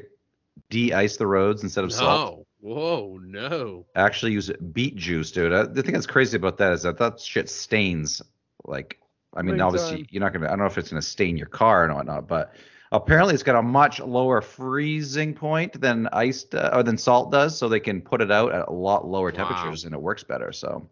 de-ice 0.70 1.16
the 1.18 1.26
roads 1.26 1.62
instead 1.62 1.84
of 1.84 1.92
salt? 1.92 2.46
no, 2.62 2.74
whoa, 2.74 3.18
no. 3.22 3.86
Actually, 3.94 4.32
use 4.32 4.50
beet 4.72 4.96
juice, 4.96 5.30
dude. 5.32 5.52
Uh, 5.52 5.64
the 5.66 5.82
thing 5.82 5.92
that's 5.92 6.06
crazy 6.06 6.36
about 6.36 6.56
that 6.58 6.72
is 6.72 6.82
that 6.82 6.96
that 6.98 7.20
shit 7.20 7.48
stains. 7.50 8.22
Like, 8.64 8.98
I 9.34 9.42
mean, 9.42 9.56
Big 9.56 9.62
obviously, 9.62 9.96
time. 9.98 10.06
you're 10.10 10.20
not 10.22 10.32
gonna. 10.32 10.46
I 10.46 10.50
don't 10.50 10.60
know 10.60 10.66
if 10.66 10.78
it's 10.78 10.90
gonna 10.90 11.02
stain 11.02 11.36
your 11.36 11.46
car 11.48 11.84
and 11.84 11.94
whatnot, 11.94 12.26
but 12.28 12.54
apparently, 12.92 13.34
it's 13.34 13.42
got 13.42 13.56
a 13.56 13.62
much 13.62 14.00
lower 14.00 14.40
freezing 14.40 15.34
point 15.34 15.80
than 15.80 16.08
ice 16.12 16.46
uh, 16.54 16.70
or 16.72 16.82
than 16.82 16.96
salt 16.98 17.30
does, 17.32 17.56
so 17.56 17.68
they 17.68 17.80
can 17.80 18.00
put 18.00 18.20
it 18.20 18.30
out 18.30 18.52
at 18.52 18.68
a 18.68 18.72
lot 18.72 19.06
lower 19.06 19.30
Wow. 19.30 19.36
temperatures 19.36 19.84
and 19.84 19.94
it 19.94 20.00
works 20.00 20.22
better. 20.24 20.52
So, 20.52 20.88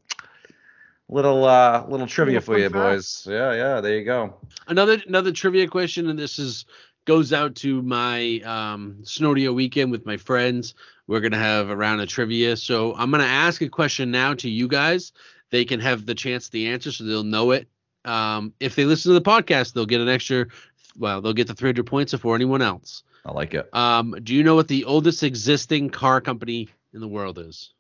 little 1.09 1.45
uh, 1.45 1.85
little 1.89 2.07
trivia 2.07 2.35
Little 2.39 2.55
for 2.55 2.59
you, 2.59 2.65
fact. 2.71 2.73
boys. 2.75 3.27
Yeah, 3.29 3.53
yeah. 3.55 3.81
There 3.81 3.97
you 3.99 4.05
go. 4.05 4.35
Another 4.67 5.03
another 5.07 5.33
trivia 5.33 5.67
question, 5.69 6.09
and 6.09 6.19
this 6.19 6.39
is 6.39 6.65
goes 7.09 7.33
out 7.33 7.55
to 7.55 7.81
my 7.81 8.39
um, 8.45 8.99
Snowdio 9.01 9.55
weekend 9.55 9.91
with 9.91 10.05
my 10.05 10.19
friends. 10.19 10.75
We're 11.07 11.21
gonna 11.21 11.39
have 11.39 11.71
a 11.71 11.75
round 11.75 12.03
of 12.03 12.09
trivia, 12.09 12.55
so 12.55 12.95
I'm 12.97 13.11
gonna 13.11 13.25
ask 13.25 13.63
a 13.63 13.69
question 13.71 14.11
now 14.11 14.35
to 14.35 14.51
you 14.51 14.69
guys. 14.69 15.13
They 15.49 15.65
can 15.65 15.81
have 15.81 16.05
the 16.05 16.15
chance 16.15 16.45
to 16.45 16.53
the 16.53 16.69
answer, 16.69 16.93
so 16.93 17.05
they'll 17.05 17.25
know 17.25 17.53
it. 17.53 17.67
Um, 18.05 18.53
if 18.61 18.77
they 18.77 18.85
listen 18.85 19.15
to 19.15 19.19
the 19.19 19.25
podcast, 19.25 19.73
they'll 19.73 19.87
get 19.87 20.03
an 20.03 20.11
extra. 20.11 20.49
Well, 20.99 21.23
they'll 21.23 21.33
get 21.33 21.47
the 21.47 21.55
300 21.55 21.87
points 21.87 22.13
before 22.13 22.35
anyone 22.35 22.61
else. 22.61 23.05
I 23.25 23.33
like 23.33 23.55
it. 23.55 23.75
Um, 23.75 24.15
do 24.23 24.35
you 24.35 24.43
know 24.43 24.55
what 24.55 24.69
the 24.69 24.85
oldest 24.85 25.23
existing 25.23 25.89
car 25.89 26.21
company 26.21 26.69
in 26.93 27.01
the 27.01 27.09
world 27.09 27.39
is? 27.39 27.73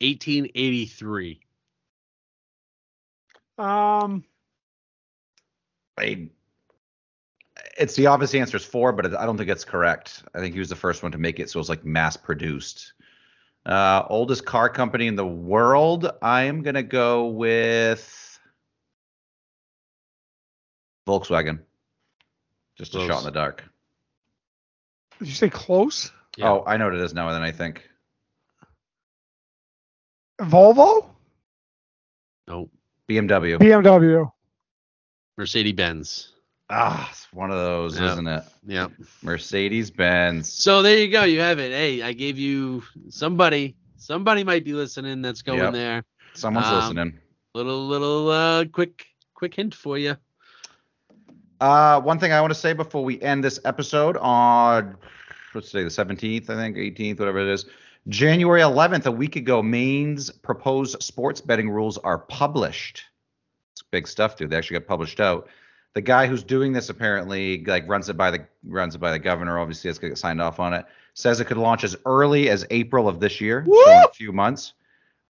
1883. 0.00 1.38
Um, 3.56 4.24
I, 5.96 6.30
it's 7.78 7.94
the 7.94 8.06
obvious 8.06 8.34
answer 8.34 8.56
is 8.56 8.64
four, 8.64 8.92
but 8.92 9.14
I 9.14 9.26
don't 9.26 9.36
think 9.36 9.50
it's 9.50 9.64
correct. 9.64 10.22
I 10.34 10.40
think 10.40 10.54
he 10.54 10.60
was 10.60 10.68
the 10.68 10.76
first 10.76 11.02
one 11.02 11.12
to 11.12 11.18
make 11.18 11.38
it, 11.40 11.50
so 11.50 11.58
it 11.58 11.60
was 11.60 11.68
like 11.68 11.84
mass 11.84 12.16
produced. 12.16 12.92
Uh, 13.66 14.04
oldest 14.08 14.46
car 14.46 14.68
company 14.68 15.06
in 15.06 15.16
the 15.16 15.26
world. 15.26 16.10
I 16.22 16.42
am 16.44 16.62
gonna 16.62 16.82
go 16.82 17.26
with 17.28 18.38
Volkswagen. 21.06 21.60
Just 22.76 22.94
a 22.94 23.06
shot 23.06 23.18
in 23.18 23.24
the 23.24 23.30
dark. 23.30 23.62
did 25.18 25.28
you 25.28 25.34
say 25.34 25.50
close? 25.50 26.10
Yeah. 26.36 26.50
Oh, 26.50 26.64
I 26.66 26.76
know 26.78 26.86
what 26.86 26.94
it 26.94 27.00
is 27.02 27.12
now. 27.12 27.26
And 27.28 27.34
then 27.34 27.42
I 27.42 27.52
think 27.52 27.86
Volvo, 30.40 31.06
No, 32.48 32.70
BMW. 33.08 33.58
BMW. 33.58 34.32
Mercedes 35.36 35.74
Benz. 35.74 36.32
Ah, 36.70 37.08
it's 37.10 37.26
one 37.32 37.50
of 37.50 37.56
those, 37.58 37.98
Yeah. 37.98 38.12
isn't 38.12 38.26
it? 38.28 38.44
Yeah. 38.66 38.88
Mercedes 39.22 39.90
Benz. 39.90 40.52
So 40.52 40.82
there 40.82 40.96
you 40.98 41.08
go. 41.10 41.24
You 41.24 41.40
have 41.40 41.58
it. 41.58 41.72
Hey, 41.72 42.02
I 42.02 42.12
gave 42.12 42.38
you 42.38 42.82
somebody. 43.08 43.76
Somebody 43.96 44.44
might 44.44 44.64
be 44.64 44.72
listening. 44.72 45.20
That's 45.22 45.42
going 45.42 45.58
Yep. 45.58 45.72
there. 45.72 46.04
Someone's 46.34 46.66
um, 46.68 46.76
listening. 46.76 47.18
Little 47.54 47.86
little 47.86 48.30
uh 48.30 48.64
quick 48.66 49.06
quick 49.34 49.54
hint 49.54 49.74
for 49.74 49.98
you. 49.98 50.16
Uh, 51.60 52.00
one 52.00 52.18
thing 52.18 52.32
I 52.32 52.40
want 52.40 52.52
to 52.52 52.58
say 52.58 52.72
before 52.72 53.04
we 53.04 53.20
end 53.20 53.44
this 53.44 53.60
episode 53.66 54.16
on 54.16 54.96
what's 55.52 55.70
today, 55.70 55.84
the 55.84 55.90
17th, 55.90 56.48
I 56.48 56.54
think, 56.54 56.76
18th, 56.76 57.18
whatever 57.18 57.40
it 57.40 57.48
is. 57.48 57.66
January 58.08 58.62
11th, 58.62 59.04
a 59.04 59.10
week 59.12 59.36
ago, 59.36 59.62
Maine's 59.62 60.30
proposed 60.30 61.02
sports 61.02 61.42
betting 61.42 61.68
rules 61.68 61.98
are 61.98 62.16
published. 62.18 63.02
It's 63.72 63.82
big 63.82 64.08
stuff, 64.08 64.36
dude. 64.36 64.48
They 64.48 64.56
actually 64.56 64.78
got 64.78 64.88
published 64.88 65.20
out. 65.20 65.48
The 65.94 66.00
guy 66.00 66.26
who's 66.26 66.44
doing 66.44 66.72
this 66.72 66.88
apparently 66.88 67.64
like 67.64 67.88
runs 67.88 68.08
it 68.08 68.16
by 68.16 68.30
the 68.30 68.46
runs 68.64 68.94
it 68.94 68.98
by 68.98 69.10
the 69.10 69.18
governor. 69.18 69.58
Obviously, 69.58 69.88
has 69.88 69.98
to 69.98 70.08
get 70.08 70.18
signed 70.18 70.40
off 70.40 70.60
on 70.60 70.72
it. 70.72 70.86
Says 71.14 71.40
it 71.40 71.46
could 71.46 71.56
launch 71.56 71.82
as 71.84 71.96
early 72.06 72.48
as 72.48 72.64
April 72.70 73.08
of 73.08 73.18
this 73.18 73.40
year, 73.40 73.64
so 73.66 73.90
in 73.90 74.04
a 74.04 74.12
few 74.12 74.32
months. 74.32 74.74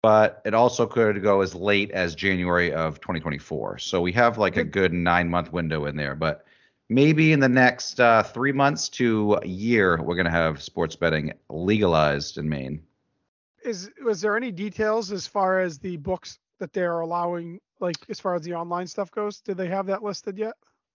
But 0.03 0.41
it 0.45 0.53
also 0.53 0.85
could 0.85 1.23
go 1.23 1.41
as 1.41 1.55
late 1.55 1.89
as 1.91 2.13
January 2.13 2.73
of 2.73 2.99
2024. 2.99 3.79
So 3.79 4.01
we 4.01 4.11
have 4.11 4.37
like 4.37 4.57
a 4.57 4.63
good 4.63 4.93
nine 4.93 5.29
month 5.29 5.51
window 5.51 5.85
in 5.85 5.95
there. 5.95 6.13
But 6.13 6.45
maybe 6.89 7.31
in 7.31 7.39
the 7.39 7.49
next 7.49 7.99
uh, 7.99 8.21
three 8.21 8.51
months 8.51 8.89
to 8.89 9.39
a 9.41 9.47
year, 9.47 10.01
we're 10.01 10.15
gonna 10.15 10.29
have 10.29 10.61
sports 10.61 10.95
betting 10.95 11.33
legalized 11.49 12.37
in 12.37 12.47
Maine. 12.47 12.83
Is 13.63 13.89
was 14.03 14.21
there 14.21 14.37
any 14.37 14.51
details 14.51 15.11
as 15.11 15.25
far 15.25 15.61
as 15.61 15.79
the 15.79 15.97
books 15.97 16.37
that 16.59 16.73
they're 16.73 16.99
allowing, 16.99 17.59
like 17.83 17.97
as 18.09 18.19
far 18.19 18.33
as 18.33 18.41
the 18.41 18.53
online 18.55 18.87
stuff 18.87 19.11
goes? 19.11 19.39
Did 19.41 19.57
they 19.57 19.67
have 19.67 19.85
that 19.85 20.01
listed 20.01 20.37
yet? 20.39 20.53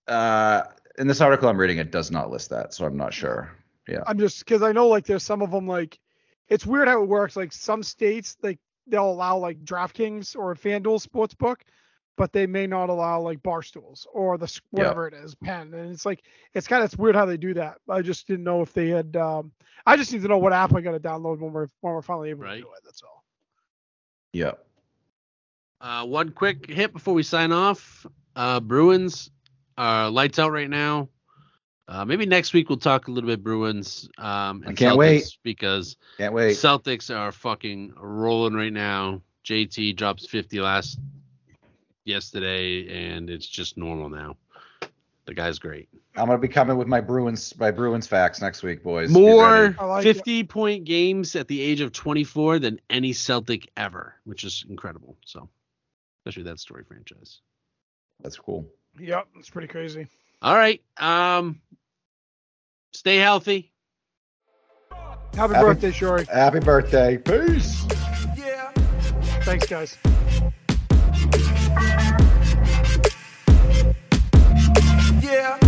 Uh, 0.09 0.63
in 0.99 1.07
this 1.07 1.21
article 1.21 1.49
I'm 1.49 1.57
reading, 1.59 1.79
it 1.79 1.93
does 1.93 2.11
not 2.11 2.31
list 2.31 2.51
that, 2.51 2.75
so 2.75 2.85
I'm 2.87 2.97
not 2.97 3.15
sure. 3.15 3.53
Yeah. 3.87 4.03
I'm 4.07 4.19
just 4.19 4.41
because 4.41 4.63
I 4.63 4.73
know 4.73 4.89
like 4.89 5.05
there's 5.07 5.23
some 5.23 5.41
of 5.43 5.51
them 5.53 5.69
like 5.69 5.99
it's 6.49 6.67
weird 6.67 6.89
how 6.89 7.03
it 7.03 7.09
works. 7.09 7.37
Like 7.37 7.53
some 7.53 7.83
states 7.83 8.37
like 8.43 8.59
they'll 8.87 9.11
allow 9.11 9.37
like 9.37 9.63
DraftKings 9.65 10.35
or 10.35 10.55
FanDuel 10.55 11.07
sportsbook, 11.07 11.57
but 12.17 12.33
they 12.33 12.47
may 12.47 12.67
not 12.67 12.89
allow 12.89 13.21
like 13.21 13.43
bar 13.43 13.63
stools 13.63 14.07
or 14.13 14.37
the 14.39 14.45
s- 14.45 14.61
Yeah. 14.73 14.79
whatever 14.79 15.07
it 15.09 15.15
is 15.15 15.35
pen. 15.35 15.73
And 15.75 15.93
it's 15.93 16.05
like 16.07 16.23
it's 16.55 16.67
kind 16.67 16.83
of 16.83 16.87
it's 16.91 16.99
weird 16.99 17.15
how 17.15 17.27
they 17.27 17.37
do 17.37 17.55
that. 17.55 17.79
I 17.89 18.03
just 18.03 18.27
didn't 18.27 18.45
know 18.45 18.61
if 18.63 18.73
they 18.73 18.89
had. 18.89 19.15
um 19.17 19.53
I 19.87 19.97
just 19.97 20.13
need 20.13 20.23
to 20.23 20.29
know 20.29 20.39
what 20.39 20.53
app 20.53 20.75
I 20.75 20.81
got 20.81 20.93
to 20.93 21.01
download 21.01 21.39
when 21.41 21.53
we're 21.53 21.69
when 21.83 21.95
we're 21.95 22.03
finally 22.03 22.31
able 22.31 22.45
Right. 22.45 22.57
to 22.57 22.63
do 22.63 22.69
it. 22.69 22.83
That's 22.85 23.03
all. 23.03 23.25
Yeah. 24.33 24.53
Uh, 25.81 26.05
one 26.05 26.31
quick 26.31 26.69
hit 26.69 26.93
before 26.93 27.15
we 27.15 27.23
sign 27.23 27.53
off. 27.53 28.07
Uh, 28.35 28.61
Bruins 28.61 29.31
are 29.77 30.11
lights 30.11 30.39
out 30.39 30.53
right 30.53 30.69
now. 30.69 31.09
Uh, 31.87 32.05
maybe 32.05 32.27
next 32.27 32.53
week 32.53 32.69
we'll 32.69 32.79
talk 32.79 33.09
a 33.09 33.11
little 33.11 33.29
bit 33.29 33.43
Bruins. 33.43 34.09
Um, 34.19 34.63
and 34.63 34.71
I 34.71 34.73
can't 34.75 34.95
Celtics 34.95 34.99
wait. 34.99 35.39
because 35.43 35.97
Can't 36.19 36.35
wait. 36.35 36.57
Celtics 36.57 37.15
are 37.15 37.33
fucking 37.33 37.95
rolling 37.97 38.55
right 38.55 38.73
now. 38.73 39.23
JT 39.45 39.97
drops 39.97 40.27
50 40.27 40.61
last 40.61 40.99
yesterday, 42.05 43.15
and 43.15 43.31
it's 43.31 43.47
just 43.47 43.79
normal 43.79 44.11
now. 44.11 44.37
The 45.25 45.35
guy's 45.35 45.59
great. 45.59 45.89
I'm 46.17 46.27
gonna 46.27 46.39
be 46.39 46.49
coming 46.49 46.77
with 46.77 46.89
my 46.89 47.01
Bruins 47.01 47.55
my 47.59 47.71
Bruins 47.71 48.07
facts 48.07 48.41
next 48.41 48.63
week, 48.63 48.83
boys. 48.83 49.11
More 49.11 49.43
ready. 49.43 49.75
I 49.79 49.85
like 49.85 50.07
it. 50.07 50.15
50 50.17 50.45
point 50.45 50.85
games 50.85 51.37
at 51.37 51.49
the 51.49 51.61
age 51.61 51.81
of 51.81 51.93
24 51.93 52.59
than 52.59 52.81
any 52.91 53.13
Celtic 53.13 53.71
ever, 53.77 54.15
which 54.25 54.43
is 54.45 54.65
incredible. 54.69 55.17
So, 55.27 55.49
especially 56.21 56.45
that 56.45 56.59
story 56.61 56.85
franchise. 56.87 57.41
That's 58.23 58.37
cool. 58.37 58.67
Yep, 58.99 59.29
it's 59.37 59.51
pretty 59.51 59.69
crazy. 59.69 60.09
All 60.43 60.55
right. 60.55 60.83
Um, 60.99 61.61
stay 62.93 63.17
healthy. 63.17 63.73
Happy, 65.35 65.55
Happy- 65.55 65.55
birthday, 65.55 65.91
Shori. 65.91 66.29
Happy 66.29 66.61
birthday. 66.61 67.17
Peace. 67.19 67.85
Yeah. 68.37 68.71
Thanks, 69.43 69.67
guys. 69.67 69.97
Yeah. 75.23 75.59